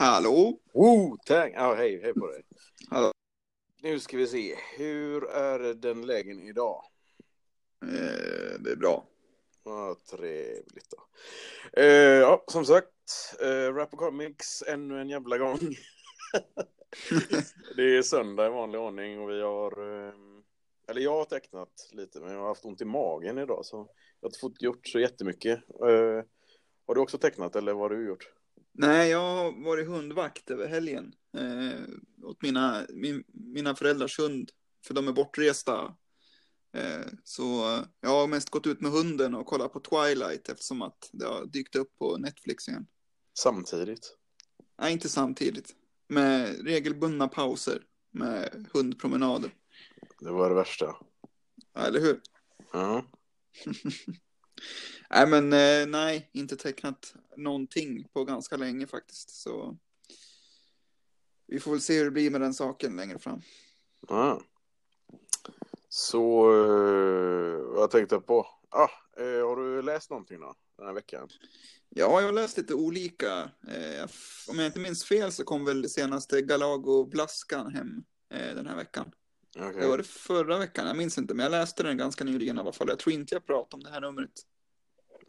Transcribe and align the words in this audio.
Hallå? 0.00 0.58
Oh, 0.72 1.16
tack! 1.26 1.52
Ja, 1.54 1.74
hej, 1.74 2.00
hej 2.02 2.14
på 2.14 2.26
dig. 2.26 2.42
Hallå. 2.90 3.12
Nu 3.82 4.00
ska 4.00 4.16
vi 4.16 4.26
se, 4.26 4.56
hur 4.76 5.30
är 5.30 5.74
den 5.74 6.06
lägen 6.06 6.42
idag? 6.42 6.84
Eh, 7.82 8.60
det 8.60 8.70
är 8.70 8.76
bra. 8.76 9.04
Ja, 9.64 9.96
trevligt 10.10 10.90
då. 10.90 11.06
Eh, 11.80 11.84
ja, 11.94 12.44
som 12.46 12.64
sagt, 12.64 12.88
eh, 13.40 13.74
Rap 13.74 13.90
Comics 13.90 14.62
ännu 14.66 15.00
en 15.00 15.08
jävla 15.08 15.38
gång. 15.38 15.58
det 17.76 17.96
är 17.96 18.02
söndag 18.02 18.46
i 18.46 18.50
vanlig 18.50 18.80
ordning 18.80 19.20
och 19.20 19.30
vi 19.30 19.42
har, 19.42 20.04
eh, 20.06 20.14
eller 20.88 21.00
jag 21.00 21.16
har 21.16 21.24
tecknat 21.24 21.90
lite, 21.92 22.20
men 22.20 22.32
jag 22.32 22.40
har 22.40 22.48
haft 22.48 22.64
ont 22.64 22.80
i 22.80 22.84
magen 22.84 23.38
idag 23.38 23.64
så 23.64 23.76
jag 24.20 24.26
har 24.26 24.28
inte 24.28 24.38
fått 24.38 24.62
gjort 24.62 24.86
så 24.86 25.00
jättemycket. 25.00 25.58
Eh, 25.80 26.24
har 26.86 26.94
du 26.94 27.00
också 27.00 27.18
tecknat 27.18 27.56
eller 27.56 27.72
vad 27.72 27.90
har 27.90 27.96
du 27.96 28.06
gjort? 28.06 28.30
Nej, 28.72 29.10
jag 29.10 29.36
har 29.36 29.64
varit 29.64 29.88
hundvakt 29.88 30.50
över 30.50 30.68
helgen. 30.68 31.14
Eh, 31.36 31.80
åt 32.22 32.42
mina, 32.42 32.86
min, 32.88 33.24
mina 33.32 33.74
föräldrars 33.74 34.18
hund. 34.18 34.50
För 34.86 34.94
de 34.94 35.08
är 35.08 35.12
bortresta. 35.12 35.96
Eh, 36.72 37.06
så 37.24 37.78
jag 38.00 38.10
har 38.10 38.26
mest 38.26 38.50
gått 38.50 38.66
ut 38.66 38.80
med 38.80 38.90
hunden 38.90 39.34
och 39.34 39.46
kollat 39.46 39.72
på 39.72 39.80
Twilight 39.80 40.48
eftersom 40.48 40.82
att 40.82 41.10
det 41.12 41.26
har 41.26 41.46
dykt 41.46 41.76
upp 41.76 41.98
på 41.98 42.16
Netflix 42.16 42.68
igen. 42.68 42.86
Samtidigt? 43.38 44.16
Nej, 44.80 44.92
inte 44.92 45.08
samtidigt. 45.08 45.74
Med 46.08 46.64
regelbundna 46.64 47.28
pauser 47.28 47.82
med 48.10 48.66
hundpromenader. 48.72 49.54
Det 50.20 50.30
var 50.30 50.48
det 50.48 50.54
värsta. 50.54 50.96
Ja, 51.72 51.80
eller 51.80 52.00
hur? 52.00 52.20
Ja. 52.72 53.04
Nej, 55.10 55.26
men 55.26 55.52
eh, 55.52 55.86
nej, 55.86 56.30
inte 56.32 56.56
tecknat 56.56 57.14
någonting 57.36 58.08
på 58.12 58.24
ganska 58.24 58.56
länge 58.56 58.86
faktiskt. 58.86 59.30
Så 59.30 59.76
vi 61.46 61.60
får 61.60 61.70
väl 61.70 61.80
se 61.80 61.98
hur 61.98 62.04
det 62.04 62.10
blir 62.10 62.30
med 62.30 62.40
den 62.40 62.54
saken 62.54 62.96
längre 62.96 63.18
fram. 63.18 63.40
Ja. 64.08 64.42
Så, 65.88 66.52
eh, 66.52 67.74
vad 67.74 67.82
jag 67.82 67.90
tänkte 67.90 68.20
på. 68.20 68.46
Ah, 68.68 68.88
eh, 69.16 69.46
har 69.48 69.56
du 69.56 69.82
läst 69.82 70.10
någonting 70.10 70.40
då, 70.40 70.54
den 70.76 70.86
här 70.86 70.94
veckan? 70.94 71.28
Ja, 71.88 72.20
jag 72.20 72.28
har 72.28 72.32
läst 72.32 72.56
lite 72.56 72.74
olika. 72.74 73.50
Om 74.48 74.58
jag 74.58 74.66
inte 74.66 74.80
minns 74.80 75.04
fel 75.04 75.32
så 75.32 75.44
kom 75.44 75.64
väl 75.64 75.82
det 75.82 75.88
senaste 75.88 76.42
Galago 76.42 77.04
Blaskan 77.04 77.74
hem 77.74 78.04
den 78.28 78.66
här 78.66 78.76
veckan. 78.76 79.12
Okay. 79.56 79.80
Det 79.80 79.88
var 79.88 79.98
det 79.98 80.04
förra 80.04 80.58
veckan, 80.58 80.86
jag 80.86 80.96
minns 80.96 81.18
inte, 81.18 81.34
men 81.34 81.42
jag 81.42 81.50
läste 81.50 81.82
den 81.82 81.96
ganska 81.96 82.24
nyligen 82.24 82.56
i 82.56 82.60
alla 82.60 82.72
fall. 82.72 82.88
Jag 82.88 82.98
tror 82.98 83.14
inte 83.14 83.34
jag 83.34 83.46
pratade 83.46 83.76
om 83.76 83.82
det 83.82 83.90
här 83.90 84.00
numret. 84.00 84.32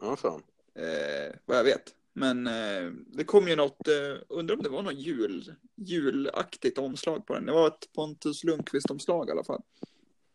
Ja, 0.02 0.16
fan. 0.16 0.42
Eh, 0.74 1.34
vad 1.44 1.56
jag 1.58 1.64
vet. 1.64 1.94
Men 2.14 2.46
eh, 2.46 2.90
det 3.06 3.24
kom 3.24 3.48
ju 3.48 3.56
något, 3.56 3.88
eh, 3.88 4.22
undrar 4.28 4.56
om 4.56 4.62
det 4.62 4.68
var 4.68 4.82
något 4.82 4.98
jul, 4.98 5.54
julaktigt 5.76 6.78
omslag 6.78 7.26
på 7.26 7.34
den. 7.34 7.46
Det 7.46 7.52
var 7.52 7.68
ett 7.68 7.92
Pontus 7.94 8.44
Lundqvist-omslag 8.44 9.28
i 9.28 9.32
alla 9.32 9.44
fall. 9.44 9.62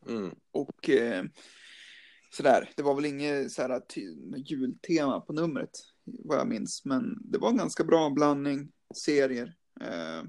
Mm. 0.09 0.35
Och 0.51 0.89
eh, 0.89 1.23
sådär, 2.31 2.69
det 2.75 2.83
var 2.83 2.95
väl 2.95 3.05
inget 3.05 3.51
så 3.51 3.61
här, 3.61 3.79
ty- 3.79 4.15
jultema 4.37 5.21
på 5.21 5.33
numret, 5.33 5.69
vad 6.03 6.37
jag 6.37 6.47
minns. 6.47 6.85
Men 6.85 7.17
det 7.31 7.37
var 7.37 7.49
en 7.49 7.57
ganska 7.57 7.83
bra 7.83 8.09
blandning 8.09 8.71
serier. 8.95 9.55
Eh, 9.81 10.23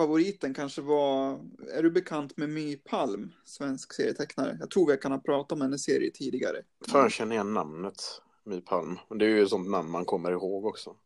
favoriten 0.00 0.54
kanske 0.54 0.80
var, 0.80 1.40
är 1.74 1.82
du 1.82 1.90
bekant 1.90 2.36
med 2.36 2.48
My 2.48 2.76
Palm, 2.76 3.32
svensk 3.44 3.92
serietecknare? 3.92 4.56
Jag 4.60 4.70
tror 4.70 4.90
vi 4.90 4.96
kan 4.96 5.12
ha 5.12 5.18
pratat 5.18 5.52
om 5.52 5.60
hennes 5.60 5.82
serie 5.82 6.10
tidigare. 6.10 6.56
Fan, 6.88 7.00
jag 7.00 7.12
känner 7.12 7.34
igen 7.34 7.54
namnet. 7.54 8.02
My 8.44 8.60
Palm. 8.60 8.98
Det 9.18 9.24
är 9.24 9.28
ju 9.28 9.42
ett 9.42 9.48
sånt 9.48 9.70
namn 9.70 9.90
man 9.90 10.04
kommer 10.04 10.32
ihåg 10.32 10.66
också. 10.66 10.96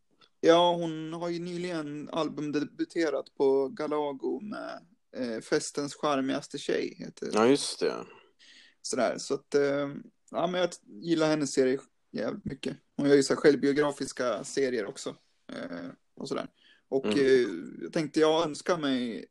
Ja, 0.41 0.75
hon 0.75 1.13
har 1.13 1.29
ju 1.29 1.39
nyligen 1.39 2.09
albumdebuterat 2.13 3.35
på 3.37 3.69
Galago 3.69 4.41
med 4.41 4.81
eh, 5.17 5.41
Festens 5.41 5.95
charmigaste 5.95 6.59
tjej. 6.59 6.95
Heter 6.99 7.31
Ja, 7.33 7.47
just 7.47 7.81
det. 7.81 7.95
Sådär, 8.83 9.19
så 9.19 9.35
att, 9.35 9.55
eh, 9.55 9.89
ja 10.31 10.47
men 10.47 10.61
jag 10.61 10.71
gillar 10.87 11.29
hennes 11.29 11.53
serie 11.53 11.79
jävligt 12.13 12.45
mycket. 12.45 12.77
Hon 12.97 13.09
gör 13.09 13.17
ju 13.17 13.23
så 13.23 13.37
självbiografiska 13.37 14.45
serier 14.45 14.87
också. 14.87 15.17
Eh, 15.53 15.89
och 16.17 16.29
sådär. 16.29 16.49
Och 16.95 17.05
Mm. 17.07 17.19
eh, 17.19 17.83
jag 17.83 17.93
tänkte 17.93 18.21
jag 18.21 18.45
önskar 18.45 18.79
mig 18.79 19.27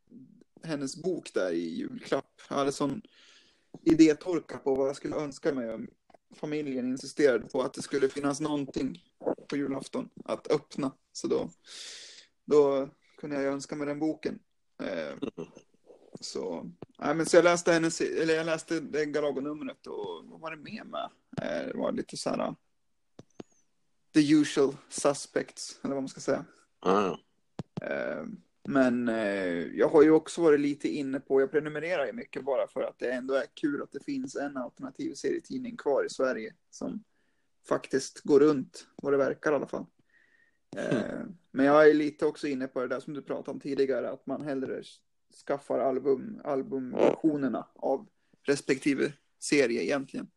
hennes 0.62 1.02
bok 1.02 1.34
där 1.34 1.50
i 1.52 1.74
julklapp. 1.74 2.40
Jag 2.48 2.56
hade 2.56 2.72
sån 2.72 3.02
idétorka 3.82 4.58
på 4.58 4.74
vad 4.74 4.88
jag 4.88 4.96
skulle 4.96 5.16
önska 5.16 5.54
mig. 5.54 5.74
om 5.74 5.86
Familjen 6.34 6.88
insisterade 6.88 7.46
på 7.48 7.62
att 7.62 7.74
det 7.74 7.82
skulle 7.82 8.08
finnas 8.08 8.40
någonting 8.40 9.02
på 9.48 9.56
julafton 9.56 10.08
att 10.24 10.50
öppna. 10.50 10.92
Så 11.12 11.26
då, 11.26 11.50
då 12.44 12.88
kunde 13.16 13.42
jag 13.42 13.52
önska 13.52 13.76
mig 13.76 13.86
den 13.86 13.98
boken. 13.98 14.38
Eh, 14.82 15.28
så, 16.20 16.70
nej, 16.98 17.14
men 17.14 17.26
så 17.26 17.36
jag 17.36 17.44
läste 17.44 17.72
hennes, 17.72 18.00
eller 18.00 18.34
jag 18.34 18.46
läste 18.46 18.80
det 18.80 19.06
Galago-numret 19.06 19.86
och 19.86 20.24
vad 20.24 20.40
var 20.40 20.50
det 20.50 20.62
mer 20.62 20.84
med? 20.84 21.10
Eh, 21.42 21.66
Det 21.66 21.72
var 21.78 21.92
lite 21.92 22.16
så 22.16 22.30
här 22.30 22.54
the 24.14 24.32
usual 24.32 24.76
suspects, 24.88 25.78
eller 25.82 25.94
vad 25.94 26.02
man 26.02 26.08
ska 26.08 26.20
säga. 26.20 26.44
Ja, 26.80 27.06
Eh, 27.06 27.16
Men 28.68 29.08
eh, 29.08 29.76
jag 29.78 29.88
har 29.88 30.02
ju 30.02 30.10
också 30.10 30.42
varit 30.42 30.60
lite 30.60 30.88
inne 30.88 31.20
på, 31.20 31.40
jag 31.40 31.50
prenumererar 31.50 32.06
ju 32.06 32.12
mycket 32.12 32.44
bara 32.44 32.68
för 32.68 32.82
att 32.82 32.98
det 32.98 33.12
ändå 33.12 33.34
är 33.34 33.46
kul 33.54 33.82
att 33.82 33.92
det 33.92 34.04
finns 34.04 34.36
en 34.36 34.56
alternativ 34.56 35.14
serietidning 35.14 35.76
kvar 35.76 36.04
i 36.04 36.10
Sverige 36.10 36.54
som 36.70 37.04
faktiskt 37.68 38.20
går 38.20 38.40
runt, 38.40 38.86
vad 38.96 39.12
det 39.12 39.16
verkar 39.16 39.52
i 39.52 39.54
alla 39.54 39.66
fall. 39.66 39.86
Eh, 40.76 41.20
Men 41.50 41.66
jag 41.66 41.90
är 41.90 41.94
lite 41.94 42.26
också 42.26 42.46
inne 42.46 42.66
på 42.66 42.80
det 42.80 42.88
där 42.88 43.00
som 43.00 43.14
du 43.14 43.22
pratade 43.22 43.50
om 43.50 43.60
tidigare, 43.60 44.10
att 44.10 44.26
man 44.26 44.42
hellre 44.42 44.82
skaffar 45.46 45.78
album, 45.78 46.40
albumversionerna 46.44 47.66
av 47.74 48.08
respektive 48.42 49.12
serie 49.38 49.82
egentligen. 49.82 50.30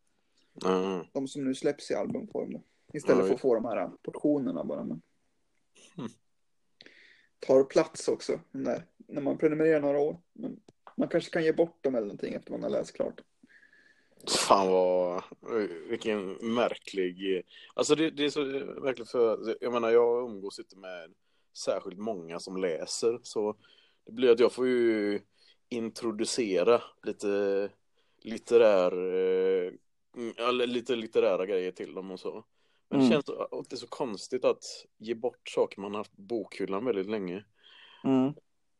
ja. 0.52 1.06
De 1.12 1.28
som 1.28 1.44
nu 1.44 1.54
släpps 1.54 1.90
i 1.90 1.94
albumform. 1.94 2.62
Istället 2.92 3.18
Ja, 3.18 3.26
för 3.26 3.34
att 3.34 3.40
få 3.40 3.54
de 3.54 3.64
här 3.64 3.90
portionerna 4.02 4.64
bara. 4.64 4.84
Men... 4.84 5.02
Tar 7.38 7.64
plats 7.64 8.08
också, 8.08 8.40
när, 8.50 8.82
när 8.96 9.22
man 9.22 9.38
prenumererar 9.38 9.80
några 9.80 9.98
år. 9.98 10.16
Men 10.32 10.60
man 10.96 11.08
kanske 11.08 11.30
kan 11.30 11.44
ge 11.44 11.52
bort 11.52 11.84
dem 11.84 11.94
eller 11.94 12.06
någonting 12.06 12.34
efter 12.34 12.52
man 12.52 12.62
har 12.62 12.70
läst 12.70 12.92
klart. 12.92 13.20
Fan 14.26 14.68
vad, 14.68 15.22
vilken 15.88 16.32
märklig, 16.32 17.42
alltså 17.74 17.94
det, 17.94 18.10
det 18.10 18.24
är 18.24 18.30
så 18.30 18.40
märkligt, 18.82 19.10
för, 19.10 19.56
jag 19.60 19.72
menar 19.72 19.90
jag 19.90 20.30
umgås 20.30 20.58
inte 20.58 20.76
med 20.76 21.14
särskilt 21.56 21.98
många 21.98 22.40
som 22.40 22.56
läser 22.56 23.20
så 23.22 23.56
det 24.06 24.12
blir 24.12 24.30
att 24.30 24.40
jag 24.40 24.52
får 24.52 24.66
ju 24.66 25.20
introducera 25.68 26.82
lite 27.02 27.68
litterär, 28.22 28.92
eh, 28.92 29.72
mm, 30.16 30.34
eller 30.38 30.66
lite 30.66 30.96
litterära 30.96 31.46
grejer 31.46 31.72
till 31.72 31.94
dem 31.94 32.10
och 32.10 32.20
så. 32.20 32.44
Men 32.90 32.98
det 33.00 33.06
Mm. 33.06 33.10
känns 33.12 33.28
att 33.28 33.70
det 33.70 33.74
är 33.76 33.78
så 33.78 33.86
konstigt 33.86 34.44
att 34.44 34.64
ge 34.98 35.14
bort 35.14 35.48
saker 35.48 35.80
man 35.80 35.90
har 35.92 35.98
haft 35.98 36.16
på 36.16 36.22
bokhyllan 36.22 36.84
väldigt 36.84 37.10
länge. 37.10 37.44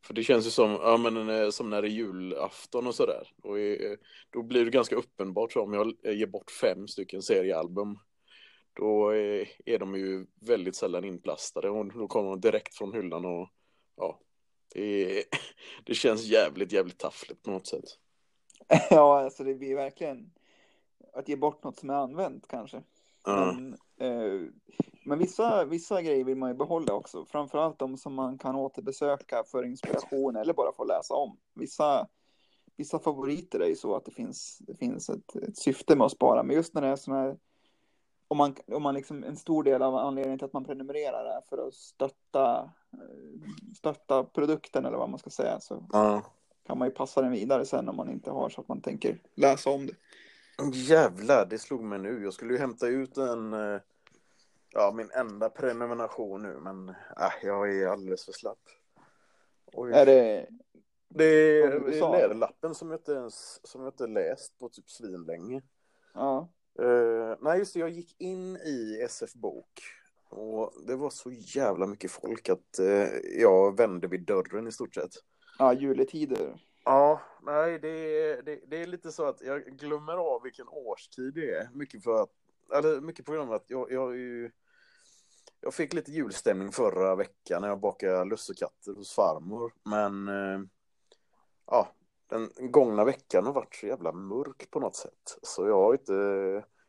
För 0.07 0.15
det 0.15 0.23
känns 0.25 0.47
ju 0.47 0.51
som, 0.51 0.71
ja, 0.71 0.97
men, 0.97 1.29
eh, 1.29 1.51
som 1.51 1.71
när 1.71 1.83
det 1.83 1.89
är 1.89 1.91
julafton 1.91 2.87
och 2.87 2.95
sådär. 2.95 3.33
Eh, 3.45 3.99
då 4.31 4.43
blir 4.43 4.65
det 4.65 4.71
ganska 4.71 4.97
uppenbart 4.97 5.53
så 5.53 5.63
om 5.63 5.73
jag 5.75 5.95
eh, 6.03 6.19
ger 6.19 6.27
bort 6.27 6.51
fem 6.51 6.89
stycken 6.89 7.23
seriealbum. 7.23 7.99
Då 8.73 9.11
är 9.65 9.79
de 9.79 9.95
ju 9.95 10.27
väldigt 10.41 10.77
sällan 10.77 11.05
inplastade 11.05 11.71
och 11.71 11.87
då 11.93 12.09
kommer 12.09 12.31
de 12.31 12.41
direkt 12.41 12.75
från 12.75 12.93
hyllan 12.93 13.25
och 13.25 13.49
ja. 13.97 14.21
Det, 14.75 15.19
är, 15.19 15.25
det 15.85 15.95
känns 15.95 16.25
jävligt, 16.25 16.73
jävligt 16.73 16.99
taffligt 16.99 17.43
på 17.43 17.51
något 17.51 17.67
sätt. 17.67 17.85
Ja, 18.91 19.21
alltså 19.21 19.45
det 19.45 19.55
blir 19.55 19.75
verkligen 19.77 20.31
att 21.13 21.29
ge 21.29 21.37
bort 21.37 21.65
något 21.65 21.77
som 21.79 21.91
är 21.91 21.95
använt 21.95 22.49
kanske. 22.49 22.83
Ja, 23.25 23.53
Men, 23.53 23.73
eh, 24.01 24.51
men 25.05 25.19
vissa, 25.19 25.65
vissa 25.65 26.03
grejer 26.03 26.25
vill 26.25 26.37
man 26.37 26.51
ju 26.51 26.55
behålla 26.55 26.93
också. 26.93 27.25
Framförallt 27.25 27.79
de 27.79 27.97
som 27.97 28.15
man 28.15 28.39
kan 28.39 28.57
återbesöka 28.57 29.45
för 29.47 29.65
inspiration 29.65 30.37
eller 30.37 30.55
bara 30.55 30.73
få 30.73 30.85
läsa 30.85 31.15
om. 31.15 31.37
Vissa, 31.55 32.09
vissa 32.77 32.99
favoriter 32.99 33.61
är 33.61 33.69
ju 33.69 33.77
så 33.77 33.97
att 33.97 34.05
det 34.05 34.11
finns, 34.11 34.59
det 34.59 34.75
finns 34.75 35.11
ett, 35.11 35.37
ett 35.37 35.59
syfte 35.59 35.97
med 35.97 36.05
att 36.05 36.13
spara. 36.13 36.43
Men 36.43 36.57
just 36.57 36.75
när 36.75 36.83
det 36.83 36.89
är 36.89 36.97
sådana 36.97 37.23
här 37.23 37.37
om 38.29 38.37
man, 38.37 38.55
om 38.67 38.83
man 38.83 38.95
liksom, 38.95 39.25
en 39.25 39.37
stor 39.37 39.63
del 39.63 39.83
av 39.83 39.95
anledningen 39.95 40.39
till 40.39 40.47
att 40.47 40.53
man 40.53 40.65
prenumererar 40.65 41.25
är 41.25 41.41
för 41.49 41.69
att 41.69 41.75
stötta, 41.75 42.71
eh, 42.93 43.75
stötta 43.77 44.25
produkten 44.25 44.85
eller 44.85 44.99
vad 44.99 45.11
man 45.11 45.19
ska 45.19 45.31
säga 45.31 45.61
så 45.61 45.87
ja. 45.93 46.23
kan 46.67 46.79
man 46.79 46.89
ju 46.89 46.95
passa 46.95 47.23
den 47.23 47.33
vidare 47.33 47.67
sen 47.67 47.89
om 47.89 47.97
man 47.97 48.11
inte 48.11 48.31
har 48.31 48.49
så 48.49 48.61
att 48.61 48.69
man 48.69 48.81
tänker 48.81 49.19
läsa 49.35 49.71
om 49.71 49.87
det. 49.87 49.93
Jävlar, 50.73 51.47
det 51.47 51.59
slog 51.59 51.83
mig 51.83 51.99
nu. 51.99 52.23
Jag 52.23 52.33
skulle 52.33 52.53
ju 52.53 52.59
hämta 52.59 52.87
ut 52.87 53.17
en, 53.17 53.53
eh, 53.53 53.81
ja, 54.71 54.93
min 54.97 55.11
enda 55.11 55.51
prenumeration 55.51 56.43
nu, 56.43 56.59
men 56.61 56.89
äh, 56.89 57.33
jag 57.43 57.75
är 57.75 57.87
alldeles 57.87 58.25
för 58.25 58.33
slapp. 58.33 58.59
Oj. 59.73 59.93
Är 59.93 60.07
det, 60.07 60.47
Det 61.09 61.25
är, 61.25 61.81
det 61.81 61.99
är 61.99 62.13
läderlappen 62.13 62.75
som 62.75 62.91
jag 62.91 63.01
inte 63.01 63.13
ens 63.13 63.67
som 63.67 63.83
jag 63.83 63.89
inte 63.89 64.07
läst 64.07 64.59
på 64.59 64.69
typ 64.69 64.91
svinlänge. 64.91 65.63
ja, 66.15 66.49
Uh, 66.83 67.37
nej, 67.41 67.59
just 67.59 67.75
det, 67.75 67.81
jag 67.81 67.91
gick 67.91 68.21
in 68.21 68.57
i 68.57 69.01
SF 69.03 69.33
Bok 69.33 69.83
Och 70.29 70.73
det 70.87 70.97
var 70.97 71.11
så 71.11 71.31
jävla 71.33 71.87
mycket 71.87 72.11
folk 72.11 72.49
att 72.49 72.79
eh, 72.79 73.09
jag 73.41 73.77
vände 73.77 74.09
vid 74.09 74.27
dörren 74.27 74.67
i 74.67 74.73
stort 74.73 74.95
sett. 74.95 75.13
Ja, 75.59 75.73
juletider. 75.73 76.61
Ja, 76.89 77.21
nej, 77.43 77.79
det 77.79 77.89
det, 78.43 78.61
det, 78.67 78.83
är 78.83 78.87
lite 78.87 79.13
så 79.13 79.27
att 79.27 79.41
jag 79.41 79.65
glömmer 79.65 80.13
av 80.13 80.43
vilken 80.43 80.69
årstid 80.69 81.35
det 81.35 81.51
är. 81.55 81.69
Mycket 81.73 82.05
för 82.05 82.23
att, 82.23 82.31
eller 82.75 83.01
mycket 83.01 83.27
på 83.27 83.33
grund 83.33 83.51
av 83.51 83.57
att 83.57 83.71
jag, 83.71 83.93
jag 83.93 84.17
ju, 84.17 84.51
jag 85.61 85.75
fick 85.75 85.93
lite 85.93 86.13
julstämning 86.13 86.73
förra 86.73 87.15
veckan 87.15 87.63
när 87.63 87.69
jag 87.69 87.81
bakade 87.81 88.25
lussekatter 88.25 88.95
hos 88.95 89.15
farmor. 89.15 89.73
Men 89.83 90.29
eh, 90.29 90.61
ja, 91.67 91.89
den 92.27 92.51
gångna 92.59 93.05
veckan 93.05 93.47
har 93.47 93.53
varit 93.53 93.75
så 93.75 93.87
jävla 93.87 94.13
mörk 94.13 94.71
på 94.71 94.81
något 94.81 94.97
sätt. 94.97 95.39
Så 95.43 95.67
jag 95.67 95.83
har 95.83 95.93
inte, 95.93 96.13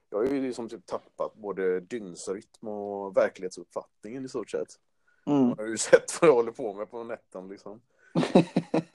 jag 0.09 0.17
har 0.17 0.25
ju 0.25 0.41
liksom 0.41 0.69
typ 0.69 0.85
tappat 0.85 1.33
både 1.33 1.79
dygnsrytm 1.79 2.67
och 2.67 3.17
verklighetsuppfattningen 3.17 4.25
i 4.25 4.29
stort 4.29 4.49
sett. 4.49 4.79
Mm. 5.25 5.49
Jag 5.49 5.63
har 5.63 5.69
ju 5.69 5.77
sett 5.77 6.21
vad 6.21 6.29
jag 6.29 6.35
håller 6.35 6.51
på 6.51 6.73
med 6.73 6.91
på 6.91 7.03
nätten 7.03 7.47
liksom. 7.47 7.81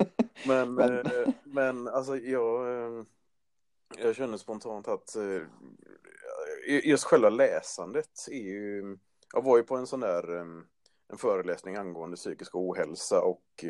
men, 0.46 0.74
men... 0.74 0.98
Eh, 0.98 1.28
men 1.44 1.88
alltså 1.88 2.16
jag, 2.16 2.68
eh, 2.68 3.04
jag 3.98 4.16
känner 4.16 4.36
spontant 4.36 4.88
att 4.88 5.16
eh, 5.16 5.42
just 6.84 7.04
själva 7.04 7.28
läsandet 7.28 8.28
är 8.30 8.42
ju, 8.42 8.96
jag 9.32 9.44
var 9.44 9.56
ju 9.56 9.62
på 9.62 9.76
en 9.76 9.86
sån 9.86 10.00
där 10.00 10.36
en 11.12 11.18
föreläsning 11.18 11.76
angående 11.76 12.16
psykisk 12.16 12.54
ohälsa 12.54 13.20
och 13.20 13.64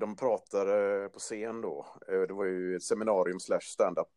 de 0.00 0.16
pratade 0.16 1.08
på 1.08 1.18
scen 1.18 1.60
då. 1.60 1.86
Det 2.06 2.32
var 2.32 2.44
ju 2.44 2.76
ett 2.76 2.82
seminarium 2.82 3.40
slash 3.40 3.60
stand-up 3.60 4.08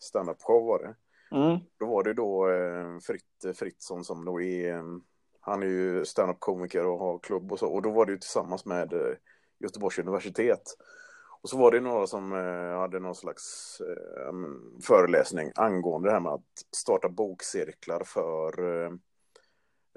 stand 0.00 0.36
show 0.38 0.66
var 0.66 0.78
det. 0.78 0.96
Mm. 1.36 1.58
Då 1.78 1.86
var 1.86 2.04
det 2.04 2.14
då 2.14 2.48
Fritt 3.06 3.56
Fritzson 3.58 4.04
som 4.04 4.24
då 4.24 4.40
är, 4.40 4.82
han 5.40 5.62
är 5.62 5.66
ju 5.66 6.04
stand-up 6.04 6.40
komiker 6.40 6.86
och 6.86 6.98
har 6.98 7.18
klubb 7.18 7.52
och 7.52 7.58
så. 7.58 7.66
Och 7.66 7.82
då 7.82 7.90
var 7.90 8.06
det 8.06 8.12
ju 8.12 8.18
tillsammans 8.18 8.64
med 8.64 9.16
Göteborgs 9.64 9.98
universitet. 9.98 10.76
Och 11.42 11.50
så 11.50 11.58
var 11.58 11.70
det 11.70 11.80
några 11.80 12.06
som 12.06 12.32
hade 12.80 12.98
någon 12.98 13.14
slags 13.14 13.78
föreläsning 14.82 15.52
angående 15.54 16.08
det 16.08 16.12
här 16.12 16.20
med 16.20 16.32
att 16.32 16.66
starta 16.76 17.08
bokcirklar 17.08 18.02
för 18.04 18.60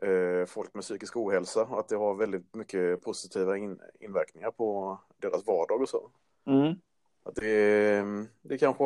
eh, 0.02 0.46
folk 0.46 0.74
med 0.74 0.84
psykisk 0.84 1.18
ohälsa 1.18 1.64
och 1.64 1.80
att 1.80 1.88
det 1.88 1.96
har 1.96 2.16
väldigt 2.16 2.56
mycket 2.56 3.02
positiva 3.02 3.58
in, 3.58 3.80
inverkningar 4.00 4.52
på 4.52 5.00
deras 5.18 5.48
vardag 5.48 5.82
och 5.82 5.90
så. 5.90 6.12
Mm. 6.48 6.76
Att 7.24 7.36
det, 7.36 8.06
det 8.42 8.58
kanske 8.58 8.84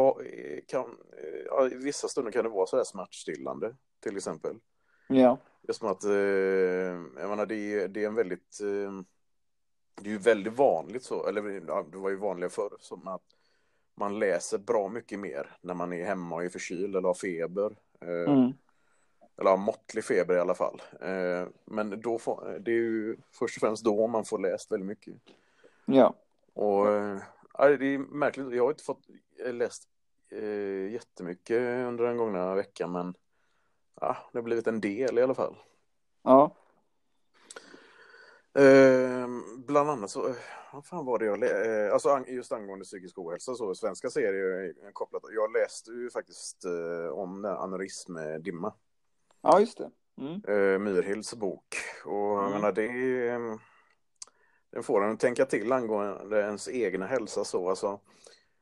kan, 0.68 0.98
ja, 1.46 1.70
i 1.72 1.76
vissa 1.76 2.08
stunder 2.08 2.32
kan 2.32 2.44
det 2.44 2.50
vara 2.50 2.66
så 2.66 2.78
här 2.78 2.84
smärtstillande 2.84 3.76
till 4.00 4.18
exempel. 4.18 4.56
Ja. 5.08 5.38
Just 5.68 5.80
som 5.80 5.90
att, 5.90 6.04
eh, 6.04 6.12
jag 6.12 7.30
menar 7.30 7.46
det, 7.46 7.88
det 7.88 8.04
är 8.04 8.08
en 8.08 8.16
väldigt, 8.16 8.62
eh, 8.62 9.02
det 9.96 10.10
är 10.10 10.14
ju 10.14 10.18
väldigt 10.18 10.54
vanligt 10.54 11.04
så, 11.04 11.28
eller 11.28 11.42
det 11.92 11.98
var 11.98 12.10
ju 12.10 12.16
vanligare 12.16 12.50
förr, 12.50 12.78
som 12.80 13.08
att 13.08 13.22
man 13.96 14.20
läser 14.20 14.58
bra 14.58 14.90
mycket 14.90 15.20
mer 15.20 15.58
när 15.62 15.74
man 15.74 15.94
är 15.94 16.06
hemma 16.06 16.36
och 16.36 16.44
är 16.44 16.50
förkyld 16.50 16.96
eller 16.96 17.08
har 17.08 17.14
feber. 17.14 17.76
Eh, 18.02 18.34
mm 18.34 18.54
eller 19.42 19.58
måttlig 19.58 20.04
feber 20.04 20.36
i 20.36 20.40
alla 20.40 20.56
fall. 20.56 20.82
Eh, 21.02 21.48
men 21.66 22.02
då 22.02 22.20
får, 22.20 22.60
det 22.60 22.72
är 22.72 22.76
ju 22.76 23.18
först 23.32 23.58
och 23.58 23.62
främst 23.62 23.84
då 23.84 24.08
man 24.08 24.26
får 24.26 24.40
läst 24.40 24.72
väldigt 24.72 24.88
mycket. 24.88 25.14
Ja. 25.86 26.14
Och 26.54 26.88
eh, 26.88 27.20
det 27.58 27.86
är 27.86 27.98
märkligt, 27.98 28.54
jag 28.54 28.64
har 28.64 28.72
inte 28.72 28.84
fått 28.84 29.08
eh, 29.46 29.54
läst 29.54 29.88
jättemycket 30.92 31.88
under 31.88 32.04
den 32.04 32.18
gångna 32.18 32.56
veckan 32.56 32.92
men 32.92 33.14
ja, 34.02 34.18
det 34.32 34.38
har 34.38 34.44
blivit 34.44 34.68
en 34.68 34.82
del 34.82 35.20
i 35.20 35.22
alla 35.22 35.34
fall. 35.34 35.56
Ja. 36.24 36.56
Eh, 39.62 39.66
bland 39.66 39.90
annat 39.90 40.10
så, 40.10 40.36
vad 40.74 40.86
fan 40.86 41.06
var 41.06 41.20
det 41.20 41.26
jag 41.26 41.40
läste, 41.40 41.86
eh, 41.86 41.94
alltså 41.94 42.24
just 42.28 42.52
angående 42.52 42.86
psykisk 42.86 43.18
ohälsa 43.18 43.56
så, 43.56 43.76
svenska 43.76 44.10
serier 44.10 44.74
kopplat, 44.94 45.24
jag 45.30 45.54
läste 45.54 45.92
ju 45.92 46.10
faktiskt 46.10 46.66
eh, 46.66 47.14
om 47.14 47.46
aneurysmdimma. 47.46 48.74
Ja, 49.42 49.60
just 49.60 49.78
det. 49.78 49.92
Mm. 50.18 50.84
Myrhilds 50.84 51.36
bok. 51.36 51.76
Och 52.06 52.40
mm. 52.40 52.44
jag 52.44 52.52
menar, 52.52 52.72
det 52.72 52.86
är, 52.86 53.60
Den 54.72 54.84
får 54.84 55.04
en 55.04 55.12
att 55.12 55.20
tänka 55.20 55.46
till 55.46 55.72
angående 55.72 56.40
ens 56.40 56.70
egna 56.70 57.06
hälsa 57.06 57.44
så. 57.44 57.70
Alltså, 57.70 58.00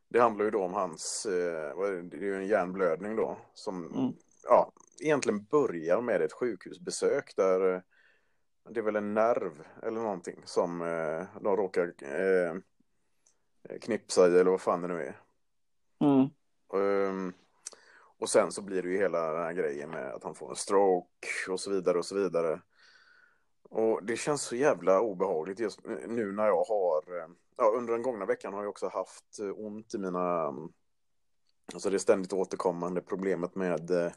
det 0.09 0.19
handlar 0.19 0.45
ju 0.45 0.51
då 0.51 0.63
om 0.63 0.73
hans, 0.73 1.23
det 1.23 2.17
är 2.17 2.21
ju 2.21 2.35
en 2.35 2.47
hjärnblödning 2.47 3.15
då, 3.15 3.37
som 3.53 3.93
mm. 3.93 4.13
ja, 4.43 4.71
egentligen 5.01 5.43
börjar 5.43 6.01
med 6.01 6.21
ett 6.21 6.33
sjukhusbesök 6.33 7.33
där 7.35 7.83
det 8.69 8.79
är 8.79 8.83
väl 8.83 8.95
en 8.95 9.13
nerv 9.13 9.63
eller 9.83 10.01
någonting 10.01 10.41
som 10.45 10.79
de 11.41 11.55
råkar 11.55 11.93
knipsa 13.81 14.27
i 14.27 14.39
eller 14.39 14.51
vad 14.51 14.61
fan 14.61 14.81
det 14.81 14.87
nu 14.87 15.01
är. 15.01 15.19
Mm. 15.99 16.29
Um, 16.73 17.33
och 18.19 18.29
sen 18.29 18.51
så 18.51 18.61
blir 18.61 18.81
det 18.81 18.89
ju 18.89 18.97
hela 18.97 19.31
den 19.31 19.43
här 19.43 19.53
grejen 19.53 19.89
med 19.89 20.13
att 20.13 20.23
han 20.23 20.35
får 20.35 20.49
en 20.49 20.55
stroke 20.55 21.27
och 21.49 21.59
så 21.59 21.71
vidare 21.71 21.97
och 21.97 22.05
så 22.05 22.15
vidare. 22.15 22.61
Och 23.69 24.03
det 24.03 24.15
känns 24.15 24.41
så 24.41 24.55
jävla 24.55 25.01
obehagligt 25.01 25.59
just 25.59 25.79
nu 26.07 26.31
när 26.31 26.47
jag 26.47 26.63
har, 26.63 27.03
ja, 27.57 27.73
under 27.77 27.93
den 27.93 28.01
gångna 28.01 28.25
veckan 28.25 28.53
har 28.53 28.61
jag 28.61 28.69
också 28.69 28.87
haft 28.87 29.39
ont 29.55 29.93
i 29.93 29.97
mina, 29.97 30.53
alltså 31.73 31.89
det 31.89 31.99
ständigt 31.99 32.33
återkommande 32.33 33.01
problemet 33.01 33.55
med 33.55 34.13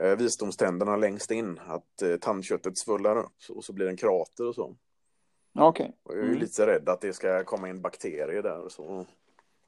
eh, 0.00 0.16
visdomständerna 0.16 0.96
längst 0.96 1.30
in, 1.30 1.60
att 1.66 2.02
eh, 2.02 2.16
tandköttet 2.16 2.78
svullar 2.78 3.16
upp 3.16 3.32
och 3.48 3.64
så 3.64 3.72
blir 3.72 3.84
det 3.84 3.92
en 3.92 3.96
krater 3.96 4.46
och 4.46 4.54
så. 4.54 4.76
Okej. 5.54 5.84
Okay. 5.84 5.92
Och 6.02 6.14
jag 6.14 6.24
är 6.24 6.28
mm. 6.28 6.38
lite 6.38 6.66
rädd 6.66 6.88
att 6.88 7.00
det 7.00 7.12
ska 7.12 7.44
komma 7.44 7.68
in 7.68 7.82
bakterier 7.82 8.42
där 8.42 8.60
och 8.60 8.72
så. 8.72 9.06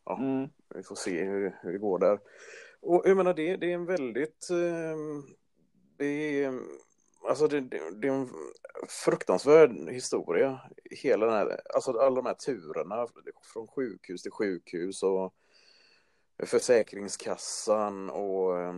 Ja, 0.05 0.19
mm. 0.19 0.49
vi 0.75 0.83
får 0.83 0.95
se 0.95 1.25
hur, 1.25 1.59
hur 1.63 1.73
det 1.73 1.79
går 1.79 1.99
där. 1.99 2.19
Och 2.81 3.03
jag 3.05 3.17
menar, 3.17 3.35
det, 3.35 3.57
det 3.57 3.71
är 3.71 3.75
en 3.75 3.87
väldigt... 3.87 4.51
Eh, 4.51 4.97
det 5.97 6.45
är, 6.45 6.61
alltså 7.29 7.49
det, 7.49 7.61
det, 7.61 7.81
det, 8.01 8.09
är 8.09 8.13
en 8.13 8.29
fruktansvärd 8.89 9.71
historia. 9.91 10.61
Hela 10.91 11.27
den 11.27 11.35
här, 11.35 11.61
alltså 11.75 11.93
alla 11.93 12.17
de 12.17 12.27
här 12.27 12.35
turerna 12.35 13.07
från 13.53 13.69
sjukhus 13.69 14.23
till 14.23 14.33
sjukhus 14.33 15.03
och 15.03 15.35
Försäkringskassan 16.47 18.11
och 18.11 18.59
eh, 18.59 18.77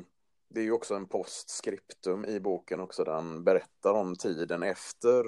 det 0.55 0.61
är 0.61 0.65
ju 0.65 0.73
också 0.73 0.95
en 0.95 1.09
postskriptum 1.09 2.25
i 2.25 2.41
boken 2.41 2.81
också 2.81 3.05
där 3.05 3.13
han 3.13 3.45
berättar 3.45 3.95
om 3.95 4.17
tiden 4.17 4.63
efter 4.63 5.25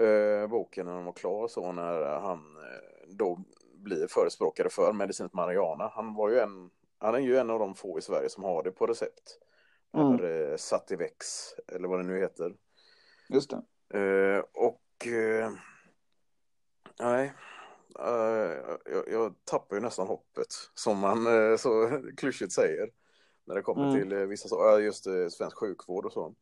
eh, 0.00 0.48
boken 0.48 0.86
när 0.86 0.94
den 0.94 1.04
var 1.04 1.12
klar 1.12 1.48
så 1.48 1.72
när 1.72 2.20
han 2.20 2.38
eh, 2.56 3.08
då 3.08 3.44
blir 3.76 4.06
förespråkare 4.06 4.68
för 4.68 4.92
medicinet 4.92 5.32
marijuana. 5.32 5.90
Han 5.94 6.14
var 6.14 6.30
ju 6.30 6.38
en 6.38 6.70
han 6.98 7.14
är 7.14 7.18
ju 7.18 7.36
en 7.36 7.50
av 7.50 7.58
de 7.58 7.74
få 7.74 7.98
i 7.98 8.02
Sverige 8.02 8.28
som 8.28 8.44
har 8.44 8.62
det 8.62 8.70
på 8.70 8.86
recept. 8.86 9.38
Mm. 9.94 10.14
Eller 10.14 10.50
eh, 10.50 10.56
Sativex, 10.56 11.26
eller 11.68 11.88
vad 11.88 11.98
det 11.98 12.06
nu 12.06 12.18
heter. 12.18 12.54
Just 13.28 13.50
det. 13.50 13.98
Eh, 13.98 14.44
och... 14.52 15.06
Eh, 15.06 15.50
nej. 17.00 17.32
Uh, 17.98 18.76
jag, 18.84 19.08
jag, 19.08 19.34
tappar 19.44 19.76
ju 19.76 19.82
nästan 19.82 20.06
hoppet, 20.06 20.46
som 20.74 20.98
man 20.98 21.26
uh, 21.26 21.56
så 21.56 22.02
klyschigt 22.16 22.52
säger. 22.52 22.90
När 23.46 23.54
det 23.54 23.62
kommer 23.62 23.88
mm. 23.88 24.00
till 24.00 24.12
uh, 24.12 24.26
vissa 24.26 24.48
saker, 24.48 24.78
just 24.78 25.06
uh, 25.06 25.28
svensk 25.28 25.58
sjukvård 25.58 26.06
och 26.06 26.12
så. 26.12 26.34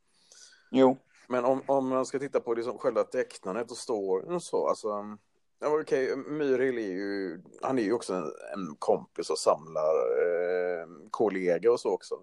Jo. 0.70 0.96
Men 1.28 1.44
om, 1.44 1.62
om 1.66 1.88
man 1.88 2.06
ska 2.06 2.18
titta 2.18 2.40
på 2.40 2.54
liksom 2.54 2.78
själva 2.78 3.04
tecknandet 3.04 3.70
och 3.70 3.76
storyn 3.76 4.34
och 4.34 4.42
så, 4.42 4.68
alltså 4.68 5.18
Ja, 5.62 5.80
okej, 5.80 6.12
okay. 6.12 6.32
Myrhill 6.32 6.78
är 6.78 6.92
ju, 6.92 7.42
han 7.62 7.78
är 7.78 7.82
ju 7.82 7.92
också 7.92 8.14
en, 8.14 8.24
en 8.24 8.76
kompis 8.78 9.30
och 9.30 9.38
samlar 9.38 9.94
eh, 10.22 10.86
kollega 11.10 11.72
och 11.72 11.80
så 11.80 11.90
också. 11.90 12.14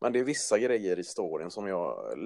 Men 0.00 0.12
det 0.12 0.18
är 0.18 0.24
vissa 0.24 0.58
grejer 0.58 0.98
i 0.98 1.04
storyn 1.04 1.50
som 1.50 1.66
jag, 1.66 2.18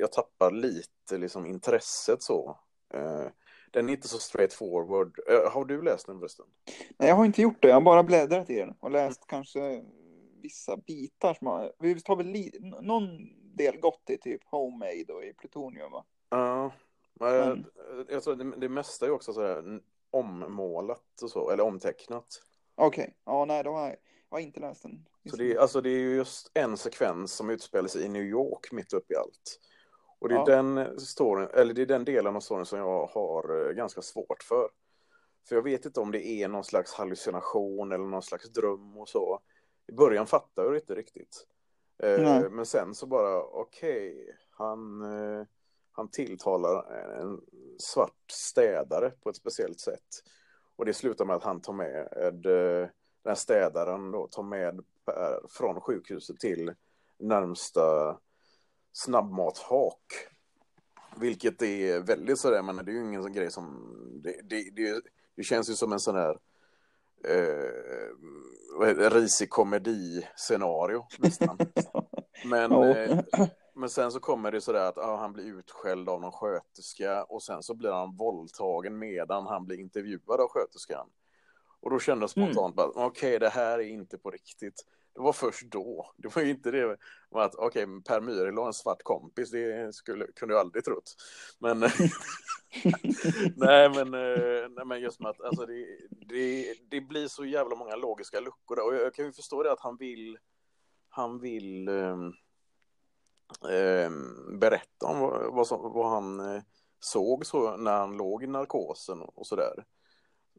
jag 0.00 0.12
tappar 0.12 0.50
lite 0.50 1.18
liksom 1.18 1.46
intresset 1.46 2.22
så. 2.22 2.58
Eh, 2.94 3.26
den 3.70 3.88
är 3.88 3.92
inte 3.92 4.08
så 4.08 4.18
straightforward. 4.18 5.18
Eh, 5.28 5.52
har 5.52 5.64
du 5.64 5.82
läst 5.82 6.06
den 6.06 6.18
förresten? 6.18 6.46
Nej, 6.98 7.08
jag 7.08 7.16
har 7.16 7.24
inte 7.24 7.42
gjort 7.42 7.62
det. 7.62 7.68
Jag 7.68 7.74
har 7.74 7.80
bara 7.80 8.02
bläddrat 8.02 8.50
i 8.50 8.58
den 8.58 8.74
och 8.80 8.90
läst 8.90 9.26
kanske 9.26 9.82
vissa 10.42 10.76
bitar. 10.76 11.34
Som 11.34 11.46
har, 11.46 11.72
vi 11.78 12.00
tar 12.00 12.16
väl 12.16 12.26
li, 12.26 12.52
någon 12.80 13.06
del 13.56 13.76
gott 13.80 14.10
i 14.10 14.18
typ 14.18 14.40
Homemade 14.44 15.12
och 15.12 15.24
i 15.24 15.32
Plutonium 15.32 15.90
va? 15.90 16.04
Ja, 16.30 16.72
men 17.14 17.66
jag 18.08 18.22
tror 18.22 18.36
det, 18.36 18.56
det 18.56 18.68
mesta 18.68 19.06
är 19.06 19.10
också 19.10 19.32
sådär 19.32 19.80
ommålat 20.10 21.22
och 21.22 21.30
så, 21.30 21.50
eller 21.50 21.64
omtecknat. 21.64 22.42
Okej, 22.74 23.02
okay. 23.02 23.14
ja 23.24 23.44
nej, 23.44 23.64
då 23.64 23.70
har 23.70 23.88
jag, 23.88 23.96
jag 24.30 24.36
har 24.36 24.40
inte 24.40 24.60
läst 24.60 24.82
den. 24.82 25.06
Så 25.30 25.36
det, 25.36 25.52
är, 25.52 25.58
alltså, 25.58 25.80
det 25.80 25.90
är 25.90 25.98
ju 25.98 26.16
just 26.16 26.50
en 26.54 26.76
sekvens 26.76 27.32
som 27.32 27.50
utspelar 27.50 27.88
sig 27.88 28.04
i 28.04 28.08
New 28.08 28.22
York 28.22 28.72
mitt 28.72 28.92
uppe 28.92 29.14
i 29.14 29.16
allt. 29.16 29.60
Och 30.18 30.28
det 30.28 30.34
är, 30.34 30.38
ja. 30.38 30.44
den 30.44 31.00
storyn, 31.00 31.48
eller 31.54 31.74
det 31.74 31.82
är 31.82 31.86
den 31.86 32.04
delen 32.04 32.36
av 32.36 32.40
storyn 32.40 32.64
som 32.64 32.78
jag 32.78 33.06
har 33.06 33.68
eh, 33.68 33.72
ganska 33.72 34.02
svårt 34.02 34.42
för. 34.42 34.68
För 35.48 35.54
jag 35.54 35.62
vet 35.62 35.86
inte 35.86 36.00
om 36.00 36.10
det 36.12 36.26
är 36.26 36.48
någon 36.48 36.64
slags 36.64 36.94
hallucination 36.94 37.92
eller 37.92 38.04
någon 38.04 38.22
slags 38.22 38.52
dröm 38.52 38.98
och 38.98 39.08
så. 39.08 39.40
I 39.86 39.92
början 39.92 40.26
fattar 40.26 40.64
jag 40.64 40.76
inte 40.76 40.94
riktigt. 40.94 41.46
Eh, 42.02 42.50
men 42.50 42.66
sen 42.66 42.94
så 42.94 43.06
bara, 43.06 43.42
okej, 43.42 44.12
okay, 44.12 44.34
han, 44.50 45.02
eh, 45.02 45.46
han 45.92 46.08
tilltalar 46.10 46.92
en 47.20 47.40
svart 47.78 48.30
städare 48.30 49.10
på 49.10 49.30
ett 49.30 49.36
speciellt 49.36 49.80
sätt. 49.80 50.22
Och 50.76 50.84
det 50.84 50.94
slutar 50.94 51.24
med 51.24 51.36
att 51.36 51.44
han 51.44 51.60
tar 51.60 51.72
med 51.72 52.46
eh, 52.46 52.88
den 53.22 53.30
här 53.30 53.34
städaren 53.34 54.10
då, 54.10 54.28
tar 54.28 54.42
med 54.42 54.84
Per 55.04 55.48
från 55.48 55.80
sjukhuset 55.80 56.40
till 56.40 56.74
närmsta 57.18 58.18
snabbmathak. 58.92 60.02
Vilket 61.16 61.62
är 61.62 62.00
väldigt 62.00 62.38
sådär, 62.38 62.62
men 62.62 62.76
det 62.76 62.90
är 62.90 62.94
ju 62.94 63.04
ingen 63.04 63.22
sån 63.22 63.32
grej 63.32 63.50
som... 63.50 63.94
Det, 64.22 64.40
det, 64.42 64.70
det, 64.70 65.02
det 65.36 65.42
känns 65.42 65.70
ju 65.70 65.74
som 65.74 65.92
en 65.92 66.00
sån 66.00 66.16
här 66.16 66.38
eh, 67.24 69.10
risig 69.10 69.50
komedi-scenario 69.50 71.06
nästan. 71.18 71.58
Men, 72.44 72.72
eh, 72.72 73.18
men 73.74 73.90
sen 73.90 74.12
så 74.12 74.20
kommer 74.20 74.52
det 74.52 74.60
sådär 74.60 74.88
att 74.88 74.98
ah, 74.98 75.16
han 75.16 75.32
blir 75.32 75.44
utskälld 75.44 76.08
av 76.08 76.20
någon 76.20 76.32
sköterska 76.32 77.24
och 77.24 77.42
sen 77.42 77.62
så 77.62 77.74
blir 77.74 77.90
han 77.90 78.16
våldtagen 78.16 78.98
medan 78.98 79.46
han 79.46 79.64
blir 79.64 79.80
intervjuad 79.80 80.40
av 80.40 80.48
sköterskan. 80.48 81.06
Och 81.80 81.90
då 81.90 81.98
kände 81.98 82.26
jag 82.26 82.42
mm. 82.42 82.54
spontant 82.54 82.96
mm. 82.96 83.06
okej, 83.06 83.28
okay, 83.28 83.38
det 83.38 83.48
här 83.48 83.78
är 83.78 83.82
inte 83.82 84.18
på 84.18 84.30
riktigt. 84.30 84.86
Det 85.14 85.20
var 85.20 85.32
först 85.32 85.70
då. 85.70 86.12
Det 86.16 86.36
var 86.36 86.42
ju 86.42 86.50
inte 86.50 86.70
det 86.70 86.96
att 87.30 87.54
okej, 87.54 87.84
okay, 87.84 88.00
Per 88.00 88.20
Myhril 88.20 88.56
har 88.56 88.66
en 88.66 88.72
svart 88.72 89.02
kompis, 89.02 89.50
det 89.50 89.94
skulle, 89.94 90.26
kunde 90.26 90.54
jag 90.54 90.60
aldrig 90.60 90.84
trott. 90.84 91.14
Men 91.58 91.80
nej, 93.56 93.88
men, 93.88 94.14
eh, 94.14 94.68
nej, 94.70 94.84
men 94.86 95.00
just 95.00 95.20
med 95.20 95.30
att 95.30 95.40
alltså, 95.40 95.66
det, 95.66 95.86
det, 96.10 96.74
det 96.88 97.00
blir 97.00 97.28
så 97.28 97.44
jävla 97.44 97.76
många 97.76 97.96
logiska 97.96 98.40
luckor. 98.40 98.78
Och 98.86 98.94
jag 98.94 99.14
kan 99.14 99.24
ju 99.24 99.32
förstå 99.32 99.62
det 99.62 99.72
att 99.72 99.80
han 99.80 99.96
vill, 99.96 100.38
han 101.08 101.40
vill 101.40 101.88
um, 101.88 102.34
um, 103.60 104.58
berätta 104.58 105.06
om 105.06 105.20
vad, 105.20 105.54
vad, 105.54 105.66
som, 105.66 105.92
vad 105.92 106.10
han 106.10 106.40
uh, 106.40 106.62
såg 107.00 107.46
så 107.46 107.76
när 107.76 107.92
han 107.92 108.16
låg 108.16 108.42
i 108.42 108.46
narkosen 108.46 109.22
och 109.22 109.46
sådär. 109.46 109.84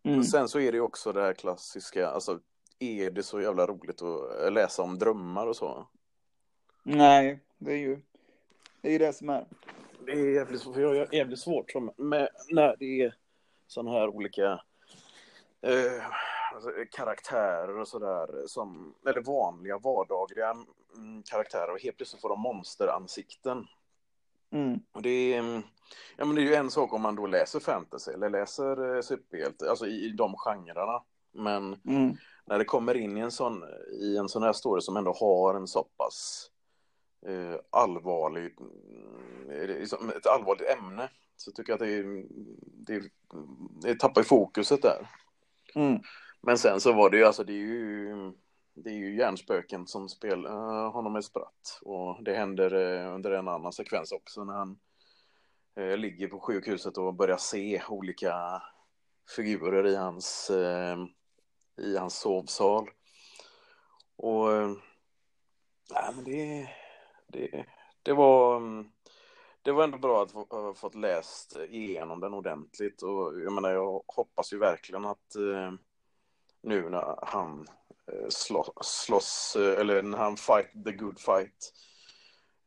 Mm. 0.03 0.24
Sen 0.24 0.50
så 0.50 0.60
är 0.60 0.72
det 0.72 0.79
också 0.79 1.12
det 1.12 1.22
här 1.22 1.34
klassiska, 1.34 2.08
alltså 2.08 2.39
är 2.79 3.12
det 3.12 3.24
så 3.24 3.41
jävla 3.41 3.67
roligt 3.67 4.01
att 4.01 4.53
läsa 4.53 4.82
om 4.82 5.00
drömmar 5.00 5.48
och 5.48 5.55
så? 5.55 5.88
Nej, 6.84 7.39
det 7.58 7.72
är 7.72 7.77
ju 7.77 8.01
det, 8.82 8.88
är 8.88 8.91
ju 8.91 8.98
det 8.98 9.13
som 9.13 9.29
är. 9.29 9.46
Det 10.06 10.12
är 10.12 10.34
jävligt, 10.34 10.66
är 10.66 11.16
jävligt 11.16 11.40
svårt 11.40 11.74
med, 11.98 12.30
när 12.50 12.76
det 12.80 13.02
är 13.02 13.16
sådana 13.68 13.92
här 13.92 14.08
olika 14.08 14.62
eh, 15.62 16.04
alltså, 16.54 16.70
karaktärer 16.92 17.80
och 17.80 17.88
sådär, 17.88 18.48
som, 18.48 18.96
eller 19.08 19.22
vanliga 19.22 19.78
vardagliga 19.78 20.56
mm, 20.96 21.24
karaktärer 21.24 21.72
och 21.72 21.82
helt 21.82 21.98
plötsligt 21.98 22.22
får 22.22 22.30
de 22.30 22.40
monsteransikten. 22.40 23.68
Mm. 24.52 24.80
Och 24.92 25.02
det, 25.02 25.34
är, 25.34 25.62
ja, 26.18 26.26
men 26.26 26.36
det 26.36 26.42
är 26.42 26.46
ju 26.46 26.56
en 26.56 26.72
sak 26.72 26.94
om 26.94 27.02
man 27.02 27.16
då 27.16 27.28
läser 27.28 27.60
fantasy 27.60 28.12
eller 28.12 28.30
läser 28.30 28.96
eh, 28.96 29.02
superhjälte, 29.02 29.70
alltså 29.70 29.86
i, 29.86 30.06
i 30.06 30.10
de 30.10 30.36
genrerna. 30.38 31.04
Men 31.32 31.76
mm 31.88 32.18
när 32.46 32.58
det 32.58 32.66
kommer 32.66 32.98
in 32.98 33.18
i 33.18 33.22
en 33.22 33.32
sån, 33.32 33.64
i 34.02 34.18
en 34.18 34.30
sån 34.30 34.44
här 34.44 34.54
story 34.54 34.82
som 34.82 34.98
ändå 34.98 35.14
har 35.14 35.56
en 35.56 35.68
så 35.68 35.84
pass 35.84 36.50
allvarlig, 37.70 38.56
eh, 39.50 40.15
ett 40.18 40.27
allvarligt 40.27 40.70
ämne 40.70 41.10
så 41.36 41.51
tycker 41.51 41.74
jag 41.74 41.82
att 41.82 41.88
det, 41.88 42.25
det, 42.63 43.10
det 43.82 44.00
tappar 44.00 44.24
fokuset 44.24 44.82
där. 44.82 45.10
Mm. 45.75 46.00
Men 46.42 46.58
sen 46.58 46.80
så 46.80 46.94
var 46.94 47.10
det 47.10 47.18
ju, 47.18 47.25
alltså 47.25 47.44
det 47.44 47.53
är 47.53 47.58
ju, 47.58 48.34
det 48.74 48.89
är 48.89 48.94
ju 48.94 49.18
hjärnspöken 49.18 49.88
som 49.88 50.10
spelar 50.10 50.51
uh, 50.51 50.92
honom 50.92 51.15
ett 51.15 51.25
spratt. 51.25 51.80
Och 51.82 52.24
det 52.24 52.36
händer 52.36 52.74
uh, 52.74 53.15
under 53.15 53.32
en 53.32 53.48
annan 53.48 53.74
sekvens 53.74 54.12
också 54.12 54.44
när 54.44 54.53
han 54.53 54.80
uh, 55.80 55.98
ligger 55.98 56.27
på 56.27 56.39
sjukhuset 56.39 56.98
och 56.98 57.13
börjar 57.13 57.38
se 57.38 57.82
olika 57.89 58.62
figurer 59.36 59.88
i 59.88 59.96
hans 59.96 60.51
i 61.77 61.98
hans 61.98 62.20
sovsal. 62.20 62.89
Och 64.15 64.48
nej, 65.92 66.13
men 66.15 66.24
det, 66.24 66.70
det, 67.34 67.66
det 68.04 68.13
var 68.13 68.58
mm, 68.58 68.90
det 69.62 69.72
var 69.72 69.84
ändå 69.84 69.98
bra 69.98 70.24
att 70.24 70.32
ha 70.32 70.74
fått 70.74 70.96
läst 70.96 71.58
igenom 71.70 72.20
den 72.20 72.34
ordentligt 72.34 73.02
och 73.02 73.42
jag 73.42 73.54
menar 73.54 73.72
jag 73.72 74.04
hoppas 74.08 74.54
ju 74.54 74.58
verkligen 74.58 75.06
att 75.06 75.36
eh, 75.36 75.74
nu 76.62 76.90
när 76.90 77.25
han 77.25 77.68
eh, 78.12 78.30
slåss, 78.30 78.72
slåss 78.82 79.56
eller 79.56 80.02
när 80.02 80.18
han 80.18 80.38
fight 80.38 80.86
the 80.86 80.92
good 80.92 81.20
fight 81.20 81.74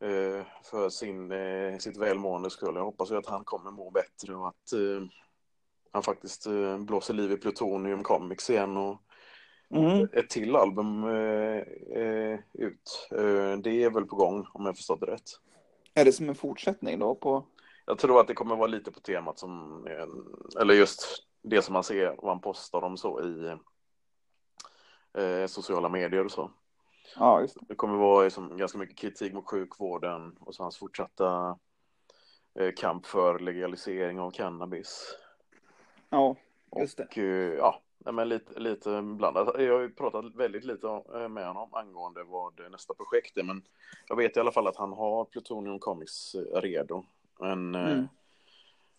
eh, 0.00 0.46
för 0.70 0.88
sin, 0.88 1.32
eh, 1.32 1.78
sitt 1.78 1.96
välmående 1.96 2.50
skull. 2.50 2.74
Jag 2.74 2.84
hoppas 2.84 3.10
ju 3.10 3.16
att 3.16 3.26
han 3.26 3.44
kommer 3.44 3.70
må 3.70 3.90
bättre 3.90 4.34
och 4.34 4.48
att 4.48 4.72
eh, 4.72 5.08
han 5.92 6.02
faktiskt 6.02 6.46
eh, 6.46 6.78
blåser 6.78 7.14
liv 7.14 7.32
i 7.32 7.36
Plutonium 7.36 8.02
Comics 8.02 8.50
igen 8.50 8.76
och 8.76 9.00
mm. 9.70 10.08
ett 10.12 10.30
till 10.30 10.56
album 10.56 11.04
eh, 11.04 11.62
eh, 12.02 12.38
ut. 12.52 13.08
Eh, 13.10 13.58
det 13.58 13.84
är 13.84 13.90
väl 13.90 14.04
på 14.04 14.16
gång 14.16 14.46
om 14.52 14.66
jag 14.66 14.76
förstått 14.76 15.00
det 15.00 15.06
rätt. 15.06 15.30
Är 15.94 16.04
det 16.04 16.12
som 16.12 16.28
en 16.28 16.34
fortsättning 16.34 16.98
då 16.98 17.14
på? 17.14 17.44
Jag 17.86 17.98
tror 17.98 18.20
att 18.20 18.26
det 18.26 18.34
kommer 18.34 18.56
vara 18.56 18.66
lite 18.66 18.92
på 18.92 19.00
temat 19.00 19.38
som, 19.38 19.86
eller 20.60 20.74
just 20.74 21.26
det 21.42 21.62
som 21.62 21.72
man 21.72 21.84
ser 21.84 22.14
vad 22.18 22.28
han 22.28 22.40
postar 22.40 22.84
om 22.84 22.96
så 22.96 23.22
i 23.22 23.56
eh, 25.22 25.46
sociala 25.46 25.88
medier 25.88 26.24
och 26.24 26.30
så. 26.30 26.50
Ja, 27.16 27.40
just 27.40 27.54
det. 27.54 27.60
det 27.68 27.74
kommer 27.74 27.96
vara 27.96 28.24
liksom, 28.24 28.56
ganska 28.56 28.78
mycket 28.78 28.98
kritik 28.98 29.32
mot 29.32 29.46
sjukvården 29.46 30.36
och 30.40 30.54
så 30.54 30.62
hans 30.62 30.78
fortsatta 30.78 31.58
eh, 32.58 32.72
kamp 32.76 33.06
för 33.06 33.38
legalisering 33.38 34.20
av 34.20 34.30
cannabis. 34.30 35.16
Ja, 36.10 36.36
just 36.76 36.96
det. 36.96 37.04
Och, 37.04 37.18
eh, 37.18 37.54
ja, 37.54 37.82
men 38.12 38.28
lite, 38.28 38.60
lite 38.60 39.02
blandat. 39.02 39.54
Jag 39.58 39.72
har 39.72 39.80
ju 39.80 39.90
pratat 39.90 40.34
väldigt 40.34 40.64
lite 40.64 40.86
eh, 40.86 41.28
med 41.28 41.46
honom 41.46 41.74
angående 41.74 42.24
vad 42.24 42.70
nästa 42.70 42.94
projekt 42.94 43.36
är, 43.36 43.42
men 43.42 43.62
jag 44.08 44.16
vet 44.16 44.36
i 44.36 44.40
alla 44.40 44.52
fall 44.52 44.66
att 44.66 44.76
han 44.76 44.92
har 44.92 45.24
Plutonium 45.24 45.78
Comics 45.78 46.34
eh, 46.34 46.60
redo. 46.60 47.04
Men 47.40 47.74
mm. 47.74 48.08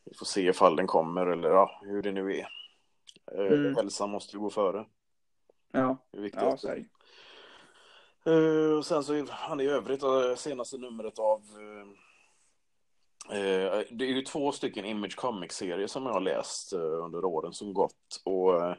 vi 0.05 0.13
får 0.13 0.25
se 0.25 0.41
ifall 0.41 0.75
den 0.75 0.87
kommer 0.87 1.25
eller 1.25 1.49
ja, 1.49 1.81
hur 1.81 2.01
det 2.01 2.11
nu 2.11 2.35
är. 2.35 2.47
Mm. 3.31 3.75
Hälsan 3.75 4.09
måste 4.09 4.35
ju 4.35 4.41
gå 4.41 4.49
före. 4.49 4.85
Ja, 5.71 5.97
det 6.11 6.17
är 6.17 6.21
viktigt. 6.21 6.63
Ja, 6.63 6.75
uh, 8.31 8.77
och 8.77 8.85
sen 8.85 9.03
så 9.03 9.25
han 9.29 9.59
i 9.59 9.65
övrigt, 9.65 10.03
senaste 10.39 10.77
numret 10.77 11.19
av 11.19 11.41
Eh, 13.29 13.81
det 13.89 14.05
är 14.05 14.09
ju 14.09 14.21
två 14.21 14.51
stycken 14.51 14.85
Image 14.85 15.15
Comics-serier 15.15 15.87
som 15.87 16.05
jag 16.05 16.13
har 16.13 16.21
läst 16.21 16.73
eh, 16.73 16.79
under 16.79 17.25
åren 17.25 17.53
som 17.53 17.73
gått. 17.73 18.21
Och 18.23 18.63
eh, 18.63 18.75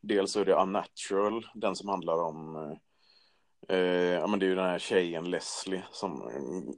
dels 0.00 0.36
är 0.36 0.44
det 0.44 0.54
Unnatural, 0.54 1.46
den 1.54 1.76
som 1.76 1.88
handlar 1.88 2.22
om 2.22 2.56
ja, 3.68 4.26
men 4.26 4.38
det 4.38 4.46
är 4.46 4.48
ju 4.48 4.54
den 4.54 4.64
här 4.64 4.78
tjejen 4.78 5.30
Leslie 5.30 5.84
som 5.90 6.30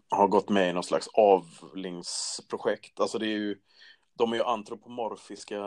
har 0.09 0.29
gått 0.29 0.49
med 0.49 0.71
i 0.71 0.73
någon 0.73 0.83
slags 0.83 1.09
avlingsprojekt. 1.09 3.01
Alltså 3.01 3.19
det 3.19 3.27
är 3.27 3.39
ju, 3.39 3.57
de 4.19 4.33
är 4.33 4.37
ju 4.37 4.43
antropomorfiska 4.43 5.63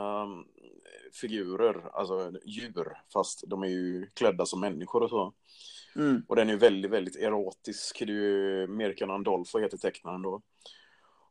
figurer, 1.21 1.89
alltså 1.93 2.31
djur, 2.45 2.97
fast 3.13 3.43
de 3.47 3.63
är 3.63 3.67
ju 3.67 4.07
klädda 4.13 4.45
som 4.45 4.59
människor 4.59 5.03
och 5.03 5.09
så. 5.09 5.33
Mm. 5.95 6.25
Och 6.27 6.35
den 6.35 6.49
är 6.49 6.53
ju 6.53 6.59
väldigt, 6.59 6.91
väldigt 6.91 7.15
erotisk. 7.15 7.99
Det 7.99 8.11
är 8.11 8.15
ju 8.15 8.67
Merkan 8.67 9.11
Andolfo 9.11 9.59
heter 9.59 9.77
tecknaren 9.77 10.21
då. 10.21 10.41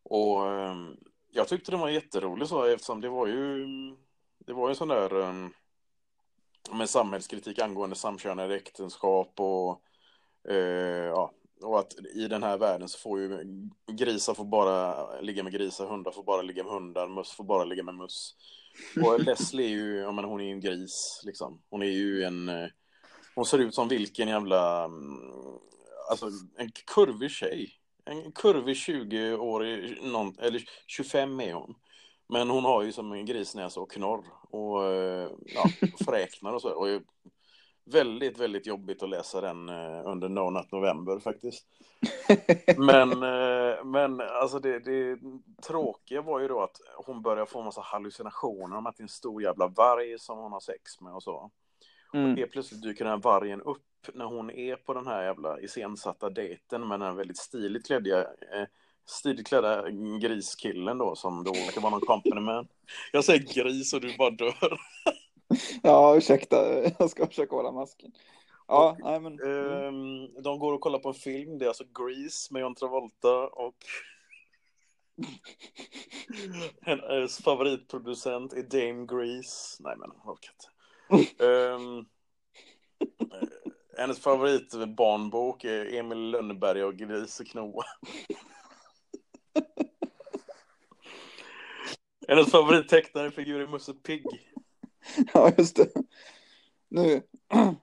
Och 0.02 0.46
ehm, 0.46 0.96
jag 1.32 1.48
tyckte 1.48 1.70
den 1.70 1.80
var 1.80 1.88
jätterolig 1.88 2.48
så 2.48 2.64
eftersom 2.64 3.00
det 3.00 3.08
var 3.08 3.26
ju 3.26 3.66
det 4.46 4.52
var 4.52 4.68
ju 4.68 4.74
sån 4.74 4.88
där 4.88 5.14
med 6.72 6.90
samhällskritik 6.90 7.58
angående 7.58 7.96
samkönade 7.96 8.56
äktenskap 8.56 9.32
och 9.36 9.82
eh, 10.48 11.06
ja, 11.06 11.32
och 11.62 11.78
att 11.78 11.94
i 12.14 12.28
den 12.28 12.42
här 12.42 12.58
världen 12.58 12.88
så 12.88 12.98
får 12.98 13.20
ju 13.20 13.44
grisar 13.92 14.34
får 14.34 14.44
bara 14.44 15.20
ligga 15.20 15.42
med 15.42 15.52
grisar, 15.52 15.86
hundar 15.86 16.10
får 16.10 16.22
bara 16.22 16.42
ligga 16.42 16.64
med 16.64 16.72
hundar, 16.72 17.08
möss 17.08 17.30
får 17.30 17.44
bara 17.44 17.64
ligga 17.64 17.82
med 17.82 17.94
möss. 17.94 18.34
Och 19.04 19.20
Leslie 19.24 19.66
är 19.66 19.70
ju, 19.70 19.96
ja 19.96 20.12
men 20.12 20.24
hon 20.24 20.40
är 20.40 20.44
ju 20.44 20.50
en 20.50 20.60
gris 20.60 21.22
liksom. 21.24 21.62
Hon 21.70 21.82
är 21.82 21.86
ju 21.86 22.24
en, 22.24 22.48
eh, 22.48 22.68
hon 23.34 23.46
ser 23.46 23.58
ut 23.58 23.74
som 23.74 23.88
vilken 23.88 24.28
jävla, 24.28 24.84
mm, 24.84 25.20
alltså 26.10 26.26
en 26.56 26.70
kurvig 26.94 27.30
tjej. 27.30 27.76
En 28.04 28.32
kurvig 28.32 28.76
20-årig, 28.76 29.98
eller 30.38 30.64
25 30.86 31.40
är 31.40 31.52
hon. 31.52 31.74
Men 32.28 32.50
hon 32.50 32.64
har 32.64 32.82
ju 32.82 32.92
som 32.92 33.12
en 33.12 33.26
grisnäsa 33.26 33.80
och 33.80 33.90
knorr 33.90 34.24
och 34.50 34.84
eh, 34.84 35.28
ja, 35.46 35.64
fräknar 36.04 36.52
och 36.52 36.62
så. 36.62 36.70
Och 36.70 36.88
väldigt, 37.84 38.38
väldigt 38.38 38.66
jobbigt 38.66 39.02
att 39.02 39.10
läsa 39.10 39.40
den 39.40 39.68
eh, 39.68 40.02
under 40.04 40.28
No 40.28 40.50
Nut 40.50 40.72
November 40.72 41.18
faktiskt. 41.18 41.66
Men, 42.76 43.12
eh, 43.12 43.84
men 43.84 44.20
alltså 44.20 44.58
det, 44.58 44.78
det 44.78 45.18
tråkiga 45.66 46.22
var 46.22 46.40
ju 46.40 46.48
då 46.48 46.62
att 46.62 46.76
hon 47.06 47.22
börjar 47.22 47.46
få 47.46 47.58
en 47.58 47.64
massa 47.64 47.80
hallucinationer 47.80 48.76
om 48.76 48.86
att 48.86 48.96
det 48.96 49.00
är 49.00 49.04
en 49.04 49.08
stor 49.08 49.42
jävla 49.42 49.66
varg 49.66 50.18
som 50.18 50.38
hon 50.38 50.52
har 50.52 50.60
sex 50.60 51.00
med 51.00 51.14
och 51.14 51.22
så. 51.22 51.50
Mm. 52.14 52.32
Och 52.32 52.38
helt 52.38 52.52
plötsligt 52.52 52.82
dyker 52.82 53.04
den 53.04 53.12
här 53.12 53.20
vargen 53.20 53.62
upp 53.62 53.82
när 54.14 54.24
hon 54.24 54.50
är 54.50 54.76
på 54.76 54.94
den 54.94 55.06
här 55.06 55.22
jävla 55.24 55.60
iscensatta 55.60 56.30
dejten 56.30 56.88
med 56.88 57.00
den 57.00 57.08
här 57.08 57.14
väldigt 57.14 57.38
stiligt 57.38 57.86
klädda, 57.86 58.26
eh, 59.10 59.14
stiligt 59.18 59.48
klädda 59.48 59.90
griskillen 60.20 60.98
då 60.98 61.16
som 61.16 61.44
då 61.44 61.52
verkar 61.52 61.80
vara 61.80 61.90
någon 61.90 62.00
company 62.00 62.40
man. 62.40 62.68
Jag 63.12 63.24
säger 63.24 63.54
gris 63.54 63.92
och 63.94 64.00
du 64.00 64.16
bara 64.16 64.30
dör. 64.30 64.78
ja, 65.82 66.16
ursäkta, 66.16 66.56
jag 66.98 67.10
ska 67.10 67.26
försöka 67.26 67.56
hålla 67.56 67.72
masken. 67.72 68.12
Ja, 68.68 68.90
och, 68.90 69.00
nej 69.00 69.20
men. 69.20 69.40
Um, 69.40 70.42
de 70.42 70.58
går 70.58 70.72
och 70.72 70.80
kollar 70.80 70.98
på 70.98 71.08
en 71.08 71.14
film, 71.14 71.58
det 71.58 71.64
är 71.64 71.68
alltså 71.68 71.84
Grease 71.84 72.52
med 72.54 72.60
John 72.60 72.74
Travolta 72.74 73.46
och 73.46 73.76
hennes 76.82 77.38
favoritproducent 77.38 78.52
är 78.52 78.62
Dame 78.62 79.06
Grease. 79.06 79.82
Nej 79.82 79.96
men, 79.96 80.10
orkar 80.10 80.52
inte. 80.52 81.44
um, 81.44 82.06
hennes 83.98 84.20
favoritbarnbok 84.20 85.64
är 85.64 85.94
Emil 85.94 86.30
Lönneberg 86.30 86.84
och 86.84 86.96
Griseknoa. 86.96 87.84
Hennes 92.28 92.50
favorittecknarfigur 92.50 93.60
är 93.60 93.66
Musse 93.66 93.94
Pigg. 93.94 94.24
Ja, 95.34 95.52
just 95.58 95.76
det. 95.76 95.92
Nu. 96.88 97.22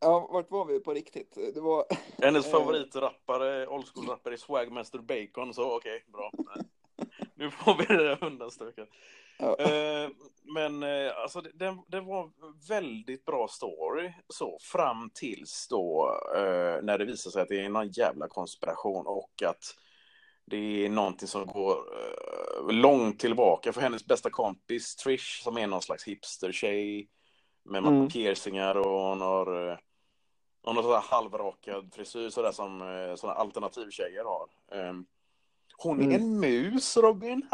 Ja, 0.00 0.28
vart 0.32 0.50
var 0.50 0.64
vi 0.64 0.80
på 0.80 0.94
riktigt? 0.94 1.34
Det 1.54 1.60
var... 1.60 1.84
Hennes 2.22 2.50
favoritrappare, 2.50 3.66
old 3.66 3.86
school-rappare, 3.86 4.34
är 4.34 4.36
Swagmaster 4.36 4.98
Bacon, 4.98 5.54
så 5.54 5.76
okej, 5.76 5.96
okay, 5.96 6.12
bra. 6.12 6.30
Nu 7.34 7.50
får 7.50 7.76
vi 7.78 7.84
det 7.96 8.18
undanstökat. 8.26 8.88
Ja. 9.38 9.56
Eh, 9.58 10.08
men 10.54 10.82
eh, 10.82 11.12
alltså 11.22 11.40
det, 11.40 11.76
det, 11.88 12.00
var 12.00 12.30
väldigt 12.68 13.24
bra 13.24 13.48
story 13.48 14.12
så 14.28 14.58
fram 14.60 15.10
tills 15.14 15.68
då 15.70 16.18
eh, 16.36 16.82
när 16.82 16.98
det 16.98 17.04
visar 17.04 17.30
sig 17.30 17.42
att 17.42 17.48
det 17.48 17.64
är 17.64 17.68
någon 17.68 17.88
jävla 17.88 18.28
konspiration 18.28 19.06
och 19.06 19.42
att 19.46 19.74
det 20.46 20.84
är 20.84 20.88
någonting 20.88 21.28
som 21.28 21.46
går 21.46 21.76
långt 22.72 23.20
tillbaka 23.20 23.72
för 23.72 23.80
hennes 23.80 24.06
bästa 24.06 24.30
kompis 24.30 24.96
Trish 24.96 25.42
som 25.42 25.58
är 25.58 25.66
någon 25.66 25.82
slags 25.82 26.04
hipster-tjej 26.04 27.08
med 27.64 27.84
mm. 27.84 28.08
piercingar 28.08 28.74
och 28.74 29.00
hon 29.00 29.20
har 29.20 29.78
hon 30.62 30.76
har 30.76 30.82
sån 30.82 31.02
halvrakad 31.02 31.94
frisyr 31.94 32.28
sådär 32.28 32.52
som 32.52 32.78
sådana 33.16 33.38
alternativtjejer 33.38 34.24
har. 34.24 34.48
Ehm, 34.78 35.06
hon 35.76 36.00
är 36.00 36.04
mm. 36.04 36.14
en 36.14 36.40
mus, 36.40 36.96
Robin. 36.96 37.48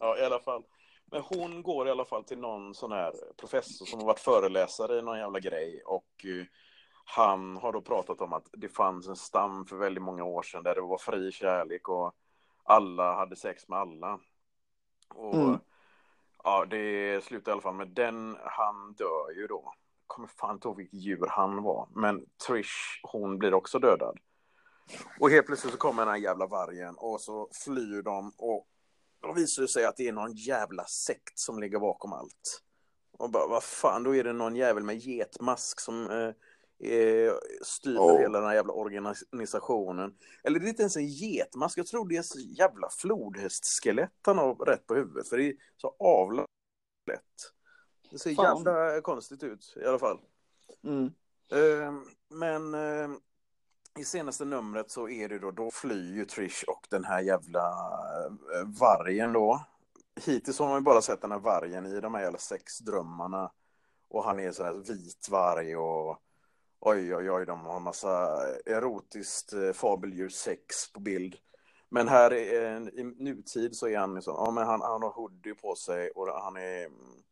ja, 0.00 0.18
i 0.18 0.24
alla 0.24 0.40
fall. 0.40 0.62
Men 1.06 1.22
hon 1.22 1.62
går 1.62 1.88
i 1.88 1.90
alla 1.90 2.04
fall 2.04 2.24
till 2.24 2.38
någon 2.38 2.74
sån 2.74 2.92
här 2.92 3.12
professor 3.36 3.86
som 3.86 3.98
har 3.98 4.06
varit 4.06 4.20
föreläsare 4.20 4.98
i 4.98 5.02
någon 5.02 5.18
jävla 5.18 5.40
grej 5.40 5.82
och 5.86 6.24
uh, 6.24 6.44
han 7.04 7.56
har 7.56 7.72
då 7.72 7.80
pratat 7.80 8.20
om 8.20 8.32
att 8.32 8.46
det 8.52 8.68
fanns 8.68 9.08
en 9.08 9.16
stam 9.16 9.66
för 9.66 9.76
väldigt 9.76 10.02
många 10.02 10.24
år 10.24 10.42
sedan 10.42 10.62
där 10.62 10.74
det 10.74 10.80
var 10.80 10.98
fri 10.98 11.32
kärlek 11.32 11.88
och 11.88 12.14
alla 12.64 13.14
hade 13.14 13.36
sex 13.36 13.68
med 13.68 13.78
alla. 13.78 14.20
Och 15.14 15.34
mm. 15.34 15.58
ja, 16.44 16.64
det 16.64 17.24
slutar 17.24 17.50
i 17.50 17.52
alla 17.52 17.62
fall 17.62 17.74
med 17.74 17.88
den, 17.88 18.36
han 18.44 18.92
dör 18.92 19.36
ju 19.36 19.46
då. 19.46 19.62
Jag 19.64 20.16
kommer 20.16 20.28
fan 20.28 20.54
inte 20.54 20.68
ihåg 20.68 20.76
vilket 20.76 21.00
djur 21.00 21.26
han 21.28 21.62
var, 21.62 21.88
men 21.90 22.26
Trish, 22.46 23.00
hon 23.02 23.38
blir 23.38 23.54
också 23.54 23.78
dödad. 23.78 24.18
Och 25.20 25.30
helt 25.30 25.46
plötsligt 25.46 25.72
så 25.72 25.78
kommer 25.78 26.02
den 26.02 26.14
här 26.14 26.20
jävla 26.20 26.46
vargen 26.46 26.94
och 26.96 27.20
så 27.20 27.48
flyr 27.64 28.02
de 28.02 28.32
och 28.36 28.66
då 29.22 29.32
visar 29.32 29.62
det 29.62 29.68
sig 29.68 29.84
att 29.84 29.96
det 29.96 30.08
är 30.08 30.12
någon 30.12 30.32
jävla 30.32 30.84
sekt 30.84 31.38
som 31.38 31.58
ligger 31.60 31.78
bakom 31.78 32.12
allt. 32.12 32.62
Och 33.18 33.30
bara, 33.30 33.46
vad 33.46 33.62
fan, 33.62 34.02
då 34.02 34.16
är 34.16 34.24
det 34.24 34.32
någon 34.32 34.56
jävel 34.56 34.82
med 34.82 34.98
getmask 34.98 35.80
som 35.80 36.10
eh, 36.10 37.32
styr 37.62 37.98
oh. 37.98 38.18
hela 38.18 38.38
den 38.38 38.48
här 38.48 38.54
jävla 38.54 38.72
organisationen. 38.72 40.14
Eller 40.44 40.60
det 40.60 40.66
är 40.66 40.68
inte 40.68 40.82
ens 40.82 40.96
en 40.96 41.08
getmask, 41.08 41.78
jag 41.78 41.86
tror 41.86 42.08
det 42.08 42.16
är 42.16 42.22
så 42.22 42.38
jävla 42.38 42.88
flodhästskelett 42.90 44.12
han 44.22 44.38
har 44.38 44.54
rätt 44.54 44.86
på 44.86 44.94
huvudet. 44.94 45.28
För 45.28 45.38
det 45.38 45.44
är 45.44 45.54
så 45.76 45.96
avlat. 45.98 46.46
Det 48.10 48.18
ser 48.18 48.34
fan. 48.34 48.64
jävla 48.64 49.00
konstigt 49.00 49.42
ut 49.42 49.74
i 49.76 49.84
alla 49.84 49.98
fall. 49.98 50.20
Mm. 50.84 51.04
Eh, 51.52 51.92
men 52.28 52.74
eh, 52.74 53.10
i 53.98 54.04
senaste 54.04 54.44
numret 54.44 54.90
så 54.90 55.08
är 55.08 55.28
det 55.28 55.38
då, 55.38 55.50
då 55.50 55.70
flyr 55.70 56.14
ju 56.14 56.24
Trish 56.24 56.64
och 56.66 56.86
den 56.90 57.04
här 57.04 57.20
jävla 57.20 57.68
eh, 58.54 58.68
vargen 58.80 59.32
då. 59.32 59.64
Hittills 60.26 60.58
har 60.58 60.68
man 60.68 60.78
ju 60.78 60.82
bara 60.82 61.02
sett 61.02 61.20
den 61.20 61.32
här 61.32 61.38
vargen 61.38 61.86
i 61.86 62.00
de 62.00 62.14
här 62.14 62.22
jävla 62.22 62.38
sexdrömmarna. 62.38 63.52
Och 64.08 64.24
han 64.24 64.40
är 64.40 64.52
så 64.52 64.64
här 64.64 64.72
vit 64.72 65.28
varg 65.30 65.76
och 65.76 66.18
oj 66.80 67.16
oj 67.16 67.30
oj, 67.30 67.46
de 67.46 67.60
har 67.60 67.76
en 67.76 67.82
massa 67.82 68.38
erotiskt 68.66 69.52
eh, 69.52 69.72
fabeldjur 69.72 70.28
sex 70.28 70.92
på 70.92 71.00
bild. 71.00 71.36
Men 71.88 72.08
här 72.08 72.32
är, 72.32 72.76
eh, 72.76 72.88
i 72.88 73.04
nutid 73.04 73.76
så 73.76 73.88
är 73.88 73.98
han 73.98 74.14
liksom, 74.14 74.34
ja 74.38 74.50
men 74.50 74.66
han, 74.66 74.80
han 74.80 75.02
har 75.02 75.10
hoodie 75.10 75.54
på 75.54 75.74
sig 75.74 76.10
och 76.10 76.42
han 76.42 76.56
är, 76.56 76.86
mm, 76.86 77.22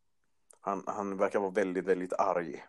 han, 0.61 0.85
han 0.87 1.17
verkar 1.17 1.41
vara 1.41 1.51
väldigt, 1.51 1.85
väldigt 1.85 2.13
arg. 2.13 2.65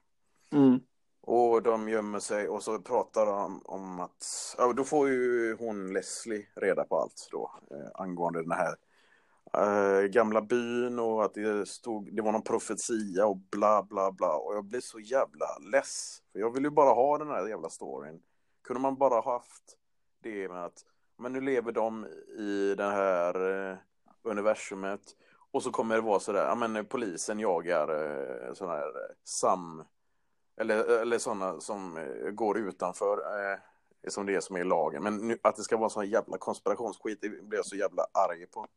Mm. 0.53 0.79
Och 1.21 1.63
de 1.63 1.89
gömmer 1.89 2.19
sig 2.19 2.47
och 2.47 2.63
så 2.63 2.79
pratar 2.79 3.25
de 3.25 3.61
om 3.65 3.99
att, 3.99 4.55
ja 4.57 4.73
då 4.73 4.83
får 4.83 5.09
ju 5.09 5.55
hon 5.59 5.93
Leslie 5.93 6.47
reda 6.55 6.83
på 6.83 6.97
allt 6.97 7.27
då 7.31 7.51
eh, 7.71 8.01
angående 8.01 8.41
den 8.41 8.51
här 8.51 8.75
eh, 9.53 10.07
gamla 10.07 10.41
byn 10.41 10.99
och 10.99 11.25
att 11.25 11.33
det 11.33 11.67
stod, 11.67 12.15
det 12.15 12.21
var 12.21 12.31
någon 12.31 12.43
profetia 12.43 13.25
och 13.25 13.37
bla 13.37 13.83
bla 13.83 14.11
bla 14.11 14.35
och 14.35 14.55
jag 14.55 14.65
blir 14.65 14.81
så 14.81 14.99
jävla 14.99 15.45
less. 15.71 16.21
För 16.31 16.39
jag 16.39 16.53
vill 16.53 16.63
ju 16.63 16.69
bara 16.69 16.93
ha 16.93 17.17
den 17.17 17.27
här 17.27 17.47
jävla 17.47 17.69
storyn. 17.69 18.21
Kunde 18.63 18.81
man 18.81 18.97
bara 18.97 19.21
haft 19.21 19.77
det 20.23 20.49
med 20.49 20.65
att, 20.65 20.85
men 21.17 21.33
nu 21.33 21.41
lever 21.41 21.71
de 21.71 22.05
i 22.37 22.75
det 22.77 22.91
här 22.91 23.69
eh, 23.71 23.77
universumet 24.23 25.01
och 25.51 25.63
så 25.63 25.71
kommer 25.71 25.95
det 25.95 26.01
vara 26.01 26.19
sådär, 26.19 26.45
ja 26.45 26.55
men 26.55 26.85
polisen 26.85 27.39
jagar 27.39 27.89
eh, 27.89 28.53
sådana 28.53 28.77
här 28.77 28.87
eh, 28.87 29.15
sam 29.23 29.83
eller, 30.57 31.01
eller 31.01 31.17
sådana 31.17 31.59
som 31.59 31.97
eh, 31.97 32.29
går 32.31 32.57
utanför, 32.57 33.17
eh, 33.17 33.59
som 34.07 34.25
det 34.25 34.35
är 34.35 34.39
som 34.39 34.55
är 34.55 34.59
i 34.59 34.63
lagen. 34.63 35.03
Men 35.03 35.27
nu, 35.27 35.37
att 35.43 35.55
det 35.55 35.63
ska 35.63 35.77
vara 35.77 35.89
sån 35.89 36.09
jävla 36.09 36.37
konspirationsskit, 36.37 37.21
det 37.21 37.29
blir 37.29 37.59
jag 37.59 37.65
så 37.65 37.75
jävla 37.75 38.05
arg 38.13 38.45
på. 38.45 38.67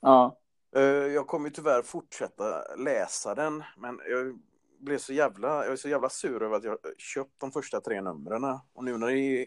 Ja. 0.00 0.38
Eh, 0.76 0.82
jag 0.82 1.26
kommer 1.26 1.48
ju 1.48 1.54
tyvärr 1.54 1.82
fortsätta 1.82 2.74
läsa 2.76 3.34
den, 3.34 3.62
men 3.76 4.00
jag 4.08 4.38
blev 4.78 4.98
så 4.98 5.12
jävla, 5.12 5.64
jag 5.64 5.72
är 5.72 5.76
så 5.76 5.88
jävla 5.88 6.08
sur 6.08 6.42
över 6.42 6.56
att 6.56 6.64
jag 6.64 6.78
köpt 6.98 7.40
de 7.40 7.52
första 7.52 7.80
tre 7.80 8.00
numren. 8.02 8.44
Och 8.72 8.84
nu 8.84 8.98
när 8.98 9.06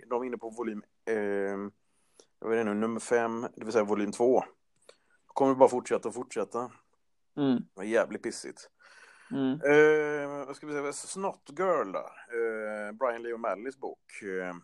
de 0.09 0.21
är 0.21 0.25
inne 0.25 0.37
på 0.37 0.49
volym, 0.49 0.83
eh, 1.05 1.15
jag 2.39 2.49
vet 2.49 2.61
inte, 2.61 2.73
nummer 2.73 2.99
fem, 2.99 3.47
det 3.55 3.63
vill 3.63 3.73
säga 3.73 3.83
volym 3.83 4.11
två. 4.11 4.43
Kommer 5.25 5.55
bara 5.55 5.69
fortsätta 5.69 6.07
och 6.07 6.15
fortsätta. 6.15 6.71
Mm. 7.37 7.55
Det 7.55 7.75
var 7.75 7.83
jävligt 7.83 8.23
pissigt. 8.23 8.69
Mm. 9.31 9.51
Eh, 9.51 10.45
vad 10.45 10.55
ska 10.55 10.67
vi 10.67 10.73
säga, 10.73 10.93
Snot 10.93 11.49
Girl. 11.57 11.95
Eh, 11.95 12.91
Brian 12.99 13.23
Lee 13.23 13.33
O'Malley's 13.33 13.79
bok. 13.79 14.21
Eh, 14.21 14.55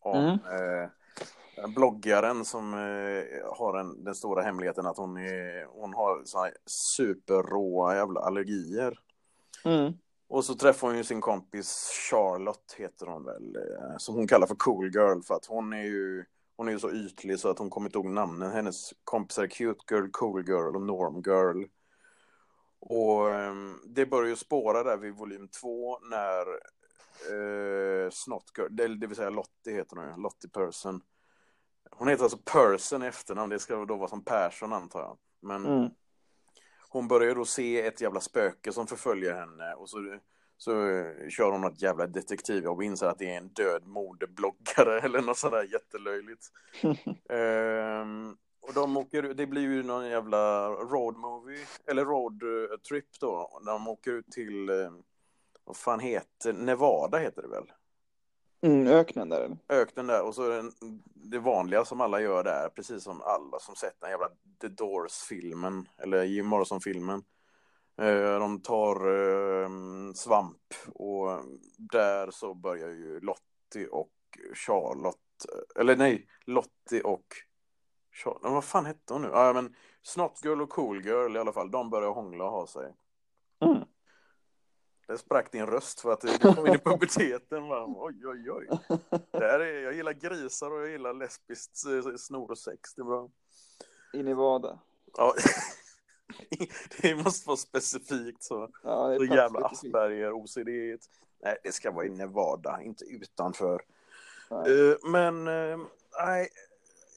om 0.00 0.24
mm. 0.24 0.34
eh, 0.34 1.68
bloggaren 1.74 2.44
som 2.44 2.74
eh, 2.74 3.56
har 3.56 3.78
en, 3.78 4.04
den 4.04 4.14
stora 4.14 4.42
hemligheten 4.42 4.86
att 4.86 4.96
hon, 4.96 5.16
är, 5.16 5.66
hon 5.66 5.94
har 5.94 6.22
såna 6.24 6.50
superråa 6.66 7.96
jävla 7.96 8.20
allergier. 8.20 8.98
Mm. 9.64 9.92
Och 10.28 10.44
så 10.44 10.54
träffar 10.54 10.88
hon 10.88 10.96
ju 10.96 11.04
sin 11.04 11.20
kompis 11.20 11.90
Charlotte, 12.10 12.74
heter 12.78 13.06
hon 13.06 13.24
väl, 13.24 13.56
eh, 13.56 13.96
som 13.98 14.14
hon 14.14 14.26
kallar 14.26 14.46
för 14.46 14.54
Cool 14.54 14.94
Girl 14.94 15.22
för 15.22 15.34
att 15.34 15.46
hon 15.46 15.72
är 15.72 15.84
ju 15.84 16.24
hon 16.56 16.68
är 16.68 16.72
ju 16.72 16.78
så 16.78 16.90
ytlig 16.90 17.38
så 17.38 17.48
att 17.48 17.58
hon 17.58 17.70
kommer 17.70 17.88
inte 17.88 17.98
ihåg 17.98 18.06
namnen. 18.06 18.52
Hennes 18.52 18.92
kompisar 19.04 19.42
är 19.42 19.46
Cute 19.46 19.94
Girl, 19.94 20.08
Cool 20.10 20.48
Girl 20.48 20.76
och 20.76 20.82
Norm 20.82 21.22
Girl. 21.26 21.64
Och 22.84 23.26
um, 23.26 23.80
det 23.84 24.06
börjar 24.06 24.28
ju 24.28 24.36
spåra 24.36 24.82
där 24.82 24.96
vid 24.96 25.14
volym 25.14 25.48
två 25.48 25.98
när 25.98 26.46
uh, 27.34 28.10
Snotgirl, 28.10 28.68
det, 28.70 28.88
det 28.88 29.06
vill 29.06 29.16
säga 29.16 29.30
Lottie 29.30 29.74
heter 29.74 29.96
hon 29.96 30.22
Lottie 30.22 30.50
Person. 30.50 31.00
Hon 31.90 32.08
heter 32.08 32.22
alltså 32.22 32.38
Person 32.38 33.02
i 33.02 33.06
efternamn, 33.06 33.50
det 33.50 33.58
ska 33.58 33.84
då 33.84 33.96
vara 33.96 34.08
som 34.08 34.24
Persson 34.24 34.72
antar 34.72 35.00
jag. 35.00 35.18
Men 35.40 35.66
mm. 35.66 35.90
hon 36.88 37.08
börjar 37.08 37.28
ju 37.28 37.34
då 37.34 37.44
se 37.44 37.86
ett 37.86 38.00
jävla 38.00 38.20
spöke 38.20 38.72
som 38.72 38.86
förföljer 38.86 39.34
henne 39.34 39.74
och 39.74 39.90
så, 39.90 40.18
så 40.56 40.72
kör 41.30 41.50
hon 41.50 41.60
något 41.60 41.82
jävla 41.82 42.06
detektiv 42.06 42.66
och 42.66 42.84
inser 42.84 43.06
att 43.06 43.18
det 43.18 43.34
är 43.34 43.38
en 43.38 43.48
död 43.48 43.86
modebloggare 43.86 45.00
eller 45.04 45.20
något 45.20 45.38
sådär 45.38 45.68
jättelöjligt. 45.72 46.50
um, 47.28 48.36
Och 48.62 48.74
de 48.74 48.96
åker, 48.96 49.22
det 49.22 49.46
blir 49.46 49.62
ju 49.62 49.82
någon 49.82 50.06
jävla 50.08 50.68
road 50.68 51.16
movie, 51.16 51.66
eller 51.86 52.04
road 52.04 52.42
eh, 52.42 52.78
trip 52.78 53.20
då. 53.20 53.60
De 53.66 53.88
åker 53.88 54.10
ut 54.10 54.30
till, 54.30 54.68
eh, 54.68 54.92
vad 55.64 55.76
fan 55.76 56.00
heter 56.00 56.52
Nevada 56.52 57.18
heter 57.18 57.42
det 57.42 57.48
väl? 57.48 57.72
Mm, 58.60 58.86
öknen 58.86 59.28
där. 59.28 59.56
Öknen 59.68 60.06
där 60.06 60.22
och 60.22 60.34
så 60.34 60.48
det, 60.48 60.70
det 61.14 61.38
vanliga 61.38 61.84
som 61.84 62.00
alla 62.00 62.20
gör 62.20 62.44
där, 62.44 62.68
precis 62.68 63.02
som 63.02 63.20
alla 63.22 63.58
som 63.58 63.74
sett 63.74 64.00
den 64.00 64.10
jävla 64.10 64.28
The 64.60 64.68
Doors-filmen, 64.68 65.88
eller 65.98 66.22
Jim 66.22 66.46
Morrison-filmen. 66.46 67.22
Eh, 68.00 68.38
de 68.38 68.60
tar 68.60 68.96
svamp 70.14 70.74
och 70.94 71.28
där 71.78 72.30
så 72.30 72.54
börjar 72.54 72.88
ju 72.88 73.20
Lottie 73.20 73.88
och 73.90 74.12
Charlotte, 74.54 75.46
eller 75.76 75.96
nej, 75.96 76.28
Lottie 76.46 77.02
och 77.02 77.26
Charlotte, 78.12 78.42
vad 78.42 78.64
fan 78.64 78.86
hette 78.86 79.12
hon 79.12 79.22
nu? 79.22 79.28
Ja, 79.28 79.52
men 79.52 79.74
Snot 80.02 80.44
Girl 80.44 80.60
och 80.60 80.70
Cool 80.70 81.04
Girl 81.04 81.36
i 81.36 81.38
alla 81.38 81.52
fall, 81.52 81.70
de 81.70 81.90
börjar 81.90 82.10
hångla 82.10 82.44
och 82.44 82.50
ha 82.50 82.66
sig. 82.66 82.94
Mm. 83.60 83.84
Det 85.06 85.18
sprack 85.18 85.52
din 85.52 85.66
röst 85.66 86.00
för 86.00 86.12
att 86.12 86.20
du 86.20 86.38
kom 86.38 86.66
in 86.66 86.74
i 86.74 86.78
puberteten. 86.78 87.68
Va? 87.68 87.84
Oj, 87.88 88.26
oj, 88.26 88.50
oj. 88.50 88.68
Det 89.30 89.46
här 89.46 89.60
är, 89.60 89.82
jag 89.82 89.94
gillar 89.94 90.12
grisar 90.12 90.70
och 90.70 90.80
jag 90.80 90.90
gillar 90.90 91.14
lesbiskt 91.14 91.76
snor 92.18 92.50
och 92.50 92.58
sex. 92.58 92.94
Det 92.94 93.02
är 93.02 93.04
bra. 93.04 93.30
I 94.12 94.22
Nevada. 94.22 94.78
Ja. 95.16 95.34
det 97.02 97.14
måste 97.14 97.48
vara 97.48 97.56
specifikt 97.56 98.42
så. 98.42 98.70
Ja, 98.82 99.08
det 99.08 99.14
är 99.14 99.18
så 99.18 99.34
jävla. 99.34 99.60
Asperger, 99.60 100.32
OCD. 100.32 100.68
Nej, 101.42 101.58
det 101.62 101.72
ska 101.72 101.90
vara 101.90 102.06
i 102.06 102.10
Nevada, 102.10 102.82
inte 102.82 103.04
utanför. 103.04 103.82
Nej. 104.50 104.90
Eh, 104.90 104.96
men 105.02 105.48
eh, 105.48 105.78
nej, 106.18 106.48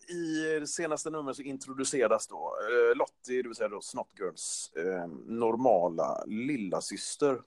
i 0.09 0.59
det 0.59 0.67
senaste 0.67 1.09
numret 1.09 1.35
så 1.35 1.41
introduceras 1.41 2.27
då 2.27 2.55
uh, 2.71 2.97
Lottie, 2.97 3.41
det 3.41 3.47
vill 3.47 3.55
säga 3.55 3.69
då 3.69 3.81
Snotgirls 3.81 4.71
uh, 4.77 5.07
normala 5.25 6.23
lilla 6.25 6.81
syster. 6.81 7.41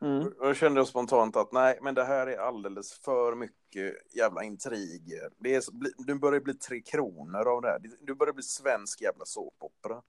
Mm. 0.00 0.26
Och 0.26 0.48
Jag 0.48 0.56
kände 0.56 0.86
spontant 0.86 1.36
att 1.36 1.52
nej, 1.52 1.78
men 1.82 1.94
det 1.94 2.04
här 2.04 2.26
är 2.26 2.38
alldeles 2.38 2.92
för 2.92 3.34
mycket 3.34 4.14
jävla 4.14 4.44
intriger. 4.44 5.30
Det 5.38 5.54
är, 5.54 5.62
du 6.06 6.14
börjar 6.14 6.40
bli 6.40 6.54
tre 6.54 6.80
kronor 6.80 7.48
av 7.48 7.62
det 7.62 7.68
här. 7.68 7.80
Du 8.00 8.14
börjar 8.14 8.32
bli 8.32 8.42
svensk 8.42 9.02
jävla 9.02 9.24
såpopera. 9.24 10.02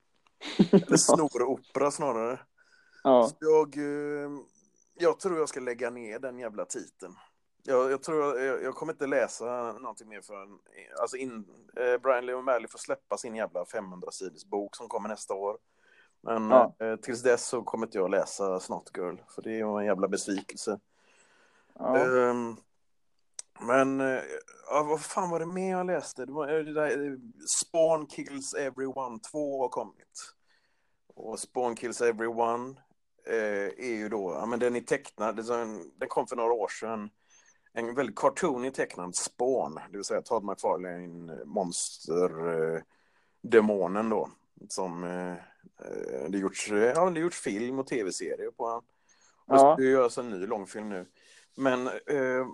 Eller 0.72 0.96
snoropera 0.96 1.90
snarare. 1.90 2.40
Ja. 3.02 3.30
Jag, 3.40 3.76
eh, 3.76 4.30
jag 4.94 5.20
tror 5.20 5.38
jag 5.38 5.48
ska 5.48 5.60
lägga 5.60 5.90
ner 5.90 6.18
den 6.18 6.38
jävla 6.38 6.64
titeln. 6.64 7.14
Jag, 7.66 7.90
jag 7.92 8.02
tror 8.02 8.40
jag, 8.40 8.62
jag 8.62 8.74
kommer 8.74 8.92
inte 8.92 9.06
läsa 9.06 9.72
någonting 9.72 10.08
mer 10.08 10.20
förrän 10.20 10.58
alltså 11.00 11.16
in, 11.16 11.44
eh, 11.76 11.98
Brian 12.02 12.26
Lee 12.26 12.34
O'Malley 12.34 12.66
får 12.70 12.78
släppa 12.78 13.16
sin 13.16 13.34
jävla 13.36 13.64
500-siders 13.64 14.44
bok 14.44 14.76
som 14.76 14.88
kommer 14.88 15.08
nästa 15.08 15.34
år. 15.34 15.58
Men 16.20 16.50
Ja. 16.50 16.74
eh, 16.78 16.96
tills 16.96 17.22
dess 17.22 17.46
så 17.46 17.62
kommer 17.62 17.86
inte 17.86 17.98
jag 17.98 18.10
läsa 18.10 18.60
Snot 18.60 18.90
Girl, 18.96 19.16
för 19.28 19.42
det 19.42 19.60
är 19.60 19.78
en 19.78 19.86
jävla 19.86 20.08
besvikelse. 20.08 20.80
Ja. 21.74 21.98
Ehm, 21.98 22.56
men 23.60 24.00
ja, 24.70 24.82
vad 24.82 25.00
fan 25.00 25.30
var 25.30 25.40
det 25.40 25.46
mer 25.46 25.70
jag 25.70 25.86
läste? 25.86 26.26
Det 26.26 26.32
var, 26.32 26.48
eh, 26.48 26.64
det 26.64 26.72
där, 26.72 27.06
eh, 27.12 27.18
Spawn 27.48 28.06
Kills 28.06 28.54
Everyone 28.54 29.18
2 29.32 29.62
har 29.62 29.68
kommit. 29.68 30.32
Och 31.14 31.38
Spawn 31.38 31.76
Kills 31.76 32.00
Everyone 32.00 32.74
eh, 33.26 33.86
är 33.86 33.96
ju 33.96 34.08
då, 34.08 34.32
ja 34.40 34.46
men 34.46 34.58
den 34.58 34.76
är 34.76 34.80
tecknad, 34.80 35.36
den 35.96 36.08
kom 36.08 36.26
för 36.26 36.36
några 36.36 36.52
år 36.52 36.68
sedan. 36.68 37.10
En 37.78 37.94
väldigt 37.94 38.16
cartoonig 38.16 38.74
tecknad 38.74 39.16
Spawn, 39.16 39.74
det 39.74 39.96
vill 39.96 40.04
säga 40.04 40.22
Todd 40.22 40.44
McFarlane, 40.44 41.32
eh, 41.32 42.82
demonen 43.42 44.08
då. 44.08 44.30
Som 44.68 45.04
eh, 45.04 45.32
eh, 45.32 46.28
det 46.28 46.38
gjorts, 46.38 46.70
eh, 46.70 46.78
ja, 46.78 47.10
det 47.10 47.20
gjorts 47.20 47.40
film 47.40 47.78
och 47.78 47.86
tv-serier 47.86 48.50
på 48.50 48.68
han. 48.68 48.78
Och 49.46 49.56
Ja. 49.56 49.74
det 49.78 49.84
görs 49.84 50.18
en 50.18 50.30
ny 50.30 50.46
långfilm 50.46 50.88
nu. 50.88 51.06
Men 51.56 51.86
eh, 51.86 52.46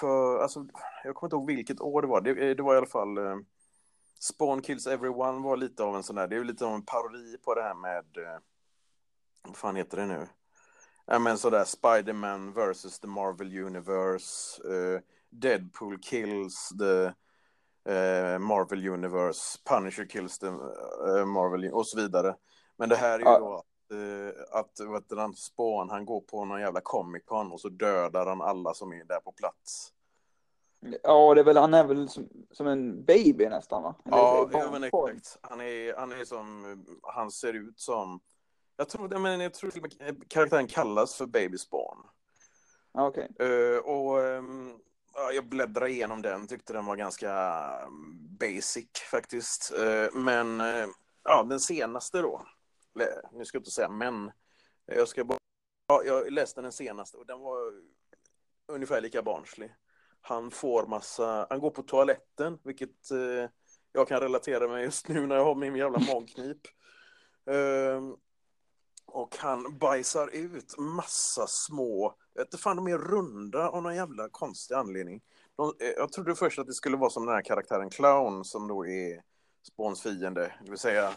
för, 0.00 0.38
alltså, 0.38 0.66
jag 1.04 1.14
kommer 1.14 1.26
inte 1.28 1.36
ihåg 1.36 1.46
vilket 1.46 1.80
år 1.80 2.02
det 2.02 2.08
var. 2.08 2.20
Det, 2.20 2.30
eh, 2.30 2.56
det 2.56 2.62
var 2.62 2.74
i 2.74 2.76
alla 2.76 2.86
fall 2.86 3.18
eh, 3.18 3.36
Spawn 4.20 4.62
Kills 4.62 4.86
Everyone 4.86 5.42
var 5.42 5.56
lite 5.56 5.84
av 5.84 5.96
en 5.96 6.02
sån 6.02 6.16
där, 6.16 6.28
det 6.28 6.34
är 6.34 6.38
ju 6.38 6.44
lite 6.44 6.66
av 6.66 6.74
en 6.74 6.84
parodi 6.84 7.36
på 7.44 7.54
det 7.54 7.62
här 7.62 7.74
med, 7.74 8.16
eh, 8.16 8.38
vad 9.42 9.56
fan 9.56 9.76
heter 9.76 9.96
det 9.96 10.06
nu? 10.06 10.28
Ja 11.06 11.18
men 11.18 11.38
sådär 11.38 11.64
Spider-Man 11.64 12.52
versus 12.52 13.00
the 13.00 13.06
Marvel 13.06 13.58
Universe, 13.58 14.62
eh, 14.68 15.00
Deadpool 15.30 15.98
kills 16.02 16.68
the 16.78 17.04
eh, 17.92 18.38
Marvel 18.38 18.88
Universe, 18.88 19.58
Punisher 19.64 20.04
kills 20.04 20.38
the 20.38 20.46
eh, 20.46 21.24
Marvel 21.26 21.72
och 21.72 21.86
så 21.86 21.96
vidare. 22.00 22.34
Men 22.76 22.88
det 22.88 22.96
här 22.96 23.14
är 23.14 23.18
ju 23.18 23.24
Ja. 23.24 23.38
då 23.38 23.62
att, 24.58 24.80
eh, 24.80 24.90
att 24.92 25.18
han, 25.18 25.34
Spawn, 25.34 25.90
han 25.90 26.04
går 26.06 26.20
på 26.20 26.44
någon 26.44 26.60
jävla 26.60 26.80
Comic 26.80 27.22
Con 27.26 27.52
och 27.52 27.60
så 27.60 27.68
dödar 27.68 28.26
han 28.26 28.42
alla 28.42 28.74
som 28.74 28.92
är 28.92 29.04
där 29.04 29.20
på 29.20 29.32
plats. 29.32 29.92
ja, 31.02 31.34
det 31.34 31.40
är 31.40 31.44
väl, 31.44 31.56
han 31.56 31.74
är 31.74 31.84
väl 31.84 32.08
som, 32.08 32.28
som 32.50 32.66
en 32.66 33.04
baby 33.04 33.48
nästan 33.48 33.82
va? 33.82 33.94
Eller 34.04 34.16
Ja, 34.16 34.48
ja 34.52 34.70
men 34.70 34.84
exakt. 34.84 35.38
Han 35.42 35.60
är, 35.60 35.96
han 35.96 36.12
är 36.12 36.24
som, 36.24 36.84
han 37.02 37.30
ser 37.30 37.52
ut 37.52 37.80
som, 37.80 38.20
jag 38.82 38.88
tror, 38.88 39.12
jag 39.12 39.20
men 39.20 39.40
jag 39.40 39.54
tror 39.54 39.70
till 39.70 39.84
och 39.84 39.92
med 40.00 40.28
karaktären 40.28 40.66
kallas 40.66 41.14
för 41.14 41.26
Baby 41.26 41.58
Spawn. 41.58 41.98
Ja, 42.92 43.06
okej. 43.06 43.28
Eh, 43.38 43.78
och 43.78 44.24
ehm, 44.24 44.78
ja, 45.14 45.32
jag 45.32 45.48
bläddrade 45.48 45.90
igenom 45.90 46.22
den, 46.22 46.46
tyckte 46.46 46.72
den 46.72 46.86
var 46.86 46.96
ganska 46.96 47.32
mm, 47.82 48.36
basic 48.38 48.88
faktiskt. 49.10 49.72
Eh, 49.72 50.12
men 50.12 50.60
eh, 50.60 50.86
ja, 51.24 51.42
den 51.42 51.60
senaste 51.60 52.18
då, 52.22 52.46
nu 53.32 53.44
ska 53.44 53.56
jag 53.56 53.60
inte 53.60 53.70
säga 53.70 53.88
men, 53.88 54.30
jag 54.86 55.08
ska 55.08 55.24
bara, 55.24 55.38
ja, 55.88 56.02
jag 56.04 56.32
läste 56.32 56.62
den 56.62 56.72
senaste 56.72 57.16
och 57.16 57.26
den 57.26 57.40
var 57.40 57.58
ungefär 58.68 59.00
lika 59.00 59.22
barnslig. 59.22 59.74
Han 60.20 60.50
får 60.50 60.86
massa, 60.86 61.46
han 61.50 61.60
går 61.60 61.70
på 61.70 61.82
toaletten, 61.82 62.58
vilket 62.62 63.10
eh, 63.10 63.50
jag 63.92 64.08
kan 64.08 64.20
relatera 64.20 64.68
med 64.68 64.82
just 64.82 65.08
nu 65.08 65.26
när 65.26 65.36
jag 65.36 65.44
har 65.44 65.54
min 65.54 65.76
jävla 65.76 65.98
magknip. 65.98 66.58
Och 69.12 69.36
han 69.38 69.78
bajsar 69.78 70.28
ut 70.32 70.78
massa 70.78 71.46
små, 71.46 72.14
jag 72.34 72.44
vet 72.44 72.60
fan 72.60 72.76
de 72.76 72.86
är 72.86 72.98
runda 72.98 73.68
av 73.68 73.82
någon 73.82 73.94
jävla 73.94 74.28
konstig 74.28 74.74
anledning. 74.74 75.20
De, 75.56 75.74
eh, 75.80 75.90
jag 75.96 76.12
trodde 76.12 76.34
först 76.34 76.58
att 76.58 76.66
det 76.66 76.72
skulle 76.72 76.96
vara 76.96 77.10
som 77.10 77.26
den 77.26 77.34
här 77.34 77.42
karaktären 77.42 77.90
Clown 77.90 78.44
som 78.44 78.68
då 78.68 78.86
är 78.86 79.22
Spawns 79.62 80.02
fiende, 80.02 80.52
det 80.64 80.70
vill 80.70 80.78
säga 80.78 81.12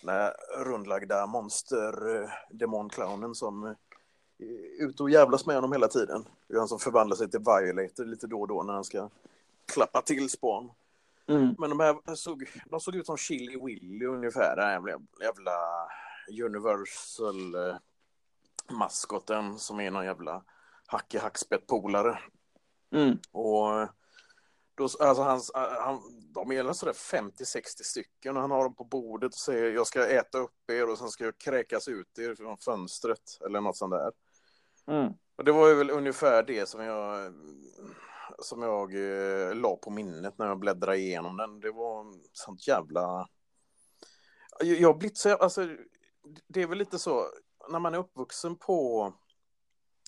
den 0.00 0.14
här 0.14 0.32
rundlagda 0.64 1.26
monster 1.26 2.16
eh, 2.16 2.30
demonclownen 2.50 3.34
som 3.34 3.64
eh, 3.64 3.72
är 4.38 4.88
ute 4.88 5.02
och 5.02 5.10
jävlas 5.10 5.46
med 5.46 5.56
honom 5.56 5.72
hela 5.72 5.88
tiden. 5.88 6.24
Det 6.48 6.54
är 6.54 6.58
han 6.58 6.68
som 6.68 6.78
förvandlar 6.78 7.16
sig 7.16 7.30
till 7.30 7.40
Violator 7.40 8.04
lite 8.04 8.26
då 8.26 8.40
och 8.40 8.48
då 8.48 8.62
när 8.62 8.74
han 8.74 8.84
ska 8.84 9.08
klappa 9.74 10.02
till 10.02 10.30
Spawn. 10.30 10.70
Mm. 11.28 11.54
Men 11.58 11.70
de 11.70 11.80
här 11.80 12.14
såg, 12.14 12.50
de 12.70 12.80
såg 12.80 12.94
ut 12.94 13.06
som 13.06 13.16
Chili 13.16 13.60
Willy 13.64 14.06
ungefär, 14.06 14.56
den 14.56 14.70
jävla, 14.70 14.92
jävla 15.20 15.52
Universal 16.44 17.54
eh, 17.54 17.76
som 19.58 19.80
är 19.80 19.90
någon 19.90 20.04
jävla 20.04 20.44
hacke 20.86 21.18
hackspett 21.18 21.66
polare. 21.66 22.18
Mm. 22.94 23.18
Och 23.32 23.88
då, 24.74 24.84
alltså 24.84 25.22
hans, 25.22 25.50
han, 25.54 26.00
de 26.34 26.52
är 26.52 26.72
sådär 26.72 26.92
50-60 26.92 27.62
stycken 27.64 28.36
och 28.36 28.42
han 28.42 28.50
har 28.50 28.64
dem 28.64 28.74
på 28.74 28.84
bordet 28.84 29.32
och 29.32 29.38
säger 29.38 29.74
jag 29.74 29.86
ska 29.86 30.06
äta 30.06 30.38
upp 30.38 30.70
er 30.70 30.90
och 30.90 30.98
sen 30.98 31.08
ska 31.08 31.24
jag 31.24 31.38
kräkas 31.38 31.88
ut 31.88 32.18
er 32.18 32.34
från 32.34 32.58
fönstret 32.58 33.38
eller 33.46 33.60
något 33.60 33.76
sånt 33.76 33.92
där. 33.92 34.12
Mm. 34.86 35.12
Och 35.36 35.44
det 35.44 35.52
var 35.52 35.68
ju 35.68 35.74
väl 35.74 35.90
ungefär 35.90 36.42
det 36.42 36.68
som 36.68 36.84
jag 36.84 37.34
som 38.38 38.62
jag 38.62 38.94
eh, 38.94 39.54
la 39.54 39.76
på 39.76 39.90
minnet 39.90 40.38
när 40.38 40.46
jag 40.46 40.58
bläddrade 40.58 40.98
igenom 40.98 41.36
den. 41.36 41.60
Det 41.60 41.70
var 41.70 42.06
sånt 42.32 42.68
jävla... 42.68 43.28
Jag, 44.60 44.80
jag 44.80 44.88
har 44.88 44.98
blivit 44.98 45.18
så... 45.18 45.34
Alltså, 45.34 45.68
det 46.48 46.62
är 46.62 46.66
väl 46.66 46.78
lite 46.78 46.98
så, 46.98 47.26
när 47.68 47.78
man 47.78 47.94
är 47.94 47.98
uppvuxen 47.98 48.56
på 48.56 49.12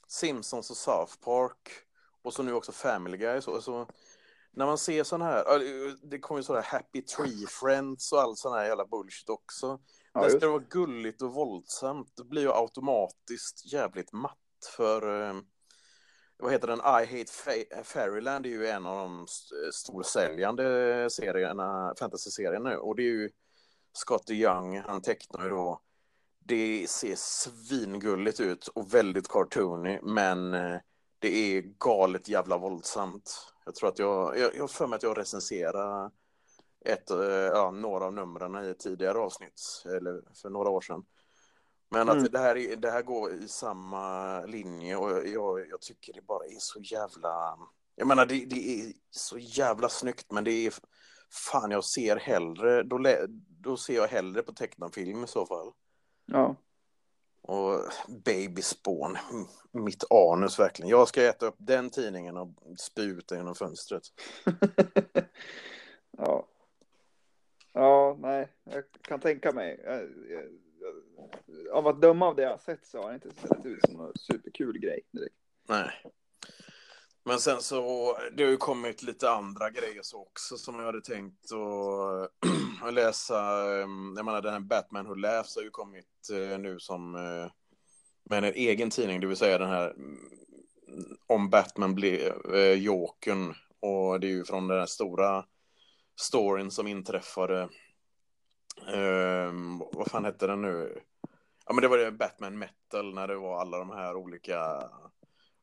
Simpsons 0.08 0.70
och 0.70 0.76
South 0.76 1.12
Park 1.24 1.68
och 2.22 2.34
så 2.34 2.42
nu 2.42 2.52
också 2.52 2.72
Family 2.72 3.16
Guy 3.16 3.40
så, 3.40 3.62
så 3.62 3.86
när 4.50 4.66
man 4.66 4.78
ser 4.78 5.04
sån 5.04 5.22
här, 5.22 5.44
det 6.10 6.18
kommer 6.18 6.38
ju 6.38 6.42
sådär 6.42 6.62
Happy 6.62 7.02
Tree 7.02 7.46
Friends 7.48 8.12
och 8.12 8.20
all 8.20 8.36
sån 8.36 8.52
här 8.52 8.64
jävla 8.64 8.86
bullshit 8.86 9.28
också. 9.28 9.80
Ja, 10.12 10.20
det 10.20 10.26
just. 10.26 10.38
ska 10.38 10.48
vara 10.48 10.62
gulligt 10.70 11.22
och 11.22 11.34
våldsamt. 11.34 12.12
Det 12.16 12.24
blir 12.24 12.42
ju 12.42 12.52
automatiskt 12.52 13.72
jävligt 13.72 14.12
matt 14.12 14.38
för 14.76 15.28
eh, 15.28 15.34
vad 16.36 16.52
heter 16.52 16.66
den? 16.68 16.78
I 16.78 16.82
Hate 17.18 17.32
Fa- 17.32 17.82
Fairyland 17.84 18.46
är 18.46 18.50
ju 18.50 18.66
en 18.66 18.86
av 18.86 18.98
de 18.98 19.24
st- 19.24 19.72
storsäljande 19.72 20.64
serierna, 21.10 21.94
fantasy-serierna 21.98 22.70
nu. 22.70 22.76
Och 22.76 22.96
det 22.96 23.02
är 23.02 23.06
ju 23.12 23.30
Scotty 23.92 24.34
Young, 24.34 24.78
han 24.80 25.02
tecknar 25.02 25.44
ju 25.44 25.50
då. 25.50 25.80
Det 26.44 26.90
ser 26.90 27.14
svingulligt 27.16 28.40
ut 28.40 28.68
och 28.68 28.94
väldigt 28.94 29.28
cartoony, 29.28 30.00
men 30.02 30.54
eh, 30.54 30.76
det 31.18 31.28
är 31.28 31.62
galet 31.78 32.28
jävla 32.28 32.58
våldsamt. 32.58 33.54
Jag 33.64 33.74
tror 33.74 33.88
att 33.88 33.98
jag, 33.98 34.38
jag, 34.38 34.56
jag 34.56 34.70
för 34.70 34.86
mig 34.86 34.96
att 34.96 35.02
jag 35.02 35.18
recenserar 35.18 36.10
ett, 36.84 37.10
eh, 37.10 37.18
ja, 37.26 37.70
några 37.70 38.04
av 38.04 38.12
numren 38.12 38.64
i 38.64 38.68
ett 38.68 38.78
tidigare 38.78 39.18
avsnitt, 39.18 39.60
eller 39.84 40.22
för 40.42 40.50
några 40.50 40.70
år 40.70 40.80
sedan. 40.80 41.04
Men 41.90 42.08
att 42.08 42.16
Mm. 42.16 42.28
det, 42.32 42.38
här 42.38 42.56
är, 42.56 42.76
det 42.76 42.90
här 42.90 43.02
går 43.02 43.32
i 43.32 43.48
samma 43.48 44.40
linje 44.40 44.96
och 44.96 45.28
jag, 45.28 45.68
jag 45.70 45.80
tycker 45.80 46.12
det 46.12 46.22
bara 46.22 46.44
är 46.44 46.58
så 46.58 46.80
jävla... 46.80 47.58
Jag 47.96 48.08
menar 48.08 48.26
det, 48.26 48.44
det 48.44 48.80
är 48.80 48.92
så 49.10 49.38
jävla 49.38 49.88
snyggt 49.88 50.32
men 50.32 50.44
det 50.44 50.66
är... 50.66 50.74
Fan 51.30 51.70
jag 51.70 51.84
ser 51.84 52.16
hellre, 52.16 52.82
då, 52.82 53.00
då 53.60 53.76
ser 53.76 53.94
jag 53.94 54.08
hellre 54.08 54.42
på 54.42 54.52
tecknad 54.52 54.94
film 54.94 55.24
i 55.24 55.26
så 55.26 55.46
fall. 55.46 55.72
Ja. 56.26 56.56
Och 57.42 57.80
Baby 58.24 58.62
Spawn, 58.62 59.16
mitt 59.72 60.04
anus 60.10 60.58
verkligen. 60.58 60.88
Jag 60.88 61.08
ska 61.08 61.22
äta 61.22 61.46
upp 61.46 61.56
den 61.58 61.90
tidningen 61.90 62.36
och 62.36 62.48
spy 62.78 63.02
ut 63.02 63.28
den 63.28 63.38
genom 63.38 63.54
fönstret. 63.54 64.02
ja. 66.18 66.48
Ja, 67.72 68.16
nej, 68.20 68.48
jag 68.64 68.84
kan 69.02 69.20
tänka 69.20 69.52
mig. 69.52 69.80
Av 71.72 71.86
att 71.86 72.00
döma 72.00 72.26
av 72.26 72.36
det 72.36 72.42
jag 72.42 72.50
har 72.50 72.58
sett 72.58 72.86
så 72.86 73.02
har 73.02 73.08
det 73.08 73.14
inte 73.14 73.30
sett 73.30 73.66
ut 73.66 73.86
som 73.86 73.96
någon 73.96 74.12
superkul 74.16 74.78
grej 74.78 75.00
direkt. 75.10 75.36
Nej. 75.68 75.90
Men 77.24 77.38
sen 77.38 77.62
så, 77.62 78.16
det 78.36 78.44
har 78.44 78.50
ju 78.50 78.56
kommit 78.56 79.02
lite 79.02 79.30
andra 79.30 79.70
grejer 79.70 80.02
så 80.02 80.22
också 80.22 80.56
som 80.56 80.78
jag 80.78 80.86
hade 80.86 81.00
tänkt 81.00 81.52
att 82.82 82.94
läsa. 82.94 83.40
Ehm, 83.82 84.14
jag 84.16 84.24
menar 84.24 84.42
den 84.42 84.52
här 84.52 84.60
Batman 84.60 85.06
Who 85.06 85.14
Laughs 85.14 85.56
har 85.56 85.62
ju 85.62 85.70
kommit 85.70 86.30
eh, 86.32 86.58
nu 86.58 86.78
som 86.78 87.14
eh, 87.14 87.50
med 88.24 88.44
en 88.44 88.54
egen 88.54 88.90
tidning, 88.90 89.20
det 89.20 89.26
vill 89.26 89.36
säga 89.36 89.58
den 89.58 89.68
här 89.68 89.90
mm, 89.90 90.18
om 91.26 91.50
Batman 91.50 91.94
blev 91.94 92.54
eh, 92.54 92.72
Jokern. 92.72 93.54
Och 93.80 94.20
det 94.20 94.26
är 94.26 94.30
ju 94.30 94.44
från 94.44 94.68
den 94.68 94.78
här 94.78 94.86
stora 94.86 95.44
storyn 96.20 96.70
som 96.70 96.86
inträffade. 96.86 97.68
Eh, 98.94 99.52
vad 99.92 100.10
fan 100.10 100.24
hette 100.24 100.46
den 100.46 100.62
nu? 100.62 101.00
Ja 101.66 101.72
men 101.72 101.82
det 101.82 101.88
var 101.88 101.98
det 101.98 102.12
Batman 102.12 102.58
Metal 102.58 103.14
när 103.14 103.28
det 103.28 103.36
var 103.36 103.60
alla 103.60 103.78
de 103.78 103.90
här 103.90 104.16
olika 104.16 104.82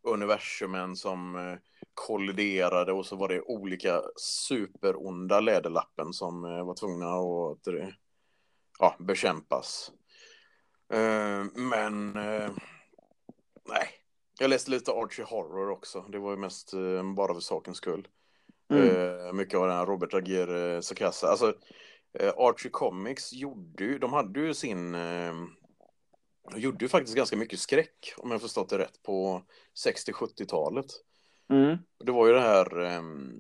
universumen 0.04 0.96
som 0.96 1.36
eh, 1.36 1.58
kolliderade 1.94 2.92
och 2.92 3.06
så 3.06 3.16
var 3.16 3.28
det 3.28 3.42
olika 3.42 4.02
superonda 4.16 5.40
läderlappen 5.40 6.14
som 6.14 6.46
eh, 6.46 6.66
var 6.66 6.74
tvungna 6.74 7.06
att 7.06 7.90
ja, 8.80 8.96
bekämpas. 9.00 9.92
Eh, 10.94 11.46
men 11.54 12.12
nej, 13.70 13.90
jag 14.40 14.50
läste 14.50 14.72
lite 14.72 14.92
Archie 14.92 15.26
Horror 15.26 15.70
också. 15.70 16.02
Det 16.02 16.20
var 16.20 16.32
ju 16.32 16.38
mest 16.38 16.74
bara 17.16 17.34
för 17.34 17.42
sakens 17.42 17.78
skull. 17.78 18.08
Mm. 18.74 19.36
Mycket 19.36 19.60
av 19.60 19.68
den 19.68 19.78
här 19.78 19.86
Robert 19.86 20.14
Aguirre 20.14 20.82
Sacasa. 20.82 21.28
Alltså, 21.28 21.54
Archie 22.38 22.72
Comics 22.72 23.34
gjorde 23.34 23.84
ju, 23.84 24.00
de 24.00 24.14
hade 24.14 24.40
ju 24.40 24.54
sin 24.54 24.96
de 26.52 26.60
gjorde 26.60 26.86
ju 26.86 26.90
faktiskt 26.90 27.18
ganska 27.18 27.38
mycket 27.38 27.60
skräck, 27.60 28.14
om 28.18 28.32
jag 28.32 28.42
förstått 28.42 28.70
det 28.70 28.78
rätt, 28.78 29.04
på 29.04 29.44
60-70-talet. 29.86 30.86
Mm. 31.50 31.78
Det 32.06 32.12
var 32.12 32.28
ju 32.28 32.34
det 32.34 32.42
här, 32.42 32.98
um, 32.98 33.34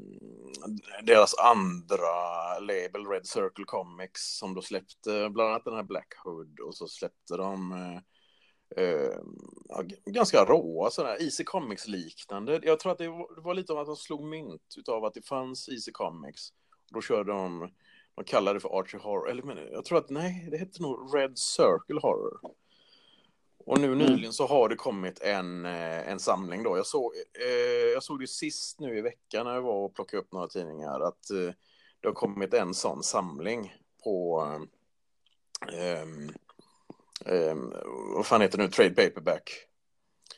deras 1.03 1.35
andra 1.37 2.59
label, 2.59 3.07
Red 3.07 3.27
Circle 3.27 3.65
Comics, 3.65 4.37
som 4.37 4.53
då 4.53 4.61
släppte 4.61 5.29
bland 5.29 5.49
annat 5.49 5.65
den 5.65 5.75
här 5.75 5.83
Black 5.83 6.13
Hood 6.23 6.59
och 6.59 6.75
så 6.75 6.87
släppte 6.87 7.37
de 7.37 7.71
uh, 7.71 7.99
uh, 8.85 9.17
ganska 10.05 10.45
råa 10.45 10.89
sådär, 10.89 11.21
Easy 11.21 11.43
Comics-liknande. 11.43 12.59
Jag 12.63 12.79
tror 12.79 12.91
att 12.91 12.97
det 12.97 13.07
var, 13.07 13.35
det 13.35 13.41
var, 13.41 13.53
lite 13.53 13.73
om 13.73 13.79
att 13.79 13.87
de 13.87 13.95
slog 13.95 14.23
mynt 14.23 14.73
utav 14.77 15.05
att 15.05 15.13
det 15.13 15.27
fanns 15.27 15.69
Easy 15.69 15.91
Comics. 15.91 16.49
Då 16.91 17.01
körde 17.01 17.31
de, 17.31 17.69
de 18.15 18.25
kallade 18.25 18.55
det 18.55 18.61
för 18.61 18.79
Archie 18.79 18.99
Horror, 18.99 19.29
eller 19.29 19.43
men, 19.43 19.57
jag 19.71 19.85
tror 19.85 19.97
att 19.97 20.09
nej, 20.09 20.47
det 20.51 20.57
hette 20.57 20.81
nog 20.81 21.15
Red 21.15 21.37
Circle 21.37 21.99
Horror. 22.01 22.39
Och 23.69 23.79
nu 23.79 23.87
mm. 23.87 23.97
nyligen 23.97 24.33
så 24.33 24.47
har 24.47 24.69
det 24.69 24.75
kommit 24.75 25.19
en, 25.21 25.65
eh, 25.65 26.09
en 26.09 26.19
samling 26.19 26.63
då. 26.63 26.77
Jag 26.77 26.85
såg, 26.85 27.13
eh, 27.45 27.91
jag 27.93 28.03
såg 28.03 28.19
det 28.19 28.27
sist 28.27 28.79
nu 28.79 28.97
i 28.97 29.01
veckan 29.01 29.45
när 29.45 29.53
jag 29.53 29.61
var 29.61 29.85
och 29.85 29.95
plockade 29.95 30.21
upp 30.21 30.31
några 30.31 30.47
tidningar 30.47 30.99
att 30.99 31.29
eh, 31.29 31.53
det 31.99 32.07
har 32.07 32.13
kommit 32.13 32.53
en 32.53 32.73
sån 32.73 33.03
samling 33.03 33.75
på 34.03 34.43
eh, 35.73 36.01
eh, 37.25 37.55
vad 38.15 38.25
fan 38.25 38.41
heter 38.41 38.57
det 38.57 38.63
nu, 38.63 38.69
Trade 38.69 38.89
Paperback. 38.89 39.51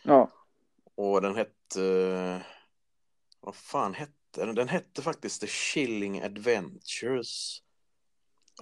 Ja. 0.03 0.31
Och 0.95 1.21
den 1.21 1.35
hette, 1.35 2.45
vad 3.39 3.55
fan 3.55 3.93
hette 3.93 4.13
den? 4.45 4.55
Den 4.55 4.69
hette 4.69 5.01
faktiskt 5.01 5.41
The 5.41 5.47
Chilling 5.47 6.21
Adventures 6.21 7.61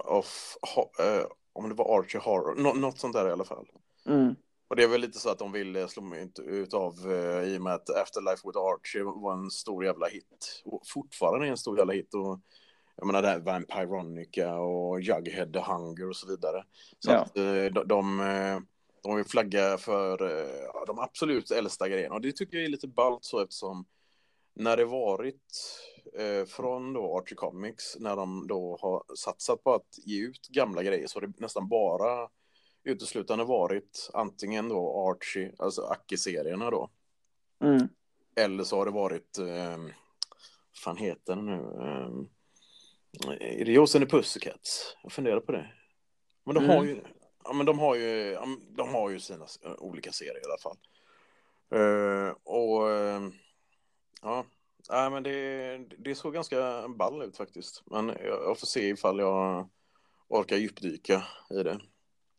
of, 0.04 0.56
uh, 1.00 1.26
om 1.52 1.68
det 1.68 1.74
var 1.74 1.98
Archie 1.98 2.20
Horror, 2.20 2.54
Nå 2.54 2.74
något 2.74 2.98
sånt 2.98 3.14
där 3.14 3.28
i 3.28 3.32
alla 3.32 3.44
fall. 3.44 3.66
Mm. 4.06 4.36
Och 4.70 4.76
det 4.76 4.82
är 4.82 4.88
väl 4.88 5.00
lite 5.00 5.18
så 5.18 5.30
att 5.30 5.38
de 5.38 5.52
vill 5.52 5.88
slå 5.88 6.02
mynt 6.02 6.38
utav 6.38 7.06
uh, 7.06 7.42
i 7.42 7.58
och 7.58 7.62
med 7.62 7.74
att 7.74 7.90
Afterlife 7.90 8.48
with 8.48 8.58
Archie 8.58 9.02
var 9.02 9.32
en 9.32 9.50
stor 9.50 9.84
jävla 9.84 10.06
hit. 10.06 10.62
Och 10.64 10.82
fortfarande 10.86 11.46
är 11.46 11.50
en 11.50 11.56
stor 11.56 11.78
jävla 11.78 11.92
hit. 11.92 12.14
Och 12.14 12.40
jag 12.96 13.06
menar 13.06 13.22
det 13.22 13.28
här 13.28 13.38
Vampironica 13.38 14.54
och 14.54 15.00
Jughead 15.00 15.46
the 15.52 15.60
Hunger 15.60 16.08
och 16.08 16.16
så 16.16 16.28
vidare. 16.28 16.64
Så 16.98 17.10
ja. 17.10 17.16
att 17.18 17.36
uh, 17.36 17.64
de, 17.64 17.88
de, 17.88 18.20
eh, 18.20 18.60
de 19.02 19.16
vill 19.16 19.24
flagga 19.24 19.78
för 19.78 20.22
uh, 20.22 20.84
de 20.86 20.98
absolut 20.98 21.50
äldsta 21.50 21.88
grejerna. 21.88 22.14
Och 22.14 22.20
det 22.20 22.36
tycker 22.36 22.56
jag 22.56 22.64
är 22.64 22.70
lite 22.70 22.88
ballt 22.88 23.24
så 23.24 23.42
eftersom 23.42 23.84
när 24.54 24.76
det 24.76 24.84
varit 24.84 25.80
eh, 26.18 26.46
från 26.46 26.92
då 26.92 27.18
Archie 27.18 27.36
Comics, 27.36 27.96
när 27.98 28.16
de 28.16 28.46
då 28.46 28.78
har 28.80 29.16
satsat 29.16 29.64
på 29.64 29.74
att 29.74 29.98
ge 30.04 30.26
ut 30.26 30.48
gamla 30.48 30.82
grejer 30.82 31.06
så 31.06 31.20
har 31.20 31.26
det 31.26 31.40
nästan 31.40 31.68
bara 31.68 32.28
uteslutande 32.84 33.44
varit 33.44 34.10
antingen 34.12 34.68
då 34.68 35.10
Archie, 35.10 35.54
alltså 35.58 35.82
Aki-serierna 35.82 36.70
då. 36.70 36.90
Mm. 37.64 37.88
Eller 38.36 38.64
så 38.64 38.76
har 38.76 38.84
det 38.84 38.90
varit, 38.90 39.38
eh, 39.38 39.78
fan 40.84 40.96
heter 40.96 41.36
den 41.36 41.46
nu? 41.46 41.52
Eh, 41.80 43.60
är 43.60 43.64
det 43.64 43.72
Josef 43.72 44.02
och 44.02 44.10
Pussycats? 44.10 44.96
Jag 45.02 45.12
funderar 45.12 45.40
på 45.40 45.52
det. 45.52 45.72
Men 46.44 46.54
de 46.54 46.64
mm. 46.64 46.76
har 46.76 46.84
ju, 46.84 47.02
ja 47.44 47.52
men 47.52 47.66
de 47.66 47.78
har 47.78 47.94
ju, 47.94 48.38
de 48.76 48.94
har 48.94 49.10
ju 49.10 49.20
sina 49.20 49.46
olika 49.78 50.12
serier 50.12 50.40
i 50.40 50.44
alla 50.44 50.58
fall. 50.58 50.76
Uh, 51.74 52.34
och 52.44 52.82
uh, 52.82 53.30
ja, 54.22 54.44
nej 54.90 55.10
men 55.10 55.22
det, 55.22 55.78
det 55.98 56.14
såg 56.14 56.34
ganska 56.34 56.88
ball 56.88 57.22
ut 57.22 57.36
faktiskt. 57.36 57.82
Men 57.86 58.08
jag, 58.08 58.42
jag 58.44 58.58
får 58.58 58.66
se 58.66 58.88
ifall 58.88 59.18
jag 59.18 59.68
orkar 60.28 60.56
djupdyka 60.56 61.24
i 61.50 61.62
det. 61.62 61.80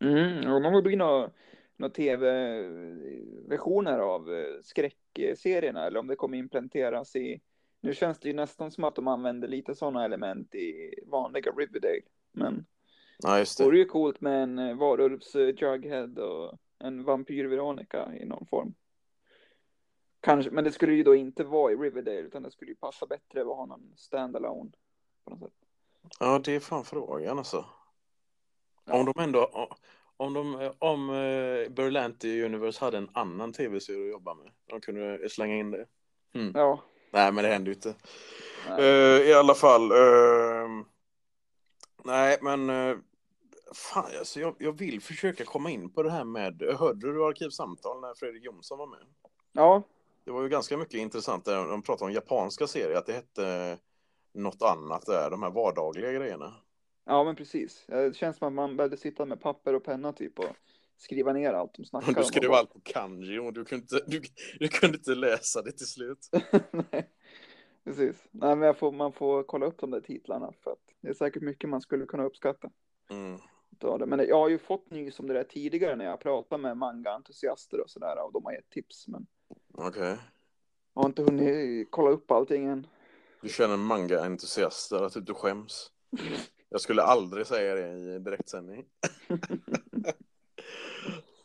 Mm, 0.01 0.53
och 0.53 0.61
de 0.61 0.83
blir 0.83 0.97
några, 0.97 1.31
några 1.75 1.93
tv-versioner 1.93 3.99
av 3.99 4.33
eh, 4.33 4.61
skräckserierna 4.63 5.85
eller 5.85 5.99
om 5.99 6.07
det 6.07 6.15
kommer 6.15 6.37
implementeras 6.37 7.15
i 7.15 7.41
nu 7.81 7.93
känns 7.93 8.19
det 8.19 8.27
ju 8.27 8.33
nästan 8.33 8.71
som 8.71 8.83
att 8.83 8.95
de 8.95 9.07
använder 9.07 9.47
lite 9.47 9.75
sådana 9.75 10.05
element 10.05 10.55
i 10.55 10.95
vanliga 11.07 11.51
Riverdale. 11.51 12.01
Men 12.31 12.65
ja, 13.17 13.39
just 13.39 13.57
det. 13.57 13.63
vore 13.63 13.77
ju 13.77 13.85
coolt 13.85 14.21
med 14.21 14.43
en 14.43 14.59
eh, 14.59 14.77
varulvs 14.77 15.35
eh, 15.35 15.47
Jughead 15.47 16.17
och 16.17 16.57
en 16.79 17.03
vampyr 17.03 17.45
Veronica 17.45 18.15
i 18.15 18.25
någon 18.25 18.45
form. 18.45 18.73
Kanske, 20.19 20.51
men 20.51 20.63
det 20.63 20.71
skulle 20.71 20.93
ju 20.93 21.03
då 21.03 21.15
inte 21.15 21.43
vara 21.43 21.71
i 21.71 21.75
Riverdale 21.75 22.19
utan 22.19 22.43
det 22.43 22.51
skulle 22.51 22.71
ju 22.71 22.75
passa 22.75 23.05
bättre 23.05 23.41
att 23.41 23.47
ha 23.47 23.65
någon 23.65 23.93
standalone 23.95 24.71
på 25.23 25.31
något 25.31 25.39
sätt. 25.39 25.53
Ja, 26.19 26.41
det 26.43 26.55
är 26.55 26.59
fan 26.59 26.83
frågan 26.83 27.37
alltså. 27.37 27.65
Ja. 28.85 28.93
Om 28.93 29.05
de 29.05 29.23
ändå, 29.23 29.69
om, 30.17 30.33
de, 30.33 30.71
om 30.79 31.09
uh, 31.09 31.69
Berlanti 31.69 32.43
Universe 32.43 32.85
hade 32.85 32.97
en 32.97 33.09
annan 33.13 33.53
tv-serie 33.53 34.03
att 34.05 34.11
jobba 34.11 34.33
med, 34.33 34.51
de 34.65 34.81
kunde 34.81 35.29
slänga 35.29 35.55
in 35.55 35.71
det. 35.71 35.85
Mm. 36.33 36.51
Ja. 36.55 36.79
Nej, 37.11 37.31
men 37.31 37.43
det 37.43 37.49
händer 37.49 37.69
ju 37.69 37.75
inte. 37.75 37.95
Uh, 38.79 39.29
I 39.29 39.33
alla 39.33 39.55
fall. 39.55 39.91
Uh, 39.91 40.83
nej, 42.03 42.37
men 42.41 42.69
uh, 42.69 42.97
fan, 43.73 44.05
alltså, 44.19 44.39
jag, 44.39 44.55
jag 44.59 44.77
vill 44.77 45.01
försöka 45.01 45.45
komma 45.45 45.69
in 45.69 45.89
på 45.89 46.03
det 46.03 46.11
här 46.11 46.23
med, 46.23 46.61
hörde 46.79 47.13
du 47.13 47.25
Arkivsamtal 47.25 48.01
när 48.01 48.13
Fredrik 48.13 48.43
Jonsson 48.43 48.77
var 48.77 48.87
med? 48.87 49.05
Ja. 49.51 49.83
Det 50.25 50.31
var 50.31 50.41
ju 50.41 50.49
ganska 50.49 50.77
mycket 50.77 50.93
intressant 50.93 51.45
där 51.45 51.67
de 51.67 51.81
pratade 51.81 52.05
om 52.05 52.13
japanska 52.13 52.67
serier, 52.67 52.97
att 52.97 53.05
det 53.05 53.13
hette 53.13 53.77
något 54.33 54.61
annat 54.61 55.05
där, 55.05 55.29
de 55.29 55.43
här 55.43 55.51
vardagliga 55.51 56.11
grejerna. 56.11 56.53
Ja, 57.05 57.23
men 57.23 57.35
precis. 57.35 57.85
Det 57.87 58.15
känns 58.15 58.37
som 58.37 58.47
att 58.47 58.53
man 58.53 58.77
behövde 58.77 58.97
sitta 58.97 59.25
med 59.25 59.41
papper 59.41 59.73
och 59.73 59.83
penna 59.83 60.13
typ 60.13 60.39
och 60.39 60.55
skriva 60.97 61.33
ner 61.33 61.53
allt 61.53 61.73
de 61.73 61.85
snackade 61.85 62.11
om. 62.11 62.21
Du 62.21 62.23
skrev 62.23 62.51
allt 62.51 62.73
på 62.73 62.79
kanji 62.83 63.39
och 63.39 63.53
du 63.53 63.65
kunde 63.65 63.81
inte, 63.83 64.03
du, 64.07 64.21
du 64.59 64.67
kunde 64.67 64.97
inte 64.97 65.15
läsa 65.15 65.61
det 65.61 65.71
till 65.71 65.87
slut. 65.87 66.29
Nej, 66.71 67.09
precis. 67.83 68.27
Nej, 68.31 68.55
men 68.55 68.75
får, 68.75 68.91
man 68.91 69.13
får 69.13 69.43
kolla 69.43 69.65
upp 69.65 69.79
de 69.79 69.91
där 69.91 70.01
titlarna 70.01 70.53
för 70.63 70.71
att 70.71 70.79
det 71.01 71.09
är 71.09 71.13
säkert 71.13 71.43
mycket 71.43 71.69
man 71.69 71.81
skulle 71.81 72.05
kunna 72.05 72.23
uppskatta. 72.23 72.69
Mm. 73.09 73.39
Men 74.09 74.27
jag 74.27 74.39
har 74.39 74.49
ju 74.49 74.57
fått 74.57 74.91
nys 74.91 75.19
om 75.19 75.27
det 75.27 75.33
där 75.33 75.43
tidigare 75.43 75.95
när 75.95 76.05
jag 76.05 76.19
pratat 76.19 76.59
med 76.59 76.77
manga-entusiaster 76.77 77.81
och 77.81 77.89
sådär 77.89 78.25
och 78.25 78.33
de 78.33 78.45
har 78.45 78.51
gett 78.51 78.69
tips. 78.69 79.07
Men 79.07 79.27
okej. 79.73 79.87
Okay. 79.89 80.17
Jag 80.93 81.01
har 81.01 81.05
inte 81.05 81.21
hunnit 81.21 81.87
kolla 81.91 82.09
upp 82.09 82.31
allting 82.31 82.65
än. 82.65 82.87
Du 83.41 83.49
känner 83.49 83.77
manga-entusiaster, 83.77 85.03
att 85.03 85.25
du 85.25 85.33
skäms? 85.33 85.91
Jag 86.73 86.81
skulle 86.81 87.01
aldrig 87.01 87.47
säga 87.47 87.75
det 87.75 87.87
i 87.87 88.19
direktsändning. 88.19 88.85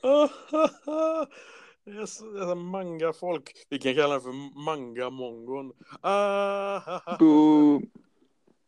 Det 0.02 0.08
är 0.08 0.84
så, 0.84 1.26
det 1.84 1.90
är 1.90 2.06
så 2.06 2.54
manga-folk. 2.54 3.52
Vi 3.68 3.78
kan 3.78 3.94
kalla 3.94 4.14
det 4.14 4.20
för 4.20 4.58
manga-mongon. 4.64 5.72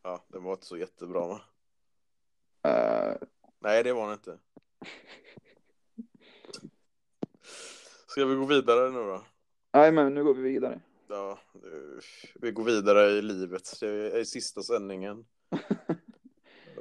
Ja, 0.02 0.24
det 0.28 0.38
var 0.38 0.52
inte 0.52 0.66
så 0.66 0.76
jättebra 0.76 1.26
va? 1.26 1.40
Uh... 2.68 3.16
Nej, 3.58 3.82
det 3.82 3.92
var 3.92 4.08
det 4.08 4.12
inte. 4.12 4.38
Ska 8.06 8.24
vi 8.24 8.34
gå 8.34 8.44
vidare 8.44 8.90
nu 8.90 8.98
då? 8.98 9.24
Nej, 9.72 9.92
men 9.92 10.14
nu 10.14 10.24
går 10.24 10.34
vi 10.34 10.42
vidare. 10.42 10.80
Ja, 11.08 11.38
vi 12.34 12.50
går 12.50 12.64
vidare 12.64 13.10
i 13.10 13.22
livet. 13.22 13.80
Det 13.80 14.20
är 14.20 14.24
sista 14.24 14.62
sändningen. 14.62 15.26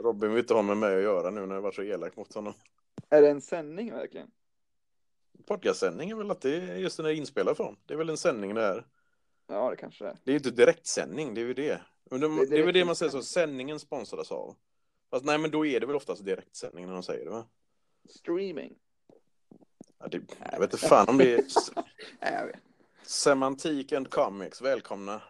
Robin 0.04 0.30
vill 0.30 0.40
inte 0.40 0.54
ha 0.54 0.62
med 0.62 0.78
mig 0.78 0.96
att 0.96 1.04
göra 1.04 1.30
nu 1.30 1.46
när 1.46 1.56
jag 1.56 1.62
var 1.62 1.72
så 1.72 1.84
elak 1.84 2.16
mot 2.16 2.34
honom. 2.34 2.54
Är 3.10 3.22
det 3.22 3.30
en 3.30 3.42
sändning 3.42 3.92
verkligen? 3.92 4.32
Podcastsändning 5.46 6.10
är 6.10 6.16
väl 6.16 6.32
att 6.32 6.42
det 6.42 6.56
är 6.56 6.76
just 6.76 6.98
det 6.98 7.04
är 7.04 7.14
inspelat 7.14 7.58
från. 7.58 7.76
Det 7.86 7.94
är 7.94 7.98
väl 7.98 8.10
en 8.10 8.18
sändning 8.18 8.56
det 8.56 8.62
är. 8.62 8.86
Ja, 9.48 9.70
det 9.70 9.76
kanske 9.76 10.06
är. 10.06 10.18
Det 10.24 10.32
är 10.32 10.34
ju 10.34 10.38
inte 10.38 10.52
direktsändning, 10.52 11.34
det 11.34 11.42
är 11.42 11.46
ju 11.46 11.54
det. 11.54 11.82
det, 12.10 12.18
det, 12.18 12.46
det 12.46 12.60
är 12.60 12.64
väl 12.64 12.74
det 12.74 12.86
man 12.86 12.96
säger 12.96 13.12
så, 13.12 13.22
sändningen 13.22 13.80
sponsras 13.80 14.32
av. 14.32 14.56
Fast 15.10 15.26
nej, 15.26 15.38
men 15.38 15.52
då 15.52 15.66
är 15.66 15.80
det 15.80 15.86
väl 15.86 15.96
oftast 15.96 16.26
direktsändning 16.26 16.86
när 16.86 16.94
de 16.94 17.04
säger 17.04 17.26
det 17.26 17.32
va? 17.32 17.46
Streaming. 18.10 18.76
Ja, 20.00 20.08
det, 20.08 20.22
jag 20.52 20.60
vet 20.60 20.74
inte 20.74 20.88
fan 20.88 21.10
om 21.10 21.18
det 21.18 21.34
är... 21.34 21.40
Nej, 22.22 22.34
jag 22.34 22.46
vet. 22.46 22.62
Semantik 23.04 23.92
and 23.92 24.10
comics, 24.10 24.62
välkomna. 24.62 25.22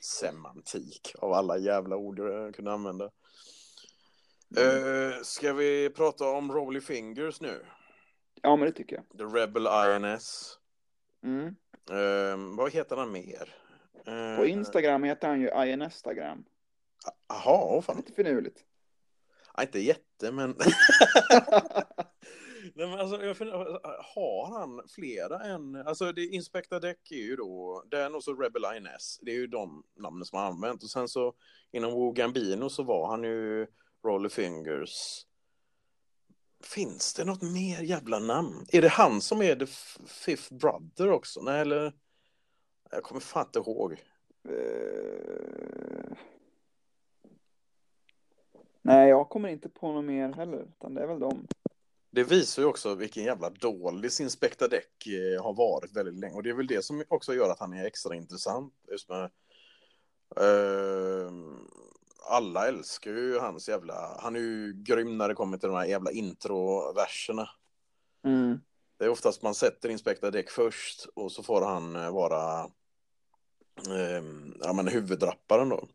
Semantik, 0.00 1.14
av 1.18 1.32
alla 1.32 1.58
jävla 1.58 1.96
ord 1.96 2.18
jag 2.18 2.54
kunde 2.54 2.72
använda. 2.72 3.10
Uh, 4.58 5.22
ska 5.22 5.52
vi 5.52 5.90
prata 5.90 6.30
om 6.30 6.52
Rolly 6.52 6.80
Fingers 6.80 7.40
nu? 7.40 7.66
Ja, 8.42 8.56
men 8.56 8.66
det 8.66 8.72
tycker 8.72 8.96
jag. 8.96 9.18
The 9.18 9.38
Rebel 9.38 9.66
INS. 9.66 10.58
Mm. 11.24 11.46
Uh, 11.90 12.56
vad 12.56 12.72
heter 12.72 12.96
han 12.96 13.12
mer? 13.12 13.54
Uh, 14.08 14.36
På 14.36 14.46
Instagram 14.46 15.02
heter 15.02 15.28
han 15.28 15.40
ju 15.40 15.72
INStagram. 15.72 16.44
Jaha, 17.28 17.82
fan. 17.82 17.96
Lite 17.96 18.12
finurligt. 18.12 18.64
Ja, 19.56 19.62
inte 19.62 19.78
jätte, 19.78 20.32
men... 20.32 20.50
Nej, 22.74 22.88
men 22.88 23.00
alltså, 23.00 23.24
jag 23.24 23.36
funderar, 23.36 23.80
har 24.14 24.58
han 24.58 24.88
flera 24.88 25.40
än... 25.40 25.76
Alltså, 25.76 26.12
det, 26.12 26.26
Inspector 26.26 26.80
Deck 26.80 27.10
är 27.10 27.16
ju 27.16 27.36
då... 27.36 27.84
Den 27.90 28.14
och 28.14 28.24
så 28.24 28.34
Rebel 28.34 28.62
INS. 28.76 29.18
Det 29.22 29.30
är 29.30 29.34
ju 29.34 29.46
de 29.46 29.84
namnen 29.96 30.24
som 30.24 30.38
han 30.38 30.52
använt. 30.52 30.82
Och 30.82 30.90
sen 30.90 31.08
så 31.08 31.34
inom 31.72 31.92
Wu 31.92 32.12
Gambino 32.12 32.68
så 32.68 32.82
var 32.82 33.08
han 33.08 33.24
ju 33.24 33.66
Roller 34.06 34.28
Fingers. 34.28 35.26
Finns 36.64 37.14
det 37.14 37.24
något 37.24 37.42
mer 37.42 37.82
jävla 37.82 38.18
namn? 38.18 38.66
Är 38.72 38.82
det 38.82 38.88
han 38.88 39.20
som 39.20 39.42
är 39.42 39.56
The 39.56 39.66
Fifth 40.06 40.54
Brother 40.54 41.10
också? 41.10 41.40
Nej, 41.42 41.60
eller? 41.60 41.92
Jag 42.90 43.02
kommer 43.02 43.20
fan 43.20 43.46
inte 43.46 43.58
ihåg. 43.58 43.92
Uh... 44.48 46.16
Nej, 48.82 49.08
jag 49.08 49.28
kommer 49.28 49.48
inte 49.48 49.68
på 49.68 49.92
något 49.92 50.04
mer 50.04 50.32
heller, 50.32 50.62
utan 50.62 50.94
det 50.94 51.02
är 51.02 51.06
väl 51.06 51.20
de. 51.20 51.46
Det 52.10 52.24
visar 52.24 52.62
ju 52.62 52.68
också 52.68 52.94
vilken 52.94 53.24
jävla 53.24 53.50
dålig 53.50 54.12
sin 54.12 54.28
Deck 54.70 55.06
eh, 55.06 55.42
har 55.42 55.52
varit 55.52 55.96
väldigt 55.96 56.20
länge. 56.20 56.34
Och 56.34 56.42
det 56.42 56.50
är 56.50 56.54
väl 56.54 56.66
det 56.66 56.84
som 56.84 57.04
också 57.08 57.34
gör 57.34 57.50
att 57.50 57.60
han 57.60 57.72
är 57.72 57.84
extra 57.84 58.14
intressant. 58.14 58.74
Just 58.90 59.08
med, 59.08 59.30
uh, 60.40 61.30
alla 62.26 62.68
älskar 62.68 63.10
ju 63.10 63.38
hans 63.38 63.68
jävla... 63.68 64.18
Han 64.20 64.36
är 64.36 64.40
ju 64.40 64.72
grym 64.72 65.18
när 65.18 65.28
det 65.28 65.34
kommer 65.34 65.58
till 65.58 65.68
de 65.68 65.76
här 65.76 65.86
jävla 65.86 66.10
introverserna. 66.10 67.48
Mm. 68.24 68.60
Det 68.98 69.04
är 69.04 69.08
oftast 69.08 69.42
man 69.42 69.54
sätter 69.54 69.88
Inspector 69.88 70.30
Deck 70.30 70.50
först 70.50 71.06
och 71.14 71.32
så 71.32 71.42
får 71.42 71.62
han 71.62 71.96
eh, 71.96 72.14
vara 72.14 72.64
uh, 73.88 74.24
ja, 74.60 74.72
men 74.72 74.88
huvuddrapparen 74.88 75.68
då. 75.68 75.88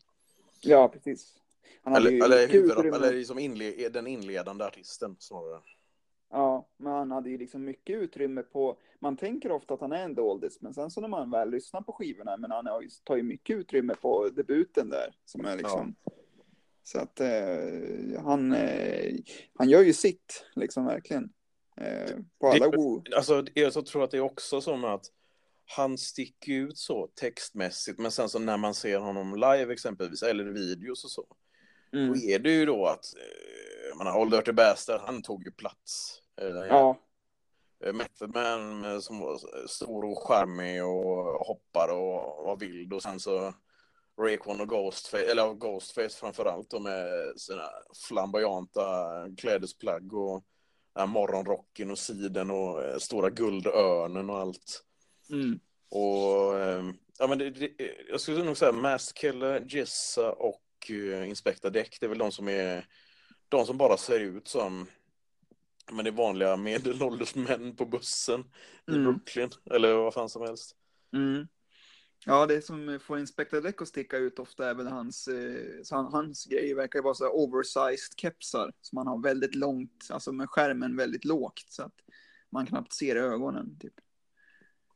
Ja, 0.62 0.88
precis. 0.88 1.38
Eller 1.86 2.26
eller, 2.26 2.48
huvuddrapp, 2.48 2.86
eller 2.86 3.14
liksom 3.14 3.40
inle 3.40 3.90
den 3.90 4.08
inledande 4.08 4.66
artisten 4.66 5.16
snarare. 5.20 5.62
Ja, 6.32 6.68
men 6.78 6.94
han 6.94 7.12
hade 7.12 7.30
ju 7.30 7.38
liksom 7.38 7.64
mycket 7.64 7.96
utrymme 7.96 8.44
på, 8.44 8.78
man 9.00 9.18
tänker 9.18 9.52
ofta 9.52 9.74
att 9.74 9.82
han 9.82 9.92
är 9.92 10.04
en 10.04 10.16
doldis, 10.16 10.62
men 10.62 10.74
sen 10.74 10.92
så 10.92 11.02
när 11.02 11.08
man 11.08 11.32
väl 11.32 11.50
lyssnar 11.50 11.82
på 11.82 11.94
skivorna, 11.94 12.38
men 12.38 12.52
han 12.52 12.66
tar 13.04 13.16
ju 13.16 13.24
mycket 13.24 13.56
utrymme 13.56 13.96
på 13.96 14.30
debuten 14.30 14.90
där, 14.90 15.16
som 15.26 15.46
är 15.46 15.58
liksom, 15.58 15.96
ja. 16.06 16.12
Så 16.84 17.00
att 17.00 17.20
eh, 17.20 18.24
han, 18.24 18.54
eh, 18.54 19.16
han 19.54 19.70
gör 19.70 19.82
ju 19.82 19.94
sitt, 19.94 20.46
liksom 20.56 20.86
verkligen, 20.86 21.30
eh, 21.78 22.16
på 22.40 22.48
alla 22.48 22.68
det, 22.70 23.16
Alltså, 23.16 23.46
jag 23.54 23.86
tror 23.86 24.04
att 24.04 24.12
det 24.12 24.18
är 24.18 24.22
också 24.22 24.62
som 24.62 24.84
att 24.84 25.06
han 25.66 25.98
sticker 25.98 26.52
ut 26.52 26.78
så 26.78 27.08
textmässigt, 27.16 28.00
men 28.00 28.12
sen 28.12 28.30
så 28.30 28.40
när 28.40 28.58
man 28.58 28.74
ser 28.74 29.00
honom 29.00 29.36
live 29.36 29.74
exempelvis, 29.74 30.24
eller 30.24 30.44
videos 30.44 31.04
och 31.04 31.12
så, 31.12 31.26
mm. 31.94 32.08
då 32.10 32.16
är 32.20 32.40
det 32.40 32.52
ju 32.52 32.66
då 32.66 32.86
att, 32.86 33.06
eh, 33.16 33.90
jag 33.90 33.98
menar, 33.98 34.18
Old 34.18 34.32
Dirty 34.32 34.52
Bastard, 34.52 35.02
han 35.02 35.22
tog 35.22 35.44
ju 35.44 35.52
plats 35.52 36.22
Ja. 36.70 36.98
Eh, 37.86 37.94
Method 37.94 38.36
Man 38.36 39.02
som 39.02 39.20
var 39.20 39.68
stor 39.68 40.06
och 40.06 40.28
charmig 40.28 40.84
och 40.84 41.46
hoppar 41.48 41.88
och 41.88 42.46
var 42.46 42.58
vild 42.58 42.94
och 42.94 43.04
sen 43.04 43.20
så 43.20 43.54
Rayquan 44.22 44.62
och 44.62 44.70
Ghostface, 44.70 45.32
eller 45.32 45.54
Ghostface 45.54 46.20
framförallt 46.20 46.70
då 46.70 46.80
med 46.80 47.08
sina 47.38 47.70
flamboyanta 48.08 48.82
klädesplagg 49.38 50.14
och 50.14 50.44
morgonrocken 51.08 51.92
och 51.92 52.00
siden 52.00 52.52
och 52.52 52.84
eh, 52.84 52.98
stora 52.98 53.30
guldörnen 53.30 54.30
och 54.30 54.38
allt. 54.38 54.84
Mm. 55.30 55.60
Och 55.90 56.60
ehm, 56.60 56.94
ja 57.20 57.28
men 57.28 57.38
det, 57.38 57.50
det, 57.50 57.72
jag 58.10 58.22
skulle 58.22 58.44
nog 58.44 58.58
säga 58.58 58.72
Mask 58.72 59.18
Killer, 59.18 59.66
Jessa 59.68 60.32
och 60.32 60.62
uh, 60.90 61.30
Inspector 61.30 61.70
Deck, 61.70 61.98
det 62.00 62.06
är 62.06 62.10
väl 62.10 62.18
de 62.18 62.32
som 62.32 62.48
är 62.48 62.86
de 63.50 63.66
som 63.66 63.78
bara 63.78 63.98
ser 63.98 64.20
ut 64.20 64.48
som 64.48 64.88
men 65.92 66.06
det 66.06 66.10
är 66.10 66.16
vanliga 66.16 66.58
medelålders 66.58 67.36
män 67.36 67.76
på 67.76 67.86
bussen 67.86 68.44
i 68.88 68.92
mm. 68.92 69.04
Brooklyn, 69.04 69.50
eller 69.72 69.94
vad 69.94 70.14
fan 70.14 70.30
som 70.30 70.42
helst. 70.42 70.76
Mm. 71.14 71.48
Ja, 72.26 72.46
det 72.46 72.62
som 72.62 73.00
får 73.02 73.20
Inspector 73.20 73.62
Deck 73.62 73.82
att 73.82 73.88
sticka 73.88 74.18
ut 74.18 74.40
ofta 74.40 74.70
är 74.70 74.74
väl 74.74 74.88
hans, 74.88 75.28
eh, 75.28 75.84
så 75.84 75.96
han, 75.96 76.06
hans 76.06 76.46
grej 76.46 76.74
verkar 76.74 77.02
vara 77.02 77.14
så 77.14 77.30
oversized 77.30 78.18
kepsar 78.18 78.72
som 78.82 78.98
han 78.98 79.08
har 79.08 79.22
väldigt 79.24 79.56
långt, 79.56 80.08
alltså 80.10 80.32
med 80.32 80.50
skärmen 80.50 80.98
väldigt 80.98 81.26
lågt 81.26 81.66
så 81.70 81.84
att 81.84 81.96
man 82.50 82.66
knappt 82.66 82.94
ser 82.94 83.16
ögonen. 83.16 83.80
Typ. 83.80 83.94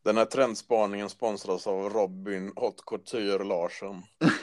Den 0.04 0.18
här 0.18 0.26
trendspaningen 0.26 1.10
sponsras 1.10 1.68
av 1.68 1.90
Robin 1.90 2.52
Hot 2.56 2.86
Couture 2.86 3.44
Larsson. 3.44 4.02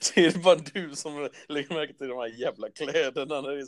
Så 0.00 0.20
är 0.20 0.32
det 0.32 0.42
bara 0.42 0.56
du 0.56 0.96
som 0.96 1.28
lägger 1.48 1.74
märke 1.74 1.94
till 1.94 2.08
de 2.08 2.18
här 2.18 2.40
jävla 2.40 2.70
kläderna 2.70 3.40
när 3.40 3.50
det 3.50 3.60
är 3.60 3.66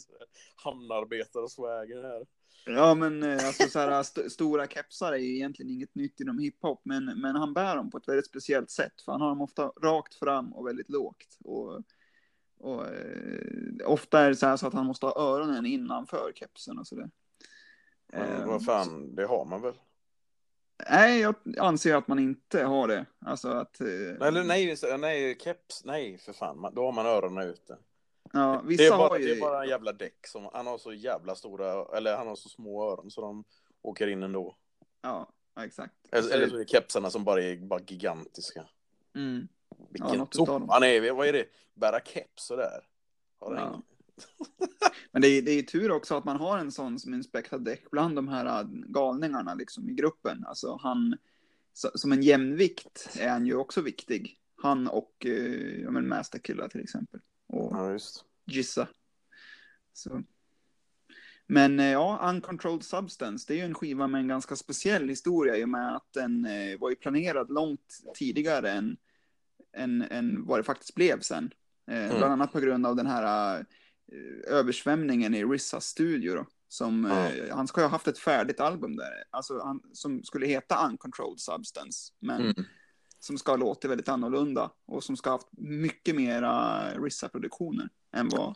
hamnarbetarsvägen 0.56 2.04
här. 2.04 2.26
Ja, 2.70 2.94
men 2.94 3.22
eh, 3.22 3.46
alltså 3.46 3.68
så 3.68 3.78
här, 3.78 4.00
st 4.00 4.30
stora 4.30 4.66
kepsar 4.66 5.12
är 5.12 5.16
ju 5.16 5.34
egentligen 5.34 5.70
inget 5.72 5.94
nytt 5.94 6.20
inom 6.20 6.38
hiphop, 6.38 6.80
men, 6.84 7.04
men 7.04 7.36
han 7.36 7.54
bär 7.54 7.76
dem 7.76 7.90
på 7.90 7.98
ett 7.98 8.08
väldigt 8.08 8.26
speciellt 8.26 8.70
sätt, 8.70 9.02
för 9.04 9.12
han 9.12 9.20
har 9.20 9.28
dem 9.28 9.40
ofta 9.40 9.66
rakt 9.66 10.14
fram 10.14 10.52
och 10.52 10.66
väldigt 10.66 10.90
lågt. 10.90 11.38
Och, 11.44 11.82
och 12.58 12.86
eh, 12.86 13.86
ofta 13.86 14.20
är 14.20 14.28
det 14.28 14.36
så, 14.36 14.46
här 14.46 14.56
så 14.56 14.66
att 14.66 14.74
han 14.74 14.86
måste 14.86 15.06
ha 15.06 15.20
öronen 15.20 15.66
innanför 15.66 16.32
kepsen 16.34 16.78
och 16.78 16.86
sådär. 16.86 17.10
Men 18.12 18.48
vad 18.48 18.64
fan, 18.64 19.14
det 19.14 19.26
har 19.26 19.44
man 19.44 19.62
väl? 19.62 19.74
Nej, 20.90 21.20
jag 21.20 21.34
anser 21.58 21.94
att 21.94 22.08
man 22.08 22.18
inte 22.18 22.64
har 22.64 22.88
det. 22.88 23.06
Alltså 23.18 23.48
att... 23.48 23.80
Eller 23.80 24.44
nej, 24.44 24.76
nej, 24.98 25.38
keps, 25.40 25.84
nej 25.84 26.18
för 26.18 26.32
fan, 26.32 26.74
då 26.74 26.84
har 26.84 26.92
man 26.92 27.06
öronen 27.06 27.48
ute. 27.48 27.78
Ja, 28.32 28.62
vissa 28.64 28.82
det, 28.82 28.86
är 28.86 28.98
bara, 28.98 29.08
har 29.08 29.18
ju... 29.18 29.24
det 29.24 29.36
är 29.36 29.40
bara 29.40 29.62
en 29.62 29.68
jävla 29.68 29.92
däck 29.92 30.26
som, 30.26 30.48
han 30.52 30.66
har 30.66 30.78
så 30.78 30.92
jävla 30.92 31.34
stora, 31.34 31.96
eller 31.96 32.16
han 32.16 32.26
har 32.26 32.36
så 32.36 32.48
små 32.48 32.92
öron 32.92 33.10
så 33.10 33.20
de 33.20 33.44
åker 33.82 34.06
in 34.06 34.22
ändå. 34.22 34.56
Ja, 35.02 35.32
exakt. 35.60 35.94
Eller, 36.12 36.34
eller 36.34 36.48
så 36.48 36.54
är 36.54 36.58
det 36.58 36.68
kepsarna 36.68 37.10
som 37.10 37.24
bara 37.24 37.42
är 37.42 37.56
bara 37.56 37.80
gigantiska. 37.86 38.64
Mm. 39.14 39.48
Vilken 39.90 40.26
ja, 40.32 40.66
han 40.68 40.82
är, 40.82 41.12
vad 41.12 41.28
är 41.28 41.32
det? 41.32 41.46
Bära 41.74 42.00
keps 42.00 42.46
sådär. 42.46 42.80
Har 43.40 43.54
ja. 43.56 43.82
Men 45.12 45.22
det 45.22 45.28
är, 45.28 45.42
det 45.42 45.50
är 45.50 45.62
tur 45.62 45.90
också 45.90 46.14
att 46.16 46.24
man 46.24 46.36
har 46.36 46.58
en 46.58 46.72
sån 46.72 46.98
som 46.98 47.14
Inspector 47.14 47.58
Deck 47.58 47.90
bland 47.90 48.16
de 48.16 48.28
här 48.28 48.60
äh, 48.60 48.68
galningarna 48.70 49.54
liksom 49.54 49.88
i 49.88 49.94
gruppen. 49.94 50.44
Alltså 50.46 50.78
han, 50.82 51.16
som 51.72 52.12
en 52.12 52.22
jämvikt 52.22 53.08
är 53.20 53.28
han 53.28 53.46
ju 53.46 53.54
också 53.54 53.80
viktig. 53.80 54.40
Han 54.62 54.88
och 54.88 55.26
uh, 55.26 55.82
ja, 55.82 55.90
men 55.90 56.08
Masterkilla 56.08 56.68
till 56.68 56.80
exempel. 56.80 57.20
Och 57.48 57.72
ja, 57.72 57.92
just. 57.92 58.24
Gissa. 58.46 58.88
Så. 59.92 60.22
Men 61.46 61.80
äh, 61.80 61.86
ja, 61.86 62.30
Uncontrolled 62.34 62.84
Substance, 62.84 63.44
det 63.48 63.54
är 63.54 63.56
ju 63.58 63.64
en 63.64 63.74
skiva 63.74 64.06
med 64.06 64.20
en 64.20 64.28
ganska 64.28 64.56
speciell 64.56 65.08
historia 65.08 65.56
i 65.56 65.64
och 65.64 65.68
med 65.68 65.96
att 65.96 66.12
den 66.12 66.44
eh, 66.44 66.78
var 66.78 66.90
ju 66.90 66.96
planerad 66.96 67.50
långt 67.50 67.98
tidigare 68.14 68.70
än, 68.70 68.96
än, 69.76 70.02
än 70.02 70.46
vad 70.46 70.58
det 70.58 70.64
faktiskt 70.64 70.94
blev 70.94 71.20
sen. 71.20 71.50
Eh, 71.90 72.04
mm. 72.04 72.18
Bland 72.18 72.32
annat 72.32 72.52
på 72.52 72.60
grund 72.60 72.86
av 72.86 72.96
den 72.96 73.06
här 73.06 73.64
Eh, 74.12 74.52
översvämningen 74.54 75.34
i 75.34 75.44
Rissas 75.44 75.86
studio. 75.86 76.34
Då, 76.34 76.46
som, 76.68 77.04
eh, 77.04 77.54
han 77.56 77.66
ska 77.66 77.80
ju 77.80 77.84
ha 77.84 77.90
haft 77.90 78.08
ett 78.08 78.18
färdigt 78.18 78.60
album 78.60 78.96
där, 78.96 79.24
alltså 79.30 79.62
han, 79.64 79.82
som 79.92 80.24
skulle 80.24 80.46
heta 80.46 80.86
Uncontrolled 80.88 81.40
Substance, 81.40 82.12
men 82.18 82.40
mm. 82.40 82.64
Som 83.18 83.38
ska 83.38 83.52
ha 83.52 83.56
låtit 83.56 83.90
väldigt 83.90 84.08
annorlunda 84.08 84.70
och 84.86 85.04
som 85.04 85.16
ska 85.16 85.30
ha 85.30 85.34
haft 85.34 85.48
mycket 85.58 86.16
mera 86.16 86.82
Rissa-produktioner 86.90 87.88
än 88.12 88.28
vad 88.28 88.54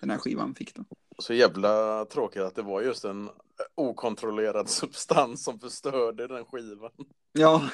den 0.00 0.10
här 0.10 0.18
skivan 0.18 0.54
fick. 0.54 0.74
Då. 0.74 0.84
Så 1.18 1.34
jävla 1.34 2.04
tråkigt 2.04 2.42
att 2.42 2.54
det 2.54 2.62
var 2.62 2.82
just 2.82 3.04
en 3.04 3.30
okontrollerad 3.74 4.68
substans 4.68 5.44
som 5.44 5.60
förstörde 5.60 6.26
den 6.26 6.44
skivan. 6.44 6.90
Ja. 7.32 7.70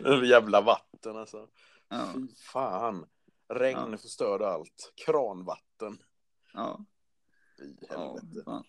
jävla 0.24 0.60
vatten 0.60 1.16
alltså. 1.16 1.48
Ja. 1.88 2.12
Fy 2.14 2.28
fan. 2.52 3.06
Regn 3.48 3.90
Ja. 3.90 3.98
förstörde 3.98 4.48
allt. 4.48 4.92
Kranvatten. 5.06 5.98
Ja. 6.52 6.84
Ja. 7.88 7.96
helvete. 7.96 8.42
fan. 8.44 8.64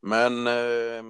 Men 0.00 0.46
eh, 0.46 1.02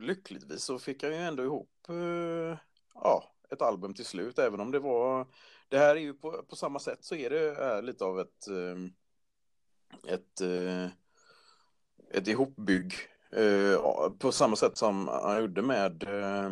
lyckligtvis 0.00 0.62
så 0.64 0.78
fick 0.78 1.02
jag 1.02 1.12
ju 1.12 1.18
ändå 1.18 1.42
ihop 1.42 1.70
eh, 1.88 2.58
ja, 3.02 3.24
ett 3.50 3.62
album 3.62 3.94
till 3.94 4.04
slut, 4.04 4.38
även 4.38 4.60
om 4.60 4.70
det 4.70 4.78
var... 4.78 5.26
Det 5.68 5.78
här 5.78 5.96
är 5.96 6.00
ju 6.00 6.14
på, 6.14 6.42
på 6.42 6.56
samma 6.56 6.78
sätt 6.78 7.04
så 7.04 7.14
är 7.14 7.30
det 7.30 7.82
lite 7.82 8.04
av 8.04 8.20
ett... 8.20 8.48
Eh, 8.48 8.76
ett, 10.14 10.40
eh, 10.40 10.86
ett 12.10 12.28
ihopbygg. 12.28 12.94
Eh, 13.30 14.10
på 14.18 14.32
samma 14.32 14.56
sätt 14.56 14.76
som 14.76 15.08
han 15.08 15.40
gjorde 15.40 15.62
med 15.62 16.02
eh, 16.02 16.50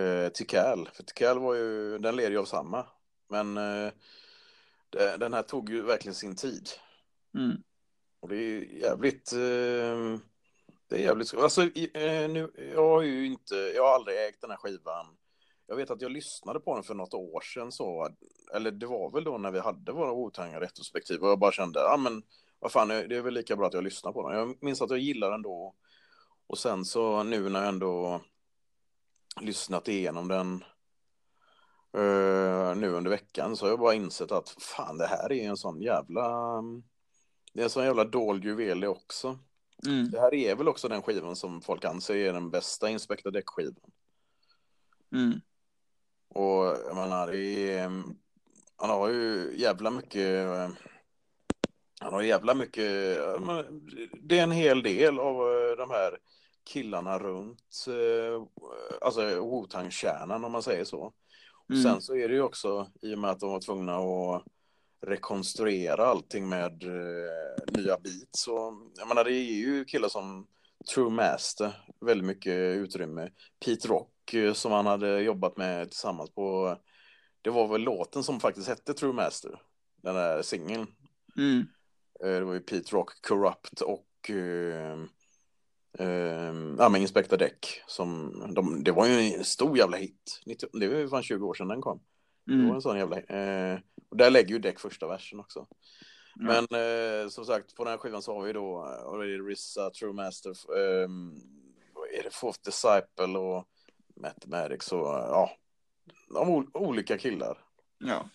eh, 0.00 0.28
Tikal. 0.28 0.88
För 0.92 1.02
Tikal 1.02 1.38
var 1.38 1.54
ju, 1.54 1.98
den 1.98 2.16
led 2.16 2.32
ju 2.32 2.38
av 2.38 2.44
samma. 2.44 2.86
Men 3.28 3.54
den 5.18 5.34
här 5.34 5.42
tog 5.42 5.70
ju 5.70 5.82
verkligen 5.82 6.14
sin 6.14 6.36
tid. 6.36 6.68
Mm. 7.34 7.62
Och 8.20 8.28
det 8.28 8.36
är 8.36 8.60
jävligt... 8.60 9.32
Eh, 9.32 10.18
det 10.88 10.96
är 10.96 11.00
jävligt... 11.00 11.34
Alltså, 11.34 11.62
eh, 11.62 12.30
nu, 12.30 12.52
jag 12.74 12.88
har 12.88 13.02
ju 13.02 13.26
inte... 13.26 13.54
Jag 13.54 13.82
har 13.82 13.94
aldrig 13.94 14.28
ägt 14.28 14.40
den 14.40 14.50
här 14.50 14.56
skivan. 14.56 15.06
Jag 15.66 15.76
vet 15.76 15.90
att 15.90 16.02
jag 16.02 16.10
lyssnade 16.10 16.60
på 16.60 16.74
den 16.74 16.84
för 16.84 16.94
något 16.94 17.14
år 17.14 17.40
sedan 17.40 17.72
så... 17.72 18.08
Eller 18.54 18.70
det 18.70 18.86
var 18.86 19.10
väl 19.10 19.24
då 19.24 19.38
när 19.38 19.50
vi 19.50 19.60
hade 19.60 19.92
våra 19.92 20.12
otanga 20.12 20.60
retrospektiv 20.60 21.22
och 21.22 21.28
jag 21.28 21.38
bara 21.38 21.52
kände, 21.52 21.80
ja 21.80 21.96
men 21.96 22.22
vad 22.58 22.72
fan, 22.72 22.88
det 22.88 23.16
är 23.16 23.22
väl 23.22 23.34
lika 23.34 23.56
bra 23.56 23.66
att 23.66 23.74
jag 23.74 23.84
lyssnar 23.84 24.12
på 24.12 24.30
den. 24.30 24.38
Jag 24.38 24.62
minns 24.62 24.82
att 24.82 24.90
jag 24.90 24.98
gillade 24.98 25.32
den 25.32 25.42
då. 25.42 25.74
Och 26.46 26.58
sen 26.58 26.84
så 26.84 27.22
nu 27.22 27.48
när 27.48 27.60
jag 27.60 27.68
ändå 27.68 28.20
lyssnat 29.40 29.88
igenom 29.88 30.28
den 30.28 30.64
Uh, 31.96 32.76
nu 32.76 32.90
under 32.90 33.10
veckan 33.10 33.56
så 33.56 33.64
har 33.64 33.70
jag 33.70 33.78
bara 33.78 33.94
insett 33.94 34.32
att 34.32 34.48
fan, 34.48 34.98
det 34.98 35.06
här 35.06 35.32
är 35.32 35.48
en 35.48 35.56
sån 35.56 35.80
jävla... 35.80 36.62
Det 37.52 37.60
är 37.60 37.64
en 37.64 37.70
sån 37.70 37.84
jävla 37.84 38.04
dold 38.04 38.44
juvel 38.44 38.80
det 38.80 38.88
också. 38.88 39.38
Mm. 39.86 40.10
Det 40.10 40.20
här 40.20 40.34
är 40.34 40.54
väl 40.54 40.68
också 40.68 40.88
den 40.88 41.02
skivan 41.02 41.36
som 41.36 41.60
folk 41.60 41.84
anser 41.84 42.16
är 42.16 42.32
den 42.32 42.50
bästa 42.50 42.90
Inspector 42.90 43.30
Deck-skivan. 43.30 43.90
Mm. 45.12 45.40
Och 46.28 46.64
jag 46.64 46.96
menar, 46.96 47.26
det 47.26 47.72
är, 47.78 48.02
han 48.76 48.90
har 48.90 49.08
ju 49.08 49.54
jävla 49.56 49.90
mycket... 49.90 50.48
Han 52.00 52.12
har 52.12 52.22
jävla 52.22 52.54
mycket... 52.54 53.18
Det 54.20 54.38
är 54.38 54.42
en 54.42 54.50
hel 54.50 54.82
del 54.82 55.18
av 55.18 55.34
eh, 55.36 55.76
de 55.76 55.90
här 55.90 56.18
killarna 56.64 57.18
runt, 57.18 57.86
eh, 57.88 58.42
alltså 59.00 59.20
Wu-Tang-kärnan 59.20 60.44
om 60.44 60.52
man 60.52 60.62
säger 60.62 60.84
så. 60.84 61.00
Och 61.00 61.70
Mm. 61.70 61.82
sen 61.82 62.00
så 62.02 62.16
är 62.16 62.28
det 62.28 62.34
ju 62.34 62.42
också, 62.42 62.90
i 63.02 63.14
och 63.14 63.18
med 63.18 63.30
att 63.30 63.40
de 63.40 63.50
var 63.50 63.60
tvungna 63.60 63.96
att 63.96 64.42
rekonstruera 65.06 66.06
allting 66.06 66.48
med 66.48 66.82
eh, 66.82 67.72
nya 67.78 67.98
beats. 67.98 68.28
Så, 68.44 68.82
jag 68.96 69.08
menar, 69.08 69.24
det 69.24 69.32
är 69.32 69.54
ju 69.54 69.84
killar 69.84 70.08
som 70.08 70.46
True 70.94 71.10
Master, 71.10 71.72
väldigt 72.00 72.26
mycket 72.26 72.52
utrymme. 72.76 73.30
Pete 73.64 73.88
Rock 73.88 74.34
eh, 74.34 74.52
som 74.52 74.72
han 74.72 74.86
hade 74.86 75.20
jobbat 75.20 75.56
med 75.56 75.90
tillsammans 75.90 76.30
på, 76.30 76.76
det 77.42 77.50
var 77.50 77.68
väl 77.68 77.80
låten 77.80 78.22
som 78.22 78.40
faktiskt 78.40 78.68
hette 78.68 78.94
True 78.94 79.12
Master, 79.12 79.60
den 80.02 80.14
där 80.14 80.42
singeln. 80.42 80.86
Mm. 81.36 81.66
Eh, 82.24 82.28
Det 82.30 82.44
var 82.44 82.54
ju 82.54 82.60
Pete 82.60 82.92
Rock, 82.96 83.10
Corrupt 83.26 83.80
och 83.80 84.30
eh, 84.30 84.98
eh, 85.98 86.54
ja, 86.78 86.88
men 86.88 86.96
Inspector 86.96 87.36
Deck. 87.36 87.82
Som, 87.86 88.32
de, 88.54 88.84
det 88.84 88.92
var 88.92 89.06
ju 89.06 89.12
en 89.34 89.44
stor 89.44 89.78
jävla 89.78 89.96
hit. 89.96 90.40
90, 90.46 90.68
det 90.80 90.88
var 90.88 90.96
ju 90.96 91.08
fan 91.08 91.22
20 91.22 91.46
år 91.46 91.54
sedan 91.54 91.68
den 91.68 91.80
kom. 91.80 92.00
Det 92.46 92.52
var 92.52 92.60
Mm. 92.62 92.74
en 92.74 92.80
sån 92.82 92.98
jävla... 92.98 93.16
Eh, 93.20 93.78
och 94.08 94.16
där 94.16 94.30
lägger 94.30 94.48
ju 94.50 94.58
Deck 94.58 94.80
första 94.80 95.08
versen 95.08 95.40
också. 95.40 95.66
Ja. 96.34 96.44
Men 96.44 96.64
eh, 97.22 97.28
som 97.28 97.44
sagt, 97.44 97.74
på 97.74 97.84
den 97.84 97.90
här 97.90 97.98
skivan 97.98 98.22
så 98.22 98.34
har 98.34 98.42
vi 98.42 98.52
då 98.52 98.84
eh, 98.84 99.06
är 99.20 99.48
Rissa, 99.48 99.90
True 99.90 100.12
Master, 100.12 100.50
eh, 100.50 101.08
är 102.18 102.22
det, 102.22 102.30
Fourth 102.34 102.60
Disciple 102.64 103.38
och 103.38 103.68
Mathematics 104.16 104.92
och 104.92 105.06
ja, 105.06 105.50
de 106.28 106.48
ol- 106.48 106.70
olika 106.74 107.18
killar. 107.18 107.58
Ja. 107.98 108.28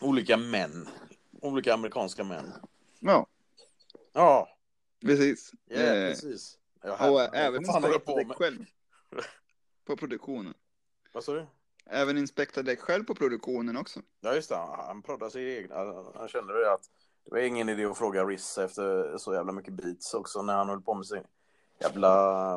Olika 0.00 0.36
män. 0.36 0.88
Olika 1.42 1.74
amerikanska 1.74 2.24
män. 2.24 2.52
ja, 3.00 3.26
Ja, 4.12 4.48
precis. 5.00 5.52
ja 5.64 5.76
Eh, 5.76 6.08
precis. 6.08 6.58
Och 6.82 7.34
även 7.36 7.64
på 7.98 8.24
med? 8.24 8.36
själv. 8.36 8.64
På 9.84 9.96
produktionen. 9.96 10.54
Vad 11.12 11.24
sa 11.24 11.32
du? 11.32 11.46
Även 11.92 12.18
Inspector 12.18 12.62
Deck 12.62 12.80
själv 12.80 13.04
på 13.04 13.14
produktionen 13.14 13.76
också. 13.76 14.00
Ja, 14.20 14.34
just 14.34 14.48
det. 14.48 14.56
Han 14.56 15.02
proddade 15.02 15.30
sig 15.30 15.56
egna. 15.56 15.74
Han 16.14 16.28
kände 16.28 16.60
det 16.60 16.72
att 16.72 16.90
det 17.24 17.30
var 17.30 17.38
ingen 17.38 17.68
idé 17.68 17.84
att 17.84 17.98
fråga 17.98 18.24
Riss 18.24 18.58
efter 18.58 19.18
så 19.18 19.34
jävla 19.34 19.52
mycket 19.52 19.74
beats 19.74 20.14
också 20.14 20.42
när 20.42 20.54
han 20.54 20.68
höll 20.68 20.82
på 20.82 20.94
med 20.94 21.06
sin 21.06 21.22
jävla 21.80 22.54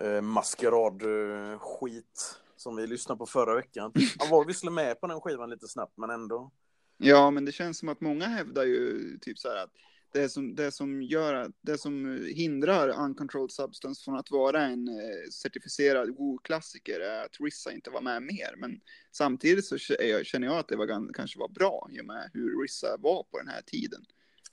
eh, 0.00 0.20
maskerad-skit 0.20 2.40
som 2.56 2.76
vi 2.76 2.86
lyssnade 2.86 3.18
på 3.18 3.26
förra 3.26 3.54
veckan. 3.54 3.92
Han 4.18 4.30
var 4.30 4.44
visserligen 4.44 4.74
med 4.74 5.00
på 5.00 5.06
den 5.06 5.20
skivan 5.20 5.50
lite 5.50 5.68
snabbt, 5.68 5.96
men 5.96 6.10
ändå. 6.10 6.50
Ja, 6.96 7.30
men 7.30 7.44
det 7.44 7.52
känns 7.52 7.78
som 7.78 7.88
att 7.88 8.00
många 8.00 8.26
hävdar 8.26 8.64
ju 8.64 9.18
typ 9.18 9.38
så 9.38 9.48
här 9.48 9.56
att 9.56 9.70
det 10.12 10.28
som, 10.28 10.54
det 10.54 10.72
som 10.72 11.02
gör 11.02 11.52
det 11.60 11.78
som 11.78 12.24
hindrar 12.34 13.04
Uncontrolled 13.04 13.50
Substance 13.50 14.04
från 14.04 14.16
att 14.16 14.30
vara 14.30 14.62
en 14.62 14.88
eh, 14.88 15.30
certifierad 15.32 16.08
Woo-klassiker 16.08 17.00
är 17.00 17.24
att 17.24 17.40
Rissa 17.40 17.72
inte 17.72 17.90
var 17.90 18.00
med 18.00 18.22
mer. 18.22 18.54
Men 18.56 18.80
samtidigt 19.12 19.64
så 19.64 19.78
känner 19.78 20.46
jag 20.46 20.56
att 20.56 20.68
det 20.68 20.76
var, 20.76 21.12
kanske 21.14 21.38
var 21.38 21.48
bra 21.48 21.88
i 21.92 22.00
och 22.00 22.06
med 22.06 22.30
hur 22.34 22.62
Rissa 22.62 22.96
var 22.98 23.22
på 23.22 23.38
den 23.38 23.48
här 23.48 23.62
tiden. 23.62 24.00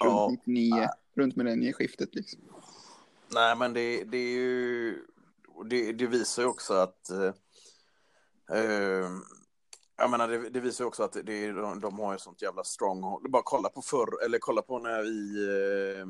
Runt 0.04 0.14
Ja. 0.14 0.30
99, 0.46 0.88
runt 1.16 1.36
millennieskiftet 1.36 2.16
liksom. 2.16 2.42
Nej, 3.34 3.56
men 3.56 3.74
det, 3.74 4.04
det 4.04 4.18
är 4.18 4.32
ju... 4.32 4.98
Det, 5.70 5.92
det 5.92 6.08
visar 6.08 6.44
ju 6.44 6.48
också 6.48 6.74
att... 6.74 7.10
Eh, 7.10 7.34
jag 9.98 10.10
menar, 10.10 10.28
det, 10.28 10.50
det 10.50 10.60
visar 10.60 10.84
ju 10.84 10.88
också 10.88 11.04
att 11.04 11.14
det, 11.24 11.52
de, 11.52 11.80
de 11.82 12.00
har 12.00 12.14
ju 12.14 12.20
sånt 12.20 12.42
jävla 12.42 12.64
stronghold. 12.64 13.32
Bara 13.32 13.44
kolla 13.46 13.70
på 13.70 13.82
förr, 13.82 14.26
eller 14.26 14.40
kolla 14.40 14.62
på 14.62 14.80
när 14.80 15.02
vi... 15.04 15.44
Eh, 16.00 16.06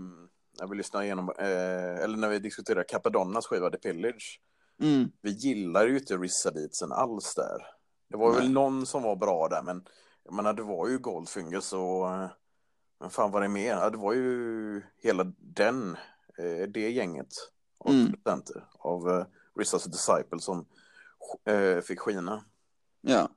när 0.60 0.68
vi 0.68 0.76
lyssnar 0.78 1.04
igenom, 1.04 1.30
eh, 1.38 2.04
eller 2.04 2.18
när 2.18 2.30
vi 2.30 2.40
diskuterar 2.40 2.84
Capadonnas 2.84 3.48
skiva 3.48 3.70
The 3.70 3.78
Pillage. 3.78 4.42
Mm. 4.82 5.12
Vi 5.22 5.32
gillar 5.32 5.88
ju 5.88 5.98
inte 5.98 6.18
Rissa 6.18 6.52
Beatsen 6.52 6.92
alls 6.92 7.36
där. 7.36 7.68
Det 8.10 8.18
var 8.18 8.32
Nej. 8.32 8.40
väl 8.40 8.52
någon 8.52 8.86
som 8.86 9.04
var 9.04 9.16
bra 9.16 9.48
där, 9.48 9.62
men 9.64 9.86
jag 10.24 10.34
menar, 10.34 10.54
det 10.54 10.64
var 10.64 10.88
ju 10.88 10.98
Goldfingers 10.98 11.74
och... 11.74 12.10
eh, 12.14 12.28
Men 13.00 13.10
fan 13.10 13.32
var 13.32 13.42
det 13.42 13.48
mer? 13.48 13.70
Ja, 13.76 13.90
det 13.90 13.98
var 13.98 14.14
ju 14.14 14.82
hela 14.98 15.24
den, 15.38 15.98
eh, 16.38 16.68
det 16.70 16.90
gänget 16.92 17.30
av 17.80 17.92
Mm. 17.92 18.06
producenter 18.06 18.66
av 18.80 19.10
eh, 19.10 19.26
Rissas 19.60 19.84
Disciple 19.84 20.40
som 20.40 20.66
eh, 21.46 21.82
fick 21.82 22.00
skina. 22.00 22.44
Ja. 23.02 23.30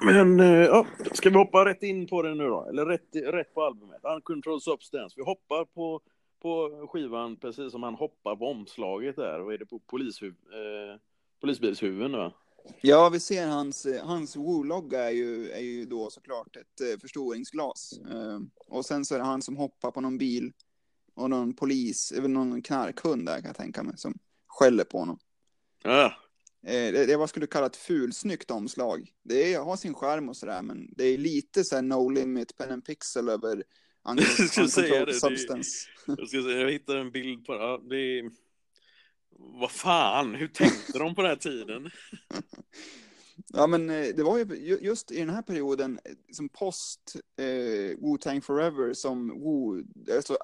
Men 0.00 0.40
eh, 0.40 0.46
ja, 0.46 0.86
ska 1.12 1.30
vi 1.30 1.36
hoppa 1.36 1.64
rätt 1.64 1.82
in 1.82 2.06
på 2.06 2.22
det 2.22 2.34
nu 2.34 2.48
då? 2.48 2.66
Eller 2.68 2.86
rätt, 2.86 3.08
rätt 3.12 3.54
på 3.54 3.62
albumet? 3.62 4.00
Uncontrolled 4.02 4.62
Substance. 4.62 5.14
Vi 5.16 5.24
hoppar 5.24 5.64
på, 5.64 6.00
på 6.42 6.86
skivan 6.92 7.36
precis 7.36 7.72
som 7.72 7.82
han 7.82 7.94
hoppar 7.94 8.36
på 8.36 8.46
omslaget 8.46 9.16
där. 9.16 9.40
Vad 9.40 9.54
är 9.54 9.58
det 9.58 9.66
på 9.66 9.78
polishuv, 9.78 10.34
eh, 10.52 11.00
polisbilshuven 11.40 12.12
va? 12.12 12.32
Ja, 12.80 13.08
vi 13.08 13.20
ser 13.20 13.46
hans, 13.46 13.86
hans 14.02 14.36
Woo-logga 14.36 14.98
är 14.98 15.10
ju, 15.10 15.50
är 15.50 15.60
ju 15.60 15.84
då 15.84 16.10
såklart 16.10 16.56
ett 16.56 16.80
eh, 16.80 17.00
förstoringsglas. 17.00 18.00
Eh, 18.10 18.38
och 18.68 18.84
sen 18.84 19.04
så 19.04 19.14
är 19.14 19.18
det 19.18 19.24
han 19.24 19.42
som 19.42 19.56
hoppar 19.56 19.90
på 19.90 20.00
någon 20.00 20.18
bil 20.18 20.52
och 21.14 21.30
någon 21.30 21.52
polis, 21.52 22.12
eller 22.12 22.28
någon 22.28 22.62
knarkhund 22.62 23.26
där 23.26 23.36
kan 23.36 23.46
jag 23.46 23.56
tänka 23.56 23.82
mig, 23.82 23.98
som 23.98 24.14
skäller 24.46 24.84
på 24.84 24.98
honom. 24.98 25.18
Ja, 25.82 26.14
det, 26.62 27.06
det 27.06 27.12
är 27.12 27.16
vad 27.16 27.28
skulle 27.28 27.46
kalla 27.46 27.66
ett 27.66 27.76
fulsnyggt 27.76 28.50
omslag. 28.50 29.12
Det 29.22 29.54
är, 29.54 29.60
har 29.60 29.76
sin 29.76 29.94
charm 29.94 30.28
och 30.28 30.36
sådär, 30.36 30.62
men 30.62 30.94
det 30.96 31.04
är 31.04 31.18
lite 31.18 31.64
så 31.64 31.74
här 31.74 31.82
no 31.82 32.08
limit 32.08 32.56
pen 32.56 32.70
and 32.70 32.84
pixel 32.84 33.28
över 33.28 33.64
Jag 34.16 34.48
skulle 34.50 34.68
säga 34.68 35.00
det, 35.04 35.12
det- 35.12 35.20
substance. 35.20 35.88
jag, 36.06 36.28
ska 36.28 36.42
säga, 36.42 36.60
jag 36.60 36.70
hittade 36.70 37.00
en 37.00 37.10
bild 37.10 37.44
på 37.46 37.52
ja, 37.54 37.82
det. 37.90 37.96
Är... 38.18 38.30
Vad 39.60 39.70
fan, 39.70 40.34
hur 40.34 40.48
tänkte 40.54 40.98
de 40.98 41.14
på 41.14 41.22
den 41.22 41.30
här 41.30 41.36
tiden? 41.36 41.90
Ja, 43.52 43.66
men 43.66 43.90
eh, 43.90 44.06
det 44.16 44.22
var 44.22 44.38
ju 44.38 44.44
ju- 44.44 44.78
just 44.82 45.10
i 45.10 45.18
den 45.18 45.30
här 45.30 45.42
perioden 45.42 46.00
eh, 46.04 46.12
som 46.32 46.48
post 46.48 47.16
eh, 47.36 47.96
Wu-Tang 47.98 48.40
Forever 48.40 48.94
som 48.94 49.28
Wu, 49.28 49.84
alltså, 50.16 50.36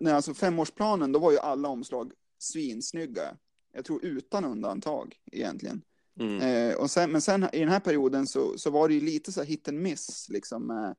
när 0.00 0.14
alltså 0.14 0.34
femårsplanen, 0.34 1.12
då 1.12 1.18
var 1.18 1.32
ju 1.32 1.38
alla 1.38 1.68
omslag 1.68 2.12
svinsnygga. 2.38 3.36
Jag 3.76 3.84
tror 3.84 4.04
utan 4.04 4.44
undantag 4.44 5.16
egentligen. 5.32 5.82
Mm. 6.20 6.40
Eh, 6.40 6.76
och 6.76 6.90
sen, 6.90 7.12
men 7.12 7.20
sen 7.20 7.48
i 7.52 7.58
den 7.58 7.68
här 7.68 7.80
perioden 7.80 8.26
så, 8.26 8.58
så 8.58 8.70
var 8.70 8.88
det 8.88 8.94
ju 8.94 9.00
lite 9.00 9.32
så 9.32 9.40
här 9.40 9.46
hit 9.46 9.68
and 9.68 9.78
miss 9.78 10.26
liksom. 10.28 10.70
Eh, 10.70 10.92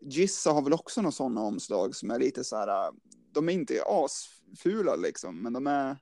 Gissa 0.00 0.50
har 0.50 0.62
väl 0.62 0.72
också 0.72 1.02
några 1.02 1.12
sådana 1.12 1.40
omslag 1.40 1.94
som 1.94 2.10
är 2.10 2.18
lite 2.18 2.44
så 2.44 2.56
här, 2.56 2.68
ah, 2.68 2.92
de 3.32 3.48
är 3.48 3.52
inte 3.52 3.82
asfula 3.86 4.96
liksom, 4.96 5.42
men 5.42 5.52
de 5.52 5.66
är, 5.66 5.96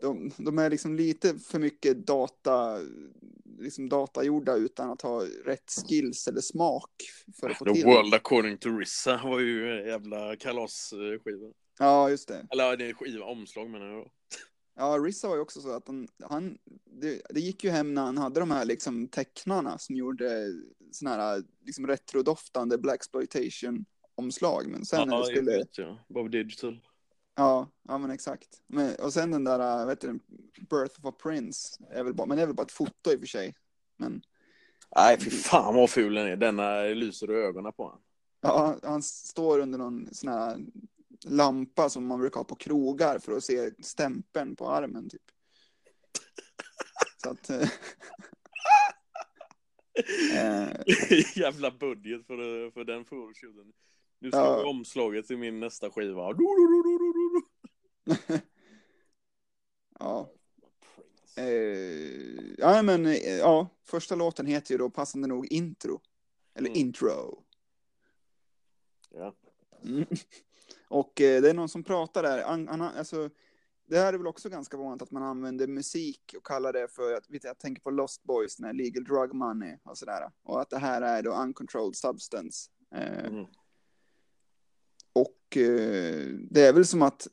de, 0.00 0.30
de 0.36 0.58
är 0.58 0.70
liksom 0.70 0.96
lite 0.96 1.38
för 1.38 1.58
mycket 1.58 2.06
data, 2.06 2.78
liksom 3.58 3.88
datagjorda 3.88 4.54
utan 4.54 4.90
att 4.90 5.02
ha 5.02 5.24
rätt 5.44 5.70
skills 5.70 6.28
eller 6.28 6.40
smak 6.40 6.90
för 7.40 7.50
att 7.50 7.58
få 7.58 7.64
The 7.64 7.74
till 7.74 7.84
World 7.84 8.14
According 8.14 8.58
to 8.58 8.68
Rissa 8.68 9.20
var 9.24 9.40
ju 9.40 9.86
jävla 9.86 10.36
kalasskiva. 10.36 11.52
Ja, 11.78 12.10
just 12.10 12.28
det. 12.28 12.46
Eller 12.50 12.76
det 12.76 12.88
är 12.88 12.94
skiva, 12.94 13.24
omslag 13.24 13.70
menar 13.70 13.86
jag. 13.86 14.10
Ja, 14.74 14.98
Rissa 14.98 15.28
var 15.28 15.34
ju 15.34 15.40
också 15.40 15.60
så 15.60 15.76
att 15.76 15.86
han, 15.86 16.08
han 16.22 16.58
det, 16.84 17.22
det, 17.30 17.40
gick 17.40 17.64
ju 17.64 17.70
hem 17.70 17.94
när 17.94 18.02
han 18.02 18.18
hade 18.18 18.40
de 18.40 18.50
här 18.50 18.64
liksom 18.64 19.08
tecknarna 19.08 19.78
som 19.78 19.96
gjorde 19.96 20.52
såna 20.90 21.10
här 21.10 21.42
liksom 21.64 21.86
retrodoftande 21.86 22.78
blaxploitation 22.78 23.84
omslag. 24.14 24.66
Men 24.66 24.84
sen 24.84 24.98
ja, 24.98 25.04
när 25.04 25.18
det 25.18 25.24
skulle... 25.24 25.56
Vet, 25.56 25.78
ja. 25.78 25.98
Bob 26.08 26.30
Digital. 26.30 26.80
Ja, 27.34 27.68
ja 27.88 27.98
men 27.98 28.10
exakt. 28.10 28.62
Men, 28.66 28.94
och 28.94 29.12
sen 29.12 29.30
den 29.30 29.44
där, 29.44 29.86
vet 29.86 30.00
du, 30.00 30.18
Birth 30.70 31.00
of 31.00 31.04
a 31.04 31.12
Prince, 31.22 31.84
är 31.90 32.04
väl 32.04 32.14
bara, 32.14 32.26
men 32.26 32.36
det 32.36 32.42
är 32.42 32.46
väl 32.46 32.56
bara 32.56 32.62
ett 32.62 32.72
foto 32.72 33.12
i 33.12 33.16
och 33.16 33.20
för 33.20 33.26
sig. 33.26 33.54
Men... 33.96 34.22
Nej, 34.96 35.20
fy 35.20 35.30
fan 35.30 35.74
vad 35.74 35.90
ful 35.90 36.14
den 36.14 36.26
är. 36.26 36.36
Denna 36.36 36.82
lyser 36.82 37.30
i 37.30 37.34
ögonen 37.34 37.72
på 37.72 37.82
honom. 37.82 38.00
Ja, 38.40 38.76
han 38.82 39.02
står 39.02 39.58
under 39.58 39.78
någon 39.78 40.08
sån 40.12 40.28
här 40.28 40.58
lampa 41.24 41.88
som 41.90 42.06
man 42.06 42.20
brukar 42.20 42.40
ha 42.40 42.44
på 42.44 42.54
krogar 42.54 43.18
för 43.18 43.36
att 43.36 43.44
se 43.44 43.70
stämpeln 43.84 44.56
på 44.56 44.68
armen 44.70 45.08
typ. 45.08 45.22
Så 47.22 47.30
att... 47.30 47.50
eh, 47.50 47.60
Jävla 51.36 51.70
budget 51.70 52.26
för, 52.26 52.70
för 52.70 52.84
den 52.84 53.04
photoshooten. 53.04 53.72
Nu 54.18 54.30
ska 54.30 54.38
Ja. 54.38 54.58
jag 54.58 54.66
omslaget 54.68 55.26
till 55.26 55.38
min 55.38 55.60
nästa 55.60 55.90
skiva. 55.90 56.32
ja. 59.98 60.30
Eh, 61.36 61.44
ja, 62.58 62.82
men 62.82 63.06
eh, 63.06 63.16
ja, 63.16 63.68
första 63.84 64.14
låten 64.14 64.46
heter 64.46 64.72
ju 64.74 64.78
då 64.78 64.90
passande 64.90 65.28
nog 65.28 65.46
Intro. 65.52 66.00
Eller 66.54 66.68
Mm. 66.68 66.80
Intro. 66.80 67.44
Ja. 69.10 69.34
Mm. 69.84 70.04
Och 70.92 71.20
eh, 71.20 71.42
det 71.42 71.50
är 71.50 71.54
någon 71.54 71.68
som 71.68 71.82
pratar 71.82 72.22
där. 72.22 72.42
Alltså, 72.98 73.30
det 73.88 73.98
här 73.98 74.12
är 74.12 74.18
väl 74.18 74.26
också 74.26 74.48
ganska 74.48 74.76
vanligt 74.76 75.02
att 75.02 75.10
man 75.10 75.22
använder 75.22 75.66
musik 75.66 76.34
och 76.36 76.46
kallar 76.46 76.72
det 76.72 76.88
för, 76.88 77.20
vet, 77.28 77.44
jag 77.44 77.58
tänker 77.58 77.82
på 77.82 77.90
Lost 77.90 78.22
Boys, 78.22 78.56
den 78.56 78.66
här 78.66 78.72
Legal 78.72 79.04
Drug 79.04 79.34
Money 79.34 79.76
och 79.82 79.98
sådär. 79.98 80.30
Och 80.42 80.60
att 80.60 80.70
det 80.70 80.78
här 80.78 81.02
är 81.02 81.22
då 81.22 81.34
Uncontrolled 81.34 81.96
Substance. 81.96 82.70
Eh, 82.94 83.24
Mm. 83.24 83.46
Och 85.14 85.56
eh, 85.56 86.26
det 86.50 86.60
är 86.60 86.72
väl 86.72 86.86
som 86.86 87.02
att 87.02 87.28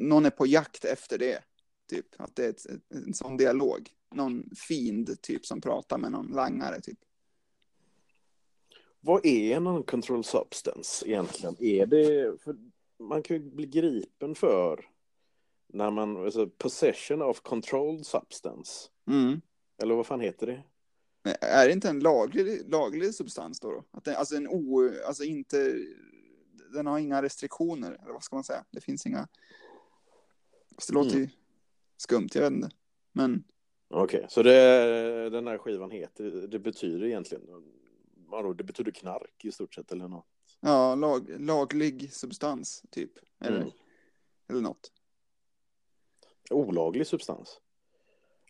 någon 0.00 0.26
är 0.26 0.30
på 0.30 0.46
jakt 0.46 0.84
efter 0.84 1.18
det. 1.18 1.44
Typ, 1.88 2.06
att 2.18 2.36
det 2.36 2.44
är 2.44 2.50
ett, 2.50 2.66
en 2.88 3.14
sån 3.14 3.36
dialog. 3.36 3.90
Någon 4.14 4.50
fiend 4.68 5.22
typ 5.22 5.46
som 5.46 5.60
pratar 5.60 5.98
med 5.98 6.12
någon 6.12 6.26
langare 6.26 6.80
typ. 6.80 6.98
Vad 9.00 9.26
är 9.26 9.56
en 9.56 9.66
uncontrolled 9.66 10.26
substance 10.26 11.08
egentligen? 11.08 11.56
Är 11.62 11.86
det, 11.86 12.40
för 12.42 12.56
man 13.00 13.22
kan 13.22 13.36
ju 13.36 13.42
bli 13.50 13.66
gripen 13.66 14.34
för 14.34 14.84
när 15.66 15.90
man, 15.90 16.24
alltså 16.24 16.48
possession 16.48 17.22
of 17.22 17.40
controlled 17.40 18.06
substance. 18.06 18.88
Mm. 19.08 19.40
Eller 19.82 19.94
vad 19.94 20.06
fan 20.06 20.20
heter 20.20 20.46
det? 20.46 20.62
Men 21.22 21.34
är 21.40 21.66
det 21.66 21.72
inte 21.72 21.88
en 21.88 22.00
laglig, 22.00 22.70
laglig 22.70 23.14
substans 23.14 23.60
då? 23.60 23.70
då? 23.70 23.84
Att 23.90 24.04
det, 24.04 24.16
alltså 24.16 24.36
en 24.36 24.48
o, 24.48 24.90
alltså 25.06 25.24
inte, 25.24 25.78
den 26.72 26.86
har 26.86 26.98
inga 26.98 27.22
restriktioner, 27.22 27.98
eller 28.02 28.12
vad 28.12 28.22
ska 28.22 28.36
man 28.36 28.44
säga? 28.44 28.64
Det 28.70 28.80
finns 28.80 29.06
inga, 29.06 29.28
Fast 30.74 30.88
det 30.88 30.94
låter 30.94 31.16
ju 31.18 31.28
skumt, 31.96 32.28
jag 32.34 32.42
vet 32.42 32.52
inte. 32.52 32.70
Men 33.12 33.44
Okej, 33.88 34.26
så 34.28 34.42
det, 34.42 35.30
den 35.30 35.46
här 35.46 35.58
skivan 35.58 35.90
heter, 35.90 36.24
det 36.30 36.58
betyder 36.58 37.06
egentligen, 37.06 37.44
vadå, 38.14 38.52
det 38.52 38.64
betyder 38.64 38.92
knark 38.92 39.44
i 39.44 39.52
stort 39.52 39.74
sett 39.74 39.92
eller 39.92 40.08
något? 40.08 40.26
Ja, 40.60 40.94
lag, 40.94 41.40
laglig 41.40 42.12
substans 42.12 42.82
typ. 42.90 43.12
Eller, 43.40 43.56
Mm. 43.60 43.70
eller 44.48 44.60
något. 44.60 44.92
Olaglig 46.50 47.06
substans? 47.06 47.60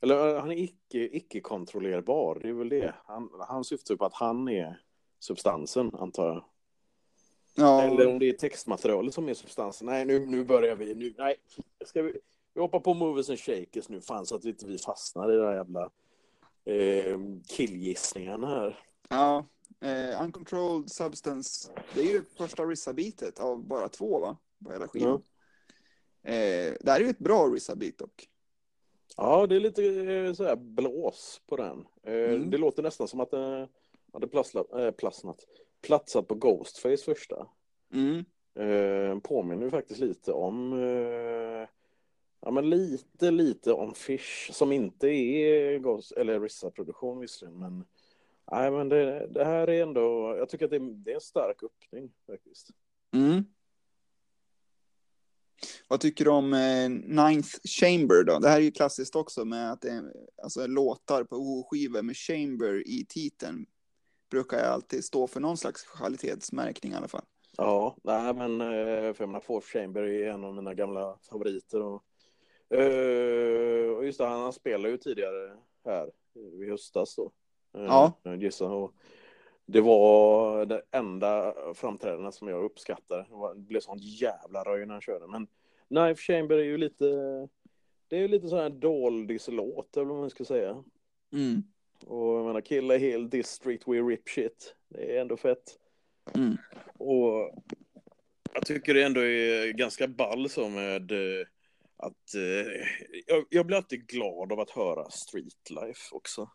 Eller 0.02 0.34
eh, 0.34 0.40
han 0.40 0.50
är 0.50 0.56
icke, 0.56 0.98
icke 1.16 1.40
kontrollerbar, 1.40 2.38
det 2.42 2.48
är 2.48 2.52
väl 2.52 2.68
det. 2.68 2.94
Han, 3.04 3.30
han 3.48 3.64
syftar 3.64 3.96
på 3.96 4.04
att 4.04 4.14
han 4.14 4.48
är 4.48 4.82
substansen, 5.18 5.94
antar 5.94 6.26
jag. 6.28 6.44
Ja, 7.54 7.82
Eller 7.82 8.06
om 8.06 8.18
det 8.18 8.28
är 8.28 8.32
textmaterialet 8.32 9.14
som 9.14 9.28
är 9.28 9.34
substansen. 9.34 9.86
Nej, 9.86 10.04
nu, 10.04 10.26
nu 10.26 10.44
börjar 10.44 10.76
vi. 10.76 10.94
Nu, 10.94 11.14
nej, 11.18 11.36
ska 11.84 12.02
vi, 12.02 12.18
vi 12.54 12.60
hoppar 12.60 12.80
på 12.80 12.94
Movers 12.94 13.30
and 13.30 13.38
Shakers 13.38 13.88
nu, 13.88 14.00
fan, 14.00 14.26
så 14.26 14.36
att 14.36 14.44
vi 14.44 14.48
inte 14.48 14.66
vi 14.66 14.78
fastnar 14.78 15.32
i 15.32 15.36
de 15.36 15.42
där 15.42 15.54
jävla 15.54 15.90
eh, 16.64 17.18
killgissningarna 17.48 18.46
här. 18.46 18.78
ja 19.08 19.44
eh, 19.80 20.22
Uncontrolled 20.24 20.90
Substance, 20.90 21.72
det 21.94 22.00
är 22.00 22.12
ju 22.12 22.24
första 22.38 22.64
Rissa-bitet 22.64 23.40
av 23.40 23.64
bara 23.64 23.88
två 23.88 24.20
va? 24.20 24.36
På 24.64 24.72
hela 24.72 24.88
skivan. 24.88 25.22
Eh, 26.22 26.74
det 26.80 26.86
här 26.86 27.00
är 27.00 27.04
ju 27.04 27.10
ett 27.10 27.18
bra 27.18 27.46
Rissa-bit 27.46 27.98
dock. 27.98 28.28
Ja, 29.16 29.46
det 29.46 29.56
är 29.56 29.60
lite 29.60 29.84
eh, 29.84 30.32
så 30.32 30.44
här 30.44 30.56
blås 30.56 31.42
på 31.46 31.56
den. 31.56 31.86
Eh, 32.02 32.14
Mm. 32.14 32.50
Det 32.50 32.58
låter 32.58 32.82
nästan 32.82 33.08
som 33.08 33.20
att 33.20 33.30
den 33.30 33.68
hade 34.12 34.28
plasslat, 34.28 34.72
eh, 34.72 34.90
platsnat, 34.90 35.46
platsat 35.82 36.28
på 36.28 36.34
Ghostface 36.34 37.04
första. 37.04 37.46
Mm. 37.92 38.24
Eh, 38.54 39.18
påminner 39.18 39.64
ju 39.64 39.70
faktiskt 39.70 40.00
lite 40.00 40.32
om 40.32 40.72
eh, 40.72 41.68
Ja 42.42 42.50
men 42.50 42.70
lite, 42.70 43.30
lite 43.30 43.72
om 43.72 43.94
Fish 43.94 44.52
som 44.52 44.72
inte 44.72 45.08
är 45.08 45.78
Ghost, 45.78 46.12
eller 46.12 46.40
Rissa-produktion 46.40 47.20
visserligen 47.20 47.58
men 47.58 47.84
Nej 48.50 48.70
men 48.70 48.88
det, 48.88 49.26
det 49.26 49.44
här 49.44 49.70
är 49.70 49.82
ändå, 49.82 50.34
jag 50.38 50.48
tycker 50.48 50.64
att 50.64 50.70
det, 50.70 50.76
är- 50.76 51.04
det 51.04 51.10
är 51.10 51.14
en 51.14 51.20
stark 51.20 51.62
öppning 51.62 52.12
faktiskt. 52.26 52.68
Mm. 53.14 53.44
Vad 55.88 56.00
tycker 56.00 56.24
du 56.24 56.30
om 56.30 56.52
eh, 56.52 56.88
Ninth 56.88 57.48
Chamber 57.64 58.24
då? 58.24 58.38
Det 58.38 58.48
här 58.48 58.56
är 58.56 58.62
ju 58.62 58.70
klassiskt 58.70 59.16
också 59.16 59.44
med 59.44 59.72
att 59.72 59.80
det 59.80 59.90
är 59.90 60.12
alltså, 60.42 60.66
låtar 60.66 61.24
på 61.24 61.36
O-skivor 61.36 62.02
med 62.02 62.16
Chamber 62.16 62.88
i 62.88 63.06
titeln. 63.08 63.66
Brukar 64.30 64.58
jag 64.58 64.66
alltid 64.66 65.04
stå 65.04 65.26
för 65.26 65.40
någon 65.40 65.56
slags 65.56 65.82
kvalitetsmärkning 65.82 66.92
i 66.92 66.94
alla 66.94 67.08
fall. 67.08 67.24
Ja, 67.56 67.96
nej 68.04 68.34
men 68.34 68.60
eh, 68.60 68.66
för 69.14 69.22
jag 69.22 69.28
menar 69.28 69.40
Fourth 69.40 69.66
Chamber 69.66 70.02
är 70.02 70.28
en 70.30 70.44
av 70.44 70.54
mina 70.54 70.74
gamla 70.74 71.18
favoriter 71.30 71.82
och, 71.82 72.04
eh, 72.78 73.90
och 73.96 74.04
just 74.06 74.18
det, 74.18 74.26
han, 74.26 74.40
han 74.40 74.52
spelade 74.52 74.90
ju 74.90 74.96
tidigare 74.96 75.56
här 75.84 76.10
i 76.62 76.70
höstas 76.70 77.16
då. 77.16 77.32
Eh, 77.74 77.84
Ja. 77.84 78.12
Och 78.60 78.94
det 79.66 79.80
var 79.80 80.66
det 80.66 80.82
enda 80.90 81.54
framträdandet 81.74 82.34
som 82.34 82.48
jag 82.48 82.64
uppskattar. 82.64 83.54
Det 83.54 83.60
blev 83.60 83.80
sånt 83.80 84.02
jävla 84.02 84.64
röj 84.64 84.86
när 84.86 84.94
han 84.94 85.00
körde. 85.00 85.26
Men 85.26 85.46
Knife 85.88 86.22
Chamber 86.22 86.56
är 86.56 86.64
ju 86.64 86.78
lite, 86.78 87.04
det 88.08 88.16
är 88.16 88.20
ju 88.20 88.28
lite 88.28 88.48
sån 88.48 88.58
här 88.58 88.70
doldislåt 88.70 89.96
eller 89.96 90.06
vad 90.06 90.18
man 90.18 90.30
ska 90.30 90.44
säga. 90.44 90.84
Mm. 91.32 91.62
Och 92.06 92.36
jag 92.36 92.46
menar 92.46 92.60
Kill 92.60 92.90
a 92.90 92.96
Hill 92.96 93.30
District 93.30 93.88
We 93.88 94.00
Rip 94.00 94.28
Shit. 94.28 94.74
Det 94.88 95.16
är 95.16 95.20
ändå 95.20 95.36
fett. 95.36 95.78
Mm. 96.34 96.56
Och 96.98 97.54
jag 98.52 98.66
tycker 98.66 98.94
det 98.94 99.02
ändå 99.02 99.20
är 99.20 99.72
ganska 99.72 100.08
ball 100.08 100.48
så 100.48 100.68
med 100.68 101.12
eh, 101.12 101.46
att 101.96 102.34
eh, 102.34 102.72
jag, 103.26 103.44
jag 103.50 103.66
blir 103.66 103.76
alltid 103.76 104.06
glad 104.06 104.52
av 104.52 104.60
att 104.60 104.70
höra 104.70 105.10
Streetlife 105.10 106.14
också. 106.14 106.50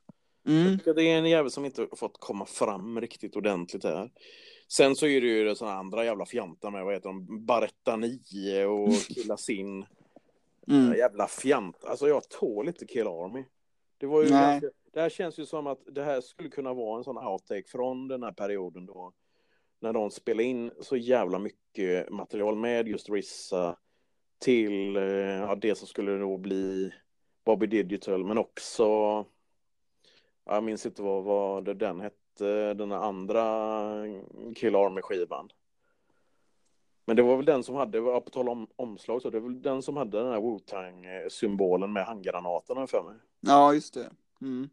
Mm. 0.48 0.80
Det 0.86 1.02
är 1.02 1.18
en 1.18 1.30
jävel 1.30 1.52
som 1.52 1.66
inte 1.66 1.88
fått 1.96 2.20
komma 2.20 2.46
fram 2.46 3.02
riktigt 3.02 3.36
ordentligt 3.36 3.84
här. 3.84 4.12
Sen 4.68 4.96
så 4.96 5.08
är 5.08 5.22
det 5.22 5.28
ju 5.28 5.56
sådana 5.56 5.78
andra 5.78 6.06
jävla 6.06 6.26
fjantar 6.26 6.72
med, 6.72 6.86
vad 6.86 6.94
heter 6.94 7.10
de, 7.10 7.46
Baretta 7.46 7.96
9 7.96 8.66
och 8.66 8.94
Killa 9.08 9.38
Sin. 9.38 9.86
Mm. 10.68 10.94
Jävla 10.98 11.28
fjant. 11.28 11.84
Alltså 11.84 12.08
jag 12.08 12.30
tål 12.30 12.68
inte 12.68 12.86
Kill 12.86 13.08
Army. 13.08 13.44
Det 13.98 14.06
var 14.06 14.24
ju 14.24 14.30
ganska, 14.30 14.70
det 14.94 15.02
här 15.02 15.10
känns 15.10 15.40
ju 15.40 15.46
som 15.46 15.68
att 15.68 15.80
det 15.86 16.04
här 16.04 16.22
skulle 16.22 16.50
kunna 16.50 16.74
vara 16.74 16.98
en 16.98 17.04
sån 17.04 17.18
outtake 17.18 17.64
från 17.68 18.08
den 18.08 18.24
här 18.24 18.32
perioden 18.32 18.86
då. 18.86 19.14
När 19.80 19.94
de 19.94 20.12
spelade 20.12 20.44
in 20.44 20.72
så 20.82 20.98
jävla 20.98 21.40
mycket 21.40 22.10
material 22.10 22.56
med 22.56 22.88
just 22.88 23.10
Rissa 23.10 23.78
till 24.40 24.96
eh, 24.96 25.04
ja, 25.04 25.56
det 25.56 25.76
som 25.76 25.88
skulle 25.88 26.18
då 26.18 26.38
bli 26.38 26.92
Bobby 27.46 27.68
Digital 27.68 28.26
men 28.26 28.38
också 28.38 29.26
jag 30.46 30.64
minns 30.64 30.86
inte 30.86 31.02
vad, 31.02 31.24
vad 31.24 31.78
den 31.78 32.00
hette, 32.00 32.74
den 32.74 32.92
andra 32.92 33.44
Kill 34.56 34.76
Army-skivan. 34.76 35.50
Men 37.06 37.16
det 37.16 37.24
var 37.24 37.36
väl 37.36 37.46
den 37.46 37.64
som 37.64 37.76
hade, 37.76 37.98
ja, 37.98 38.22
på 38.22 38.30
tal 38.30 38.50
om 38.50 38.68
omslag, 38.76 39.22
så 39.22 39.30
det 39.30 39.40
var 39.40 39.50
väl 39.50 39.62
den 39.62 39.82
som 39.82 39.98
hade 39.98 40.18
den 40.18 40.32
här 40.32 40.42
Wu-Tang-symbolen 40.42 41.94
med 41.94 42.06
handgranaterna 42.06 42.88
för 42.88 43.04
mig. 43.04 43.16
Ja, 43.40 43.74
just 43.74 43.94
det. 43.94 44.12
Mm. 44.42 44.70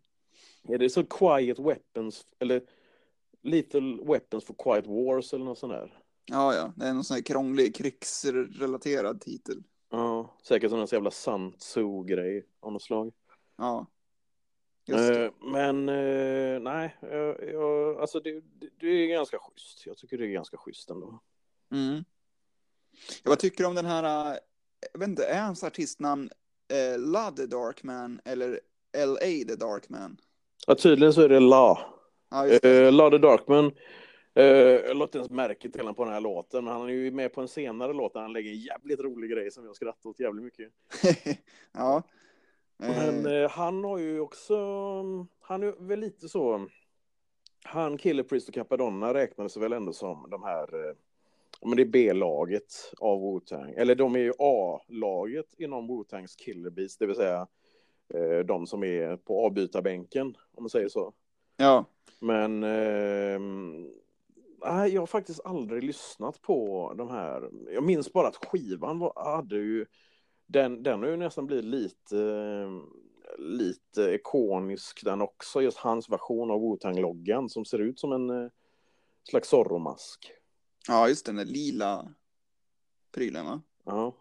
Är 0.69 0.79
det 0.79 0.91
så 0.91 1.05
Quiet 1.05 1.59
Weapons, 1.59 2.27
eller 2.39 2.63
Little 3.43 3.99
Weapons 4.05 4.45
for 4.45 4.55
Quiet 4.55 4.87
Wars 4.87 5.35
eller 5.35 5.45
något 5.45 5.59
sånt 5.59 5.73
där? 5.73 5.99
Ja, 6.27 6.55
ja, 6.55 6.73
det 6.77 6.87
är 6.87 6.95
någon 6.95 7.05
sån 7.05 7.15
här 7.15 7.23
krånglig 7.23 7.75
krigsrelaterad 7.75 9.21
titel. 9.21 9.63
Ja, 9.91 10.37
säkert 10.43 10.71
någon 10.71 10.87
jävla 10.87 11.11
Sun 11.11 11.53
Tzu-grej 11.53 12.47
av 12.61 12.73
något 12.73 12.83
slag. 12.83 13.13
Ja. 13.57 13.87
Eh, 14.89 15.31
men 15.41 15.89
eh, 15.89 16.61
nej, 16.61 16.97
jag, 17.01 17.49
jag, 17.53 18.01
alltså 18.01 18.21
det, 18.21 18.33
det, 18.33 18.69
det, 18.81 18.87
är 18.87 19.07
ganska 19.07 19.39
schysst. 19.39 19.87
Jag 19.87 19.97
tycker 19.97 20.19
det 20.19 20.27
är 20.27 20.29
ganska 20.29 20.57
schysst 20.57 20.91
ändå. 20.91 21.21
Mm. 21.73 22.05
Vad 23.25 23.39
tycker 23.39 23.65
du 23.65 23.69
om 23.69 23.75
den 23.75 23.87
här, 23.87 24.39
jag 24.93 25.01
vet 25.01 25.09
inte, 25.09 25.27
är 25.27 25.43
hans 25.43 25.65
artistnamn 25.65 26.31
eh, 26.73 26.99
La 26.99 27.31
the 27.31 27.47
Darkman 27.47 28.21
eller 28.25 28.61
L.A. 28.93 29.49
the 29.49 29.57
Darkman? 29.57 30.17
Ja, 30.67 30.75
tydligen 30.75 31.13
så 31.13 31.23
är 31.23 31.29
det 31.29 31.41
La. 31.41 31.79
Ja, 32.31 32.47
eh, 32.47 32.93
La 32.93 33.11
the 33.11 33.19
Darkman. 33.19 33.73
Eh, 34.35 34.45
jag 34.45 34.97
låter 34.97 35.19
ens 35.19 35.31
märke 35.31 35.71
till 35.71 35.81
honom 35.81 35.95
på 35.95 36.05
den 36.05 36.13
här 36.13 36.21
låten, 36.21 36.65
men 36.65 36.73
han 36.73 36.89
är 36.89 36.93
ju 36.93 37.11
med 37.11 37.33
på 37.33 37.41
en 37.41 37.49
senare 37.49 37.93
låt 37.93 38.13
där 38.13 38.21
han 38.21 38.33
lägger 38.33 38.51
en 38.51 38.61
jävligt 38.61 39.01
rolig 39.01 39.31
grej 39.31 39.51
som 39.51 39.65
jag 39.65 39.77
skrattat 39.77 40.07
åt 40.07 40.21
jävligt 40.21 40.45
mycket. 40.45 40.69
ja. 41.73 42.03
Men 42.89 43.27
eh, 43.27 43.51
han 43.51 43.85
har 43.85 43.99
ju 43.99 44.21
också, 44.21 44.57
han 45.41 45.63
är 45.63 45.87
väl 45.87 46.01
lite 46.01 46.29
så, 46.29 46.67
han, 47.65 47.99
Killer 47.99 48.23
Priest 48.23 48.49
och 48.49 48.55
Capadonna 48.55 49.15
räknades 49.15 49.57
väl 49.57 49.73
ändå 49.73 49.93
som 49.93 50.31
de 50.31 50.43
här, 50.43 50.89
eh, 50.89 50.95
men 51.63 51.77
det 51.77 51.83
är 51.83 51.87
B-laget 51.87 52.93
av 52.99 53.19
Wu-Tang, 53.21 53.75
eller 53.77 53.95
de 53.95 54.15
är 54.15 54.21
ju 54.21 54.33
A-laget 54.39 55.55
inom 55.59 55.91
Wu-Tangs 55.91 56.37
Killer 56.39 56.71
Beast, 56.71 56.99
det 56.99 57.07
vill 57.07 57.17
säga 57.17 57.47
eh, 58.15 58.39
de 58.39 58.67
som 58.67 58.85
är 58.85 59.17
på 59.17 59.47
avbytarbänken, 59.47 60.27
om 60.27 60.63
man 60.63 60.71
säger 60.71 60.89
så. 60.89 61.13
Ja. 61.57 61.85
Men 62.21 62.63
eh, 62.63 63.41
jag 64.65 65.03
har 65.03 65.07
faktiskt 65.07 65.41
aldrig 65.45 65.85
lyssnat 65.85 66.43
på 66.43 66.93
de 66.97 67.11
här. 67.11 67.51
Jag 67.71 67.85
minns 67.85 68.13
bara 68.13 68.29
att 68.29 68.45
skivan 68.47 68.99
var, 68.99 69.13
hade 69.37 69.57
ju 69.57 69.87
den, 70.53 70.83
den 70.83 71.03
har 71.03 71.09
ju 71.09 71.17
nästan 71.17 71.47
blivit 71.47 71.65
lite, 71.65 72.67
lite 73.39 74.03
ikonisk 74.03 75.05
den 75.05 75.23
också. 75.23 75.63
Just 75.63 75.79
hans 75.79 76.11
version 76.11 76.51
av 76.51 76.61
Wu-Tang-loggan 76.61 77.49
som 77.49 77.65
ser 77.65 77.79
ut 77.79 78.01
som 78.01 78.13
en 78.13 78.31
eh, 78.31 78.51
slags 79.31 79.49
Zorro-mask. 79.49 80.33
Ja, 80.89 81.09
just 81.09 81.27
den 81.27 81.37
där 81.37 81.45
lila 81.45 82.15
prylen 83.13 83.47
va? 83.47 83.63
Ja. 83.85 84.17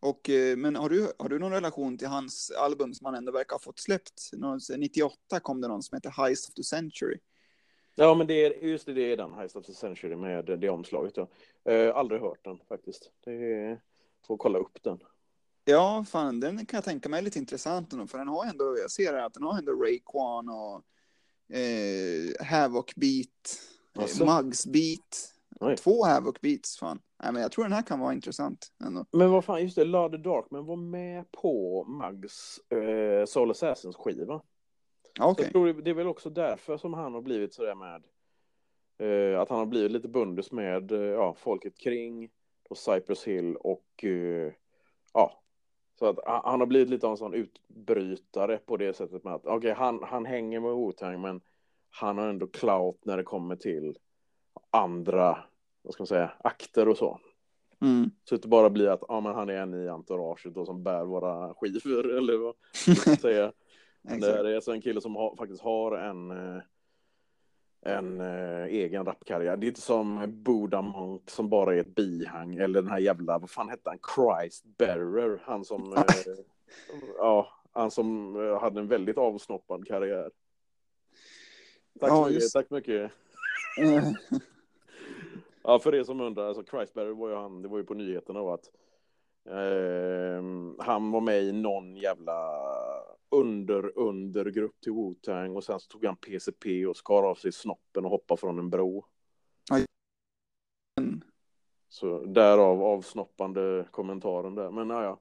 Och, 0.00 0.30
eh, 0.30 0.56
men 0.56 0.76
har 0.76 0.88
du, 0.88 1.12
har 1.18 1.28
du 1.28 1.38
någon 1.38 1.52
relation 1.52 1.98
till 1.98 2.08
hans 2.08 2.50
album 2.50 2.94
som 2.94 3.04
han 3.04 3.14
ändå 3.14 3.32
verkar 3.32 3.54
ha 3.54 3.60
fått 3.60 3.78
släppt? 3.78 4.30
98 4.78 5.40
kom 5.40 5.60
det 5.60 5.68
någon 5.68 5.82
som 5.82 5.96
heter 5.96 6.10
Heist 6.10 6.48
of 6.48 6.54
the 6.54 6.64
Century. 6.64 7.18
Ja, 7.94 8.14
men 8.14 8.26
det 8.26 8.46
är 8.46 8.64
just 8.64 8.86
det, 8.86 8.92
det 8.92 9.12
är 9.12 9.16
den, 9.16 9.34
Heist 9.34 9.56
of 9.56 9.66
the 9.66 9.74
Century 9.74 10.16
med 10.16 10.44
det 10.44 10.68
omslaget. 10.68 11.16
Ja. 11.16 11.28
Eh, 11.72 11.96
aldrig 11.96 12.20
hört 12.20 12.44
den 12.44 12.58
faktiskt. 12.68 13.10
Det 13.24 13.32
är, 13.32 13.80
får 14.26 14.36
kolla 14.36 14.58
upp 14.58 14.82
den. 14.82 14.98
Ja, 15.68 16.04
fan, 16.08 16.40
den 16.40 16.66
kan 16.66 16.76
jag 16.76 16.84
tänka 16.84 17.08
mig 17.08 17.18
är 17.18 17.22
lite 17.22 17.38
intressant 17.38 17.92
ändå, 17.92 18.06
för 18.06 18.18
den 18.18 18.28
har 18.28 18.44
ändå, 18.44 18.78
jag 18.78 18.90
ser 18.90 19.14
att 19.14 19.34
den 19.34 19.42
har 19.42 19.58
ändå 19.58 19.72
Rayquan 19.72 20.48
och 20.48 20.82
eh, 21.56 22.46
Havoc 22.46 22.94
Beat, 22.96 23.60
alltså. 23.98 24.24
Mugs 24.24 24.66
Beat, 24.66 25.34
Oj. 25.60 25.76
två 25.76 26.04
Havoc 26.04 26.40
Beats, 26.40 26.78
fan. 26.78 27.00
Nej, 27.22 27.32
men 27.32 27.42
jag 27.42 27.52
tror 27.52 27.64
den 27.64 27.72
här 27.72 27.82
kan 27.82 28.00
vara 28.00 28.12
intressant 28.12 28.72
ändå. 28.84 29.06
Men 29.12 29.30
vad 29.30 29.44
fan, 29.44 29.62
just 29.62 29.76
det, 29.76 29.84
Lade 29.84 30.18
Dark, 30.18 30.46
men 30.50 30.66
var 30.66 30.76
med 30.76 31.32
på 31.32 31.84
Mugs 31.84 32.60
eh, 32.70 33.26
Soul 33.26 33.50
Assassins 33.50 33.96
skiva. 33.96 34.42
Okay. 35.20 35.44
Jag 35.44 35.52
tror 35.52 35.72
det 35.72 35.90
är 35.90 35.94
väl 35.94 36.06
också 36.06 36.30
därför 36.30 36.78
som 36.78 36.94
han 36.94 37.14
har 37.14 37.22
blivit 37.22 37.54
sådär 37.54 37.74
med, 37.74 38.04
eh, 38.98 39.40
att 39.40 39.48
han 39.48 39.58
har 39.58 39.66
blivit 39.66 39.92
lite 39.92 40.08
bundis 40.08 40.52
med 40.52 40.92
eh, 40.92 41.00
ja, 41.00 41.34
folket 41.38 41.78
kring 41.78 42.30
och 42.68 42.78
Cypress 42.78 43.24
Hill 43.24 43.56
och 43.56 44.04
eh, 44.04 44.52
ja, 45.12 45.42
så 45.98 46.06
att 46.06 46.18
han 46.44 46.60
har 46.60 46.66
blivit 46.66 46.90
lite 46.90 47.06
av 47.06 47.10
en 47.12 47.16
sån 47.16 47.34
utbrytare 47.34 48.58
på 48.58 48.76
det 48.76 48.96
sättet 48.96 49.24
med 49.24 49.34
att 49.34 49.46
okay, 49.46 49.72
han, 49.72 50.00
han 50.02 50.26
hänger 50.26 50.60
med 50.60 50.70
Wu-Tang 50.70 51.18
men 51.18 51.40
han 51.90 52.18
har 52.18 52.28
ändå 52.28 52.46
clout 52.46 53.04
när 53.04 53.16
det 53.16 53.22
kommer 53.22 53.56
till 53.56 53.98
andra, 54.70 55.38
vad 55.82 55.92
ska 55.92 56.02
man 56.02 56.06
säga, 56.06 56.32
akter 56.38 56.88
och 56.88 56.96
så. 56.96 57.20
Mm. 57.80 58.10
Så 58.24 58.36
det 58.36 58.48
bara 58.48 58.70
blir 58.70 58.88
att 58.88 59.02
ja, 59.08 59.20
men 59.20 59.34
han 59.34 59.50
är 59.50 59.54
en 59.54 59.74
i 59.74 59.88
entouraget 59.88 60.54
då 60.54 60.66
som 60.66 60.82
bär 60.82 61.04
våra 61.04 61.54
skivor 61.54 62.16
eller 62.16 62.36
vad 62.36 62.54
man 62.86 62.96
ska 62.96 63.16
säga. 63.20 63.52
det 64.02 64.26
är 64.26 64.54
alltså 64.54 64.72
en 64.72 64.82
kille 64.82 65.00
som 65.00 65.16
har, 65.16 65.36
faktiskt 65.36 65.62
har 65.62 65.98
en 65.98 66.30
eh, 66.30 66.62
en 67.86 68.20
eh, 68.20 68.64
egen 68.64 69.04
rapkarriär. 69.04 69.56
Det 69.56 69.66
är 69.66 69.68
inte 69.68 69.80
som 69.80 70.24
Buddha 70.42 70.82
Monk 70.82 71.30
som 71.30 71.48
bara 71.48 71.74
är 71.74 71.80
ett 71.80 71.94
bihang 71.94 72.54
eller 72.54 72.82
den 72.82 72.90
här 72.90 72.98
jävla, 72.98 73.38
vad 73.38 73.50
fan 73.50 73.68
hette 73.68 73.90
han, 73.90 73.98
Christ 74.14 74.64
Bearer, 74.64 75.42
han 75.44 75.64
som, 75.64 75.92
eh, 75.92 76.04
ja, 77.18 77.48
han 77.72 77.90
som 77.90 78.36
eh, 78.36 78.60
hade 78.60 78.80
en 78.80 78.88
väldigt 78.88 79.18
avsnoppad 79.18 79.86
karriär. 79.86 80.30
Tack 82.00 82.10
ja, 82.10 82.24
så 82.24 82.30
mycket, 82.30 82.52
tack 82.52 82.70
mycket. 82.70 83.12
ja, 85.62 85.78
för 85.78 85.94
er 85.94 86.04
som 86.04 86.20
undrar, 86.20 86.48
alltså 86.48 86.64
Christ 86.64 86.94
Bearer 86.94 87.10
var 87.10 87.28
ju 87.28 87.34
han, 87.34 87.62
det 87.62 87.68
var 87.68 87.78
ju 87.78 87.84
på 87.84 87.94
nyheterna 87.94 88.40
och 88.40 88.54
att 88.54 88.70
eh, 89.48 90.42
han 90.78 91.10
var 91.10 91.20
med 91.20 91.42
i 91.42 91.52
någon 91.52 91.96
jävla 91.96 92.36
under 93.40 93.98
undergrupp 93.98 94.80
till 94.80 94.92
Wu-Tang 94.92 95.56
och 95.56 95.64
sen 95.64 95.80
så 95.80 95.88
tog 95.88 96.04
han 96.04 96.16
PCP 96.16 96.86
och 96.86 96.96
skar 96.96 97.22
av 97.22 97.34
sig 97.34 97.52
snoppen 97.52 98.04
och 98.04 98.10
hoppade 98.10 98.40
från 98.40 98.58
en 98.58 98.70
bro. 98.70 99.04
Så 101.88 102.24
därav 102.24 102.82
avsnoppande 102.82 103.88
kommentaren 103.90 104.54
där. 104.54 104.70
Men 104.70 104.90
ja, 104.90 105.20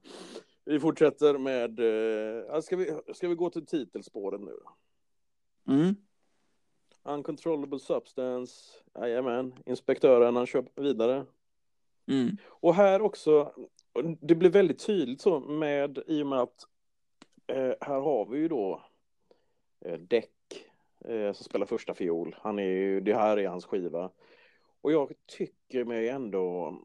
vi 0.65 0.79
fortsätter 0.79 1.37
med, 1.37 1.79
eh, 1.79 2.61
ska, 2.61 2.75
vi, 2.75 2.99
ska 3.13 3.27
vi 3.27 3.35
gå 3.35 3.49
till 3.49 3.65
titelspåret 3.65 4.41
nu? 4.41 4.59
Mm. 5.67 5.95
Uncontrollable 7.03 7.79
substance, 7.79 8.53
jajamän, 8.95 9.53
inspektören 9.65 10.35
han 10.35 10.45
kör 10.45 10.65
vidare. 10.75 11.25
Mm. 12.07 12.37
Och 12.45 12.75
här 12.75 13.01
också, 13.01 13.53
det 14.21 14.35
blir 14.35 14.49
väldigt 14.49 14.85
tydligt 14.85 15.21
så 15.21 15.39
med, 15.39 16.03
i 16.07 16.23
och 16.23 16.27
med 16.27 16.39
att 16.39 16.67
här 17.81 17.99
har 17.99 18.25
vi 18.25 18.37
ju 18.37 18.47
då 18.47 18.83
eh, 19.85 19.99
Däck 19.99 20.65
eh, 21.05 21.33
som 21.33 21.43
spelar 21.43 21.65
första 21.65 21.93
fiol. 21.93 22.35
Han 22.39 22.59
är 22.59 22.63
ju, 22.63 23.01
det 23.01 23.15
här 23.15 23.37
är 23.37 23.47
hans 23.47 23.65
skiva. 23.65 24.11
Och 24.81 24.91
jag 24.91 25.13
tycker 25.25 25.85
mig 25.85 26.09
ändå 26.09 26.77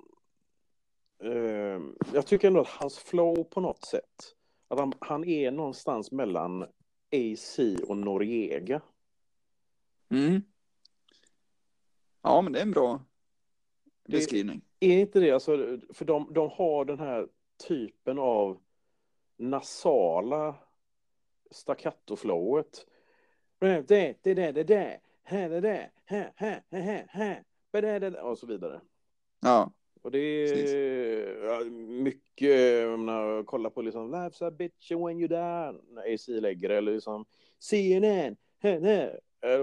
eh, 1.22 1.80
jag 2.14 2.26
tycker 2.26 2.48
ändå 2.48 2.60
att 2.60 2.68
hans 2.68 2.98
flow 2.98 3.44
på 3.44 3.60
något 3.60 3.84
sätt 3.84 4.36
att 4.68 4.78
han, 4.78 4.92
han 5.00 5.24
är 5.24 5.50
någonstans 5.50 6.12
mellan 6.12 6.62
AC 7.12 7.58
och 7.88 7.96
Noriega. 7.96 8.80
Mm. 10.08 10.42
Ja, 12.22 12.42
men 12.42 12.52
det 12.52 12.58
är 12.58 12.62
en 12.62 12.70
bra 12.70 13.04
beskrivning. 14.08 14.60
Det, 14.78 14.86
är 14.86 15.00
inte 15.00 15.20
det, 15.20 15.30
alltså, 15.30 15.78
för 15.92 16.04
de, 16.04 16.32
de 16.32 16.50
har 16.50 16.84
den 16.84 16.98
här 16.98 17.28
typen 17.68 18.18
av 18.18 18.60
nasala 19.40 20.54
staccato-flowet. 21.50 22.86
Och 28.22 28.38
så 28.38 28.46
vidare. 28.46 28.80
Ja. 29.40 29.72
Och 30.02 30.10
det 30.10 30.18
är 30.18 31.70
mycket, 32.02 32.80
jag 32.80 32.98
menar, 32.98 33.42
kolla 33.42 33.70
på 33.70 33.82
liksom 33.82 34.14
Life's 34.14 34.46
a 34.46 34.50
bitch 34.50 34.90
when 34.90 35.20
you 35.20 35.28
die, 35.28 35.72
när 35.88 36.14
AC 36.14 36.28
lägger 36.28 36.68
det, 36.68 36.76
eller 36.76 36.92
liksom 36.92 37.24
CNN, 37.58 38.36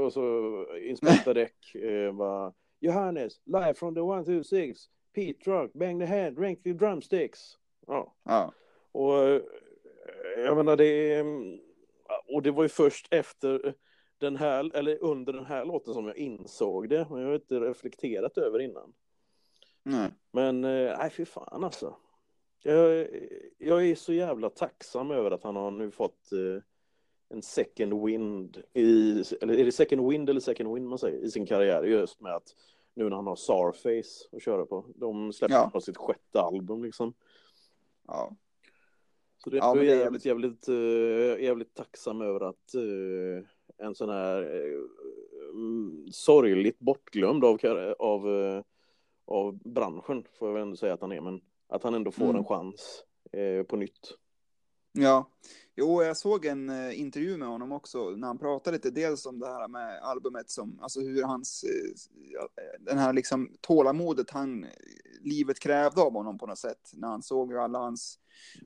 och 0.06 0.14
så 0.14 0.66
Inspector 0.78 1.34
Deck, 1.34 1.76
bara 2.14 2.54
Johannes, 2.80 3.42
live 3.46 3.74
from 3.74 3.96
the 3.96 4.02
126, 4.02 4.80
Pete 5.14 5.44
Truck, 5.44 5.74
bang 5.74 6.00
the 6.00 6.06
head, 6.06 6.40
rank 6.40 6.64
the 6.64 6.74
drumsticks. 6.74 7.58
Ja. 7.88 8.16
ja. 8.24 8.54
Och 8.92 9.42
jag 10.46 10.58
menar 10.58 10.76
det 10.76 11.24
och 12.34 12.42
det 12.42 12.52
var 12.52 12.64
ju 12.64 12.70
först 12.70 13.08
efter 13.12 13.76
den 14.18 14.36
här, 14.36 14.76
eller 14.76 15.04
under 15.04 15.34
den 15.34 15.46
här 15.46 15.66
låten 15.66 15.94
som 15.94 16.08
jag 16.08 16.18
insåg 16.18 16.90
det, 16.90 17.08
men 17.10 17.22
jag 17.22 17.28
har 17.28 17.36
inte 17.36 17.60
reflekterat 17.60 18.38
över 18.38 18.60
innan. 18.60 18.94
Nej. 19.84 20.10
Men 20.32 20.64
eh, 20.64 20.98
nej, 20.98 21.10
fy 21.10 21.26
fan 21.26 21.64
alltså. 21.64 21.96
Jag, 22.64 23.08
jag 23.58 23.88
är 23.88 23.96
så 23.96 24.14
jävla 24.14 24.50
tacksam 24.50 25.12
över 25.12 25.32
att 25.32 25.44
han 25.44 25.56
har 25.56 25.72
nu 25.72 25.92
fått 25.92 26.32
eh, 26.32 26.64
en 27.30 27.42
second 27.42 28.06
wind 28.06 28.64
i, 28.74 29.24
eller 29.42 29.54
är 29.54 29.66
det 29.66 29.72
second 29.72 30.10
wind 30.10 30.30
eller 30.30 30.40
second 30.40 30.74
wind 30.74 30.88
man 30.88 30.98
säger, 30.98 31.20
i 31.20 31.32
sin 31.32 31.46
karriär 31.46 31.84
just 31.84 32.22
med 32.22 32.36
att 32.36 32.56
nu 32.94 33.10
när 33.10 33.16
han 33.16 33.28
har 33.28 33.36
Sarface 33.36 34.28
att 34.32 34.44
köra 34.44 34.66
på. 34.66 34.86
De 34.96 35.34
släpper 35.34 35.56
ja. 35.56 35.70
på 35.74 35.82
sitt 35.82 35.98
sjätte 35.98 36.42
album 36.42 36.84
liksom. 36.84 37.14
Ja. 38.08 38.36
Så 39.38 39.50
det 39.50 39.58
är 39.58 39.62
ja, 39.62 39.84
jävligt, 39.84 40.24
det... 40.24 40.30
jävligt, 40.30 40.70
uh, 40.70 41.44
jävligt 41.44 41.74
tacksam 41.74 42.22
över 42.22 42.40
att 42.40 42.76
uh, 42.76 43.44
en 43.78 43.96
sån 43.96 44.10
här 44.10 44.44
uh, 44.44 44.82
sorgligt 46.12 46.80
bortglömd 46.80 47.44
av, 47.44 47.60
av, 48.00 48.28
av 49.26 49.58
branschen, 49.64 50.26
får 50.40 50.48
jag 50.48 50.54
väl 50.54 50.62
ändå 50.62 50.76
säga 50.76 50.94
att 50.94 51.02
han 51.02 51.12
är, 51.12 51.22
men 51.22 51.42
att 51.68 51.84
han 51.84 51.94
ändå 51.94 52.12
får 52.12 52.26
mm. 52.26 52.36
en 52.36 52.46
chans 52.46 53.04
eh, 53.32 53.64
på 53.64 53.76
nytt. 53.76 54.18
Ja, 54.92 55.32
jo, 55.78 56.04
jag 56.04 56.18
såg 56.18 56.46
en 56.46 56.70
uh, 56.70 57.00
intervju 57.00 57.38
med 57.38 57.48
honom 57.48 57.72
också 57.72 58.10
när 58.10 58.28
han 58.28 58.38
pratade 58.38 58.78
lite 58.78 58.90
dels 58.90 59.26
om 59.26 59.40
det 59.40 59.48
här 59.48 59.68
med 59.68 60.00
albumet 60.02 60.50
som, 60.50 60.80
alltså 60.82 61.00
hur 61.00 61.24
hans, 61.24 61.66
uh, 61.68 62.46
den 62.80 62.98
här 62.98 63.14
liksom 63.14 63.50
tålamodet 63.62 64.30
han, 64.30 64.66
livet 65.22 65.60
krävde 65.60 66.02
av 66.02 66.14
honom 66.14 66.38
på 66.38 66.46
något 66.46 66.58
sätt 66.58 66.92
när 66.94 67.08
han 67.08 67.22
såg 67.22 67.52
hur 67.52 67.64
alla 67.64 67.80
hans 67.80 68.20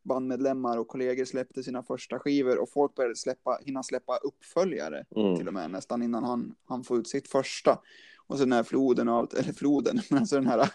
bandmedlemmar 0.03 0.77
och 0.77 0.87
kollegor 0.87 1.25
släppte 1.25 1.63
sina 1.63 1.83
första 1.83 2.19
skivor 2.19 2.57
och 2.57 2.69
folk 2.69 2.95
började 2.95 3.15
släppa, 3.15 3.59
hinna 3.65 3.83
släppa 3.83 4.17
uppföljare 4.17 5.05
mm. 5.15 5.37
till 5.37 5.47
och 5.47 5.53
med 5.53 5.71
nästan 5.71 6.03
innan 6.03 6.23
han, 6.23 6.55
han 6.65 6.83
får 6.83 6.99
ut 6.99 7.07
sitt 7.07 7.27
första. 7.27 7.79
Och 8.27 8.37
så 8.37 8.43
den 8.43 8.51
här 8.51 8.63
floden 8.63 9.09
och 9.09 9.15
allt, 9.15 9.33
eller 9.39 9.53
floden, 9.53 10.01
men 10.09 10.19
alltså 10.19 10.35
den 10.35 10.47
här 10.47 10.69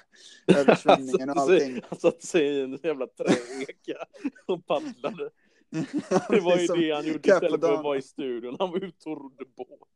översvämningen 0.46 1.30
och 1.30 1.36
allting. 1.36 1.80
Han 1.88 1.98
satte 1.98 2.26
sig 2.26 2.42
i 2.42 2.62
en 2.62 2.78
jävla 2.82 3.06
träeka 3.06 4.04
och 4.46 4.66
paddlade. 4.66 5.30
Det 6.28 6.40
var 6.40 6.56
ju 6.56 6.66
det 6.66 6.94
han 6.94 7.06
gjorde 7.06 7.28
istället 7.28 7.60
för 7.60 7.74
att 7.74 7.84
vara 7.84 7.98
i 7.98 8.02
studion. 8.02 8.56
Han 8.58 8.70
var 8.70 8.84
ute 8.84 9.08
och 9.08 9.22
rodde 9.22 9.44
båt. 9.56 9.88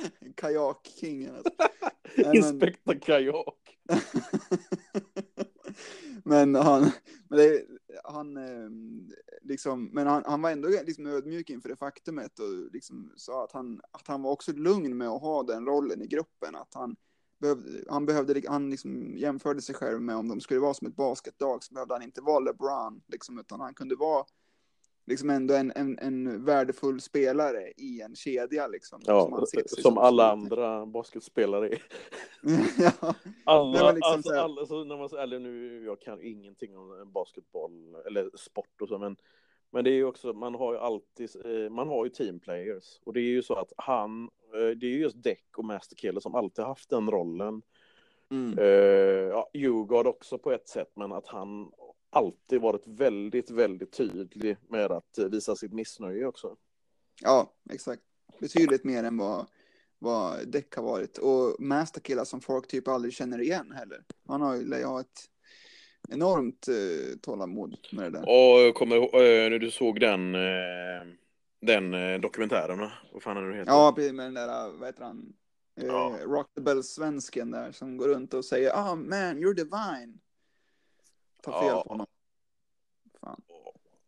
Kajakkingen. 0.36 1.36
Alltså. 1.36 2.32
Inspekta 2.34 2.94
kajak. 2.94 3.78
men 6.24 6.54
han, 6.54 6.90
men 7.28 7.38
det, 7.38 7.66
han, 8.04 8.36
ehm, 8.36 9.10
liksom, 9.42 9.84
men 9.84 10.06
han, 10.06 10.22
han 10.26 10.42
var 10.42 10.50
ändå 10.50 10.68
liksom 10.68 11.06
ödmjuk 11.06 11.50
inför 11.50 11.68
det 11.68 11.76
faktumet 11.76 12.38
och 12.38 12.72
liksom 12.72 13.12
sa 13.16 13.44
att 13.44 13.52
han, 13.52 13.80
att 13.90 14.08
han 14.08 14.22
var 14.22 14.30
också 14.30 14.52
lugn 14.52 14.96
med 14.96 15.08
att 15.08 15.22
ha 15.22 15.42
den 15.42 15.66
rollen 15.66 16.02
i 16.02 16.06
gruppen. 16.06 16.54
Att 16.54 16.74
han 16.74 16.96
behövde, 17.38 17.84
han 17.88 18.06
behövde, 18.06 18.42
han 18.48 18.70
liksom 18.70 19.16
jämförde 19.16 19.62
sig 19.62 19.74
själv 19.74 20.00
med 20.00 20.16
om 20.16 20.28
de 20.28 20.40
skulle 20.40 20.60
vara 20.60 20.74
som 20.74 20.86
ett 20.86 20.96
basketlag 20.96 21.64
så 21.64 21.74
behövde 21.74 21.94
han 21.94 22.02
inte 22.02 22.20
vara 22.20 22.40
LeBron, 22.40 23.02
liksom, 23.06 23.38
utan 23.38 23.60
han 23.60 23.74
kunde 23.74 23.96
vara 23.96 24.24
liksom 25.12 25.30
ändå 25.30 25.54
en, 25.54 25.72
en, 25.76 25.98
en 25.98 26.44
värdefull 26.44 27.00
spelare 27.00 27.72
i 27.76 28.00
en 28.00 28.14
kedja. 28.14 28.66
Liksom, 28.66 29.00
ja, 29.06 29.46
som, 29.46 29.62
som 29.66 29.98
alla 29.98 30.32
andra 30.32 30.86
basketspelare 30.86 31.68
är. 31.68 31.82
ja. 32.78 33.14
Alla, 33.44 33.92
liksom 33.92 34.12
alltså, 34.12 34.34
alla, 34.34 34.84
när 34.84 34.96
man, 34.96 35.18
eller 35.18 35.38
nu, 35.38 35.84
jag 35.84 36.00
kan 36.00 36.20
ingenting 36.20 36.76
om 36.76 37.12
basketboll 37.12 37.96
eller 38.06 38.30
sport 38.36 38.80
och 38.80 38.88
så, 38.88 38.98
men, 38.98 39.16
men 39.70 39.84
det 39.84 39.90
är 39.90 39.94
ju 39.94 40.04
också, 40.04 40.32
man 40.32 40.54
har 40.54 40.72
ju 40.72 40.78
alltid, 40.78 41.30
eh, 41.44 41.70
man 41.70 41.88
har 41.88 42.04
ju 42.04 42.10
teamplayers 42.10 43.00
och 43.04 43.12
det 43.12 43.20
är 43.20 43.30
ju 43.30 43.42
så 43.42 43.54
att 43.54 43.72
han, 43.76 44.30
eh, 44.54 44.76
det 44.76 44.86
är 44.86 44.90
ju 44.90 45.00
just 45.00 45.22
Deck 45.22 45.58
och 45.58 45.64
Masterkiller 45.64 46.20
som 46.20 46.34
alltid 46.34 46.64
haft 46.64 46.90
den 46.90 47.10
rollen. 47.10 47.62
Mm. 48.30 48.58
Uh, 48.58 49.28
ja, 49.28 49.50
Djurgård 49.52 50.06
också 50.06 50.38
på 50.38 50.52
ett 50.52 50.68
sätt, 50.68 50.90
men 50.94 51.12
att 51.12 51.26
han 51.26 51.72
alltid 52.12 52.60
varit 52.60 52.86
väldigt, 52.86 53.50
väldigt 53.50 53.92
tydlig 53.92 54.56
med 54.68 54.92
att 54.92 55.18
visa 55.30 55.56
sitt 55.56 55.72
missnöje 55.72 56.26
också. 56.26 56.56
Ja, 57.22 57.52
exakt. 57.70 58.02
Betydligt 58.40 58.84
mer 58.84 59.04
än 59.04 59.16
vad, 59.16 59.46
vad 59.98 60.48
Deck 60.48 60.76
har 60.76 60.82
varit. 60.82 61.18
Och 61.18 61.56
Masterkilla 61.58 62.24
som 62.24 62.40
folk 62.40 62.68
typ 62.68 62.88
aldrig 62.88 63.14
känner 63.14 63.40
igen 63.40 63.72
heller. 63.72 64.04
Han 64.28 64.42
har 64.42 64.56
ju 64.56 64.84
ha 64.84 65.00
ett 65.00 65.28
enormt 66.08 66.68
eh, 66.68 67.18
tålamod 67.22 67.76
med 67.92 68.12
det 68.12 68.18
där. 68.18 68.68
Och 68.68 68.74
kommer 68.74 68.96
eh, 68.96 69.50
när 69.50 69.58
du 69.58 69.70
såg 69.70 70.00
den, 70.00 70.34
eh, 70.34 71.14
den 71.60 71.94
eh, 71.94 72.20
dokumentären, 72.20 72.90
vad 73.12 73.22
fan 73.22 73.36
är 73.36 73.42
det 73.42 73.56
heter? 73.56 73.72
Ja, 73.72 73.94
med 73.96 74.14
den 74.14 74.34
där, 74.34 74.78
vad 74.78 74.88
heter 74.88 75.04
han? 75.04 75.32
Ja. 75.74 76.18
Rock 76.24 76.54
the 76.54 76.60
Bell-svensken 76.60 77.50
där 77.50 77.72
som 77.72 77.96
går 77.96 78.08
runt 78.08 78.34
och 78.34 78.44
säger 78.44 78.70
ah 78.70 78.92
oh, 78.92 78.96
man, 78.96 79.38
you're 79.38 79.54
divine 79.54 80.18
ta 81.42 81.60
fel 81.60 81.68
ja. 81.68 81.82
på 81.82 81.88
honom. 81.88 82.06
Fan. 83.20 83.42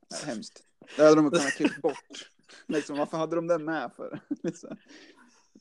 Det 0.08 0.16
är 0.16 0.26
hemskt. 0.26 0.64
Det 0.96 1.02
hade 1.02 1.16
de 1.16 1.30
kunnat 1.30 1.54
klippa 1.54 1.80
bort. 1.80 2.30
Liksom, 2.66 2.98
varför 2.98 3.16
hade 3.16 3.36
de 3.36 3.46
den 3.46 3.64
med 3.64 3.92
för? 3.96 4.20
Liksom. 4.42 4.76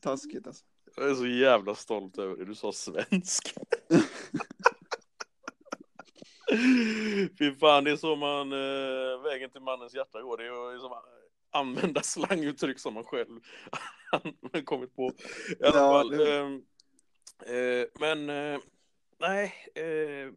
Taskigt 0.01 0.47
alltså. 0.47 0.65
Jag 0.95 1.09
är 1.09 1.15
så 1.15 1.27
jävla 1.27 1.75
stolt 1.75 2.17
över 2.17 2.37
det. 2.37 2.45
Du 2.45 2.55
sa 2.55 2.71
svensk. 2.71 3.55
Fy 7.39 7.55
fan, 7.55 7.83
det 7.83 7.91
är 7.91 7.95
så 7.95 8.15
man, 8.15 8.51
äh, 8.51 9.21
vägen 9.23 9.49
till 9.49 9.61
mannens 9.61 9.93
hjärta 9.93 10.21
går. 10.21 10.37
Det 10.37 10.43
är 10.43 10.79
som 10.79 10.91
att 10.91 11.05
använda 11.51 12.01
slanguttryck 12.01 12.79
som 12.79 12.93
man 12.93 13.03
själv 13.03 13.39
kommit 14.65 14.95
på. 14.95 15.11
I 15.59 15.63
alla 15.63 15.77
ja, 15.77 15.91
fall. 15.91 16.09
Det... 16.09 16.61
Äh, 17.45 17.55
äh, 17.55 17.87
men, 17.99 18.25
nej, 19.19 19.53
Eh, 19.75 20.33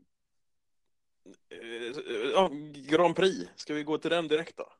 ja, 2.32 2.50
Grand 2.74 3.16
Prix, 3.16 3.50
ska 3.56 3.74
vi 3.74 3.82
gå 3.82 3.98
till 3.98 4.10
den 4.10 4.28
direkt 4.28 4.56
då? 4.56 4.72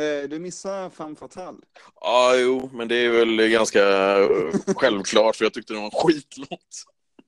Eh, 0.00 0.28
du 0.28 0.38
missar 0.38 0.90
Femme 0.90 1.16
Fatale. 1.16 1.58
Ja, 2.00 2.36
jo, 2.36 2.70
men 2.72 2.88
det 2.88 2.94
är 2.94 3.10
väl 3.10 3.48
ganska 3.48 3.82
eh, 4.22 4.52
självklart, 4.76 5.36
för 5.36 5.44
jag 5.44 5.54
tyckte 5.54 5.72
den 5.72 5.82
var 5.82 5.90
en 5.90 6.06
skitlåt. 6.06 6.84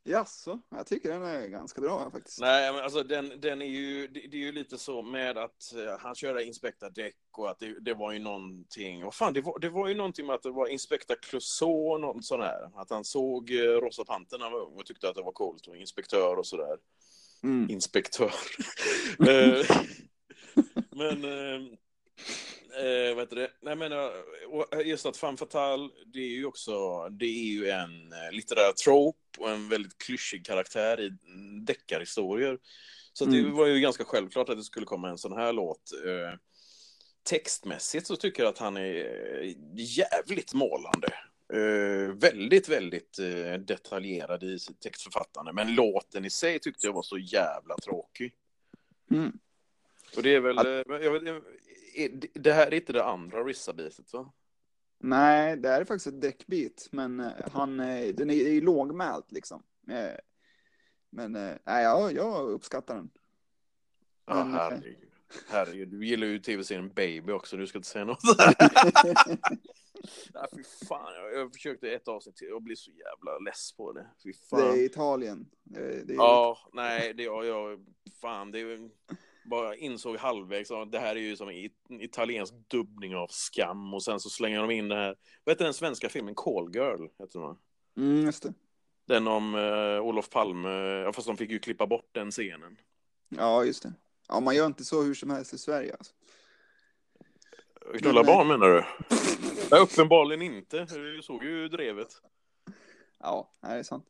Jaså, 0.07 0.61
jag 0.71 0.87
tycker 0.87 1.09
den 1.09 1.23
är 1.23 1.47
ganska 1.47 1.81
bra 1.81 2.11
faktiskt. 2.11 2.41
Nej, 2.41 2.73
men 2.73 2.85
alltså 2.85 3.03
den, 3.03 3.41
den 3.41 3.63
är 3.63 3.67
ju, 3.67 4.09
det, 4.09 4.21
det 4.21 4.37
är 4.37 4.41
ju 4.41 4.53
lite 4.53 4.79
så 4.79 5.03
med 5.03 5.39
att 5.39 5.75
uh, 5.77 5.99
han 5.99 6.15
körde 6.15 6.45
Inspekta 6.45 6.91
däck 6.91 7.17
och 7.37 7.51
att 7.51 7.59
det, 7.59 7.81
det, 7.81 7.95
var 7.95 8.13
ju 8.13 8.19
någonting, 8.19 9.05
vad 9.05 9.15
fan, 9.15 9.33
det 9.33 9.41
var, 9.41 9.59
det 9.59 9.69
var 9.69 9.89
ju 9.89 9.95
någonting 9.95 10.27
med 10.27 10.35
att 10.35 10.43
det 10.43 10.51
var 10.51 10.67
Inspekta 10.67 11.15
Clouseau 11.15 11.93
och 11.93 12.01
något 12.01 12.25
sånt 12.25 12.43
här. 12.43 12.71
Att 12.75 12.91
han 12.91 13.05
såg 13.05 13.51
uh, 13.51 13.81
Rosa 13.81 14.05
Pantern 14.05 14.41
när 14.41 14.47
han 14.47 14.53
var 14.53 14.67
ung 14.67 14.75
och 14.77 14.87
tyckte 14.87 15.09
att 15.09 15.15
det 15.15 15.23
var 15.23 15.33
coolt 15.33 15.67
och 15.67 15.77
inspektör 15.77 16.37
och 16.37 16.47
sådär 16.47 16.77
mm. 17.45 17.71
inspektör. 17.71 18.33
Eh, 19.19 19.67
men, 20.91 21.25
eh, 21.25 21.63
eh, 22.81 23.15
vad 23.15 23.25
heter 23.25 23.37
det? 23.37 23.51
Nej, 23.63 23.77
men, 23.77 23.93
eh, 23.93 24.09
just 24.85 25.07
att 25.07 25.17
Femme 25.17 25.37
Fatale, 25.37 25.89
det 26.07 26.19
är 26.19 26.29
ju 26.31 26.45
också, 26.45 27.09
det 27.09 27.27
är 27.27 27.45
ju 27.45 27.69
en 27.69 28.15
litterär 28.33 28.73
trope 28.73 29.19
och 29.39 29.51
en 29.51 29.69
väldigt 29.69 29.99
klyschig 29.99 30.47
karaktär 30.47 31.01
i 31.01 31.11
deckarhistorier. 31.67 32.59
Så 33.13 33.25
mm. 33.25 33.45
det 33.45 33.51
var 33.51 33.67
ju 33.67 33.81
ganska 33.81 34.05
självklart 34.05 34.49
att 34.49 34.59
det 34.59 34.65
skulle 34.65 34.87
komma 34.87 35.09
en 35.09 35.19
sån 35.19 35.33
här 35.33 35.53
låt. 35.53 35.91
textmässigt 37.29 38.07
så 38.07 38.17
tycker 38.17 38.43
jag 38.43 38.51
att 38.51 38.59
han 38.59 38.77
är 38.77 39.55
jävligt 39.77 40.55
målande. 40.55 41.09
Uh, 41.55 42.13
väldigt, 42.13 42.69
väldigt 42.69 43.19
uh, 43.19 43.55
detaljerad 43.55 44.43
i 44.43 44.59
sitt 44.59 44.81
textförfattande. 44.81 45.53
Men 45.53 45.75
låten 45.75 46.25
i 46.25 46.31
sig 46.31 46.59
tyckte 46.59 46.87
jag 46.87 46.93
var 46.93 47.03
så 47.03 47.19
jävla 47.19 47.77
tråkig. 47.77 48.35
Mm. 49.11 49.39
Och 50.17 50.23
det 50.23 50.35
är 50.35 50.41
väl, 50.41 50.59
Att... 50.59 50.67
uh, 50.67 50.83
vet, 51.13 51.45
det 52.35 52.53
här 52.53 52.67
är 52.67 52.75
inte 52.75 52.93
det 52.93 53.05
andra 53.05 53.45
Rissa-bitet 53.45 54.13
va? 54.13 54.33
Nej, 54.99 55.57
det 55.57 55.69
här 55.69 55.81
är 55.81 55.85
faktiskt 55.85 56.07
ett 56.07 56.21
däckbit, 56.21 56.89
men 56.91 57.31
han, 57.53 57.77
den 57.77 58.31
är, 58.31 58.35
är 58.35 58.61
lågmält 58.61 59.33
liksom. 59.33 59.63
Men 61.11 61.33
nej, 61.33 61.59
jag, 61.65 62.13
jag 62.13 62.51
uppskattar 62.51 62.95
den. 62.95 63.11
Ja, 64.27 64.45
men, 64.45 64.55
herregud. 64.55 65.11
herregud. 65.49 65.89
Du 65.89 66.07
gillar 66.07 66.27
ju 66.27 66.39
tv-serien 66.39 66.93
Baby 66.95 67.33
också, 67.33 67.57
du 67.57 67.67
ska 67.67 67.79
inte 67.79 67.89
säga 67.89 68.05
något. 68.05 68.19
Nej, 70.35 70.45
fy 70.57 70.87
fan. 70.87 71.13
Jag, 71.15 71.41
jag 71.41 71.53
försökte 71.53 71.91
ett 71.91 72.09
avsnitt 72.09 72.37
till 72.37 72.53
och 72.53 72.63
blir 72.63 72.77
så 72.77 72.91
jävla 72.91 73.39
less 73.39 73.73
på 73.77 73.93
det. 73.93 74.07
Fy 74.23 74.33
fan. 74.33 74.61
Det 74.61 74.81
är 74.81 74.85
Italien. 74.85 75.47
Det 75.65 76.13
är... 76.13 76.15
Ja, 76.15 76.59
nej, 76.73 77.15
det 77.15 77.23
jag, 77.23 77.47
jag, 77.47 77.87
fan, 78.21 78.51
det 78.51 78.61
är 78.61 78.91
bara 79.45 79.77
insåg 79.77 80.17
halvvägs 80.17 80.71
att 80.71 80.93
det 80.93 80.99
här 80.99 81.17
är 81.17 81.21
ju 81.21 81.37
som 81.37 81.49
en 81.49 82.01
italiensk 82.01 82.55
dubbning 82.69 83.17
av 83.17 83.29
skam 83.31 83.95
och 83.95 84.03
sen 84.03 84.21
så 84.21 84.31
slänger 84.31 84.61
de 84.61 84.71
in 84.71 84.89
det 84.89 84.95
här. 84.95 85.17
Vad 85.45 85.53
heter 85.53 85.65
den 85.65 85.75
svenska 85.75 86.09
filmen? 86.09 86.35
Call 86.35 86.75
Girl 86.75 87.09
heter 87.19 87.41
den 87.41 87.57
Mm, 87.97 88.25
just 88.25 88.43
det. 88.43 88.55
Den 89.07 89.29
om 89.29 89.55
uh, 89.55 90.01
Olof 90.01 90.31
Palme, 90.31 90.69
ja, 90.69 91.13
fast 91.13 91.27
de 91.27 91.37
fick 91.37 91.51
ju 91.51 91.59
klippa 91.59 91.87
bort 91.87 92.09
den 92.13 92.31
scenen. 92.31 92.77
Ja, 93.29 93.65
just 93.65 93.83
det. 93.83 93.93
Ja, 94.29 94.41
man 94.41 94.57
gör 94.57 94.67
inte 94.67 94.85
så 94.85 95.03
hur 95.03 95.15
som 95.15 95.31
helst 95.31 95.55
i 95.55 95.59
Sverige 95.59 95.93
alltså. 95.93 96.15
Knulla 97.93 98.23
men, 98.23 98.27
barn 98.27 98.49
menar 98.49 98.69
du? 98.69 98.85
Ja, 99.71 99.79
uppenbarligen 99.79 100.43
inte. 100.43 100.85
Du 100.85 101.23
såg 101.23 101.45
ju 101.45 101.69
drevet. 101.69 102.09
Ja, 103.19 103.57
det 103.63 103.69
är 103.69 103.83
sant. 103.83 104.09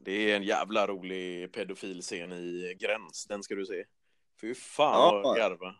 Det 0.00 0.12
är 0.12 0.36
en 0.36 0.42
jävla 0.42 0.86
rolig 0.86 1.52
pedofilscen 1.52 2.32
i 2.32 2.76
Gräns. 2.80 3.26
Den 3.28 3.42
ska 3.42 3.54
du 3.54 3.66
se. 3.66 3.84
Fy 4.40 4.54
fan 4.54 5.16
ja, 5.16 5.20
vad 5.24 5.36
garva. 5.36 5.74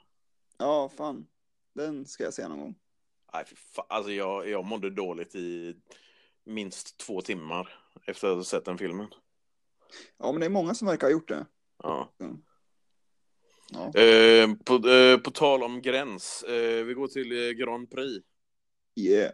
Ja, 0.58 0.88
fan. 0.96 1.26
Den 1.74 2.06
ska 2.06 2.24
jag 2.24 2.34
se 2.34 2.48
någon 2.48 2.60
gång. 2.60 2.74
Nej, 3.32 3.44
fy 3.46 3.56
fan. 3.56 3.86
Alltså 3.88 4.12
jag, 4.12 4.48
jag 4.48 4.64
mådde 4.64 4.90
dåligt 4.90 5.34
i 5.34 5.76
minst 6.44 6.98
två 6.98 7.20
timmar 7.20 7.68
efter 8.06 8.28
att 8.28 8.36
ha 8.36 8.44
sett 8.44 8.64
den 8.64 8.78
filmen. 8.78 9.06
Ja, 10.18 10.32
men 10.32 10.40
det 10.40 10.46
är 10.46 10.50
många 10.50 10.74
som 10.74 10.88
verkar 10.88 11.06
ha 11.06 11.12
gjort 11.12 11.28
det. 11.28 11.46
Ja. 11.82 12.14
Mm. 12.20 12.42
Eh, 13.74 14.54
på, 14.64 14.88
eh, 14.88 15.18
på 15.18 15.30
tal 15.30 15.62
om 15.62 15.82
gräns, 15.82 16.42
eh, 16.42 16.84
vi 16.84 16.94
går 16.94 17.08
till 17.08 17.46
eh, 17.46 17.50
Grand 17.50 17.90
Prix. 17.90 18.26
Yeah. 18.96 19.32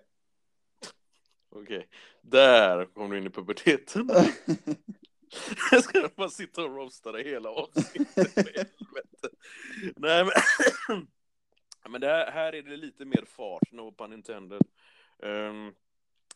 Okej, 1.50 1.76
okay. 1.76 1.86
där 2.22 2.84
kom 2.84 3.10
du 3.10 3.18
in 3.18 3.26
i 3.26 3.30
puberteten. 3.30 4.08
Jag 5.70 5.84
ska 5.84 6.08
bara 6.16 6.28
sitta 6.28 6.64
och 6.64 6.76
roasta 6.76 7.12
det 7.12 7.22
hela 7.22 7.50
avsnittet. 7.50 8.72
Nej, 9.96 10.24
men, 10.24 10.32
men 11.90 12.00
det 12.00 12.06
här, 12.06 12.30
här 12.30 12.52
är 12.52 12.62
det 12.62 12.76
lite 12.76 13.04
mer 13.04 13.24
fart, 13.26 13.72
no 13.72 13.94
pun 13.98 14.12
intended. 14.12 14.62
Um, 15.22 15.74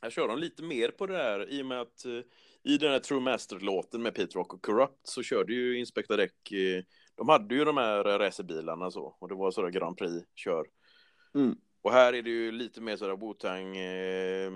här 0.02 0.10
kör 0.10 0.28
de 0.28 0.38
lite 0.38 0.62
mer 0.62 0.88
på 0.88 1.06
det 1.06 1.16
där 1.16 1.50
i 1.50 1.62
och 1.62 1.66
med 1.66 1.80
att 1.80 2.06
uh, 2.06 2.22
i 2.62 2.78
den 2.78 2.92
här 2.92 2.98
True 2.98 3.20
Master-låten 3.20 4.02
med 4.02 4.14
Pete 4.14 4.38
Rock 4.38 4.54
och 4.54 4.62
Corrupt 4.62 5.08
så 5.08 5.22
körde 5.22 5.52
ju 5.52 5.78
Inspector 5.78 6.16
Deck, 6.16 6.52
uh, 6.52 6.82
de 7.14 7.28
hade 7.28 7.54
ju 7.54 7.64
de 7.64 7.76
här 7.76 8.04
racerbilarna 8.04 8.90
så, 8.90 9.16
och 9.18 9.28
det 9.28 9.34
var 9.34 9.50
sådär 9.50 9.70
Grand 9.70 9.98
Prix-kör. 9.98 10.66
Mm. 11.34 11.56
Och 11.82 11.92
här 11.92 12.12
är 12.12 12.22
det 12.22 12.30
ju 12.30 12.52
lite 12.52 12.80
mer 12.80 12.96
sådär 12.96 13.16
Wu-Tang, 13.16 13.76
eh, 13.76 14.52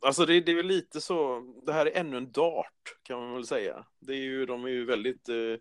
alltså 0.00 0.26
det, 0.26 0.40
det 0.40 0.52
är 0.52 0.56
ju 0.56 0.62
lite 0.62 1.00
så, 1.00 1.40
det 1.66 1.72
här 1.72 1.86
är 1.86 2.00
ännu 2.00 2.16
en 2.16 2.32
dart 2.32 2.96
kan 3.02 3.20
man 3.20 3.34
väl 3.34 3.46
säga. 3.46 3.86
Det 4.00 4.12
är 4.12 4.22
ju, 4.22 4.46
de 4.46 4.64
är 4.64 4.68
ju 4.68 4.84
väldigt, 4.84 5.28
eh, 5.28 5.60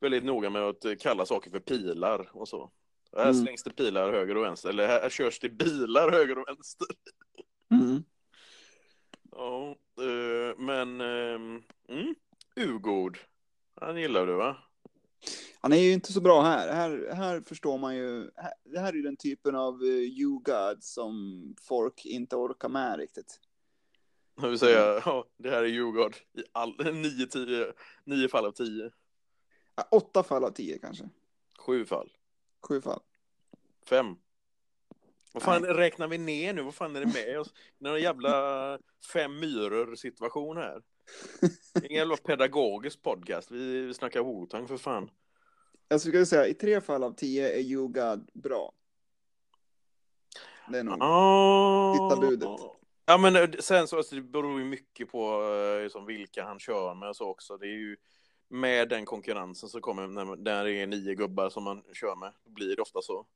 väldigt 0.00 0.24
noga 0.24 0.50
med 0.50 0.62
att 0.62 0.84
kalla 1.00 1.26
saker 1.26 1.50
för 1.50 1.60
pilar 1.60 2.30
och 2.32 2.48
så. 2.48 2.72
Här 3.16 3.22
mm. 3.22 3.34
slängs 3.34 3.62
det 3.62 3.70
pilar 3.70 4.12
höger 4.12 4.36
och 4.36 4.44
vänster, 4.44 4.68
eller 4.68 4.86
här 4.86 5.10
körs 5.10 5.40
det 5.40 5.48
bilar 5.48 6.10
höger 6.10 6.38
och 6.38 6.48
vänster. 6.48 6.88
Mm. 7.70 8.02
Ja, 9.30 9.76
eh, 10.00 10.58
men 10.58 11.00
eh, 11.00 11.34
mm, 11.88 12.14
Ugod, 12.56 13.18
han 13.80 13.96
gillar 13.96 14.26
du 14.26 14.32
va? 14.32 14.56
Han 15.66 15.72
är 15.72 15.76
ju 15.76 15.92
inte 15.92 16.12
så 16.12 16.20
bra 16.20 16.42
här. 16.42 16.72
Här, 16.72 17.14
här 17.14 17.40
förstår 17.40 17.78
man 17.78 17.96
ju. 17.96 18.30
Här, 18.36 18.52
det 18.64 18.80
här 18.80 18.88
är 18.88 18.92
ju 18.92 19.02
den 19.02 19.16
typen 19.16 19.56
av 19.56 19.82
you 19.82 20.40
God 20.44 20.84
som 20.84 21.54
folk 21.60 22.04
inte 22.04 22.36
orkar 22.36 22.68
med 22.68 22.98
riktigt. 22.98 23.40
Jag 24.40 24.48
vill 24.48 24.58
säga, 24.58 25.02
ja, 25.04 25.24
det 25.36 25.50
här 25.50 25.62
är 25.62 25.66
Djurgård 25.66 26.16
i 26.16 26.42
all, 26.52 26.76
nio, 26.94 27.26
tio, 27.26 27.72
nio 28.04 28.28
fall 28.28 28.46
av 28.46 28.52
tio. 28.52 28.90
Ja, 29.76 29.88
åtta 29.90 30.22
fall 30.22 30.44
av 30.44 30.50
tio 30.50 30.78
kanske. 30.78 31.08
Sju 31.58 31.84
fall. 31.84 32.12
Sju 32.68 32.80
fall. 32.80 33.00
Fem. 33.88 34.16
Vad 35.32 35.42
fan 35.42 35.62
Nej. 35.62 35.72
räknar 35.72 36.08
vi 36.08 36.18
ner 36.18 36.54
nu? 36.54 36.62
Vad 36.62 36.74
fan 36.74 36.96
är 36.96 37.00
det 37.00 37.12
med 37.26 37.40
oss? 37.40 37.52
Någon 37.78 38.00
jävla 38.00 38.78
fem 39.12 39.40
myror 39.40 39.94
situation 39.94 40.56
här. 40.56 40.82
Ingen 41.82 41.98
jävla 41.98 42.16
pedagogisk 42.16 43.02
podcast. 43.02 43.50
Vi 43.50 43.94
snackar 43.94 44.20
Wotang 44.20 44.68
för 44.68 44.76
fan. 44.76 45.10
Jag 45.88 46.00
skulle 46.00 46.26
säga 46.26 46.46
i 46.46 46.54
tre 46.54 46.80
fall 46.80 47.04
av 47.04 47.12
tio 47.12 47.52
är 47.52 47.60
You 47.60 47.88
God 47.88 48.30
bra. 48.34 48.72
Det 50.68 50.78
är 50.78 50.84
nog 50.84 51.02
oh. 51.02 51.92
sista 51.92 52.20
budet. 52.20 52.60
Ja 53.06 53.18
men 53.18 53.36
eh, 53.36 53.50
sen 53.60 53.88
så 53.88 53.96
alltså, 53.96 54.14
det 54.14 54.22
beror 54.22 54.58
ju 54.58 54.64
mycket 54.64 55.10
på 55.10 55.42
liksom, 55.82 56.06
vilka 56.06 56.44
han 56.44 56.58
kör 56.58 56.94
med 56.94 57.16
så 57.16 57.30
också. 57.30 57.56
Det 57.56 57.66
är 57.66 57.78
ju 57.78 57.96
med 58.48 58.88
den 58.88 59.04
konkurrensen 59.04 59.68
så 59.68 59.80
kommer 59.80 60.06
när, 60.06 60.24
när 60.24 60.64
det 60.64 60.72
är 60.72 60.86
nio 60.86 61.14
gubbar 61.14 61.48
som 61.48 61.64
man 61.64 61.82
kör 61.92 62.16
med. 62.16 62.32
Då 62.44 62.50
blir 62.50 62.76
det 62.76 62.82
ofta 62.82 63.02
så. 63.02 63.26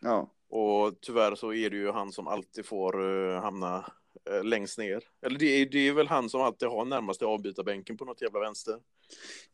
Ja. 0.00 0.30
Och 0.48 1.00
tyvärr 1.00 1.34
så 1.34 1.52
är 1.52 1.70
det 1.70 1.76
ju 1.76 1.90
han 1.90 2.12
som 2.12 2.26
alltid 2.26 2.66
får 2.66 3.00
uh, 3.00 3.40
hamna 3.40 3.92
Eh, 4.28 4.44
längst 4.44 4.78
ner. 4.78 5.02
Eller 5.26 5.38
det 5.38 5.46
är, 5.46 5.66
det 5.66 5.88
är 5.88 5.92
väl 5.92 6.08
han 6.08 6.30
som 6.30 6.40
alltid 6.40 6.68
har 6.68 6.84
närmaste 6.84 7.24
avbytarbänken 7.24 7.96
på 7.96 8.04
något 8.04 8.22
jävla 8.22 8.40
vänster. 8.40 8.78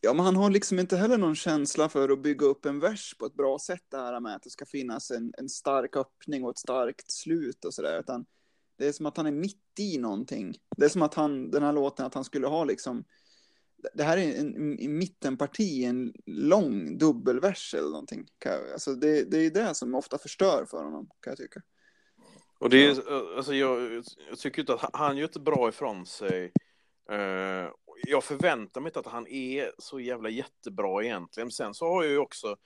Ja, 0.00 0.14
men 0.14 0.24
han 0.24 0.36
har 0.36 0.50
liksom 0.50 0.78
inte 0.78 0.96
heller 0.96 1.18
någon 1.18 1.34
känsla 1.36 1.88
för 1.88 2.08
att 2.08 2.22
bygga 2.22 2.46
upp 2.46 2.66
en 2.66 2.80
vers 2.80 3.14
på 3.18 3.26
ett 3.26 3.34
bra 3.34 3.58
sätt 3.58 3.84
det 3.90 3.96
här 3.96 4.20
med 4.20 4.36
att 4.36 4.42
det 4.42 4.50
ska 4.50 4.66
finnas 4.66 5.10
en, 5.10 5.32
en 5.38 5.48
stark 5.48 5.96
öppning 5.96 6.44
och 6.44 6.50
ett 6.50 6.58
starkt 6.58 7.10
slut 7.10 7.64
och 7.64 7.74
sådär. 7.74 8.00
Utan 8.00 8.26
det 8.78 8.86
är 8.86 8.92
som 8.92 9.06
att 9.06 9.16
han 9.16 9.26
är 9.26 9.30
mitt 9.30 9.80
i 9.80 9.98
någonting. 9.98 10.56
Det 10.76 10.84
är 10.84 10.88
som 10.88 11.02
att 11.02 11.14
han, 11.14 11.50
den 11.50 11.62
här 11.62 11.72
låten, 11.72 12.06
att 12.06 12.14
han 12.14 12.24
skulle 12.24 12.46
ha 12.46 12.64
liksom 12.64 13.04
det 13.94 14.02
här 14.02 14.18
är 14.18 14.40
en, 14.40 14.78
en 14.80 14.98
mittenparti, 14.98 15.84
en 15.84 16.12
lång 16.26 16.98
dubbelvers 16.98 17.74
eller 17.74 17.90
någonting. 17.90 18.26
Alltså 18.72 18.94
det, 18.94 19.30
det 19.30 19.38
är 19.38 19.50
det 19.50 19.74
som 19.74 19.94
ofta 19.94 20.18
förstör 20.18 20.66
för 20.70 20.84
honom, 20.84 21.08
kan 21.20 21.30
jag 21.30 21.38
tycka. 21.38 21.62
Och 22.58 22.70
det 22.70 22.86
är, 22.86 22.90
alltså 23.36 23.54
jag, 23.54 24.04
jag 24.28 24.38
tycker 24.38 24.60
inte 24.60 24.74
att 24.74 24.90
han 24.92 25.16
gör 25.16 25.24
inte 25.24 25.40
bra 25.40 25.68
ifrån 25.68 26.06
sig. 26.06 26.52
Uh, 27.12 27.70
jag 28.06 28.24
förväntar 28.24 28.80
mig 28.80 28.88
inte 28.88 29.00
att 29.00 29.06
han 29.06 29.26
är 29.26 29.72
så 29.78 30.00
jävla 30.00 30.28
jättebra 30.28 31.04
egentligen. 31.04 31.50
Sen 31.50 31.74
så 31.74 31.88
har 31.88 32.02
jag 32.02 32.12
ju 32.12 32.18
också, 32.18 32.56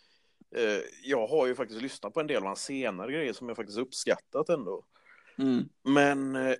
uh, 0.56 0.80
jag 1.02 1.26
har 1.26 1.46
ju 1.46 1.54
faktiskt 1.54 1.82
lyssnat 1.82 2.14
på 2.14 2.20
en 2.20 2.26
del 2.26 2.36
av 2.36 2.46
hans 2.46 2.64
senare 2.64 3.12
grejer 3.12 3.32
som 3.32 3.48
jag 3.48 3.56
faktiskt 3.56 3.78
uppskattat 3.78 4.48
ändå. 4.48 4.84
Mm. 5.38 5.68
Men 5.82 6.36
uh, 6.36 6.54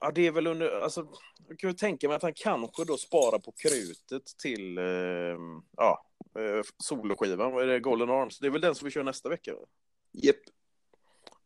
ja, 0.00 0.10
det 0.14 0.26
är 0.26 0.32
väl 0.32 0.46
under, 0.46 0.80
alltså, 0.80 1.08
jag 1.48 1.58
kan 1.58 1.76
tänka 1.76 2.08
mig 2.08 2.16
att 2.16 2.22
han 2.22 2.34
kanske 2.34 2.84
då 2.84 2.96
sparar 2.96 3.38
på 3.38 3.52
krutet 3.52 4.22
till 4.42 4.78
ja, 5.76 6.04
soloskivan, 6.84 7.82
Golden 7.82 8.10
Arms? 8.10 8.38
Det 8.38 8.46
är 8.46 8.50
väl 8.50 8.60
den 8.60 8.74
som 8.74 8.84
vi 8.84 8.90
kör 8.90 9.02
nästa 9.02 9.28
vecka? 9.28 9.50
Japp. 9.50 10.24
Yep. 10.24 10.36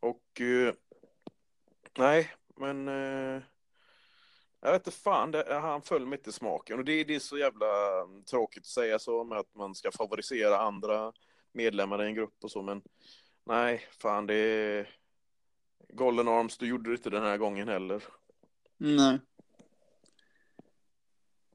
Och 0.00 0.40
nej, 1.98 2.30
men 2.56 2.88
uh, 2.88 3.42
jag 4.60 4.72
vet 4.72 4.86
inte 4.86 4.98
fan, 4.98 5.30
det, 5.30 5.54
han 5.62 5.82
föll 5.82 6.06
mig 6.06 6.18
inte 6.18 6.30
i 6.30 6.32
smaken. 6.32 6.78
Och 6.78 6.84
det, 6.84 7.04
det 7.04 7.14
är 7.14 7.18
så 7.18 7.38
jävla 7.38 7.66
tråkigt 8.30 8.62
att 8.62 8.66
säga 8.66 8.98
så 8.98 9.24
med 9.24 9.38
att 9.38 9.54
man 9.54 9.74
ska 9.74 9.92
favorisera 9.92 10.58
andra 10.58 11.12
medlemmar 11.52 12.04
i 12.04 12.06
en 12.06 12.14
grupp 12.14 12.44
och 12.44 12.50
så, 12.50 12.62
men 12.62 12.82
nej, 13.46 13.86
fan 14.02 14.26
det 14.26 14.34
är 14.34 14.88
Golden 15.88 16.28
Arms, 16.28 16.58
du 16.58 16.66
gjorde 16.66 16.90
det 16.90 16.96
inte 16.96 17.10
den 17.10 17.22
här 17.22 17.36
gången 17.36 17.68
heller. 17.68 18.02
Nej. 18.76 19.18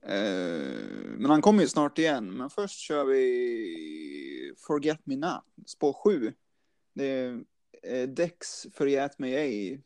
Eh, 0.02 1.18
men 1.18 1.26
han 1.26 1.42
kommer 1.42 1.62
ju 1.62 1.68
snart 1.68 1.98
igen. 1.98 2.32
Men 2.32 2.50
först 2.50 2.80
kör 2.80 3.06
vi 3.06 4.56
Forget 4.68 5.06
Me 5.06 5.16
Not, 5.16 5.44
spår 5.66 5.94
7. 5.94 6.34
Det 6.94 7.06
är 7.06 7.44
eh, 7.88 8.08
Dex 8.08 8.68
Förgät 8.74 9.20
mig 9.20 9.36
ej 9.36 9.82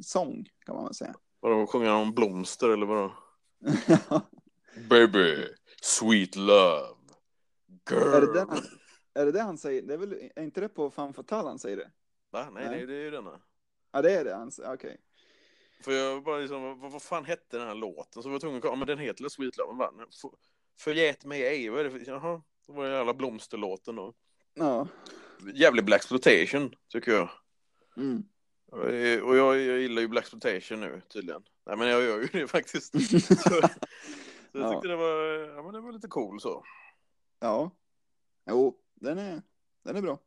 sång, 0.00 0.48
kan 0.66 0.74
man 0.74 0.84
väl 0.84 0.94
säga. 0.94 1.14
Vadå, 1.40 1.66
sjunger 1.66 1.90
han 1.90 2.00
om 2.00 2.14
blomster 2.14 2.68
eller 2.68 2.86
vadå? 2.86 3.12
Baby, 4.88 5.48
sweet 5.82 6.36
love, 6.36 6.96
girl. 7.90 8.14
Är 8.14 8.20
det, 8.20 8.34
den, 8.34 8.48
är 9.14 9.26
det 9.26 9.32
det 9.32 9.42
han 9.42 9.58
säger? 9.58 9.82
Det 9.82 9.94
är, 9.94 9.98
väl, 9.98 10.30
är 10.36 10.42
inte 10.42 10.60
det 10.60 10.68
på 10.68 10.90
Fan 10.90 11.14
Fatal 11.14 11.46
han 11.46 11.58
säger 11.58 11.76
det? 11.76 11.90
Va? 12.30 12.48
Nej, 12.52 12.66
nej, 12.70 12.86
det 12.86 12.94
är 12.94 13.04
ju 13.04 13.10
denna. 13.10 13.40
Ja, 13.92 14.02
det 14.02 14.12
är 14.12 14.24
det. 14.24 14.50
Okej. 14.58 14.72
Okay. 14.74 14.96
För 15.84 15.92
jag 15.92 16.22
bara 16.22 16.38
liksom, 16.38 16.62
vad, 16.62 16.92
vad 16.92 17.02
fan 17.02 17.24
hette 17.24 17.58
den 17.58 17.68
här 17.68 17.74
låten? 17.74 18.22
Så 18.22 18.28
var 18.28 18.34
jag 18.34 18.40
tvungen 18.40 18.56
att 18.56 18.62
kolla, 18.62 18.76
men 18.76 18.86
den 18.86 18.98
heter 18.98 19.28
Sweet 19.28 19.56
Love. 19.56 19.88
För, 20.20 20.30
förgät 20.78 21.24
mig 21.24 21.42
ej, 21.42 21.68
vad 21.68 21.80
är 21.80 21.84
det 21.84 21.90
för, 21.90 22.02
jaha, 22.06 22.42
då 22.66 22.72
var 22.72 22.88
det 22.88 23.00
alla 23.00 23.14
blomsterlåten 23.14 23.96
då. 23.96 24.14
Ja. 24.54 24.88
Jävlig 25.54 25.84
Black 25.84 26.00
Exploitation, 26.00 26.74
tycker 26.88 27.12
jag. 27.12 27.30
Mm. 27.96 28.24
Och 29.22 29.36
jag, 29.36 29.60
jag 29.60 29.80
gillar 29.80 30.02
ju 30.02 30.08
Black 30.08 30.24
Exploitation 30.24 30.80
nu, 30.80 31.02
tydligen. 31.08 31.42
Nej, 31.66 31.76
men 31.76 31.88
jag 31.88 32.02
gör 32.02 32.20
ju 32.20 32.28
det 32.32 32.48
faktiskt. 32.48 32.92
så, 33.10 33.20
så 33.20 33.60
jag 34.52 34.72
tyckte 34.72 34.88
ja. 34.88 34.90
det, 34.90 34.96
var, 34.96 35.14
ja, 35.56 35.62
men 35.62 35.72
det 35.72 35.80
var 35.80 35.92
lite 35.92 36.08
cool 36.08 36.40
så. 36.40 36.64
Ja. 37.40 37.70
Jo, 38.46 38.78
den 38.94 39.18
är, 39.18 39.42
den 39.84 39.96
är 39.96 40.02
bra. 40.02 40.18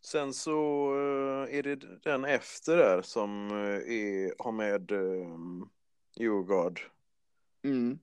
Sen 0.00 0.34
så 0.34 0.50
eh, 0.94 1.58
är 1.58 1.62
det 1.62 2.02
den 2.02 2.24
efter 2.24 2.76
där 2.76 3.02
som 3.02 3.50
eh, 3.50 3.94
är, 3.94 4.42
har 4.42 4.52
med 4.52 4.92
um, 4.92 5.70
Djurgård. 6.16 6.80
Mm. 7.62 7.98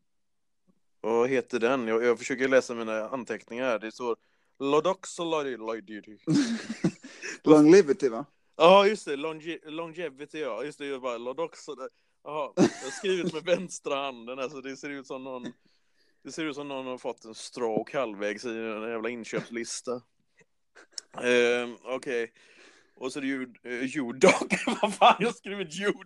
Vad 1.02 1.30
heter 1.30 1.60
den? 1.60 1.88
Jag, 1.88 2.04
jag 2.04 2.20
försöker 2.20 2.48
läsa 2.48 2.76
mina 2.76 3.10
anteckningar. 3.10 3.80
Det 3.80 3.92
står 3.92 4.18
Lodoxolody. 4.62 5.58
Longevity 7.44 8.10
va? 8.10 8.26
Ja, 8.58 8.88
just 8.88 9.06
det. 9.06 9.16
Longe 9.16 9.60
longevity, 9.66 10.40
ja. 10.40 10.64
Just 10.64 10.80
det, 10.80 10.86
jag 10.86 11.02
bara 11.02 11.18
Lodoxolody. 11.18 11.90
Jaha, 12.24 12.54
jag 12.56 12.64
har 12.64 12.92
skrivit 12.92 13.34
med 13.34 13.44
vänstra 13.44 13.96
handen. 13.96 14.40
Alltså, 14.40 14.62
det 14.62 14.78
ser 14.78 14.90
ut 14.90 15.08
som 15.08 15.24
någon 15.24 15.52
det 16.24 16.32
ser 16.32 16.46
ut 16.46 16.56
som 16.56 16.68
någon 16.68 16.88
har 16.88 16.98
fått 16.98 17.26
en 17.26 17.36
stroke 17.36 18.00
halvvägs 18.00 18.46
i 18.46 18.50
en 18.50 18.90
jävla 18.90 19.10
inköpslista. 19.10 19.92
Uh, 19.92 21.76
Okej. 21.84 22.24
Okay. 22.24 22.28
Och 22.96 23.14
så 23.14 23.20
är 23.20 23.22
det 23.22 23.28
ju 23.28 23.54
uh, 23.66 23.86
Judog. 23.86 24.56
Vad 24.82 24.94
fan, 24.94 25.16
jag 25.20 25.28
har 25.28 25.34
skrivit 25.34 25.74
Judog. 25.74 26.04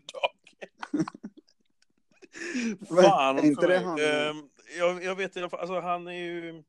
fan. 3.04 3.38
Är 3.38 3.46
inte 3.46 3.68
det 3.68 3.80
han? 3.80 4.00
Uh, 4.00 4.44
jag, 4.78 5.04
jag 5.04 5.16
vet 5.16 5.36
i 5.36 5.40
alla 5.40 5.50
fall, 5.50 5.60
alltså 5.60 5.80
han 5.80 6.08
är 6.08 6.14
ju... 6.14 6.64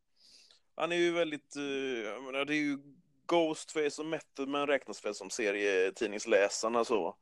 Han 0.76 0.92
är 0.92 0.96
ju 0.96 1.12
väldigt... 1.12 1.56
Uh, 1.56 2.22
menar, 2.22 2.44
det 2.44 2.54
är 2.54 2.56
ju 2.56 2.78
Ghostface 3.26 4.02
och 4.02 4.06
Method 4.06 4.48
man 4.48 4.66
räknas 4.66 5.04
väl 5.04 5.14
som 5.14 5.30
serietidningsläsarna 5.30 6.84
så. 6.84 7.16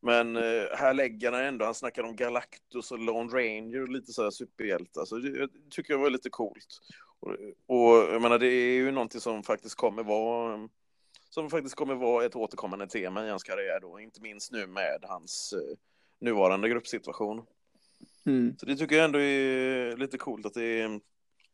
Men 0.00 0.36
uh, 0.36 0.68
här 0.74 0.94
lägger 0.94 1.32
han 1.32 1.44
ändå, 1.44 1.64
han 1.64 1.74
snackar 1.74 2.02
om 2.02 2.16
Galactus 2.16 2.92
och 2.92 2.98
Lone 2.98 3.32
Ranger 3.32 3.82
och 3.82 3.88
lite 3.88 4.12
sådär 4.12 4.30
superhjältar. 4.30 5.04
Så 5.04 5.16
det 5.16 5.48
tycker 5.70 5.92
jag 5.92 6.00
var 6.00 6.10
lite 6.10 6.30
coolt. 6.30 6.80
Och, 7.20 7.30
och 7.66 8.12
jag 8.12 8.22
menar, 8.22 8.38
det 8.38 8.46
är 8.46 8.74
ju 8.74 8.90
någonting 8.90 9.20
som 9.20 9.42
faktiskt 9.42 9.74
kommer 9.74 10.02
vara 10.02 10.68
som 11.30 11.50
faktiskt 11.50 11.74
kommer 11.74 11.94
vara 11.94 12.24
ett 12.24 12.36
återkommande 12.36 12.86
tema 12.86 13.26
i 13.26 13.30
hans 13.30 13.42
karriär 13.42 13.78
då, 13.80 14.00
inte 14.00 14.20
minst 14.22 14.52
nu 14.52 14.66
med 14.66 14.98
hans 15.02 15.52
eh, 15.52 15.76
nuvarande 16.20 16.68
gruppsituation. 16.68 17.42
Mm. 18.26 18.56
Så 18.58 18.66
det 18.66 18.76
tycker 18.76 18.96
jag 18.96 19.04
ändå 19.04 19.18
är 19.18 19.96
lite 19.96 20.18
coolt 20.18 20.46
att 20.46 20.54
det 20.54 20.80
är... 20.80 21.00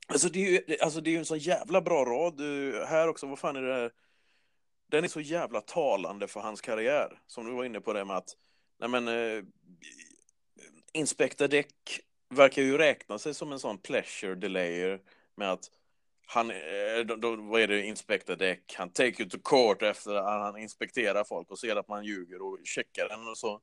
Alltså 0.07 0.29
det 0.29 0.47
är 0.47 0.51
ju 0.51 0.77
alltså 0.81 1.01
det 1.01 1.15
är 1.15 1.19
en 1.19 1.25
sån 1.25 1.39
jävla 1.39 1.81
bra 1.81 2.05
rad. 2.05 2.41
Eh, 2.41 2.87
Här 2.87 3.09
också, 3.09 3.27
vad 3.27 3.39
fan 3.39 3.57
är 3.57 3.63
det 3.63 3.75
här? 3.75 3.93
Den 4.91 5.05
är 5.05 5.09
så 5.09 5.21
jävla 5.21 5.61
talande 5.61 6.29
för 6.29 6.41
hans 6.41 6.61
karriär. 6.61 7.21
Som 7.27 7.47
du 7.47 7.53
var 7.53 7.65
inne 7.65 7.81
på 7.81 7.93
det 7.93 8.05
med 8.05 8.17
att, 8.17 8.29
nej 8.81 8.89
men, 8.89 9.09
eh, 9.09 9.45
Inspector 10.93 11.49
Deck 11.49 12.01
verkar 12.35 12.63
ju 12.63 12.79
räkna 12.79 13.19
sig 13.19 13.35
som 13.35 13.53
en 13.53 13.59
sån 13.59 13.79
pleasure 13.79 14.35
delayer 14.35 15.01
med 15.37 15.53
att 15.53 15.65
han, 16.27 16.51
eh, 16.51 17.07
då, 17.07 17.17
då, 17.17 17.37
vad 17.37 17.61
är 17.61 17.69
det, 17.69 17.83
Inspector 17.87 18.37
Deck, 18.37 18.75
han 18.77 18.91
take 18.91 19.23
you 19.23 19.31
to 19.31 19.39
court 19.45 19.83
efter 19.83 20.15
att 20.15 20.25
han 20.43 20.57
inspekterar 20.59 21.25
folk 21.25 21.51
och 21.51 21.59
ser 21.59 21.77
att 21.77 21.89
man 21.89 22.05
ljuger 22.05 22.43
och 22.43 22.59
checkar 22.65 23.09
den 23.09 23.29
och 23.29 23.39
så. 23.39 23.61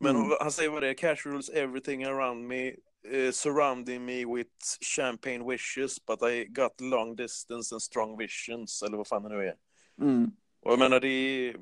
Men 0.00 0.16
Mm. 0.16 0.36
han 0.40 0.52
säger 0.52 0.70
vad 0.70 0.82
det 0.82 0.88
är, 0.88 0.94
casuals 0.94 1.48
everything 1.50 2.04
around 2.04 2.46
me, 2.46 2.72
eh, 3.12 3.30
surrounding 3.32 4.04
me 4.04 4.24
with 4.24 4.50
champagne 4.80 5.44
wishes, 5.44 5.98
but 6.06 6.22
I 6.22 6.44
got 6.44 6.80
long 6.80 7.16
distance 7.16 7.74
and 7.74 7.82
strong 7.82 8.18
visions, 8.18 8.82
eller 8.82 8.96
vad 8.96 9.06
fan 9.06 9.22
det 9.22 9.28
nu 9.28 9.46
är. 9.46 9.54
Mm. 10.00 10.30
Och 10.60 10.72
jag 10.72 10.78
menar, 10.78 11.00
det, 11.00 11.52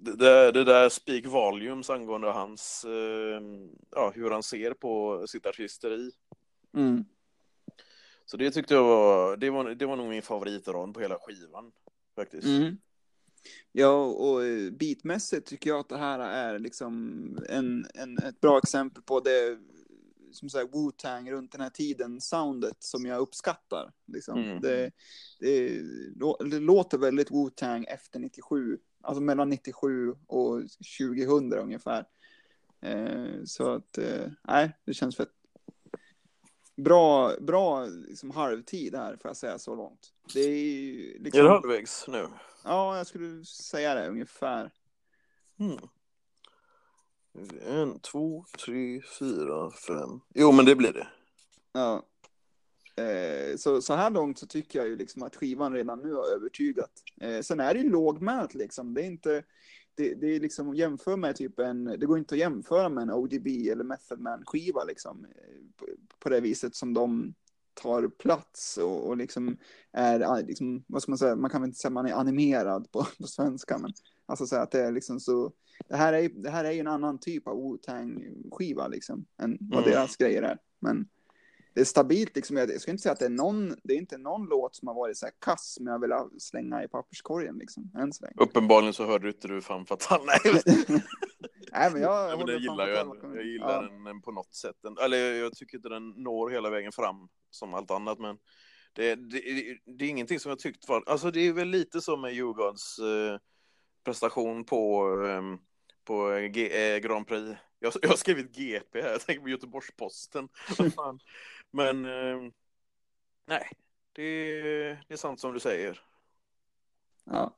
det, 0.00 0.16
där- 0.16 0.52
det 0.52 0.64
där 0.64 0.88
speak 0.88 1.26
volumes 1.26 1.90
angående 1.90 2.30
hans, 2.30 2.84
eh, 2.84 3.42
ja, 3.90 4.12
hur 4.14 4.30
han 4.30 4.42
ser 4.42 4.74
på 4.74 5.24
sitt 5.26 5.46
artisteri. 5.46 6.10
Mm. 6.76 7.04
Så 8.24 8.36
det 8.36 8.50
tyckte 8.50 8.74
jag 8.74 8.84
var, 8.84 9.36
det 9.36 9.50
var, 9.50 9.70
det 9.70 9.86
var 9.86 9.96
nog 9.96 10.08
min 10.08 10.22
favoritrad 10.22 10.94
på 10.94 11.00
hela 11.00 11.18
skivan, 11.20 11.72
faktiskt. 12.16 12.46
Mm. 12.46 12.76
Ja, 13.72 14.04
och 14.04 14.44
eh, 14.44 14.70
beatmässigt 14.70 15.46
tycker 15.46 15.70
jag 15.70 15.80
att 15.80 15.88
det 15.88 15.98
här 15.98 16.18
är 16.18 16.58
liksom 16.58 16.94
en, 17.48 17.86
en, 17.94 18.18
ett 18.18 18.40
bra 18.40 18.58
exempel 18.58 19.02
på 19.02 19.20
det 19.20 19.58
som 20.32 20.48
säger 20.48 20.66
Wu-Tang 20.66 21.30
runt 21.30 21.52
den 21.52 21.60
här 21.60 21.70
tiden, 21.70 22.20
soundet 22.20 22.76
som 22.78 23.06
jag 23.06 23.18
uppskattar. 23.18 23.92
Liksom. 24.06 24.38
Mm. 24.38 24.60
Det, 24.60 24.90
det, 25.40 25.82
det 26.50 26.60
låter 26.60 26.98
väldigt 26.98 27.30
Wu-Tang 27.30 27.84
efter 27.88 28.18
97, 28.18 28.78
alltså 29.02 29.22
mellan 29.22 29.48
97 29.48 30.14
och 30.26 30.62
2000 30.98 31.52
ungefär. 31.52 32.06
Eh, 32.80 33.44
så 33.44 33.70
att, 33.70 33.98
eh, 33.98 34.30
nej, 34.42 34.78
det 34.84 34.94
känns 34.94 35.16
fett. 35.16 35.32
Bra, 36.76 37.32
bra 37.40 37.84
liksom 37.86 38.30
halvtid 38.30 38.94
här, 38.94 39.16
får 39.16 39.28
jag 39.28 39.36
säga 39.36 39.58
så 39.58 39.74
långt. 39.74 40.12
Det 40.34 40.40
är 40.40 41.18
liksom... 41.18 41.40
Är 41.40 41.44
det 41.44 41.50
halvvägs 41.50 42.08
nu? 42.08 42.26
Ja, 42.64 42.96
jag 42.96 43.06
skulle 43.06 43.44
säga 43.44 43.94
det 43.94 44.08
ungefär. 44.08 44.70
Mm. 45.58 45.78
En, 47.66 48.00
två, 48.00 48.44
tre, 48.64 49.02
fyra, 49.18 49.70
fem. 49.70 50.20
Jo, 50.34 50.52
men 50.52 50.64
det 50.64 50.76
blir 50.76 50.92
det. 50.92 51.06
Ja. 51.72 52.02
Eh, 52.96 53.56
så, 53.56 53.82
så 53.82 53.94
här 53.94 54.10
långt 54.10 54.38
så 54.38 54.46
tycker 54.46 54.78
jag 54.78 54.88
ju 54.88 54.96
liksom 54.96 55.22
att 55.22 55.36
skivan 55.36 55.72
redan 55.72 55.98
nu 55.98 56.14
har 56.14 56.34
övertygat. 56.36 56.92
Eh, 57.20 57.40
sen 57.40 57.60
är 57.60 57.74
det 57.74 57.80
ju 57.80 57.90
lågmält 57.90 58.54
liksom. 58.54 58.94
Det 58.94 59.02
är 59.02 59.06
inte, 59.06 59.42
det, 59.94 60.14
det 60.14 60.26
är 60.26 60.40
liksom 60.40 60.74
jämför 60.74 61.16
med 61.16 61.36
typ 61.36 61.58
en, 61.58 61.84
det 61.84 62.06
går 62.06 62.18
inte 62.18 62.34
att 62.34 62.38
jämföra 62.38 62.88
med 62.88 63.02
en 63.02 63.10
ODB 63.10 63.46
eller 63.46 63.84
Method 63.84 64.20
Man 64.20 64.44
skiva 64.46 64.84
liksom. 64.84 65.26
På, 65.76 65.86
på 66.18 66.28
det 66.28 66.40
viset 66.40 66.74
som 66.74 66.94
de 66.94 67.34
tar 67.74 68.08
plats 68.08 68.76
och, 68.76 69.08
och 69.08 69.16
liksom 69.16 69.56
är, 69.92 70.20
eh, 70.20 70.46
liksom, 70.46 70.84
vad 70.86 71.02
ska 71.02 71.10
man 71.10 71.18
säga, 71.18 71.36
man 71.36 71.50
kan 71.50 71.60
väl 71.60 71.68
inte 71.68 71.78
säga 71.78 71.88
att 71.88 71.94
man 71.94 72.06
är 72.06 72.14
animerad 72.14 72.92
på, 72.92 73.06
på 73.18 73.26
svenska, 73.26 73.78
men 73.78 73.92
alltså 74.32 74.46
så 74.46 74.56
att 74.56 74.70
det 74.70 74.80
är 74.80 74.92
liksom 74.92 75.20
så, 75.20 75.52
det 75.88 75.96
här 75.96 76.12
är, 76.12 76.28
det 76.28 76.50
här 76.50 76.64
är 76.64 76.72
ju 76.72 76.80
en 76.80 76.86
annan 76.86 77.18
typ 77.20 77.48
av 77.48 77.56
Wu-Tang 77.56 78.24
skiva 78.52 78.88
liksom, 78.88 79.26
än 79.42 79.58
vad 79.60 79.78
Mm. 79.82 79.90
deras 79.90 80.16
grejer 80.16 80.42
är. 80.42 80.58
Men 80.80 81.08
det 81.74 81.80
är 81.80 81.84
stabilt 81.84 82.36
liksom, 82.36 82.56
jag, 82.56 82.70
jag 82.70 82.80
ska 82.80 82.90
inte 82.90 83.02
säga 83.02 83.12
att 83.12 83.18
det 83.18 83.24
är 83.24 83.28
någon, 83.30 83.76
det 83.84 83.94
är 83.94 83.98
inte 83.98 84.18
någon 84.18 84.46
låt 84.48 84.76
som 84.76 84.88
har 84.88 84.94
varit 84.94 85.16
så 85.16 85.26
här 85.26 85.32
kass, 85.38 85.76
men 85.80 85.92
jag 85.92 86.00
vill 86.00 86.40
slänga 86.40 86.84
i 86.84 86.88
papperskorgen 86.88 87.58
liksom, 87.58 87.90
än 87.98 88.12
så 88.12 88.24
länge. 88.24 88.34
Uppenbarligen 88.38 88.94
så 88.94 89.06
hörde 89.06 89.28
inte 89.28 89.48
du 89.48 89.60
fan 89.62 89.86
fatale. 89.86 90.22
Nej, 90.26 90.62
Nej, 91.72 91.90
men 91.92 92.02
jag, 92.02 92.30
Ja, 92.30 92.36
men 92.36 92.46
den 92.46 92.58
gillar 92.62 92.88
jag 92.88 92.96
tal 92.96 93.06
ändå. 93.06 93.14
bakom- 93.14 93.34
Jag 93.36 93.44
gillar 93.46 93.82
ja. 93.82 94.04
den 94.12 94.22
på 94.22 94.32
något 94.32 94.54
sätt. 94.54 94.76
Den- 94.82 94.96
Eller 95.04 95.32
jag 95.32 95.52
tycker 95.54 95.76
inte 95.76 95.88
den 95.88 96.08
når 96.10 96.50
hela 96.50 96.70
vägen 96.70 96.92
fram 96.92 97.28
som 97.50 97.74
allt 97.74 97.90
annat, 97.90 98.18
men 98.18 98.36
det, 98.94 99.14
det, 99.14 99.40
det 99.98 100.04
är 100.04 100.08
ingenting 100.08 100.40
som 100.40 100.48
jag 100.50 100.58
tyckt 100.58 100.88
var... 100.88 101.02
Alltså 101.06 101.30
det 101.30 101.40
är 101.40 101.52
väl 101.52 101.68
lite 101.68 102.00
som 102.00 102.20
med 102.20 102.34
Djurgårdens 102.34 102.98
eh, 102.98 103.38
prestation 104.04 104.64
på, 104.64 105.08
eh, 105.26 105.42
på 106.04 106.30
G, 106.52 106.92
eh, 106.94 106.98
Grand 106.98 107.26
Prix. 107.26 107.60
Jag, 107.78 107.92
jag 108.02 108.08
har 108.08 108.16
skrivit 108.16 108.56
GP 108.56 109.02
här, 109.02 109.10
jag 109.10 109.20
tänker 109.20 109.42
på 109.42 109.48
Göteborgs-Posten. 109.48 110.48
Men 111.70 112.04
eh, 112.04 112.52
nej, 113.46 113.68
det, 114.12 114.62
det 115.08 115.14
är 115.14 115.16
sant 115.16 115.40
som 115.40 115.52
du 115.52 115.60
säger. 115.60 116.00
Ja. 117.24 117.56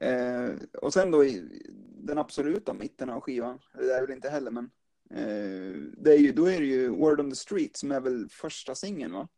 Eh, 0.00 0.50
och 0.82 0.92
sen 0.92 1.10
då 1.10 1.24
i 1.24 1.62
den 2.02 2.18
absoluta 2.18 2.72
mitten 2.74 3.10
av 3.10 3.20
skivan, 3.20 3.58
det 3.74 3.92
är 3.92 4.00
väl 4.00 4.10
inte 4.10 4.30
heller, 4.30 4.50
men 4.50 4.70
eh, 5.10 5.74
det 5.96 6.12
är 6.12 6.18
ju, 6.18 6.32
då 6.32 6.46
är 6.46 6.60
det 6.60 6.66
ju 6.66 6.88
Word 6.88 7.20
on 7.20 7.30
the 7.30 7.36
Street 7.36 7.76
som 7.76 7.92
är 7.92 8.00
väl 8.00 8.28
första 8.30 8.74
singeln, 8.74 9.12
va? 9.12 9.28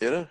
Är 0.00 0.10
det? 0.10 0.28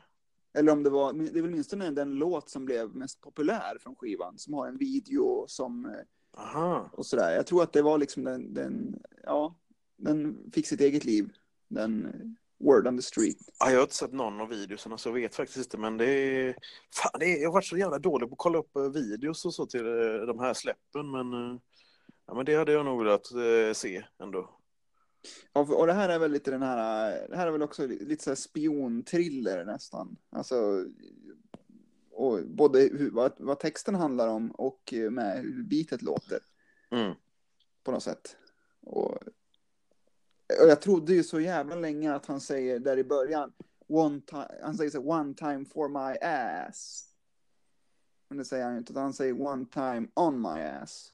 Eller 0.54 0.72
om 0.72 0.84
det 0.84 0.90
var, 0.90 1.14
det 1.14 1.40
är 1.40 1.42
väl 1.42 1.52
åtminstone 1.52 1.92
den 1.92 2.16
låt 2.16 2.50
som 2.50 2.66
blev 2.66 2.96
mest 2.96 3.22
populär 3.22 3.78
från 3.80 3.96
skivan, 3.96 4.38
som 4.38 4.54
har 4.54 4.68
en 4.68 4.78
video 4.78 5.46
som, 5.48 5.86
eh, 5.86 6.42
Aha. 6.42 6.90
och 6.94 7.06
sådär. 7.06 7.36
Jag 7.36 7.48
tror 7.48 7.64
att 7.64 7.74
det 7.74 7.82
var 7.82 7.98
liksom 7.98 8.24
den, 8.24 8.54
den 8.54 9.02
ja, 9.24 9.56
den 9.98 10.52
fick 10.54 10.68
sitt 10.68 10.82
eget 10.82 11.06
liv, 11.06 11.30
den 11.68 12.06
eh, 12.06 12.66
Word 12.68 12.88
on 12.88 12.98
the 12.98 13.02
Street. 13.04 13.38
Ja, 13.60 13.70
jag 13.70 13.78
har 13.78 13.84
inte 13.84 13.96
sett 13.96 14.14
någon 14.14 14.42
av 14.42 14.50
videorna 14.50 14.98
så 14.98 15.10
jag 15.10 15.14
vet 15.14 15.36
faktiskt 15.36 15.58
inte 15.58 15.78
men 15.78 15.98
det 15.98 16.06
är... 16.06 16.56
Fan, 16.96 17.20
det 17.20 17.26
är... 17.26 17.42
Jag 17.42 17.50
har 17.50 17.54
varit 17.54 17.66
så 17.66 17.78
jävla 17.78 18.00
dålig 18.00 18.30
på 18.30 18.34
att 18.34 18.40
kolla 18.40 18.58
upp 18.58 18.76
eh, 18.76 18.90
videos 18.90 19.46
och 19.46 19.54
så 19.54 19.66
till 19.66 19.84
de 20.28 20.40
här 20.40 20.54
släppen 20.54 21.12
men... 21.12 21.60
Ja 22.28 22.34
men 22.34 22.46
det 22.46 22.56
hade 22.56 22.72
jag 22.72 22.86
nog 22.86 23.04
velat 23.04 23.26
se 23.78 24.04
ändå. 24.20 24.61
Ja, 25.54 25.62
och 25.62 25.88
det 25.88 25.94
här 25.94 26.10
är 26.10 26.20
väl 26.20 26.32
lite 26.32 26.52
den 26.52 26.62
här, 26.62 27.28
det 27.30 27.38
här 27.38 27.48
är 27.48 27.52
väl 27.52 27.62
också 27.62 27.88
lite 27.88 28.24
så 28.24 28.30
här 28.30 28.36
spionthriller 28.36 29.66
nästan. 29.66 30.18
Alltså, 30.30 30.86
och 32.12 32.48
både 32.48 32.80
hur, 32.80 33.12
vad, 33.12 33.34
vad 33.38 33.60
texten 33.60 33.96
handlar 33.96 34.28
om 34.28 34.52
och 34.52 34.94
eh, 34.94 35.12
med 35.12 35.42
hur 35.42 35.64
beatet 35.64 36.02
låter 36.02 36.40
Mm. 36.92 37.16
på 37.84 37.92
något 37.92 38.04
sätt. 38.04 38.38
Och, 38.82 39.12
och 40.62 40.68
jag 40.70 40.82
trodde 40.82 41.14
ju 41.14 41.24
så 41.24 41.40
jävla 41.40 41.76
länge 41.76 42.14
att 42.14 42.26
han 42.26 42.42
säger 42.42 42.80
där 42.80 42.98
i 42.98 43.04
början, 43.04 43.54
one 43.88 44.22
time, 44.22 44.48
han 44.64 44.78
säger 44.78 44.92
så 44.92 45.00
one 45.00 45.34
time 45.34 45.66
for 45.66 45.90
my 45.90 46.18
ass. 46.22 47.08
Men 48.28 48.38
det 48.38 48.46
säger 48.46 48.64
han 48.64 48.74
ju 48.74 48.80
inte, 48.80 48.94
utan 48.94 49.04
han 49.04 49.14
säger 49.14 49.42
one 49.42 49.66
time 49.66 50.08
on 50.16 50.42
my 50.42 50.62
ass. 50.62 51.14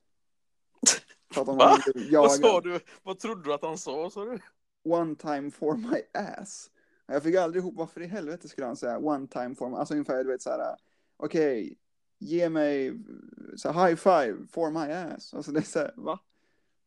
Att 1.35 1.47
han 1.47 1.57
Va? 1.57 1.75
inte 1.87 2.09
Vad 2.17 2.31
sa 2.31 2.61
du? 2.61 2.79
Vad 3.03 3.19
trodde 3.19 3.43
du 3.43 3.53
att 3.53 3.63
han 3.63 3.77
sa? 3.77 4.09
sa 4.09 4.25
du? 4.25 4.39
one 4.87 5.15
time 5.15 5.51
for 5.51 5.75
my 5.75 6.01
ass. 6.13 6.69
Jag 7.05 7.23
fick 7.23 7.35
aldrig 7.35 7.61
ihop 7.63 7.73
varför 7.77 8.01
i 8.01 8.07
helvete 8.07 8.47
skulle 8.47 8.67
han 8.67 8.75
säga 8.75 8.97
one 8.97 9.27
time 9.27 9.55
for 9.55 9.69
my, 9.69 9.75
alltså 9.75 9.93
ungefär 9.93 10.23
du 10.23 10.29
vet 10.29 10.41
så 10.41 10.49
här, 10.49 10.75
okej, 11.17 11.77
ge 12.19 12.49
mig 12.49 12.93
så 13.55 13.71
high 13.71 13.95
five 13.95 14.37
for 14.51 14.71
my 14.71 14.93
ass. 14.93 15.33
Alltså 15.33 15.51
det 15.51 15.59
är 15.59 15.63
så 15.63 15.79
här, 15.79 15.93
va? 15.95 16.19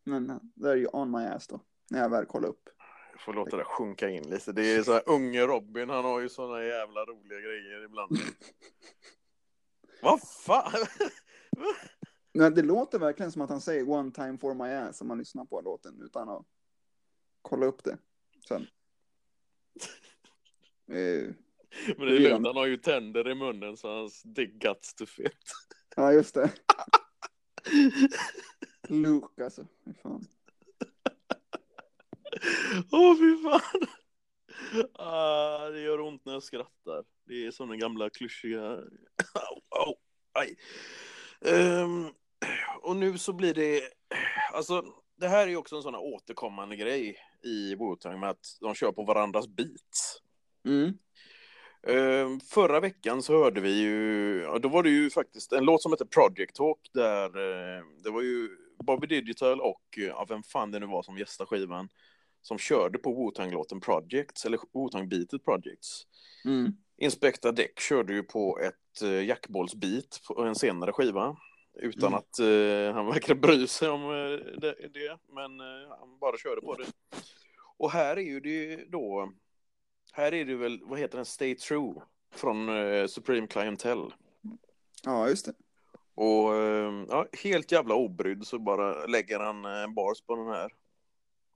Men 0.05 0.41
det 0.55 0.71
är 0.71 0.77
ju 0.77 0.87
on 0.93 1.11
my 1.11 1.25
ass 1.25 1.47
då, 1.47 1.61
när 1.91 2.01
jag 2.01 2.09
väl 2.09 2.27
kollar 2.27 2.49
upp. 2.49 2.69
Jag 3.13 3.21
får 3.21 3.33
låta 3.33 3.57
det 3.57 3.65
sjunka 3.65 4.09
in 4.09 4.31
lite. 4.31 4.53
Det 4.53 4.75
är 4.75 4.83
så 4.83 4.93
här 4.93 5.03
unge 5.07 5.47
Robin, 5.47 5.91
han 5.91 6.05
har 6.05 6.21
ju 6.21 6.29
såna 6.29 6.65
jävla 6.65 7.05
roliga 7.05 7.41
grejer 7.41 7.85
ibland. 7.85 8.11
Vad 10.03 10.21
fan? 10.23 10.73
Men 12.33 12.55
det 12.55 12.63
låter 12.63 12.99
verkligen 12.99 13.33
som 13.33 13.43
att 13.43 13.51
han 13.51 13.61
säger 13.61 13.89
one 13.89 14.13
time 14.13 14.39
for 14.39 14.55
my 14.55 14.71
ass 14.71 15.01
om 15.01 15.09
man 15.09 15.19
lyssnar 15.19 15.45
på 15.45 15.61
låten 15.61 16.03
utan 16.03 16.29
att 16.29 16.47
kolla 17.43 17.67
upp 17.67 17.85
det 17.85 17.99
sen. 18.49 18.67
Eh, 20.93 21.35
Men 21.97 22.07
det 22.07 22.17
är 22.17 22.21
lugnt, 22.21 22.47
han 22.47 22.57
har 22.57 22.67
ju 22.67 22.77
tänder 22.77 23.31
i 23.31 23.35
munnen 23.35 23.77
så 23.77 23.89
hans 23.89 24.23
dick 24.23 24.55
guts 24.55 24.95
to 24.95 25.07
fit. 25.07 25.53
ja, 25.97 26.13
just 26.13 26.35
det. 26.35 26.53
Luke 28.89 29.45
alltså, 29.45 29.67
fy 29.85 29.95
fan. 29.95 30.27
Åh 32.93 33.17
fy 33.19 33.43
fan. 33.43 33.89
Ah, 34.95 35.69
det 35.69 35.81
gör 35.81 36.01
ont 36.01 36.25
när 36.25 36.33
jag 36.33 36.43
skrattar. 36.43 37.05
Det 37.25 37.47
är 37.47 37.51
som 37.51 37.69
den 37.69 37.79
gamla 37.79 38.11
klyschiga... 38.11 38.71
Au, 39.35 39.61
au, 39.69 39.95
aj. 40.33 40.57
Ehm, 41.45 42.07
och 42.81 42.97
nu 42.97 43.19
så 43.19 43.33
blir 43.33 43.55
det... 43.55 43.83
Alltså, 44.53 44.85
det 45.17 45.29
här 45.29 45.43
är 45.43 45.51
ju 45.51 45.57
också 45.57 45.77
en 45.77 45.83
sån 45.83 45.95
här 45.95 46.03
återkommande 46.03 46.77
grej 46.77 47.17
i 47.43 47.75
Wu-Tang 47.75 48.21
med 48.21 48.31
att 48.31 48.59
de 48.61 48.75
kör 48.75 48.93
på 48.93 49.05
varandras 49.05 49.49
beats. 49.49 50.19
Mm. 50.65 50.93
Ehm, 51.87 52.41
förra 52.41 52.81
veckan 52.81 53.23
så 53.23 53.33
hörde 53.33 53.61
vi 53.61 53.81
ju, 53.81 54.41
ja, 54.43 54.59
då 54.59 54.69
var 54.69 54.83
det 54.83 54.91
ju 54.91 55.11
faktiskt 55.11 55.53
en 55.53 55.65
låt 55.65 55.83
som 55.83 55.93
heter 55.93 56.05
Project 56.05 56.55
Talk 56.55 56.79
där 56.95 57.27
eh, 57.27 57.85
det 58.05 58.11
var 58.11 58.23
ju 58.23 58.49
Bobby 58.85 59.07
Digital 59.07 59.61
och, 59.61 59.83
ja, 59.97 60.27
vem 60.29 60.43
fan 60.43 60.71
det 60.71 60.79
nu 60.79 60.87
var 60.87 61.03
som 61.03 61.19
gästade 61.19 61.49
skivan, 61.49 61.89
som 62.43 62.59
körde 62.59 62.99
på 62.99 63.13
Wu-Tang-låten 63.13 63.81
Projects, 63.81 64.45
eller 64.45 64.59
Wu-Tang-beatet 64.73 65.45
Projects. 65.45 66.07
Mm. 66.45 66.73
Inspector 66.99 67.53
Deck 67.53 67.81
körde 67.81 68.13
ju 68.13 68.23
på 68.23 68.59
ett 68.59 68.80
uh, 69.03 69.25
jackbollsbeat 69.25 70.21
på 70.27 70.43
en 70.43 70.55
senare 70.55 70.93
skiva. 70.93 71.37
Utan 71.75 72.09
Mm. 72.09 72.19
att 72.19 72.41
uh, 72.41 72.93
han 72.93 73.07
verkar 73.07 73.35
bry 73.35 73.67
sig 73.67 73.89
om 73.89 74.05
uh, 74.05 74.39
det, 74.61 74.75
det, 74.93 75.19
men 75.29 75.61
uh, 75.61 75.89
han 75.99 76.19
bara 76.19 76.37
körde 76.37 76.61
på 76.61 76.75
det. 76.75 76.87
Och 77.77 77.91
här 77.91 78.17
är 78.17 78.23
ju 78.23 78.41
det 78.41 78.85
då, 78.91 79.33
här 80.13 80.35
är 80.35 80.45
det 80.45 80.55
väl, 80.55 80.81
vad 80.85 80.99
heter 80.99 81.17
den, 81.17 81.25
Stay 81.25 81.55
True 81.55 81.95
från 82.35 82.69
Supreme 83.09 83.47
Clientele. 83.47 84.11
Ja, 85.05 85.29
just 85.29 85.47
det. 85.47 85.53
Och 86.15 86.55
ja, 87.09 87.27
helt 87.33 87.73
jävla 87.73 87.95
obrydd 87.95 88.47
så 88.47 88.59
bara 88.59 89.07
lägger 89.07 89.41
han 89.41 89.63
bars 89.95 90.23
på 90.23 90.37
den 90.37 90.47
här. 90.47 90.73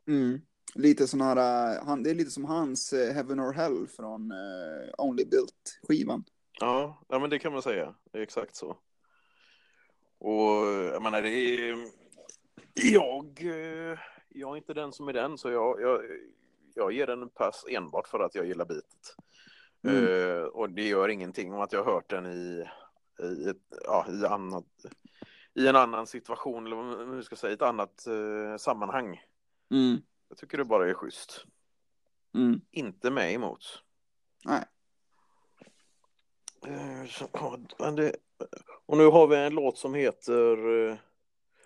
Mm. 0.08 0.40
Lite 0.74 1.06
sån 1.06 1.20
här, 1.20 1.36
eh, 1.36 1.84
han, 1.84 2.02
det 2.02 2.10
är 2.10 2.14
lite 2.14 2.30
som 2.30 2.44
hans 2.44 2.92
eh, 2.92 3.14
Heaven 3.14 3.40
or 3.40 3.52
Hell 3.52 3.86
från 3.86 4.30
eh, 4.30 4.94
Only 4.98 5.24
Built-skivan. 5.24 6.24
Ja, 6.60 7.04
ja, 7.08 7.18
men 7.18 7.30
det 7.30 7.38
kan 7.38 7.52
man 7.52 7.62
säga. 7.62 7.94
Det 8.12 8.18
är 8.18 8.22
exakt 8.22 8.56
så. 8.56 8.76
Och 10.18 10.66
jag 10.66 11.02
menar, 11.02 11.22
det 11.22 11.30
är... 11.30 11.76
Jag, 12.74 13.40
eh, 13.40 13.98
jag 14.28 14.52
är 14.52 14.56
inte 14.56 14.74
den 14.74 14.92
som 14.92 15.08
är 15.08 15.12
den, 15.12 15.38
så 15.38 15.50
jag, 15.50 15.80
jag, 15.80 16.02
jag 16.74 16.92
ger 16.92 17.06
den 17.06 17.22
en 17.22 17.28
pass 17.28 17.64
enbart 17.68 18.08
för 18.08 18.20
att 18.20 18.34
jag 18.34 18.46
gillar 18.46 18.64
bitet. 18.64 19.16
Mm. 19.82 20.04
Eh, 20.04 20.44
och 20.44 20.70
det 20.70 20.88
gör 20.88 21.08
ingenting 21.08 21.54
om 21.54 21.60
att 21.60 21.72
jag 21.72 21.84
har 21.84 21.92
hört 21.92 22.10
den 22.10 22.26
i, 22.26 22.64
i, 23.22 23.48
ett, 23.48 23.80
ja, 23.84 24.06
i, 24.08 24.26
annat, 24.26 24.66
i 25.54 25.68
en 25.68 25.76
annan 25.76 26.06
situation, 26.06 26.66
eller 26.66 26.76
man 27.06 27.22
ska 27.22 27.36
säga, 27.36 27.50
i 27.50 27.54
ett 27.54 27.62
annat 27.62 28.06
eh, 28.06 28.56
sammanhang. 28.56 29.22
Mm. 29.70 30.02
Jag 30.28 30.38
tycker 30.38 30.58
det 30.58 30.64
bara 30.64 30.90
är 30.90 30.94
schysst. 30.94 31.44
Mm. 32.34 32.60
Inte 32.70 33.10
mig 33.10 33.34
emot. 33.34 33.82
Nej. 34.44 34.64
Eh, 35.60 35.64
så, 35.64 36.53
ja, 36.53 36.53
men 36.53 36.53
det, 37.96 38.16
och 38.86 38.96
nu 38.96 39.04
har 39.04 39.26
vi 39.26 39.36
en 39.36 39.54
låt 39.54 39.78
som 39.78 39.94
heter... 39.94 40.86
eh, 40.90 40.96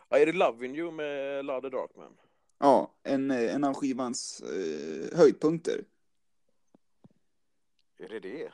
Ja, 0.09 0.19
är 0.19 0.27
det 0.27 0.33
Loving 0.33 0.77
You 0.77 0.93
med 0.93 1.45
Lade 1.45 1.71
Darkman? 1.71 2.17
Ja, 2.59 2.95
en, 3.03 3.31
eh, 3.31 3.55
en 3.55 3.65
av 3.65 3.75
skivans 3.75 4.41
eh, 4.41 5.19
höjdpunkter. 5.19 5.85
Är 7.99 8.09
det 8.09 8.21
det? 8.21 8.53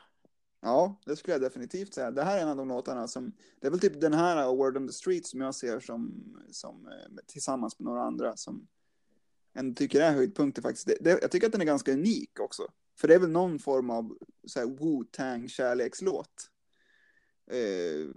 Ja, 0.61 0.95
det 1.05 1.15
skulle 1.15 1.33
jag 1.33 1.41
definitivt 1.41 1.93
säga. 1.93 2.11
Det 2.11 2.23
här 2.23 2.37
är 2.37 2.41
en 2.41 2.49
av 2.49 2.57
de 2.57 2.67
låtarna 2.67 3.07
som, 3.07 3.33
det 3.59 3.67
är 3.67 3.71
väl 3.71 3.79
typ 3.79 4.01
den 4.01 4.13
här 4.13 4.49
och 4.49 4.57
Word 4.57 4.77
on 4.77 4.87
the 4.87 4.93
Street 4.93 5.25
som 5.25 5.41
jag 5.41 5.55
ser 5.55 5.79
som, 5.79 6.13
som 6.51 6.87
eh, 6.87 7.23
tillsammans 7.27 7.79
med 7.79 7.85
några 7.85 8.01
andra 8.01 8.37
som 8.37 8.67
en 9.53 9.75
tycker 9.75 10.01
är 10.01 10.11
höjdpunkter 10.11 10.61
faktiskt. 10.61 10.87
Det, 10.87 10.97
det, 11.01 11.19
jag 11.21 11.31
tycker 11.31 11.47
att 11.47 11.51
den 11.51 11.61
är 11.61 11.65
ganska 11.65 11.93
unik 11.93 12.39
också. 12.39 12.71
För 12.97 13.07
det 13.07 13.13
är 13.15 13.19
väl 13.19 13.29
någon 13.31 13.59
form 13.59 13.89
av 13.89 14.17
så 14.47 14.59
här 14.59 14.67
Wu-Tang 14.67 15.47
kärlekslåt. 15.47 16.49
Eh, 17.51 18.09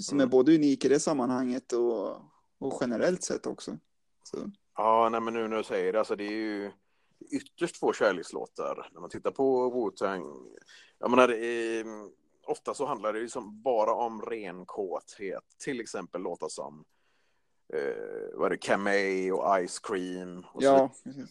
som 0.00 0.18
är 0.18 0.22
Mm. 0.24 0.30
både 0.30 0.54
unik 0.54 0.84
i 0.84 0.88
det 0.88 1.00
sammanhanget 1.00 1.72
och, 1.72 2.16
och 2.58 2.78
generellt 2.80 3.22
sett 3.22 3.46
också. 3.46 3.78
Så, 4.22 4.50
Ja, 4.76 5.08
nej, 5.08 5.20
men 5.20 5.34
nu 5.34 5.48
när 5.48 5.56
du 5.56 5.64
säger 5.64 5.92
det, 5.92 5.98
alltså 5.98 6.16
det 6.16 6.24
är 6.24 6.32
ju 6.32 6.70
ytterst 7.30 7.76
få 7.76 7.92
kärlekslåtar. 7.92 8.90
När 8.92 9.00
man 9.00 9.10
tittar 9.10 9.30
på 9.30 9.70
Wu-Tang, 9.70 10.46
jag 10.98 11.10
menar, 11.10 11.28
är, 11.32 11.84
ofta 12.46 12.74
så 12.74 12.86
handlar 12.86 13.12
det 13.12 13.18
ju 13.18 13.28
som 13.28 13.62
bara 13.62 13.94
om 13.94 14.22
ren 14.22 14.66
kåthet. 14.66 15.44
Till 15.58 15.80
exempel 15.80 16.22
låtar 16.22 16.48
som 16.48 16.84
eh, 17.74 18.34
vad 18.34 18.46
är 18.46 18.50
det, 18.50 18.56
Kamei 18.56 19.30
och 19.30 19.44
Ice 19.68 19.78
Cream. 19.78 20.44
Och 20.52 20.62
så 20.62 20.68
ja, 20.68 20.90
precis. 21.04 21.30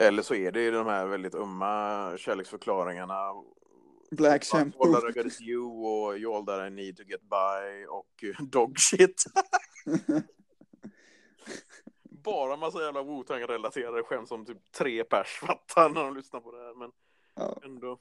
Eller 0.00 0.22
så 0.22 0.34
är 0.34 0.52
det 0.52 0.70
de 0.70 0.86
här 0.86 1.06
väldigt 1.06 1.34
umma 1.34 2.12
kärleksförklaringarna. 2.18 3.32
Black 4.10 4.32
All 4.54 4.60
Shampoo. 4.60 4.92
that 4.92 5.04
I 5.10 5.12
got 5.12 5.26
is 5.26 5.40
you 5.40 5.86
och 5.86 6.18
You 6.18 6.34
all 6.36 6.46
that 6.46 6.66
I 6.66 6.70
need 6.70 6.96
to 6.96 7.02
get 7.02 7.20
by 7.20 7.86
och 7.88 8.24
Dog 8.50 8.78
shit. 8.78 9.24
Bara 12.02 12.56
massa 12.56 12.82
jävla 12.82 13.02
Wu-Tang 13.02 13.46
relaterade 13.46 14.02
skämt 14.02 14.28
som 14.28 14.46
typ 14.46 14.72
tre 14.72 15.04
pers 15.04 15.38
fattar 15.40 15.88
när 15.88 16.04
de 16.04 16.16
lyssnar 16.16 16.40
på 16.40 16.52
det 16.52 16.58
här. 16.58 16.74
Men 16.74 16.92
ja. 17.34 17.60
ändå. 17.64 17.98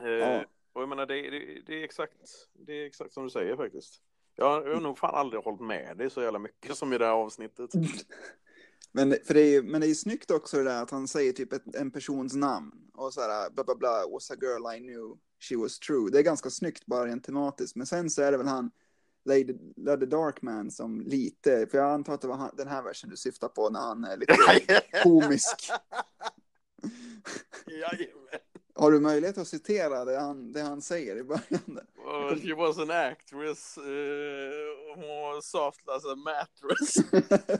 Eh, 0.00 0.08
Ja. 0.08 0.44
Och 0.72 0.82
jag 0.82 0.88
menar 0.88 1.06
det, 1.06 1.30
det, 1.30 1.62
det, 1.66 1.80
är 1.80 1.84
exakt, 1.84 2.48
det 2.52 2.72
är 2.72 2.86
exakt 2.86 3.12
som 3.12 3.24
du 3.24 3.30
säger 3.30 3.56
faktiskt. 3.56 4.02
Jag, 4.36 4.68
jag 4.68 4.74
har 4.74 4.80
nog 4.80 4.98
fan 4.98 5.14
aldrig 5.14 5.42
hållit 5.42 5.60
med 5.60 5.96
dig 5.96 6.10
så 6.10 6.22
jävla 6.22 6.38
mycket 6.38 6.76
som 6.76 6.92
i 6.92 6.98
det 6.98 7.04
här 7.04 7.12
avsnittet. 7.12 7.70
Men, 8.92 9.16
för 9.24 9.34
det 9.34 9.40
är, 9.40 9.50
ju- 9.50 9.62
men 9.62 9.80
det 9.80 9.86
är 9.86 9.88
ju 9.88 9.94
snyggt 9.94 10.30
också 10.30 10.56
det 10.56 10.64
där 10.64 10.82
att 10.82 10.90
han 10.90 11.08
säger 11.08 11.32
typ 11.32 11.52
ett, 11.52 11.74
en 11.74 11.90
persons 11.90 12.34
namn 12.34 12.72
och 12.94 13.14
så 13.14 13.20
här 13.20 13.50
bla 13.50 13.64
bla 13.64 13.74
bla 13.74 14.06
was 14.12 14.30
a 14.30 14.34
girl 14.40 14.74
I 14.76 14.78
knew 14.78 15.18
she 15.40 15.56
was 15.56 15.78
true. 15.78 16.10
Det 16.10 16.18
är 16.18 16.22
ganska 16.22 16.50
snyggt 16.50 16.86
bara 16.86 17.06
rent 17.06 17.24
tematiskt. 17.24 17.76
Men 17.76 17.86
sen 17.86 18.10
så 18.10 18.22
är 18.22 18.32
det 18.32 18.38
väl 18.38 18.46
han 18.46 18.70
Lady, 19.24 19.56
Lady 19.76 20.06
Darkman 20.06 20.70
som 20.70 21.00
lite, 21.00 21.66
för 21.66 21.78
jag 21.78 21.90
antar 21.90 22.14
att 22.14 22.20
det 22.20 22.28
var 22.28 22.36
han, 22.36 22.50
den 22.56 22.68
här 22.68 22.82
versen 22.82 23.10
du 23.10 23.16
syftar 23.16 23.48
på 23.48 23.70
när 23.70 23.80
han 23.80 24.04
är 24.04 24.16
lite 24.16 24.36
komisk. 25.02 25.70
Jajamän. 27.66 28.40
Har 28.74 28.90
du 28.90 29.00
möjlighet 29.00 29.38
att 29.38 29.48
citera 29.48 30.04
det 30.04 30.18
han, 30.20 30.52
det 30.52 30.60
han 30.60 30.82
säger 30.82 31.16
i 31.16 31.22
början? 31.24 31.60
Där? 31.66 31.86
Uh, 32.32 32.36
she 32.40 32.54
was 32.54 32.78
an 32.78 32.90
actress. 32.90 33.78
Uh, 33.78 33.84
hon 34.94 35.08
var 35.08 35.40
soft 35.40 35.88
as 35.88 36.04
a 36.04 36.14
mattress. 36.16 36.94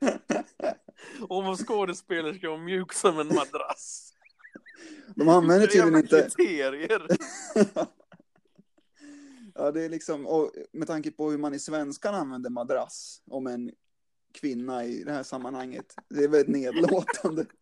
Hon 1.28 1.44
var 1.44 1.56
skådespelerska 1.56 2.50
och 2.50 2.60
mjuk 2.60 2.92
som 2.92 3.18
en 3.18 3.26
madrass. 3.26 4.14
De 5.16 5.28
använder 5.28 5.66
tydligen 5.66 5.96
inte... 5.96 6.30
kriterier. 6.36 7.06
Ja, 9.54 9.70
det 9.70 9.82
är 9.84 9.88
liksom, 9.88 10.26
och 10.26 10.52
med 10.72 10.86
tanke 10.86 11.10
på 11.10 11.30
hur 11.30 11.38
man 11.38 11.54
i 11.54 11.58
svenskan 11.58 12.14
använder 12.14 12.50
madrass 12.50 13.22
om 13.30 13.46
en 13.46 13.70
kvinna 14.32 14.84
i 14.84 15.04
det 15.04 15.12
här 15.12 15.22
sammanhanget. 15.22 15.94
Det 16.08 16.24
är 16.24 16.28
väldigt 16.28 16.48
nedlåtande. 16.56 17.46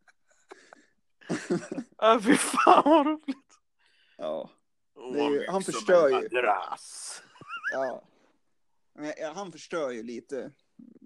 Ah, 1.97 2.21
fy 2.21 2.35
fan 2.37 2.83
vad 2.85 3.07
roligt. 3.07 3.59
Ja, 4.17 4.51
ju- 5.15 5.47
han 5.49 5.63
förstör 5.63 6.09
ju. 6.09 6.15
madrass. 6.15 7.23
ja. 7.73 8.03
Ja, 9.19 9.33
han 9.35 9.53
förstör 9.53 9.91
ju 9.91 10.03
lite, 10.03 10.51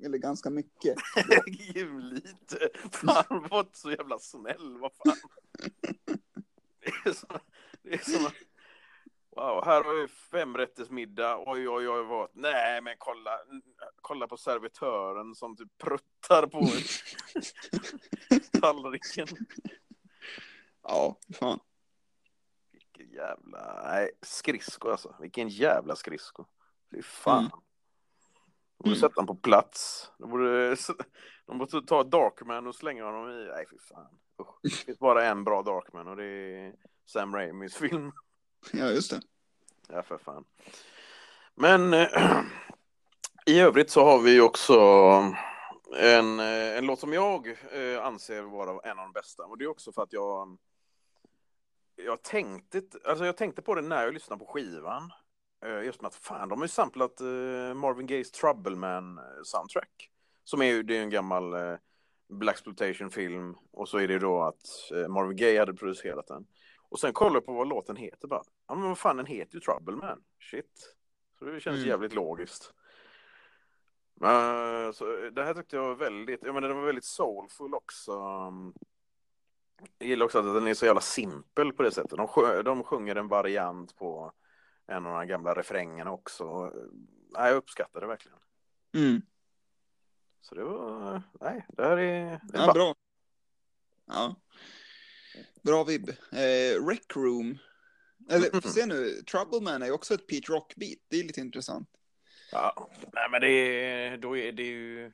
eller 0.04 0.18
ganska 0.18 0.50
mycket. 0.50 0.96
Lite. 2.00 2.70
Fan, 2.92 3.48
var 3.50 3.60
inte 3.60 3.78
så 3.78 3.90
jävla 3.90 4.18
snäll. 4.18 4.78
Vad 4.78 4.92
fan. 4.92 5.16
Det 6.80 7.08
är 7.08 7.12
som, 7.12 7.38
det 7.82 7.94
är 7.94 8.50
Wow, 9.36 9.64
här 9.64 9.84
har 9.84 10.02
vi 10.02 10.08
femrättersmiddag. 10.08 11.38
Oj, 11.46 11.68
oj, 11.68 11.88
oj, 11.88 12.02
vad. 12.02 12.28
Nej, 12.32 12.80
men 12.80 12.94
kolla. 12.98 13.38
Kolla 14.00 14.26
på 14.26 14.36
servitören 14.36 15.34
som 15.34 15.56
typ 15.56 15.78
pruttar 15.78 16.46
på 16.46 16.68
tallriken. 18.60 19.26
Ja, 20.82 21.18
fan. 21.34 21.60
Vilken 22.72 23.10
jävla... 23.10 23.82
Nej, 23.84 24.10
skridsko 24.22 24.90
alltså. 24.90 25.16
Vilken 25.20 25.48
jävla 25.48 25.96
skridsko. 25.96 26.46
Fy 26.90 27.02
fan. 27.02 27.38
Mm. 27.38 27.50
De 28.80 28.84
borde 28.84 28.96
Mm. 28.96 29.00
sätta 29.00 29.20
honom 29.20 29.36
på 29.36 29.42
plats. 29.42 30.10
De 30.18 30.30
borde, 30.30 30.76
de 31.46 31.58
borde 31.58 31.82
ta 31.86 32.02
Darkman 32.04 32.66
och 32.66 32.74
slänga 32.74 33.04
honom 33.04 33.30
i... 33.30 33.48
Nej, 33.54 33.66
fy 33.70 33.78
fan. 33.78 34.18
Usch. 34.40 34.54
Det 34.62 34.70
finns 34.70 34.98
bara 34.98 35.24
en 35.24 35.44
bra 35.44 35.62
Darkman 35.62 36.08
och 36.08 36.16
det 36.16 36.24
är 36.24 36.74
Sam 37.06 37.34
Raimis 37.34 37.76
film. 37.76 38.12
Ja, 38.72 38.86
just 38.86 39.10
det. 39.10 39.20
Ja, 39.88 40.02
för 40.02 40.18
fan. 40.18 40.44
Men 41.54 41.94
eh, 41.94 42.08
i 43.46 43.60
övrigt 43.60 43.90
så 43.90 44.04
har 44.04 44.18
vi 44.18 44.40
också 44.40 44.74
en, 45.96 46.40
eh, 46.40 46.78
en 46.78 46.86
låt 46.86 46.98
som 47.00 47.12
jag 47.12 47.48
eh, 47.48 48.04
anser 48.06 48.42
vara 48.42 48.90
en 48.90 48.98
av 48.98 49.04
de 49.04 49.12
bästa. 49.12 49.44
Och 49.44 49.58
det 49.58 49.64
är 49.64 49.68
också 49.68 49.92
för 49.92 50.02
att 50.02 50.12
jag 50.12 50.58
jag 51.96 52.22
tänkte, 52.22 52.82
alltså 53.04 53.24
jag 53.24 53.36
tänkte 53.36 53.62
på 53.62 53.74
det 53.74 53.82
när 53.82 54.04
jag 54.04 54.14
lyssnade 54.14 54.44
på 54.44 54.52
skivan. 54.52 55.10
Eh, 55.64 55.84
Just 55.84 56.00
med 56.02 56.08
att 56.08 56.14
fan, 56.14 56.48
de 56.48 56.58
har 56.58 56.64
ju 56.64 56.68
samplat 56.68 57.20
eh, 57.20 57.74
Marvin 57.74 58.06
Gayes 58.06 58.30
Trouble 58.30 58.76
Man 58.76 59.18
eh, 59.18 59.24
soundtrack. 59.44 60.10
Som 60.44 60.62
är 60.62 60.66
ju, 60.66 60.82
det 60.82 60.96
är 60.96 61.02
en 61.02 61.10
gammal 61.10 61.54
eh, 61.54 61.76
Blaxploitation-film. 62.28 63.54
Och 63.72 63.88
så 63.88 63.98
är 63.98 64.08
det 64.08 64.18
då 64.18 64.42
att 64.42 64.62
Marvin 65.08 65.36
Gaye 65.36 65.58
hade 65.58 65.74
producerat 65.74 66.26
den. 66.26 66.46
Och 66.88 67.00
sen 67.00 67.12
kollar 67.12 67.36
jag 67.36 67.46
på 67.46 67.52
vad 67.52 67.68
låten 67.68 67.96
heter 67.96 68.28
bara. 68.28 68.42
Ja 68.68 68.74
men 68.74 68.88
vad 68.88 68.98
fan, 68.98 69.16
den 69.16 69.26
heter 69.26 69.54
ju 69.54 69.60
Trouble 69.60 69.96
Man. 69.96 70.22
Shit. 70.50 70.96
Så 71.38 71.44
det 71.44 71.60
känns 71.60 71.76
Mm. 71.76 71.88
jävligt 71.88 72.14
logiskt. 72.14 72.72
Men, 74.14 74.92
så 74.94 75.04
det 75.32 75.44
här 75.44 75.54
tyckte 75.54 75.76
jag 75.76 75.82
var 75.88 75.94
väldigt, 75.94 76.40
jag 76.42 76.54
menar 76.54 76.68
den 76.68 76.76
var 76.76 76.86
väldigt 76.86 77.04
soulful 77.04 77.74
också. 77.74 78.12
Jag 79.98 80.08
gillar 80.08 80.26
också 80.26 80.38
att 80.38 80.54
den 80.54 80.66
är 80.66 80.74
så 80.74 80.86
jävla 80.86 81.00
simpel 81.00 81.72
på 81.72 81.82
det 81.82 81.90
sättet. 81.90 82.18
De, 82.18 82.28
sjö, 82.28 82.62
de 82.62 82.84
sjunger 82.84 83.16
en 83.16 83.28
variant 83.28 83.96
på 83.96 84.32
en 84.90 85.06
av 85.06 85.20
de 85.20 85.26
gamla 85.26 85.54
refrängerna 85.54 86.12
också. 86.12 86.72
Nej, 87.30 87.48
jag 87.48 87.56
uppskattar 87.56 88.00
det 88.00 88.06
verkligen. 88.06 88.38
Mm. 88.94 89.22
Så 90.40 90.54
det 90.54 90.64
var, 90.64 91.22
nej, 91.40 91.66
det 91.68 91.82
här 91.82 91.98
är, 91.98 92.40
det 92.42 92.58
är 92.58 92.66
Ja, 92.66 92.72
bra. 92.72 92.94
Ja. 94.06 94.36
Bra 95.62 95.84
vibb. 95.84 96.08
Eh, 96.32 96.86
Rec 96.86 97.06
Room. 97.14 97.58
Eller, 98.30 98.60
se 98.68 98.86
nu, 98.86 99.22
Trouble 99.22 99.60
Man 99.60 99.82
är 99.82 99.86
ju 99.86 99.92
också 99.92 100.14
ett 100.14 100.26
Pete 100.26 100.52
Rock-beat. 100.52 100.98
Det 101.08 101.16
är 101.16 101.24
lite 101.24 101.40
intressant. 101.40 101.88
Ja, 102.52 102.90
nej 103.12 103.30
men 103.30 103.40
det, 103.40 104.16
då 104.16 104.36
är 104.36 104.52
det 104.52 104.62
ju... 104.62 105.12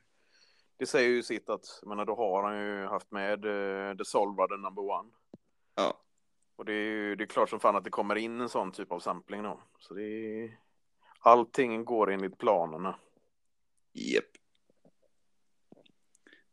Det 0.77 0.85
säger 0.85 1.09
ju 1.09 1.23
sitt 1.23 1.49
att, 1.49 1.81
menar, 1.85 2.05
då 2.05 2.15
har 2.15 2.43
han 2.43 2.59
ju 2.59 2.85
haft 2.85 3.11
med 3.11 3.45
uh, 3.45 3.97
The 3.97 4.03
Brother 4.35 4.57
number 4.57 4.83
one. 4.83 5.09
Ja. 5.75 6.06
Och 6.57 6.65
det 6.65 6.73
är 6.73 6.85
ju 6.85 7.15
det 7.15 7.23
är 7.23 7.27
klart 7.27 7.49
som 7.49 7.59
fan 7.59 7.75
att 7.75 7.83
det 7.83 7.89
kommer 7.89 8.15
in 8.15 8.41
en 8.41 8.49
sån 8.49 8.71
typ 8.71 8.91
av 8.91 8.99
sampling 8.99 9.43
då. 9.43 9.59
Så 9.79 9.93
det 9.93 10.03
är... 10.03 10.57
Allting 11.19 11.85
går 11.85 12.11
enligt 12.11 12.37
planerna. 12.37 12.99
Japp. 13.93 14.23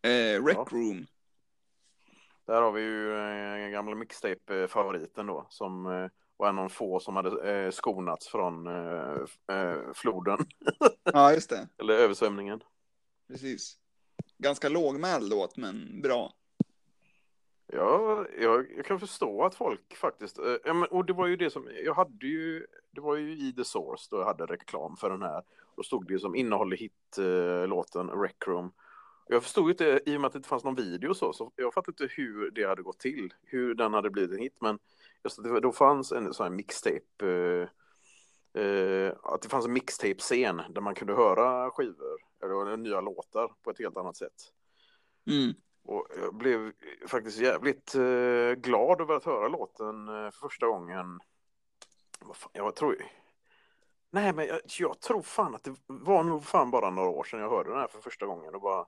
Eh, 0.03 0.45
Rec 0.45 0.73
Room. 0.73 1.07
Där 2.47 2.63
har 2.63 2.73
vi 2.73 2.83
ju 2.83 3.17
eh, 3.19 3.69
gamla 3.69 3.95
mixtape-favoriten 3.95 5.27
då, 5.27 5.47
som 5.51 5.87
eh, 5.87 6.11
var 6.37 6.49
en 6.49 6.59
av 6.59 6.69
få 6.69 7.01
som 7.01 7.17
hade 7.17 7.53
eh, 7.53 7.71
skonats 7.71 8.29
från 8.29 8.67
eh 8.67 9.93
floden. 9.95 10.39
ja, 11.05 11.33
just 11.33 11.51
det. 11.51 11.69
Eller 11.79 11.95
översvämningen. 11.95 12.61
Precis. 13.29 13.79
Ganska 14.39 14.69
lågmäld 14.69 15.29
låt, 15.29 15.57
men 15.57 16.03
bra. 16.03 16.33
Ja, 17.77 18.27
jag, 18.39 18.67
jag, 18.77 18.85
kan 18.85 19.01
förstå 19.01 19.45
att 19.45 19.55
folk 19.55 19.97
faktiskt, 19.97 20.39
eh, 20.39 20.83
och 20.91 21.05
det 21.05 21.13
var 21.13 21.27
ju 21.27 21.37
det 21.37 21.51
som, 21.51 21.69
jag 21.85 21.95
hade 21.95 22.27
ju, 22.27 22.67
det 22.91 23.01
var 23.01 23.17
ju 23.17 23.33
i 23.33 23.53
The 23.53 23.65
Source 23.65 24.09
då 24.11 24.17
jag 24.17 24.25
hade 24.25 24.47
reklam 24.47 24.97
för 24.97 25.11
den 25.11 25.23
här. 25.23 25.43
Då 25.77 25.83
stod 25.83 26.07
det 26.07 26.13
ju 26.13 26.19
som 26.19 26.35
innehåller 26.35 26.77
hitlåten 26.77 28.09
eh, 28.09 28.21
Rec 28.21 28.33
Room. 28.47 28.73
Jag 29.27 29.43
förstod 29.43 29.71
inte, 29.71 30.01
i 30.07 30.17
och 30.17 30.21
med 30.21 30.27
att 30.27 30.33
det 30.33 30.37
inte 30.37 30.49
fanns 30.49 30.65
någon 30.65 30.75
video 30.75 31.15
så, 31.15 31.33
så 31.33 31.53
jag 31.57 31.75
fattade 31.75 32.05
inte 32.05 32.15
hur 32.15 32.51
det 32.51 32.65
hade 32.65 32.83
gått 32.83 32.99
till, 32.99 33.35
hur 33.43 33.75
den 33.75 33.95
hade 33.95 34.11
blivit 34.11 34.31
en 34.31 34.43
hit, 34.43 34.57
men 34.61 34.79
just 35.25 35.39
att 35.39 35.45
det, 35.45 35.61
då 35.61 35.73
fanns 35.73 36.13
en 36.13 36.35
sån 36.35 36.45
här 36.45 36.51
mixtape, 36.51 37.27
eh, 37.27 38.63
eh, 38.63 39.13
att 39.23 39.43
det 39.43 39.49
fanns 39.49 39.67
en 39.67 39.73
mixtape-scen 39.73 40.63
där 40.71 40.81
man 40.81 40.95
kunde 40.95 41.15
höra 41.15 41.71
skivor, 41.71 42.19
eller 42.43 42.77
nya 42.77 43.01
låtar 43.01 43.53
på 43.63 43.71
ett 43.71 43.79
helt 43.79 43.97
annat 43.97 44.17
sätt. 44.17 44.53
Mm. 45.27 45.55
Och 45.85 46.07
jag 46.17 46.35
blev 46.35 46.73
faktiskt 47.07 47.39
jävligt 47.39 47.95
eh, 47.95 48.53
glad 48.53 49.01
över 49.01 49.15
att 49.15 49.25
höra 49.25 49.49
låten 49.49 50.09
eh, 50.09 50.31
för 50.31 50.49
första 50.49 50.67
gången. 50.67 51.21
Fan, 52.35 52.51
jag 52.53 52.77
tror... 52.77 52.97
Nej, 54.11 54.33
men 54.33 54.47
jag, 54.47 54.61
jag, 54.79 55.01
tror 55.01 55.23
fan 55.23 55.55
att 55.55 55.65
det 55.65 55.75
var 55.87 56.25
nog 56.25 56.45
fan 56.45 56.71
bara 56.71 56.91
några 56.91 57.09
år 57.09 57.25
sedan 57.25 57.41
jag 57.41 57.51
hörde 57.51 57.71
den 57.71 57.79
här 57.79 57.89
för 57.89 58.01
första 58.01 58.27
gången 58.27 58.55
och 58.55 58.61
bara... 58.61 58.87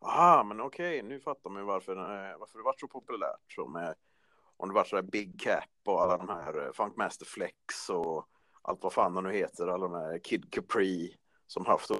Aha, 0.00 0.44
men 0.44 0.60
okej, 0.60 1.02
nu 1.02 1.20
fattar 1.20 1.50
man 1.50 1.62
ju 1.62 1.66
varför, 1.66 1.96
eh, 1.96 2.38
varför 2.38 2.58
det 2.58 2.64
var 2.64 2.74
så 2.78 2.88
populärt. 2.88 3.52
Så 3.54 3.66
med, 3.66 3.94
om 4.56 4.68
det 4.68 4.74
var 4.74 4.84
så 4.84 4.96
där 4.96 5.02
Big 5.02 5.40
Cap 5.40 5.64
och 5.84 6.02
alla 6.02 6.16
de 6.16 6.28
här 6.28 6.66
eh, 6.66 6.72
Funkmaster 6.72 7.26
Flex 7.26 7.88
och 7.90 8.28
allt 8.62 8.82
vad 8.82 8.92
fan 8.92 9.14
de 9.14 9.24
nu 9.24 9.32
heter, 9.32 9.66
alla 9.66 9.88
de 9.88 9.94
här 9.94 10.18
Kid 10.18 10.52
Capri 10.52 11.16
som 11.46 11.66
haft 11.66 11.90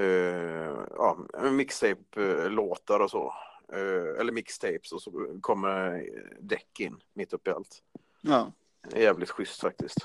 uh, 0.00 0.86
ja, 0.90 1.16
mixtape-låtar 1.50 3.00
och 3.00 3.10
så. 3.10 3.34
Uh, 3.72 4.20
eller 4.20 4.32
mixtapes 4.32 4.92
och 4.92 5.02
så 5.02 5.38
kommer 5.40 6.08
däck 6.40 6.80
in 6.80 7.02
mitt 7.12 7.32
uppe 7.32 7.50
i 7.50 7.52
allt. 7.52 7.82
Ja. 8.20 8.52
Jävligt 8.94 9.30
schysst 9.30 9.60
faktiskt. 9.60 9.98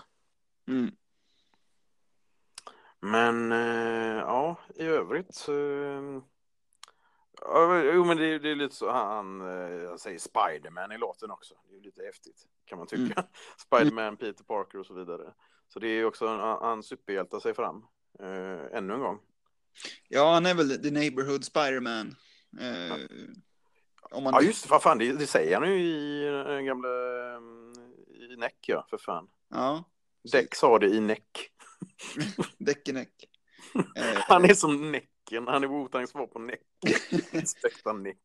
Mm. 0.67 0.91
Men 2.99 3.51
uh, 3.51 4.17
ja, 4.17 4.57
i 4.75 4.83
övrigt. 4.83 5.45
Jo, 7.93 8.05
men 8.05 8.17
det, 8.17 8.39
det, 8.39 8.49
är 8.49 8.55
lite 8.55 8.75
så 8.75 8.91
han, 8.91 9.41
han 9.87 9.99
säger 9.99 10.19
Spiderman 10.19 10.91
i 10.91 10.97
låten 10.97 11.31
också. 11.31 11.55
Det 11.69 11.75
är 11.75 11.81
lite 11.81 12.03
häftigt 12.03 12.47
kan 12.65 12.77
man 12.77 12.87
tycka. 12.87 13.19
Mm. 13.19 13.25
Spiderman, 13.57 14.17
Peter 14.17 14.43
Parker 14.43 14.79
och 14.79 14.85
så 14.85 14.93
vidare. 14.93 15.33
Så 15.67 15.79
det 15.79 15.87
är 15.87 16.05
också, 16.05 16.27
han, 16.27 16.59
han 16.61 16.83
superhjältar 16.83 17.39
sig 17.39 17.53
fram. 17.53 17.85
ännu 18.71 18.93
en 18.93 18.99
gång. 18.99 19.19
Ja, 20.07 20.33
han 20.33 20.45
är 20.45 20.53
väl 20.53 20.83
The 20.83 20.91
Neighborhood 20.91 21.43
Spiderman. 21.43 22.15
Eh, 22.59 22.97
om 24.11 24.23
man... 24.23 24.33
Ja, 24.33 24.41
just 24.41 24.63
det. 24.63 24.69
Vad 24.69 24.83
fan, 24.83 24.97
det, 24.97 25.13
det 25.13 25.27
säger 25.27 25.59
han 25.59 25.69
ju 25.69 25.79
i 25.79 26.23
den 26.23 26.57
eh, 26.57 26.61
gamla 26.61 26.89
i 28.31 28.35
Näck, 28.37 28.57
ja, 28.67 28.87
för 28.89 28.97
fan. 28.97 29.27
Ja. 29.49 29.83
Däck 30.31 30.55
sa 30.55 30.79
det 30.79 30.87
i 30.87 30.99
Näck. 30.99 31.49
Däck 32.57 32.89
i 32.89 32.91
Näck. 32.91 33.13
Eh, 33.95 34.17
han 34.17 34.45
är 34.45 34.53
som 34.53 34.91
Näcken, 34.91 35.47
han 35.47 35.63
är 35.63 35.67
Wu-Tangs 35.67 36.07
svar 36.07 36.27
på 36.27 36.39
Näck. 36.39 36.61
Stekta 37.47 37.93
Näck. 37.93 38.17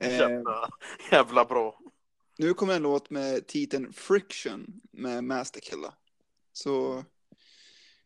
Eh, 0.00 0.12
jävla, 0.12 0.68
jävla 1.10 1.44
bra. 1.44 1.78
Nu 2.38 2.54
kommer 2.54 2.76
en 2.76 2.82
låt 2.82 3.10
med 3.10 3.46
titeln 3.46 3.92
Friction 3.92 4.80
med 4.92 5.24
Masterkilla. 5.24 5.94
Så 6.52 7.04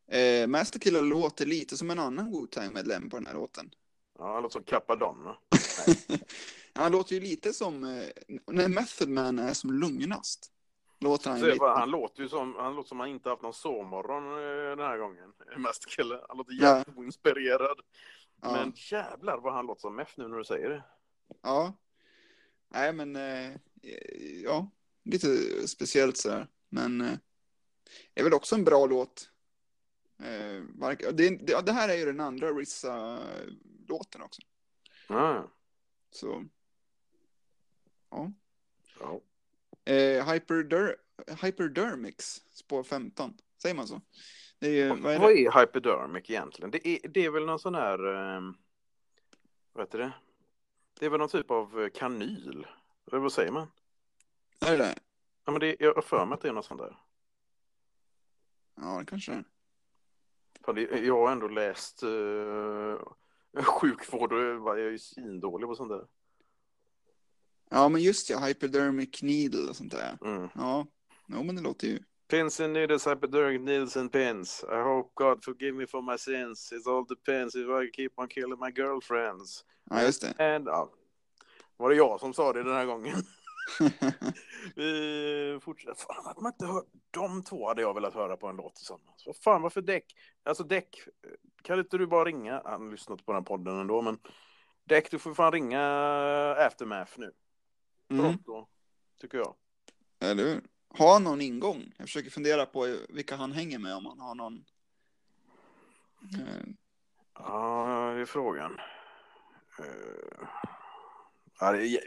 Eh, 0.06 0.46
Masterkiller 0.46 1.02
låter 1.02 1.46
lite 1.46 1.76
som 1.76 1.90
en 1.90 1.98
annan 1.98 2.30
Wu-Tang-medlem 2.32 3.10
på 3.10 3.16
den 3.16 3.26
här 3.26 3.34
låten. 3.34 3.70
Ja, 4.18 4.32
han 4.34 4.42
låter 4.42 4.52
som 4.52 4.64
Capadonna. 4.64 5.36
han 6.74 6.92
låter 6.92 7.14
ju 7.14 7.20
lite 7.20 7.52
som 7.52 7.84
eh, 7.84 8.04
när 8.46 8.68
Method 8.68 9.08
Man 9.08 9.38
är 9.38 9.54
som 9.54 9.72
lugnast. 9.72 10.50
Låter 11.00 11.30
han, 11.30 11.40
lite. 11.40 11.64
han 11.64 11.90
låter 11.90 12.22
ju 12.22 12.28
som 12.28 12.54
han 12.54 12.74
låter 12.74 12.88
som 12.88 13.00
han 13.00 13.08
inte 13.08 13.28
haft 13.28 13.42
någon 13.42 13.54
sovmorgon 13.54 14.24
eh, 14.24 14.76
den 14.76 14.86
här 14.86 14.98
gången. 14.98 15.32
Masterkiller. 15.56 16.24
Han 16.28 16.36
låter 16.36 16.52
jävligt 16.52 16.96
ja. 16.96 17.04
inspirerad. 17.04 17.80
Ja. 18.42 18.52
Men 18.52 18.72
jävlar 18.76 19.38
vad 19.38 19.52
han 19.52 19.66
låter 19.66 19.80
som 19.80 19.96
Meth 19.96 20.12
nu 20.16 20.28
när 20.28 20.38
du 20.38 20.44
säger 20.44 20.68
det. 20.70 20.84
Ja. 21.42 21.74
Nej, 22.68 22.92
men 22.92 23.16
eh, 23.16 23.52
ja, 24.44 24.70
lite 25.04 25.28
speciellt 25.68 26.16
sådär. 26.16 26.48
Men 26.68 27.00
eh, 27.00 27.18
det 28.14 28.20
är 28.20 28.24
väl 28.24 28.34
också 28.34 28.54
en 28.54 28.64
bra 28.64 28.86
låt. 28.86 29.30
Eh, 30.18 30.88
det, 31.12 31.46
det, 31.46 31.66
det, 31.66 31.72
här 31.72 31.88
är 31.88 31.94
ju 31.94 32.04
den 32.04 32.20
andra 32.20 32.52
Rissa-låten 32.52 34.22
också. 34.22 34.42
Mm. 35.08 35.42
Så. 36.10 36.44
Ja. 38.10 38.32
ja. 39.00 39.20
Eh, 39.92 40.32
Hyperder 40.32 40.96
Hyperdermix, 41.42 42.42
spår 42.50 42.82
15. 42.82 43.34
Säger 43.62 43.74
man 43.74 43.88
så? 43.88 44.00
Det 44.58 44.66
är 44.66 44.72
ju, 44.72 44.88
vad, 44.88 45.14
är 45.14 45.18
vad 45.18 45.32
är 45.32 45.60
hyperdermic 45.60 46.30
egentligen? 46.30 46.70
Det 46.70 46.88
är, 46.88 47.08
det 47.08 47.24
är 47.24 47.30
väl 47.30 47.46
någon 47.46 47.58
sån 47.58 47.74
här... 47.74 47.98
Eh, 48.06 48.42
vad 49.72 49.86
heter 49.86 49.98
det? 49.98 50.12
Det 50.98 51.06
är 51.06 51.10
väl 51.10 51.20
någon 51.20 51.28
typ 51.28 51.50
av 51.50 51.82
eh, 51.82 51.88
kanyl? 51.88 52.66
Eller 53.06 53.18
vad 53.18 53.32
säger 53.32 53.52
man? 53.52 53.68
Är 54.60 54.70
det 54.70 54.84
det? 54.84 54.98
Ja, 55.44 55.52
men 55.52 55.60
det, 55.60 55.76
jag 55.80 55.94
har 55.94 56.02
för 56.02 56.26
mig 56.26 56.34
att 56.34 56.40
det 56.40 56.48
är 56.48 56.52
något 56.52 56.64
sånt 56.64 56.80
där. 56.80 56.96
Ja, 58.74 58.98
det 58.98 59.06
kanske 59.06 59.32
är. 59.32 59.44
Jag 60.66 61.16
har 61.16 61.32
ändå 61.32 61.48
läst 61.48 62.02
uh, 62.02 62.98
sjukvård 63.62 64.32
och 64.32 64.38
jag 64.38 64.80
är 64.80 64.90
ju 64.90 64.98
svindålig 64.98 65.68
på 65.68 65.74
sånt 65.74 65.90
där. 65.90 66.06
Ja, 67.70 67.88
men 67.88 68.02
just 68.02 68.30
ja, 68.30 68.38
hypodermic 68.38 69.22
needle 69.22 69.68
och 69.68 69.76
sånt 69.76 69.92
där. 69.92 70.18
Mm. 70.24 70.48
Ja, 70.54 70.86
jo, 71.28 71.42
men 71.42 71.56
det 71.56 71.62
låter 71.62 71.88
ju. 71.88 71.98
Pins 72.28 72.60
and 72.60 72.72
needles, 72.72 73.06
hypodermic 73.06 73.60
needles 73.60 73.96
and 73.96 74.12
pins. 74.12 74.64
I 74.72 74.76
hope 74.76 75.10
God 75.14 75.44
forgive 75.44 75.76
me 75.76 75.86
for 75.86 76.02
my 76.02 76.18
sins. 76.18 76.72
It 76.72 76.86
all 76.86 77.06
depends 77.06 77.54
if 77.54 77.66
I 77.66 77.90
keep 77.96 78.10
on 78.16 78.28
killing 78.28 78.58
my 78.60 78.70
girlfriends. 78.70 79.64
Ja, 79.90 80.02
just 80.02 80.22
det. 80.22 80.54
And, 80.54 80.66
ja. 80.66 80.90
Var 81.76 81.90
det 81.90 81.96
jag 81.96 82.20
som 82.20 82.34
sa 82.34 82.52
det 82.52 82.62
den 82.62 82.72
här 82.72 82.86
gången? 82.86 83.16
Vi 84.76 85.58
fortsätter. 85.62 85.94
Fan, 85.94 86.26
att 86.26 86.40
man 86.40 86.52
inte 86.52 86.66
hört 86.66 86.86
de 87.10 87.42
två 87.42 87.68
hade 87.68 87.82
jag 87.82 87.94
velat 87.94 88.14
höra 88.14 88.36
på 88.36 88.46
en 88.46 88.56
låt 88.56 88.74
tillsammans. 88.74 89.22
Vad 89.26 89.36
fan, 89.36 89.62
varför 89.62 89.82
Däck? 89.82 90.04
Alltså 90.42 90.64
Däck, 90.64 91.08
kan 91.62 91.78
inte 91.78 91.98
du 91.98 92.06
bara 92.06 92.24
ringa? 92.24 92.62
Han 92.64 92.82
har 92.82 92.90
lyssnat 92.90 93.26
på 93.26 93.32
den 93.32 93.44
podden 93.44 93.80
ändå, 93.80 94.02
men 94.02 94.18
Däck, 94.84 95.10
du 95.10 95.18
får 95.18 95.34
fan 95.34 95.52
ringa 95.52 95.80
Aftermath 96.58 97.12
nu. 97.18 97.32
Mm. 98.08 98.22
Pronto, 98.22 98.68
tycker 99.20 99.38
jag. 99.38 99.54
Eller 100.20 100.44
hur? 100.44 100.62
Har 100.88 101.20
någon 101.20 101.40
ingång? 101.40 101.92
Jag 101.96 102.06
försöker 102.06 102.30
fundera 102.30 102.66
på 102.66 102.96
vilka 103.08 103.36
han 103.36 103.52
hänger 103.52 103.78
med, 103.78 103.94
om 103.94 104.06
han 104.06 104.20
har 104.20 104.34
någon. 104.34 104.64
Eh. 106.22 106.66
Ja, 107.34 108.12
det 108.14 108.20
är 108.20 108.26
frågan. 108.26 108.80
Ja, 111.60 111.72
det 111.72 111.86
är 111.86 112.00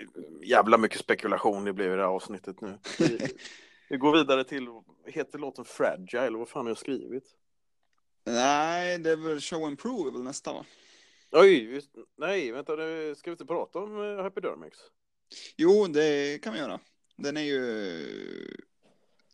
jävla 0.43 0.77
mycket 0.77 0.99
spekulation 0.99 1.65
det 1.65 1.73
blev 1.73 1.93
i 1.93 1.95
det 1.95 2.01
här 2.01 2.09
avsnittet 2.09 2.61
nu. 2.61 2.79
Vi, 2.99 3.19
vi 3.89 3.97
går 3.97 4.17
vidare 4.17 4.43
till, 4.43 4.67
heter 5.05 5.39
låten 5.39 5.65
Fragile, 5.65 6.37
vad 6.37 6.49
fan 6.49 6.65
har 6.65 6.69
jag 6.69 6.77
skrivit? 6.77 7.23
Nej, 8.25 8.97
det 8.97 9.11
är 9.11 9.15
väl 9.15 9.41
Show 9.41 9.63
and 9.63 9.79
Prove 9.79 10.11
väl 10.11 10.23
nästa 10.23 10.53
va? 10.53 10.65
Oj, 11.31 11.81
nej, 12.17 12.51
vänta, 12.51 12.73
ska 13.15 13.29
vi 13.29 13.31
inte 13.31 13.45
prata 13.45 13.79
om 13.79 13.97
uh, 13.97 14.23
Hypodermics? 14.23 14.77
Jo, 15.55 15.87
det 15.87 16.43
kan 16.43 16.53
vi 16.53 16.59
göra. 16.59 16.79
Den 17.15 17.37
är 17.37 17.41
ju... 17.41 17.57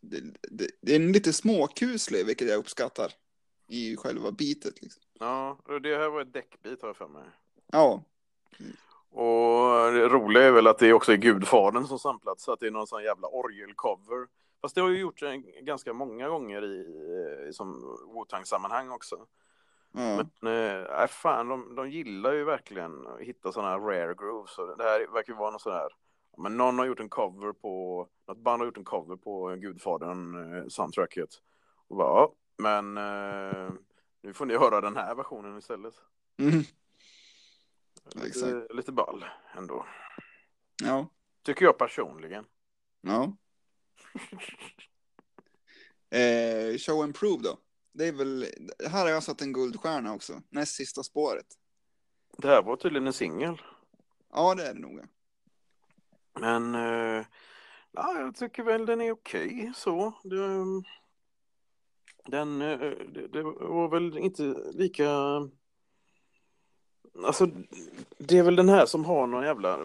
Det, 0.00 0.20
det, 0.50 0.70
det 0.80 0.94
är 0.94 0.98
lite 0.98 1.32
småkuslig, 1.32 2.26
vilket 2.26 2.48
jag 2.48 2.58
uppskattar. 2.58 3.12
I 3.68 3.96
själva 3.96 4.32
bitet 4.32 4.82
liksom. 4.82 5.02
Ja, 5.18 5.58
och 5.64 5.82
det 5.82 5.96
här 5.96 6.08
var 6.08 6.20
ett 6.20 6.32
däckbit 6.32 6.82
har 6.82 6.88
jag 6.88 6.96
för 6.96 7.08
mig. 7.08 7.24
Ja, 7.72 8.04
Och 9.14 9.92
det 9.92 10.08
roliga 10.08 10.42
är 10.42 10.52
väl 10.52 10.66
att 10.66 10.78
det 10.78 10.92
också 10.92 11.12
är 11.12 11.16
Gudfadern 11.16 11.86
som 11.86 11.98
samplat 11.98 12.40
så 12.40 12.52
att 12.52 12.60
det 12.60 12.66
är 12.66 12.70
någon 12.70 12.86
sån 12.86 13.02
jävla 13.02 13.28
orgelcover. 13.28 14.26
Fast 14.60 14.74
det 14.74 14.80
har 14.80 14.88
ju 14.88 14.98
gjorts 14.98 15.22
ganska 15.60 15.92
många 15.92 16.28
gånger 16.28 16.64
i, 16.64 16.76
i 17.48 17.52
som 17.52 17.98
Wu-Tang-sammanhang 18.14 18.90
också. 18.90 19.16
Mm. 19.94 20.26
Men 20.40 20.86
äh, 20.86 21.06
fan, 21.06 21.48
de, 21.48 21.74
de 21.74 21.90
gillar 21.90 22.32
ju 22.32 22.44
verkligen 22.44 23.06
att 23.06 23.20
hitta 23.20 23.52
sådana 23.52 23.70
här 23.70 23.80
rare 23.80 24.14
grooves. 24.14 24.56
Det 24.56 24.84
här 24.84 25.12
verkar 25.12 25.32
ju 25.32 25.38
vara 25.38 25.50
något 25.50 25.62
sån 25.62 25.72
här 25.72 25.88
men 26.36 26.56
någon 26.56 26.78
har 26.78 26.86
gjort 26.86 27.00
en 27.00 27.08
cover 27.08 27.52
på, 27.52 28.06
något 28.28 28.38
band 28.38 28.60
har 28.60 28.66
gjort 28.66 28.76
en 28.76 28.84
cover 28.84 29.16
på 29.16 29.48
Gudfadern 29.48 30.54
eh, 30.54 30.68
soundtracket. 30.68 31.30
Och 31.88 31.96
bara, 31.96 32.08
ja, 32.08 32.34
men 32.56 32.96
eh, 32.96 33.72
nu 34.22 34.32
får 34.32 34.46
ni 34.46 34.56
höra 34.56 34.80
den 34.80 34.96
här 34.96 35.14
versionen 35.14 35.58
istället. 35.58 35.94
Mm. 36.38 36.62
Lite, 38.14 38.66
lite 38.70 38.92
ball 38.92 39.24
ändå. 39.56 39.86
Ja. 40.82 41.08
Tycker 41.42 41.64
jag 41.64 41.78
personligen. 41.78 42.44
Ja. 43.00 43.36
eh, 46.18 46.78
show 46.78 47.02
and 47.02 47.14
prove 47.14 47.42
då. 47.42 47.58
Det 47.92 48.08
är 48.08 48.12
väl, 48.12 48.46
här 48.90 49.00
har 49.02 49.08
jag 49.08 49.22
satt 49.22 49.40
en 49.40 49.52
guldstjärna 49.52 50.14
också. 50.14 50.42
Näst 50.48 50.74
sista 50.74 51.02
spåret. 51.02 51.46
Det 52.38 52.48
här 52.48 52.62
var 52.62 52.76
tydligen 52.76 53.06
en 53.06 53.12
singel. 53.12 53.62
Ja, 54.32 54.54
det 54.54 54.66
är 54.66 54.74
det 54.74 54.80
nog. 54.80 55.00
Men 56.40 56.74
eh, 56.74 57.24
ja, 57.92 58.20
jag 58.20 58.36
tycker 58.36 58.62
väl 58.62 58.86
den 58.86 59.00
är 59.00 59.12
okej 59.12 59.46
okay, 59.46 59.72
så. 59.74 60.12
Det, 60.24 60.64
den, 62.24 62.62
eh, 62.62 62.78
det, 62.78 63.28
det, 63.28 63.42
var 63.42 63.88
väl 63.88 64.18
inte 64.18 64.42
lika... 64.72 65.08
Alltså, 67.22 67.50
det 68.18 68.38
är 68.38 68.42
väl 68.42 68.56
den 68.56 68.68
här 68.68 68.86
som 68.86 69.04
har 69.04 69.26
någon 69.26 69.44
jävla... 69.44 69.76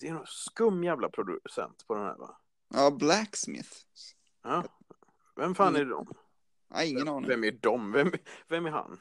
Det 0.00 0.08
är 0.08 0.12
någon 0.12 0.26
skum 0.26 0.84
jävla 0.84 1.08
producent 1.08 1.84
på 1.86 1.94
den 1.94 2.04
här 2.04 2.16
va? 2.16 2.38
Ja, 2.74 2.90
Blacksmith. 2.90 3.70
Ja. 4.42 4.64
Vem 5.36 5.54
fan 5.54 5.76
är 5.76 5.84
de? 5.84 6.06
Ja, 6.70 6.82
ingen 6.84 7.08
aning. 7.08 7.28
Vem 7.28 7.44
är 7.44 7.58
de? 7.60 7.92
Vem, 7.92 8.12
vem 8.48 8.66
är 8.66 8.70
han? 8.70 8.98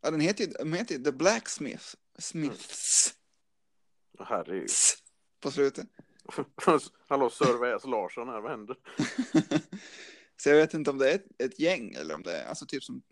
Ja, 0.00 0.10
den 0.10 0.20
heter 0.20 0.44
ju 0.44 0.50
den 0.50 0.72
heter 0.72 0.98
The 0.98 1.12
Blacksmith. 1.12 1.84
Smiths. 2.18 3.14
Mm. 4.18 4.26
Herregud. 4.28 4.70
På 5.40 5.50
slutet. 5.50 5.86
Hallå, 7.08 7.30
Sir 7.30 7.88
Larsson 7.88 8.28
här, 8.28 8.40
vad 8.40 8.50
händer? 8.50 8.76
så 10.36 10.48
jag 10.48 10.56
vet 10.56 10.74
inte 10.74 10.90
om 10.90 10.98
det 10.98 11.10
är 11.10 11.14
ett, 11.14 11.26
ett, 11.38 11.60
gäng 11.60 11.94
eller 11.94 12.14
om 12.14 12.22
det 12.22 12.36
är, 12.36 12.48
alltså 12.48 12.66
typ 12.66 12.84
som, 12.84 13.02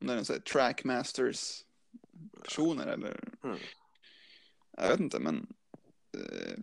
om 0.00 0.06
det 0.06 0.12
är 0.12 0.16
en 0.16 0.24
sån 0.24 0.34
här 0.34 0.40
trackmasters 0.40 1.64
personer 2.42 2.86
eller. 2.86 3.20
Mm. 3.44 3.58
Jag 4.76 4.88
vet 4.88 5.00
inte, 5.00 5.18
men. 5.18 5.46
Eh, 6.18 6.58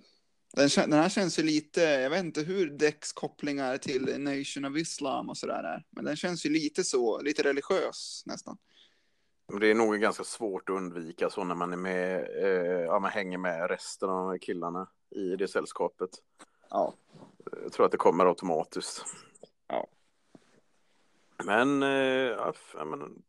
den, 0.56 0.70
den, 0.90 1.00
här 1.00 1.10
känns 1.10 1.40
ju 1.40 1.44
lite, 1.44 1.82
jag 1.82 2.10
vet 2.10 2.20
inte 2.26 2.42
hur 2.42 2.70
Dex 2.70 3.14
kopplingar 3.14 3.78
till 3.78 4.20
Nation 4.20 4.66
of 4.66 4.78
Islam 4.78 5.30
och 5.30 5.38
sådär 5.38 5.64
är. 5.64 5.86
Men 5.90 6.06
den 6.06 6.16
känns 6.16 6.46
ju 6.46 6.50
lite 6.50 6.84
så, 6.84 7.22
lite 7.22 7.44
religiös 7.44 8.24
nästan. 8.26 8.58
Det 9.60 9.68
är 9.68 9.76
nog 9.76 10.00
ganska 10.00 10.24
svårt 10.24 10.70
att 10.70 10.76
undvika 10.76 11.30
så 11.30 11.44
när 11.44 11.56
man 11.56 11.74
är 11.74 11.78
med, 11.78 12.20
eh, 12.44 12.82
ja, 12.82 13.00
man 13.00 13.12
hänger 13.12 13.38
med 13.38 13.70
resten 13.70 14.10
av 14.10 14.38
killarna 14.38 14.88
i 15.16 15.36
det 15.36 15.48
sällskapet. 15.48 16.10
Ja. 16.70 16.94
Jag 17.64 17.72
tror 17.72 17.86
att 17.86 17.92
det 17.92 17.98
kommer 17.98 18.26
automatiskt. 18.26 19.06
Ja. 19.68 19.88
Men, 21.46 21.84
eh, 21.84 21.90
ja, 21.90 22.54
men 22.86 23.24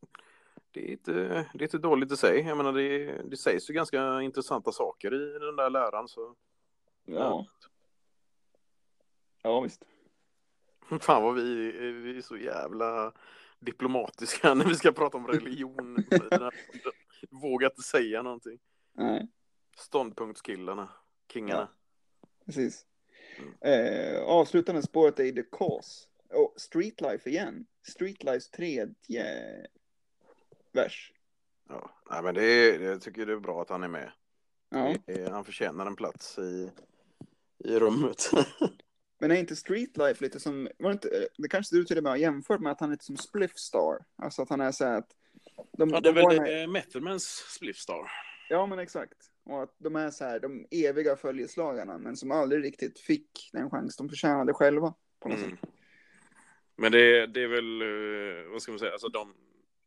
det, 0.76 0.88
är 0.88 0.92
inte, 0.92 1.12
det 1.54 1.62
är 1.62 1.62
inte 1.62 1.78
dåligt 1.78 2.12
i 2.12 2.16
sig. 2.16 2.40
Jag 2.40 2.56
menar, 2.56 2.72
det, 2.72 3.22
det 3.22 3.36
sägs 3.36 3.70
ju 3.70 3.74
ganska 3.74 4.22
intressanta 4.22 4.72
saker 4.72 5.14
i 5.14 5.38
den 5.38 5.56
där 5.56 5.70
läran. 5.70 6.08
Så, 6.08 6.34
ja. 7.04 7.46
ja. 9.42 9.60
Visst. 9.60 9.84
Fan 11.00 11.22
vad 11.22 11.34
vi, 11.34 11.72
vi 11.92 12.16
är 12.16 12.22
så 12.22 12.36
jävla 12.36 13.12
diplomatiska 13.58 14.54
när 14.54 14.64
vi 14.64 14.74
ska 14.74 14.92
prata 14.92 15.16
om 15.16 15.26
religion. 15.26 15.96
Vågar 17.30 17.70
inte 17.70 17.82
säga 17.82 18.22
någonting. 18.22 18.58
Nej. 18.94 19.28
Ståndpunktskillarna, 19.76 20.88
kingarna. 21.32 21.68
Ja, 22.20 22.28
precis. 22.46 22.86
Mm. 23.38 23.54
Eh, 23.60 24.22
avslutande 24.22 24.82
spåret 24.82 25.20
är 25.20 25.32
The 25.32 25.42
Cause. 25.42 26.08
Och 26.30 26.54
Streetlife 26.56 27.30
igen. 27.30 27.66
Streetlifes 27.82 28.50
tredje 28.50 29.24
vers. 30.76 31.12
Ja, 31.68 31.90
nej, 32.10 32.22
men 32.22 32.34
det 32.34 32.44
är, 32.44 32.80
jag 32.80 33.00
tycker 33.00 33.26
det 33.26 33.32
är 33.32 33.36
bra 33.36 33.62
att 33.62 33.70
han 33.70 33.82
är 33.82 33.88
med. 33.88 34.12
Ja. 34.70 34.94
Är, 35.06 35.30
han 35.30 35.44
förtjänar 35.44 35.86
en 35.86 35.96
plats 35.96 36.38
i, 36.38 36.70
i 37.64 37.78
rummet. 37.78 38.30
Men 39.18 39.30
är 39.30 39.34
inte 39.36 39.56
Streetlife 39.56 40.24
lite 40.24 40.40
som, 40.40 40.68
var 40.78 40.88
det, 40.88 40.92
inte, 40.92 41.28
det 41.38 41.48
kanske 41.48 41.76
du 41.76 41.84
till 41.84 41.96
och 41.96 42.02
med 42.02 42.12
har 42.12 42.16
jämfört 42.16 42.60
med 42.60 42.72
att 42.72 42.80
han 42.80 42.88
är 42.88 42.92
lite 42.92 43.04
som 43.04 43.16
Spliffstar? 43.16 43.98
Alltså 44.16 44.42
att 44.42 44.50
han 44.50 44.60
är 44.60 44.72
så 44.72 44.84
här 44.84 44.98
att... 44.98 45.08
De, 45.72 45.90
ja, 45.90 46.00
det 46.00 46.08
är 46.08 46.12
väl 46.12 46.40
med... 46.40 46.68
Mettermans 46.68 47.24
Spliffstar. 47.24 48.10
Ja, 48.48 48.66
men 48.66 48.78
exakt. 48.78 49.14
Och 49.44 49.62
att 49.62 49.74
de 49.78 49.96
är 49.96 50.10
så 50.10 50.24
här, 50.24 50.40
de 50.40 50.66
eviga 50.70 51.16
följeslagarna, 51.16 51.98
men 51.98 52.16
som 52.16 52.30
aldrig 52.30 52.64
riktigt 52.64 53.00
fick 53.00 53.50
den 53.52 53.70
chans 53.70 53.96
de 53.96 54.08
förtjänade 54.08 54.52
själva. 54.52 54.94
På 55.20 55.28
något 55.28 55.38
mm. 55.38 55.50
sätt. 55.50 55.70
Men 56.76 56.92
det, 56.92 57.26
det 57.26 57.42
är 57.42 57.48
väl, 57.48 57.82
eh, 57.82 58.52
vad 58.52 58.62
ska 58.62 58.72
man 58.72 58.78
säga, 58.78 58.92
alltså 58.92 59.08
de, 59.08 59.34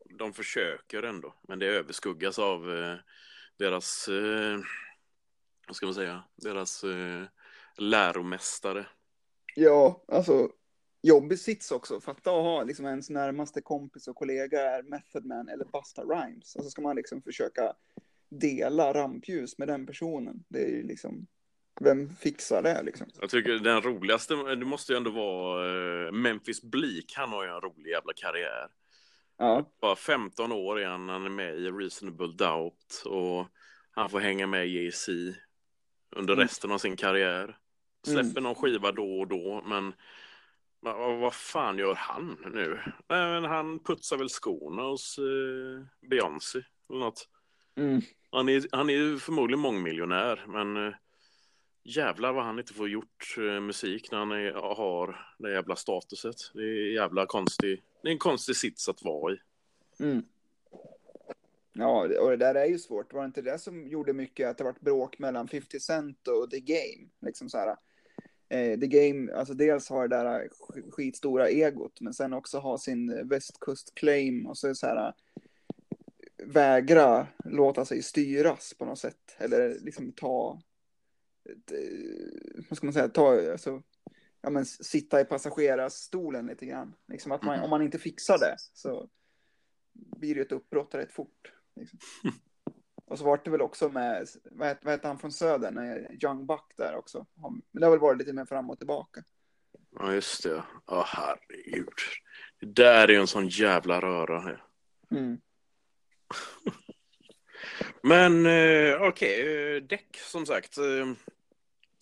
de 0.10 0.34
försöker 0.34 1.04
ändå, 1.04 1.36
men 1.48 1.60
det 1.60 1.66
överskuggas 1.66 2.40
av 2.40 2.72
eh, 2.78 2.96
deras, 3.58 4.08
eh, 4.08 4.60
vad 5.68 5.76
ska 5.76 5.86
man 5.86 5.96
säga, 5.96 6.24
deras 6.36 6.86
läromästare. 7.78 8.86
Ja, 9.56 10.04
alltså 10.08 10.50
jobbig 11.02 11.40
sits 11.40 11.72
också. 11.72 12.00
Fatta 12.00 12.30
att 12.32 12.44
ha 12.44 12.64
liksom 12.64 12.86
ens 12.86 13.10
närmaste 13.10 13.62
kompis 13.62 14.08
och 14.08 14.16
kollega 14.16 14.62
är 14.62 14.84
Method 14.84 15.26
Man 15.26 15.50
eller 15.50 15.66
Busta 15.66 16.02
Rhymes. 16.02 16.56
Och 16.56 16.64
så 16.64 16.70
ska 16.70 16.82
man 16.82 16.96
liksom 16.96 17.22
försöka 17.22 17.74
dela 18.30 18.94
rampljus 18.94 19.58
med 19.58 19.68
den 19.68 19.86
personen. 19.86 20.44
Det 20.48 20.64
är 20.64 20.70
ju 20.70 20.84
liksom, 20.84 21.28
vem 21.82 22.10
fixar 22.10 22.62
det 22.64 22.84
liksom? 22.84 23.08
Jag 23.22 23.30
tycker 23.30 23.52
den 23.52 23.82
roligaste, 23.82 24.34
det 24.36 24.66
måste 24.66 24.94
ju 24.94 24.98
ändå 24.98 25.12
vara 25.12 25.68
uh, 25.68 26.12
Memphis 26.12 26.62
Bleak. 26.62 27.14
Han 27.16 27.30
har 27.30 27.44
ju 27.44 27.50
en 27.50 27.62
rolig 27.62 27.92
jävla 27.92 28.14
karriär. 28.16 28.68
Ja. 29.40 29.66
Bara 29.82 29.96
15 29.96 30.52
år 30.52 30.80
igen, 30.80 31.10
han 31.10 31.26
är 31.26 31.30
med 31.30 31.56
i 31.56 31.72
Reasonable 31.72 32.28
Doubt 32.28 33.04
och 33.06 33.48
han 33.92 34.10
får 34.10 34.20
hänga 34.20 34.48
med 34.48 34.68
i 34.68 34.78
Jay-Z 34.78 35.12
under 36.16 36.34
mm. 36.34 36.44
resten 36.44 36.72
av 36.72 36.78
sin 36.78 36.96
karriär. 36.96 37.58
Släpper 38.04 38.30
mm. 38.30 38.44
någon 38.44 38.56
skiva 38.56 38.92
då 38.92 39.20
och 39.20 39.28
då, 39.28 39.64
men 39.66 39.94
vad, 40.82 41.34
fan 41.34 41.78
gör 41.78 41.96
han 41.96 42.38
nu? 42.54 42.80
Nej, 43.08 43.42
han 43.42 43.80
putsar 43.80 44.18
väl 44.18 44.30
skorna 44.30 44.82
hos 44.82 45.18
eh, 45.18 46.08
Beyoncé 46.10 46.60
eller 46.90 47.00
något. 47.00 47.30
Mm. 47.78 48.02
Han, 48.32 48.50
är, 48.50 48.66
han 48.72 48.90
är 48.90 49.18
förmodligen 49.18 49.60
mångmiljonär, 49.60 50.46
men 50.48 50.88
eh, 50.88 50.94
jävlar 51.84 52.34
vad 52.34 52.46
han 52.46 52.60
inte 52.60 52.74
får 52.74 52.90
gjort 52.90 53.36
eh, 53.38 53.60
musik 53.60 54.12
när 54.12 54.20
han 54.20 54.32
är, 54.32 54.54
har 54.54 55.36
det 55.38 55.52
jävla 55.52 55.76
statuset. 55.76 56.36
Det 56.54 56.62
är 56.62 56.94
jävla 56.94 57.26
konstig, 57.26 57.82
det 58.02 58.10
är 58.10 58.12
en 58.12 58.18
konstig 58.20 58.56
sits 58.56 58.90
att 58.90 59.04
vara 59.04 59.34
i. 59.34 59.38
Mm. 60.00 60.24
Ja, 61.74 62.20
och 62.20 62.30
det 62.30 62.38
där 62.38 62.56
är 62.56 62.66
ju 62.66 62.80
svårt. 62.80 63.14
Var 63.14 63.22
det 63.22 63.26
inte 63.26 63.42
det 63.42 63.60
som 63.60 63.88
gjorde 63.88 64.14
mycket 64.14 64.50
att 64.50 64.58
det 64.58 64.64
var 64.64 64.76
bråk 64.80 65.20
mellan 65.20 65.48
50 65.48 65.80
Cent 65.80 66.28
och 66.28 66.52
The 66.52 66.60
Game? 66.60 67.10
Liksom 67.20 67.50
så 67.50 67.58
här, 67.58 67.76
eh, 68.50 68.80
The 68.80 68.88
Game, 68.88 69.34
alltså 69.34 69.54
dels 69.54 69.90
har 69.90 70.08
det 70.08 70.16
där 70.16 70.50
skitstora 70.92 71.50
egot, 71.50 72.02
men 72.02 72.14
sen 72.14 72.34
också 72.34 72.58
ha 72.58 72.78
sin 72.78 73.30
västkust-claim 73.30 74.48
och 74.48 74.58
så, 74.58 74.76
så 74.76 74.88
här 74.88 75.14
vägra 76.44 77.28
låta 77.46 77.86
sig 77.86 78.04
styras 78.04 78.74
på 78.74 78.86
något 78.86 79.00
sätt. 79.00 79.36
Eller 79.38 79.80
liksom 79.80 80.12
ta, 80.12 80.62
eh, 81.50 82.64
vad 82.70 82.78
ska 82.78 82.86
man 82.86 82.94
säga, 82.94 83.10
ta, 83.10 83.52
alltså, 83.52 83.84
ja 84.42 84.50
men 84.50 84.66
sitta 84.66 85.22
i 85.22 85.26
passagerarstolen 85.26 86.46
lite 86.46 86.66
grann. 86.66 86.96
Liksom 87.08 87.32
att 87.32 87.44
man, 87.44 87.54
mm. 87.54 87.64
om 87.64 87.70
man 87.70 87.82
inte 87.82 88.00
fixar 88.00 88.38
det 88.40 88.56
så 88.74 89.10
blir 89.94 90.36
det 90.36 90.42
ett 90.42 90.52
uppbrott 90.52 90.96
rätt 90.96 91.12
fort. 91.12 91.54
Liksom. 91.76 92.00
Och 93.06 93.18
så 93.18 93.26
var 93.26 93.42
det 93.44 93.52
väl 93.52 93.62
också 93.62 93.90
med, 93.90 94.28
vad 94.52 94.68
heter, 94.68 94.86
vad 94.86 94.94
heter 94.94 95.08
han 95.08 95.20
från 95.20 95.32
Södern, 95.32 95.78
Young 96.24 96.46
Buck 96.46 96.74
där 96.78 96.96
också. 96.96 97.26
Men 97.42 97.62
det 97.72 97.86
har 97.86 97.92
väl 97.92 98.00
varit 98.00 98.18
lite 98.18 98.34
mer 98.34 98.46
fram 98.46 98.70
och 98.70 98.78
tillbaka. 98.78 99.24
Ja, 100.00 100.14
just 100.14 100.44
det. 100.44 100.64
Ja, 100.86 101.06
herregud. 101.08 101.94
Det 102.60 102.66
där 102.66 103.08
är 103.08 103.12
ju 103.14 103.20
en 103.20 103.28
sån 103.28 103.48
jävla 103.48 104.02
röra. 104.02 104.60
Mm. 105.12 105.42
Men 108.04 108.46
eh, 108.46 109.02
okej, 109.02 109.44
okay, 109.44 109.76
eh, 109.76 109.84
däck 109.84 110.18
som 110.18 110.46
sagt. 110.46 110.78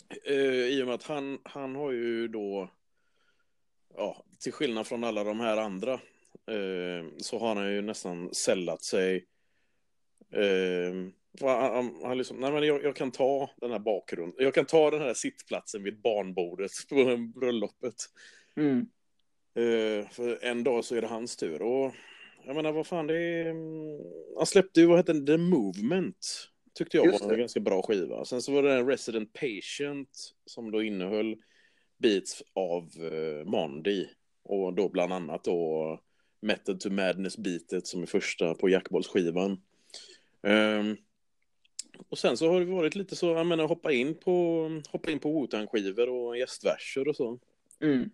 Eh, 0.10 0.34
eh, 0.34 0.66
I 0.66 0.84
och 0.84 0.86
med 0.86 0.96
att 0.96 1.04
han, 1.04 1.40
han 1.44 1.76
har 1.76 1.92
ju 1.92 2.28
då, 2.28 2.70
ja, 3.96 4.26
till 4.40 4.54
skillnad 4.54 4.88
från 4.88 5.04
alla 5.04 5.24
de 5.24 5.40
här 5.40 5.58
andra, 5.58 5.94
eh, 6.48 7.06
så 7.18 7.40
har 7.40 7.56
han 7.56 7.74
ju 7.74 7.82
nästan 7.82 8.34
sällat 8.34 8.84
sig. 8.84 9.26
Eh, 10.32 10.94
han, 11.42 12.00
han 12.04 12.18
liksom, 12.18 12.38
nej 12.38 12.52
men 12.52 12.64
jag, 12.64 12.84
jag, 12.84 12.96
kan 12.96 13.12
ta 13.12 13.50
den 13.58 13.72
här 13.72 13.80
bakgrunden, 13.80 14.44
jag 14.46 14.54
kan 14.54 14.66
ta 14.66 14.92
den 14.92 15.02
här 15.02 15.14
sittplatsen 15.14 15.84
vid 15.84 16.02
barnbordet 16.02 16.72
på 16.90 17.18
bröllopet. 17.40 17.96
Mm. 18.56 18.88
Uh, 19.60 20.10
för 20.10 20.44
en 20.44 20.64
dag 20.64 20.86
så 20.86 20.96
är 20.96 21.02
det 21.02 21.08
hans 21.08 21.36
tur. 21.36 21.62
Och 21.62 21.94
jag 22.46 22.56
menar, 22.56 22.72
vad 22.72 22.88
fan, 22.88 23.08
det 23.08 23.18
är... 23.18 23.46
Mm, 23.46 24.00
han 24.38 24.46
släppte 24.46 24.80
ju, 24.80 24.86
vad 24.86 24.98
hette 24.98 25.14
den, 25.14 25.26
The 25.26 25.38
Movement. 25.38 26.50
Tyckte 26.78 26.98
jag 26.98 27.12
var 27.12 27.32
en 27.32 27.40
ganska 27.40 27.60
bra 27.60 27.82
skiva. 27.82 28.26
Sen 28.26 28.42
så 28.42 28.52
var 28.52 28.64
det 28.64 28.74
en 28.74 28.88
Resident 28.88 29.34
Patient 29.34 30.10
som 30.46 30.72
då 30.72 30.84
innehöll 30.84 31.36
beats 31.98 32.44
av 32.54 32.84
uh, 33.00 33.46
Mondi. 33.46 34.10
Och 34.44 34.74
då 34.74 34.90
bland 34.90 35.14
annat 35.14 35.44
då 35.44 36.00
Method 36.42 36.80
to 36.80 36.90
Madness-beatet 36.90 37.88
som 37.88 38.02
är 38.02 38.06
första 38.06 38.54
på 38.54 38.70
Jackbollsskivan. 38.70 39.62
Um, 40.42 40.98
och 42.10 42.18
sen 42.18 42.38
så 42.38 42.52
har 42.52 42.60
det 42.60 42.66
varit 42.66 42.96
lite 42.96 43.16
så, 43.16 43.28
jag 43.28 43.48
menar 43.48 43.68
hoppa 43.68 43.92
in 43.92 44.16
på, 44.16 44.70
hoppa 44.90 45.12
in 45.12 45.20
på 45.20 45.30
Wu-Tang-skivor 45.30 46.10
och 46.10 46.38
gästverser 46.38 47.08
och 47.08 47.16
så. 47.16 47.40
Mm. 47.82 48.10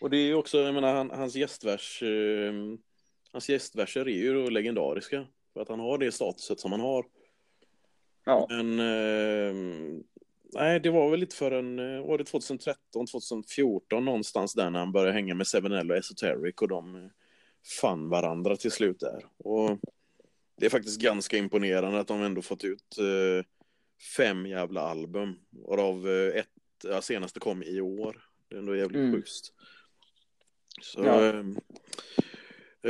Och 0.00 0.10
det 0.10 0.16
är 0.16 0.34
också, 0.34 0.58
jag 0.58 0.74
menar 0.74 0.94
han, 0.94 1.10
hans 1.10 1.34
gästvers, 1.34 2.02
eh, 2.02 2.52
hans 3.32 3.48
gästverser 3.48 4.08
är 4.08 4.18
ju 4.18 4.50
legendariska. 4.50 5.26
För 5.52 5.60
att 5.60 5.68
han 5.68 5.80
har 5.80 5.98
det 5.98 6.12
statuset 6.12 6.60
som 6.60 6.72
han 6.72 6.80
har. 6.80 7.04
Ja. 8.30 8.46
Men, 8.48 8.80
eh, 8.80 9.54
nej 10.52 10.80
det 10.80 10.90
var 10.90 11.10
väl 11.10 11.20
lite 11.20 11.36
för 11.36 11.50
en, 11.50 11.78
eh, 11.78 12.06
var 12.06 12.18
det 12.18 12.24
2013, 12.24 13.06
2014 13.06 14.04
någonstans 14.04 14.54
där 14.54 14.70
när 14.70 14.78
han 14.78 14.92
började 14.92 15.12
hänga 15.12 15.34
med 15.34 15.46
7L 15.46 15.90
och 15.90 15.96
Esoteric 15.96 16.54
och 16.60 16.68
de 16.68 17.10
fann 17.80 18.08
varandra 18.08 18.56
till 18.56 18.70
slut 18.70 19.00
där. 19.00 19.26
Och 19.38 19.78
det 20.56 20.66
är 20.66 20.70
faktiskt 20.70 21.00
ganska 21.00 21.36
imponerande 21.36 22.00
att 22.00 22.08
de 22.08 22.22
ändå 22.22 22.42
fått 22.42 22.64
ut 22.64 22.98
eh, 22.98 23.46
fem 24.16 24.46
jävla 24.46 24.80
album. 24.80 25.38
Varav 25.50 26.08
eh, 26.08 26.40
ett, 26.40 26.48
ja, 26.84 27.02
senaste 27.02 27.40
kom 27.40 27.62
i 27.62 27.80
år. 27.80 28.22
Det 28.48 28.54
är 28.54 28.58
ändå 28.58 28.76
jävligt 28.76 29.00
mm. 29.00 29.12
schysst. 29.12 29.52
Så, 30.80 31.04
ja. 31.04 31.24
eh, 31.24 31.38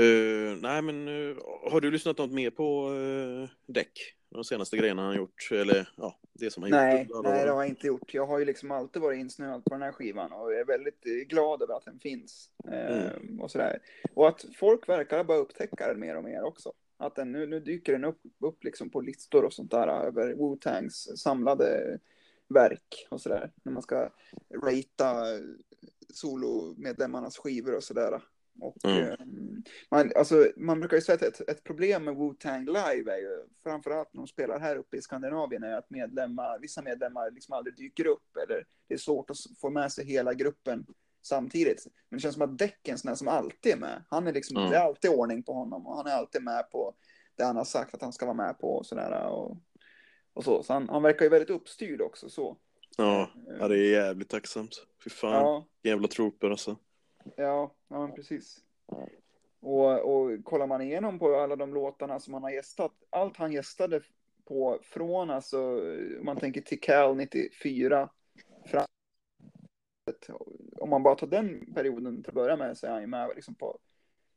eh, 0.03 0.57
nej 0.57 0.83
men 0.83 1.09
eh, 1.09 1.37
har 1.71 1.81
du 1.81 1.91
lyssnat 1.91 2.19
något 2.19 2.33
mer 2.33 2.51
på 2.51 2.95
eh, 2.95 3.73
Däck? 3.73 4.17
De 4.31 4.45
senaste 4.45 4.77
grejerna 4.77 5.03
han 5.03 5.17
gjort, 5.17 5.49
eller 5.53 5.89
ja, 5.97 6.19
det 6.33 6.51
som 6.51 6.63
han 6.63 6.71
nej, 6.71 7.07
gjort? 7.09 7.25
Nej, 7.25 7.45
det 7.45 7.51
har 7.51 7.63
jag 7.63 7.69
inte 7.69 7.87
gjort. 7.87 8.15
Jag 8.15 8.27
har 8.27 8.39
ju 8.39 8.45
liksom 8.45 8.71
alltid 8.71 9.03
varit 9.03 9.19
insnöad 9.19 9.65
på 9.65 9.75
den 9.75 9.83
här 9.83 9.93
skivan 9.93 10.33
och 10.33 10.55
är 10.55 10.65
väldigt 10.65 11.29
glad 11.29 11.63
över 11.63 11.75
att 11.75 11.85
den 11.85 11.99
finns. 11.99 12.51
Mm. 12.65 13.41
och 13.41 13.51
sådär. 13.51 13.79
Och 14.15 14.29
att 14.29 14.45
folk 14.57 14.89
verkar 14.89 15.25
bara 15.25 15.39
upptäcka 15.39 15.89
den 15.89 16.01
mer 16.01 16.17
och 16.17 16.25
mer 16.25 16.43
också. 16.43 16.73
Att 16.97 17.15
den, 17.15 17.33
nu, 17.33 17.47
nu 17.47 17.61
dyker 17.61 17.93
den 17.93 18.05
upp, 18.05 18.21
upp 18.41 18.65
liksom 18.65 18.91
på 18.91 19.01
listor 19.01 19.45
och 19.45 19.53
sånt 19.53 19.71
där 19.71 19.89
över 19.89 20.35
Wu-Tangs 20.35 21.17
samlade 21.17 21.99
verk 22.49 23.07
och 23.09 23.21
sådär. 23.21 23.53
När 23.63 23.73
man 23.73 23.83
ska 23.83 24.11
ratea 24.65 25.25
solomedlemmarnas 26.15 27.39
skivor 27.39 27.77
och 27.77 27.85
sådär. 27.85 28.21
Och, 28.61 28.85
mm. 28.85 29.11
eh, 29.11 29.17
man, 29.91 30.13
alltså, 30.17 30.47
man 30.57 30.81
brukar 30.81 30.97
ju 30.97 31.01
säga 31.01 31.17
att 31.17 31.23
ett, 31.23 31.49
ett 31.49 31.65
problem 31.65 32.05
med 32.05 32.15
Wu-Tang 32.15 32.67
Live 32.67 33.13
är 33.13 33.19
ju, 33.19 33.45
framförallt 33.63 34.09
när 34.13 34.21
de 34.21 34.27
spelar 34.27 34.61
här 34.61 34.77
uppe 34.77 34.97
i 34.97 35.03
Skandinavien, 35.03 35.63
är 35.63 35.73
att 35.73 35.91
medlemmar, 35.91 36.59
vissa 36.59 36.83
medlemmar 36.83 37.31
liksom 37.31 37.55
aldrig 37.55 37.77
dyker 37.77 38.07
upp 38.07 38.37
eller 38.45 38.65
det 38.89 38.95
är 38.95 38.99
svårt 38.99 39.31
att 39.31 39.37
få 39.61 39.71
med 39.71 39.93
sig 39.93 40.05
hela 40.05 40.35
gruppen 40.35 40.87
samtidigt. 41.23 41.87
Men 42.09 42.17
det 42.17 42.23
känns 42.23 42.35
som 42.35 42.43
att 42.43 42.59
Däcken 42.59 42.99
sån 42.99 43.17
som 43.17 43.29
alltid 43.29 43.73
är 43.73 43.77
med. 43.77 44.03
Han 44.09 44.27
är 44.27 44.33
liksom, 44.33 44.57
mm. 44.57 44.71
Det 44.71 44.77
är 44.77 44.81
alltid 44.81 45.11
ordning 45.11 45.43
på 45.43 45.53
honom 45.53 45.87
och 45.87 45.97
han 45.97 46.07
är 46.07 46.13
alltid 46.13 46.43
med 46.43 46.71
på 46.71 46.95
det 47.37 47.45
han 47.45 47.57
har 47.57 47.65
sagt 47.65 47.95
att 47.95 48.03
han 48.03 48.13
ska 48.13 48.27
vara 48.27 48.37
med 48.37 48.59
på 48.59 48.77
och 48.77 48.87
sådär. 48.87 49.27
Och, 49.27 49.57
och 50.33 50.45
så. 50.45 50.63
så 50.63 50.73
han, 50.73 50.89
han 50.89 51.03
verkar 51.03 51.25
ju 51.25 51.29
väldigt 51.29 51.51
uppstyrd 51.51 52.01
också 52.01 52.29
så. 52.29 52.57
Ja, 52.97 53.31
ja 53.59 53.69
det 53.69 53.79
är 53.79 53.91
jävligt 53.91 54.29
tacksamt. 54.29 54.87
Fy 55.05 55.11
fan, 55.11 55.33
ja. 55.33 55.67
jävla 55.83 56.09
trooper 56.09 56.51
alltså. 56.51 56.77
Ja, 57.37 57.75
ja 57.89 58.01
men 58.01 58.15
precis. 58.15 58.59
Och, 59.61 60.01
och 60.01 60.45
kollar 60.45 60.67
man 60.67 60.83
igenom 60.83 61.19
på 61.19 61.37
alla 61.37 61.57
de 61.57 61.75
låtarna 61.75 62.21
som 62.21 62.35
han 62.35 62.43
har 62.43 62.51
gästat, 62.51 62.93
allt 63.11 63.37
han 63.37 63.53
gästade 63.53 64.01
på 64.45 64.79
från, 64.83 65.31
alltså 65.31 65.61
om 66.19 66.25
man 66.25 66.37
tänker 66.37 66.61
till 66.61 66.81
Cal 66.81 67.17
94 67.17 68.09
fram 68.67 68.85
om 70.81 70.91
man 70.91 71.03
bara 71.03 71.15
tar 71.15 71.27
den 71.27 71.75
perioden 71.75 72.23
till 72.23 72.31
att 72.31 72.35
börja 72.35 72.57
med 72.57 72.79
så 72.79 72.87
är 72.87 72.91
han 72.91 73.01
ju 73.01 73.07
med 73.07 73.31
liksom 73.35 73.55
på 73.55 73.79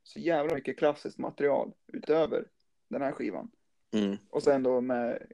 så 0.02 0.18
jävla 0.18 0.54
mycket 0.54 0.78
klassiskt 0.78 1.18
material 1.18 1.72
utöver 1.86 2.44
den 2.88 3.02
här 3.02 3.12
skivan. 3.12 3.50
Mm. 3.92 4.16
Och 4.30 4.42
sen 4.42 4.62
då 4.62 4.80
med 4.80 5.26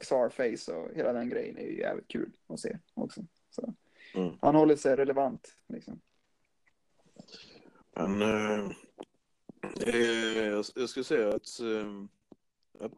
Xarface 0.00 0.72
och 0.72 0.94
hela 0.94 1.12
den 1.12 1.28
grejen 1.28 1.58
är 1.58 1.66
ju 1.66 1.78
jävligt 1.78 2.08
kul 2.08 2.32
att 2.46 2.60
se 2.60 2.78
också. 2.94 3.20
Så 3.50 3.74
mm. 4.14 4.34
Han 4.40 4.54
håller 4.54 4.76
sig 4.76 4.96
relevant 4.96 5.56
liksom. 5.68 6.00
Men 7.96 8.22
eh, 8.22 9.94
eh, 9.94 10.62
jag, 10.74 10.88
skulle 10.88 11.04
säga 11.04 11.28
att 11.28 11.60
eh, 11.60 12.88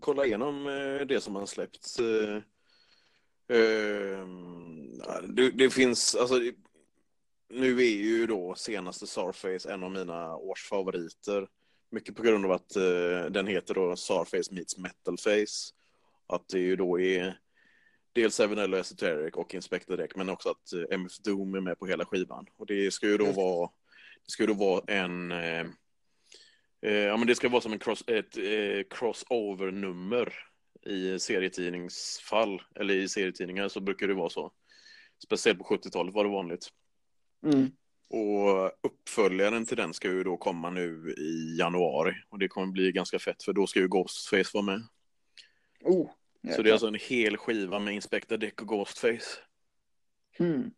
kolla 0.00 0.26
igenom 0.26 0.66
eh, 0.66 1.06
det 1.06 1.20
som 1.20 1.34
har 1.34 1.46
släppts 1.46 1.98
eh, 1.98 2.42
Ehm, 3.50 4.98
det, 5.28 5.50
det, 5.50 5.70
finns, 5.70 6.14
alltså, 6.14 6.40
nu 7.48 7.78
är 7.78 7.90
ju 7.90 8.26
då 8.26 8.54
senaste 8.54 9.06
Sarface 9.06 9.72
en 9.72 9.84
av 9.84 9.90
mina 9.90 10.36
årsfavoriter. 10.36 11.48
Mycket 11.90 12.16
på 12.16 12.22
grund 12.22 12.44
av 12.44 12.52
att 12.52 12.68
den 13.30 13.46
heter 13.46 13.74
då 13.74 13.96
Sarface 13.96 14.54
meets 14.54 14.78
Metalface. 14.78 15.74
Att 16.26 16.48
det 16.48 16.58
ju 16.58 16.76
då 16.76 17.00
är 17.00 17.38
dels 18.12 18.40
Evanello 18.40 18.76
Esoteric 18.76 19.34
och 19.34 19.54
Inspector 19.54 19.96
Deck, 19.96 20.16
men 20.16 20.28
också 20.28 20.48
att 20.48 20.90
MF 20.90 21.18
Doom 21.18 21.54
är 21.54 21.60
med 21.60 21.78
på 21.78 21.86
hela 21.86 22.04
skivan. 22.04 22.46
Och 22.56 22.66
det 22.66 22.90
ska 22.90 23.06
ju 23.06 23.16
då 23.16 23.32
vara, 23.32 23.70
det 24.26 24.32
ska 24.32 24.46
då 24.46 24.54
vara 24.54 24.82
en 24.86 25.32
uh, 25.32 25.66
ja, 26.80 27.16
men 27.16 27.26
det 27.26 27.34
ska 27.34 27.48
vara 27.48 27.60
som 27.60 27.72
en 27.72 27.78
cross, 27.78 28.04
ett 28.06 28.38
crossover-nummer 28.90 30.34
i 30.86 31.18
serietidningsfall, 31.18 32.62
eller 32.74 32.94
i 32.94 33.08
serietidningar 33.08 33.68
så 33.68 33.80
brukar 33.80 34.08
det 34.08 34.14
vara 34.14 34.30
så. 34.30 34.52
Speciellt 35.24 35.58
på 35.58 35.64
70-talet 35.64 36.14
var 36.14 36.24
det 36.24 36.30
vanligt. 36.30 36.68
Mm. 37.44 37.70
Och 38.10 38.66
uppföljaren 38.82 39.66
till 39.66 39.76
den 39.76 39.94
ska 39.94 40.08
ju 40.08 40.24
då 40.24 40.36
komma 40.36 40.70
nu 40.70 41.14
i 41.18 41.58
januari. 41.58 42.14
Och 42.28 42.38
det 42.38 42.48
kommer 42.48 42.66
bli 42.66 42.92
ganska 42.92 43.18
fett 43.18 43.42
för 43.42 43.52
då 43.52 43.66
ska 43.66 43.80
ju 43.80 43.88
Ghostface 43.88 44.50
vara 44.54 44.64
med. 44.64 44.82
Oh, 45.84 46.10
så 46.56 46.62
det 46.62 46.70
är 46.70 46.72
alltså 46.72 46.86
en 46.86 46.98
hel 47.08 47.36
skiva 47.36 47.78
med 47.78 47.94
Inspector 47.94 48.36
Deck 48.36 48.62
och 48.62 48.68
Ghostface. 48.68 49.38
Mm. 50.38 50.70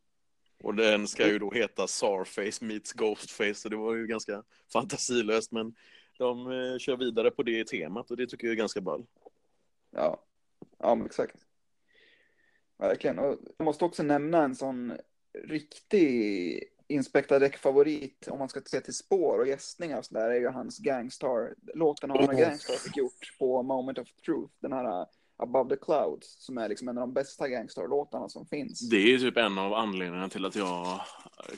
Och 0.62 0.74
den 0.74 1.09
ska 1.09 1.28
ju 1.28 1.39
då 1.39 1.51
heta 1.51 1.86
Sarface 1.86 2.64
meets 2.64 2.93
Ghostface. 2.93 3.55
Så 3.55 3.68
det 3.68 3.76
var 3.76 3.94
ju 3.94 4.06
ganska 4.06 4.43
fantasilöst. 4.72 5.52
Men 5.52 5.74
de 6.18 6.51
eh, 6.52 6.78
kör 6.78 6.97
vidare 6.97 7.30
på 7.30 7.43
det 7.43 7.64
temat 7.64 8.10
och 8.10 8.16
det 8.16 8.26
tycker 8.26 8.47
jag 8.47 8.52
är 8.52 8.59
ganska 8.59 8.80
ball. 8.80 9.06
Ja, 9.90 10.24
ja 10.78 10.94
men 10.94 11.06
exakt. 11.06 11.36
Verkligen. 12.78 13.18
Och 13.18 13.39
jag 13.56 13.64
måste 13.64 13.84
också 13.84 14.02
nämna 14.02 14.44
en 14.44 14.56
sån 14.56 14.93
riktig 15.44 16.64
Inspector 16.86 17.40
Deck-favorit 17.40 18.28
om 18.28 18.39
man 18.39 18.48
ska 18.48 18.60
se 18.66 18.80
till 18.80 18.94
spår 18.94 19.39
och 19.39 19.47
gästningar 19.47 19.98
och 19.98 20.05
sådär 20.05 20.30
är 20.30 20.40
ju 20.40 20.48
hans 20.48 20.78
Gangstar. 20.78 21.55
Låten 21.74 22.10
av 22.10 22.20
mm. 22.20 22.36
Gangstar 22.36 22.74
fick 22.74 22.97
gjort 22.97 23.39
på 23.39 23.62
Moment 23.62 23.98
of 23.98 24.12
Truth. 24.12 24.52
Den 24.60 24.72
här 24.72 25.06
Above 25.43 25.77
the 25.77 25.85
Clouds 25.85 26.36
som 26.39 26.59
är 26.59 26.69
liksom 26.69 26.89
en 26.89 26.98
av 26.98 27.02
de 27.02 27.12
bästa 27.12 27.48
Gangstar-låtarna 27.48 28.28
som 28.28 28.47
finns. 28.47 28.81
Det 28.81 29.14
är 29.14 29.19
typ 29.19 29.36
en 29.36 29.59
av 29.59 29.74
anledningarna 29.74 30.28
till 30.28 30.44
att 30.44 30.56
jag 30.56 31.01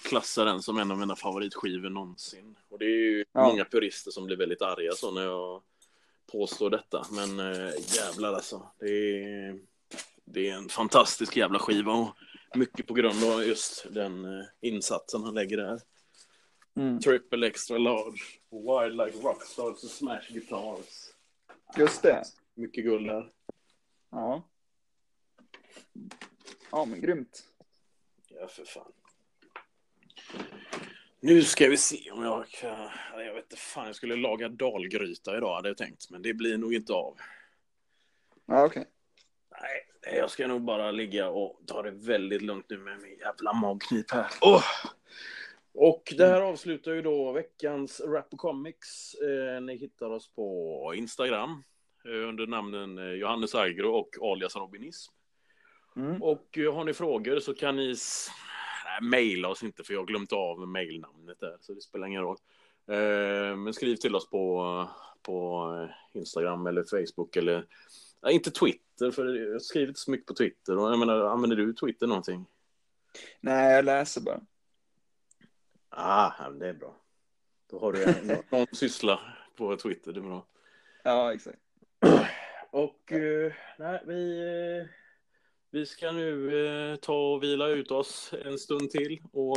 klassar 0.03 0.45
den 0.45 0.63
som 0.63 0.79
en 0.79 0.91
av 0.91 0.99
mina 0.99 1.17
favoritskivor 1.17 1.91
någonsin. 1.91 2.57
Och 2.69 2.79
det 2.79 2.85
är 2.85 2.99
ju 2.99 3.25
ja. 3.33 3.47
många 3.47 3.65
purister 3.65 4.11
som 4.11 4.27
blir 4.27 4.37
väldigt 4.37 4.63
arga 4.63 4.93
så 4.93 5.11
när 5.11 5.23
jag 5.23 5.63
påstå 6.33 6.69
detta, 6.69 7.07
men 7.11 7.41
äh, 7.41 7.71
jävlar 7.97 8.33
alltså. 8.33 8.69
Det 8.81 9.23
är, 9.25 9.59
det 10.25 10.49
är 10.49 10.55
en 10.55 10.69
fantastisk 10.69 11.37
jävla 11.37 11.59
skiva 11.59 11.93
och 11.93 12.17
mycket 12.55 12.87
på 12.87 12.95
grund 12.95 13.25
av 13.25 13.45
just 13.45 13.87
den 13.91 14.25
äh, 14.25 14.45
insatsen 14.61 15.23
han 15.23 15.35
lägger 15.35 15.57
där. 15.57 15.81
Mm. 16.77 17.01
Triple 17.01 17.47
extra 17.47 17.79
large, 17.79 18.21
wild 18.51 18.97
like 18.97 19.19
rockstars 19.29 19.85
och 19.85 19.91
smash 19.91 20.33
guitars. 20.33 21.11
Just 21.77 22.03
det. 22.03 22.23
Mycket 22.55 22.85
guld 22.85 23.07
där. 23.07 23.31
Ja. 24.15 24.43
Ja, 26.71 26.85
men 26.85 27.01
grymt. 27.01 27.45
Ja, 28.29 28.49
för 28.49 28.65
fan. 28.65 28.93
Nu 31.21 31.43
ska 31.43 31.69
vi 31.69 31.77
se 31.77 32.11
om 32.11 32.23
jag 32.23 32.49
kan... 32.49 32.89
Jag 33.13 33.35
vet 33.35 33.45
inte 33.45 33.57
fan, 33.57 33.87
jag 33.87 33.97
skulle 33.97 34.17
laga 34.17 34.49
dalgryta 34.49 35.37
idag 35.37 35.55
hade 35.55 35.69
jag 35.69 35.77
tänkt. 35.77 36.11
Men 36.11 36.23
det 36.23 36.35
blir 36.35 36.59
nog 36.59 36.75
inte 36.75 36.93
av. 36.93 37.17
Ja, 38.47 38.65
okej. 38.65 38.81
Okay. 38.81 38.93
Nej, 40.07 40.19
jag 40.19 40.31
ska 40.31 40.47
nog 40.47 40.63
bara 40.63 40.91
ligga 40.91 41.29
och 41.29 41.61
ta 41.67 41.83
det 41.83 41.91
väldigt 41.91 42.43
lugnt 42.43 42.67
nu 42.69 42.79
med 42.79 43.01
min 43.03 43.19
jävla 43.19 43.53
magknip 43.53 44.11
här. 44.11 44.31
Oh! 44.41 44.65
Och 45.75 46.13
det 46.17 46.27
här 46.27 46.41
avslutar 46.41 46.93
ju 46.93 47.03
då 47.03 47.33
veckans 47.33 48.01
Rap 48.01 48.31
Comics. 48.37 49.15
Eh, 49.15 49.61
ni 49.63 49.77
hittar 49.77 50.11
oss 50.11 50.35
på 50.35 50.93
Instagram. 50.97 51.63
Under 52.05 52.47
namnen 52.47 53.19
Johannes 53.19 53.55
Agro 53.55 53.91
och 53.91 54.09
alias 54.23 54.57
Robinism. 54.57 55.13
Mm. 55.97 56.23
Och 56.23 56.59
har 56.73 56.85
ni 56.85 56.93
frågor 56.93 57.41
så 57.41 57.55
kan 57.55 57.77
ni 57.77 57.97
mejla 59.03 59.49
oss 59.49 59.63
inte 59.63 59.85
för 59.85 59.95
jag 59.95 60.01
har 60.01 60.07
glömt 60.07 60.33
av 60.33 60.69
mejlnamnet 60.69 61.41
där 61.41 61.57
så 61.61 61.75
det 61.75 61.81
spelar 61.81 62.07
ingen 62.07 62.23
roll. 62.23 62.37
Men 63.57 63.75
skriv 63.75 63.97
till 63.97 64.17
oss 64.17 64.31
på, 64.31 64.89
på 65.23 65.89
Instagram 66.13 66.67
eller 66.67 66.85
Facebook 66.85 67.37
eller 67.37 67.67
ja, 68.21 68.31
inte 68.31 68.51
Twitter 68.51 69.11
för 69.11 69.35
jag 69.53 69.63
skriver 69.63 69.89
inte 69.89 70.01
så 70.01 70.11
mycket 70.11 70.27
på 70.27 70.35
Twitter 70.35 70.73
jag 70.73 70.99
menar 70.99 71.21
använder 71.21 71.57
du 71.57 71.73
Twitter 71.73 72.07
någonting? 72.07 72.47
Nej, 73.41 73.75
jag 73.75 73.85
läser 73.85 74.21
bara. 74.21 74.41
Ah, 75.89 76.51
det 76.51 76.69
är 76.69 76.73
bra. 76.73 76.97
Då 77.71 77.81
har 77.81 77.93
du 77.93 78.15
någon 78.51 78.67
syssla 78.73 79.21
på 79.57 79.77
Twitter, 79.77 80.13
det 80.13 80.21
är 80.21 80.23
bra. 80.23 80.47
Ja, 81.03 81.35
exakt. 81.35 81.59
Och 82.71 83.13
uh, 83.13 83.53
nej, 83.79 84.03
vi, 84.07 84.41
uh, 84.41 84.87
vi 85.71 85.87
ska 85.87 86.13
nu 86.13 86.53
uh, 86.53 86.97
ta 86.97 87.33
och 87.33 87.43
vila 87.43 87.69
ut 87.69 87.91
oss 87.91 88.35
en 88.45 88.59
stund 88.59 88.91
till 88.91 89.23
och 89.33 89.57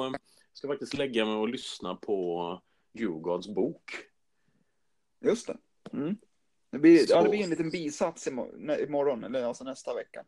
ska 0.53 0.67
faktiskt 0.67 0.93
lägga 0.93 1.25
mig 1.25 1.35
och 1.35 1.49
lyssna 1.49 1.95
på 1.95 2.61
Djurgårds 2.93 3.47
bok. 3.47 3.91
Just 5.25 5.47
det. 5.47 5.57
Mm. 5.93 6.17
Det, 6.71 6.79
blir, 6.79 7.05
ja, 7.09 7.23
det 7.23 7.29
blir 7.29 7.43
en 7.43 7.49
liten 7.49 7.69
bisats 7.69 8.27
imorgon, 8.27 9.23
eller 9.23 9.43
alltså 9.43 9.63
nästa 9.63 9.93
vecka. 9.93 10.25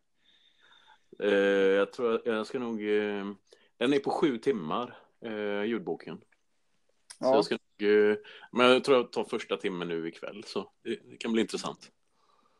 jag 1.77 1.93
tror 1.93 2.21
jag 2.25 2.47
ska 2.47 2.59
nog... 2.59 2.79
den 3.77 3.93
är 3.93 3.99
på 3.99 4.11
sju 4.11 4.37
timmar, 4.37 4.97
ljudboken. 5.65 6.21
Ja. 7.19 7.27
Så 7.27 7.35
jag 7.35 7.45
ska, 7.45 7.57
men 8.51 8.69
jag 8.71 8.83
tror 8.83 8.97
jag 8.97 9.11
tar 9.11 9.23
första 9.23 9.57
timmen 9.57 9.87
nu 9.87 10.07
ikväll, 10.07 10.43
så 10.47 10.71
det, 10.83 10.99
det 11.09 11.17
kan 11.17 11.31
bli 11.31 11.41
intressant. 11.41 11.91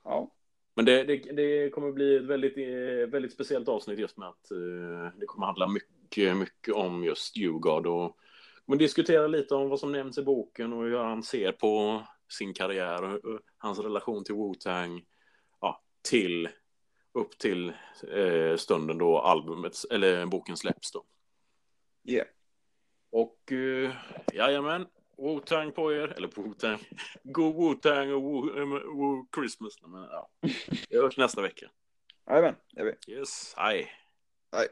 Ja. 0.03 0.31
Men 0.75 0.85
det, 0.85 1.03
det, 1.03 1.17
det, 1.17 1.69
kommer 1.69 1.91
bli 1.91 2.15
ett 2.15 2.25
väldigt, 2.25 2.57
väldigt 3.13 3.33
speciellt 3.33 3.67
avsnitt 3.67 3.99
just 3.99 4.17
med 4.17 4.27
att 4.27 4.51
uh, 4.51 5.09
det 5.19 5.25
kommer 5.25 5.45
handla 5.45 5.67
mycket, 5.67 6.37
mycket 6.37 6.73
om 6.73 7.03
just 7.03 7.37
Djurgård 7.37 7.87
och 7.87 8.17
kommer 8.65 8.79
diskutera 8.79 9.27
lite 9.27 9.55
om 9.55 9.69
vad 9.69 9.79
som 9.79 9.91
nämns 9.91 10.17
i 10.17 10.23
boken 10.23 10.73
och 10.73 10.83
hur 10.83 10.97
han 10.97 11.23
ser 11.23 11.51
på 11.51 12.03
sin 12.29 12.53
karriär 12.53 13.03
och, 13.03 13.39
hans 13.57 13.79
relation 13.79 14.23
till 14.23 14.35
Wu-Tang 14.35 15.05
ja, 15.61 15.83
till 16.09 16.49
upp 17.13 17.37
till 17.37 17.73
uh, 18.17 18.55
stunden 18.55 18.97
då 18.97 19.19
albumet 19.19 19.73
eller 19.91 20.25
boken 20.25 20.57
släpps 20.57 20.91
då. 20.91 21.05
Yeah. 22.07 22.27
Och 23.11 23.51
uh, 23.51 23.91
jajamän, 24.33 24.85
Wu-Tang 25.19 25.71
på 25.71 25.93
er, 25.93 26.13
eller 26.17 26.27
på 26.27 26.41
Wu-Tang. 26.41 26.79
God 27.23 27.55
Wu-Tang 27.55 28.13
och 28.13 28.23
Wu, 28.23 28.63
Wu 28.79 29.25
Christmas. 29.35 29.81
Men, 29.81 30.03
ja. 30.03 30.29
Vi 30.89 30.97
hörs 30.97 31.17
nästa 31.17 31.41
vecka. 31.41 31.65
Jajamän, 32.29 32.55
det 32.71 32.79
gör 32.79 32.95
vi. 33.05 33.13
Yes, 33.13 33.53
hej. 33.57 33.91
Hej. 34.51 34.67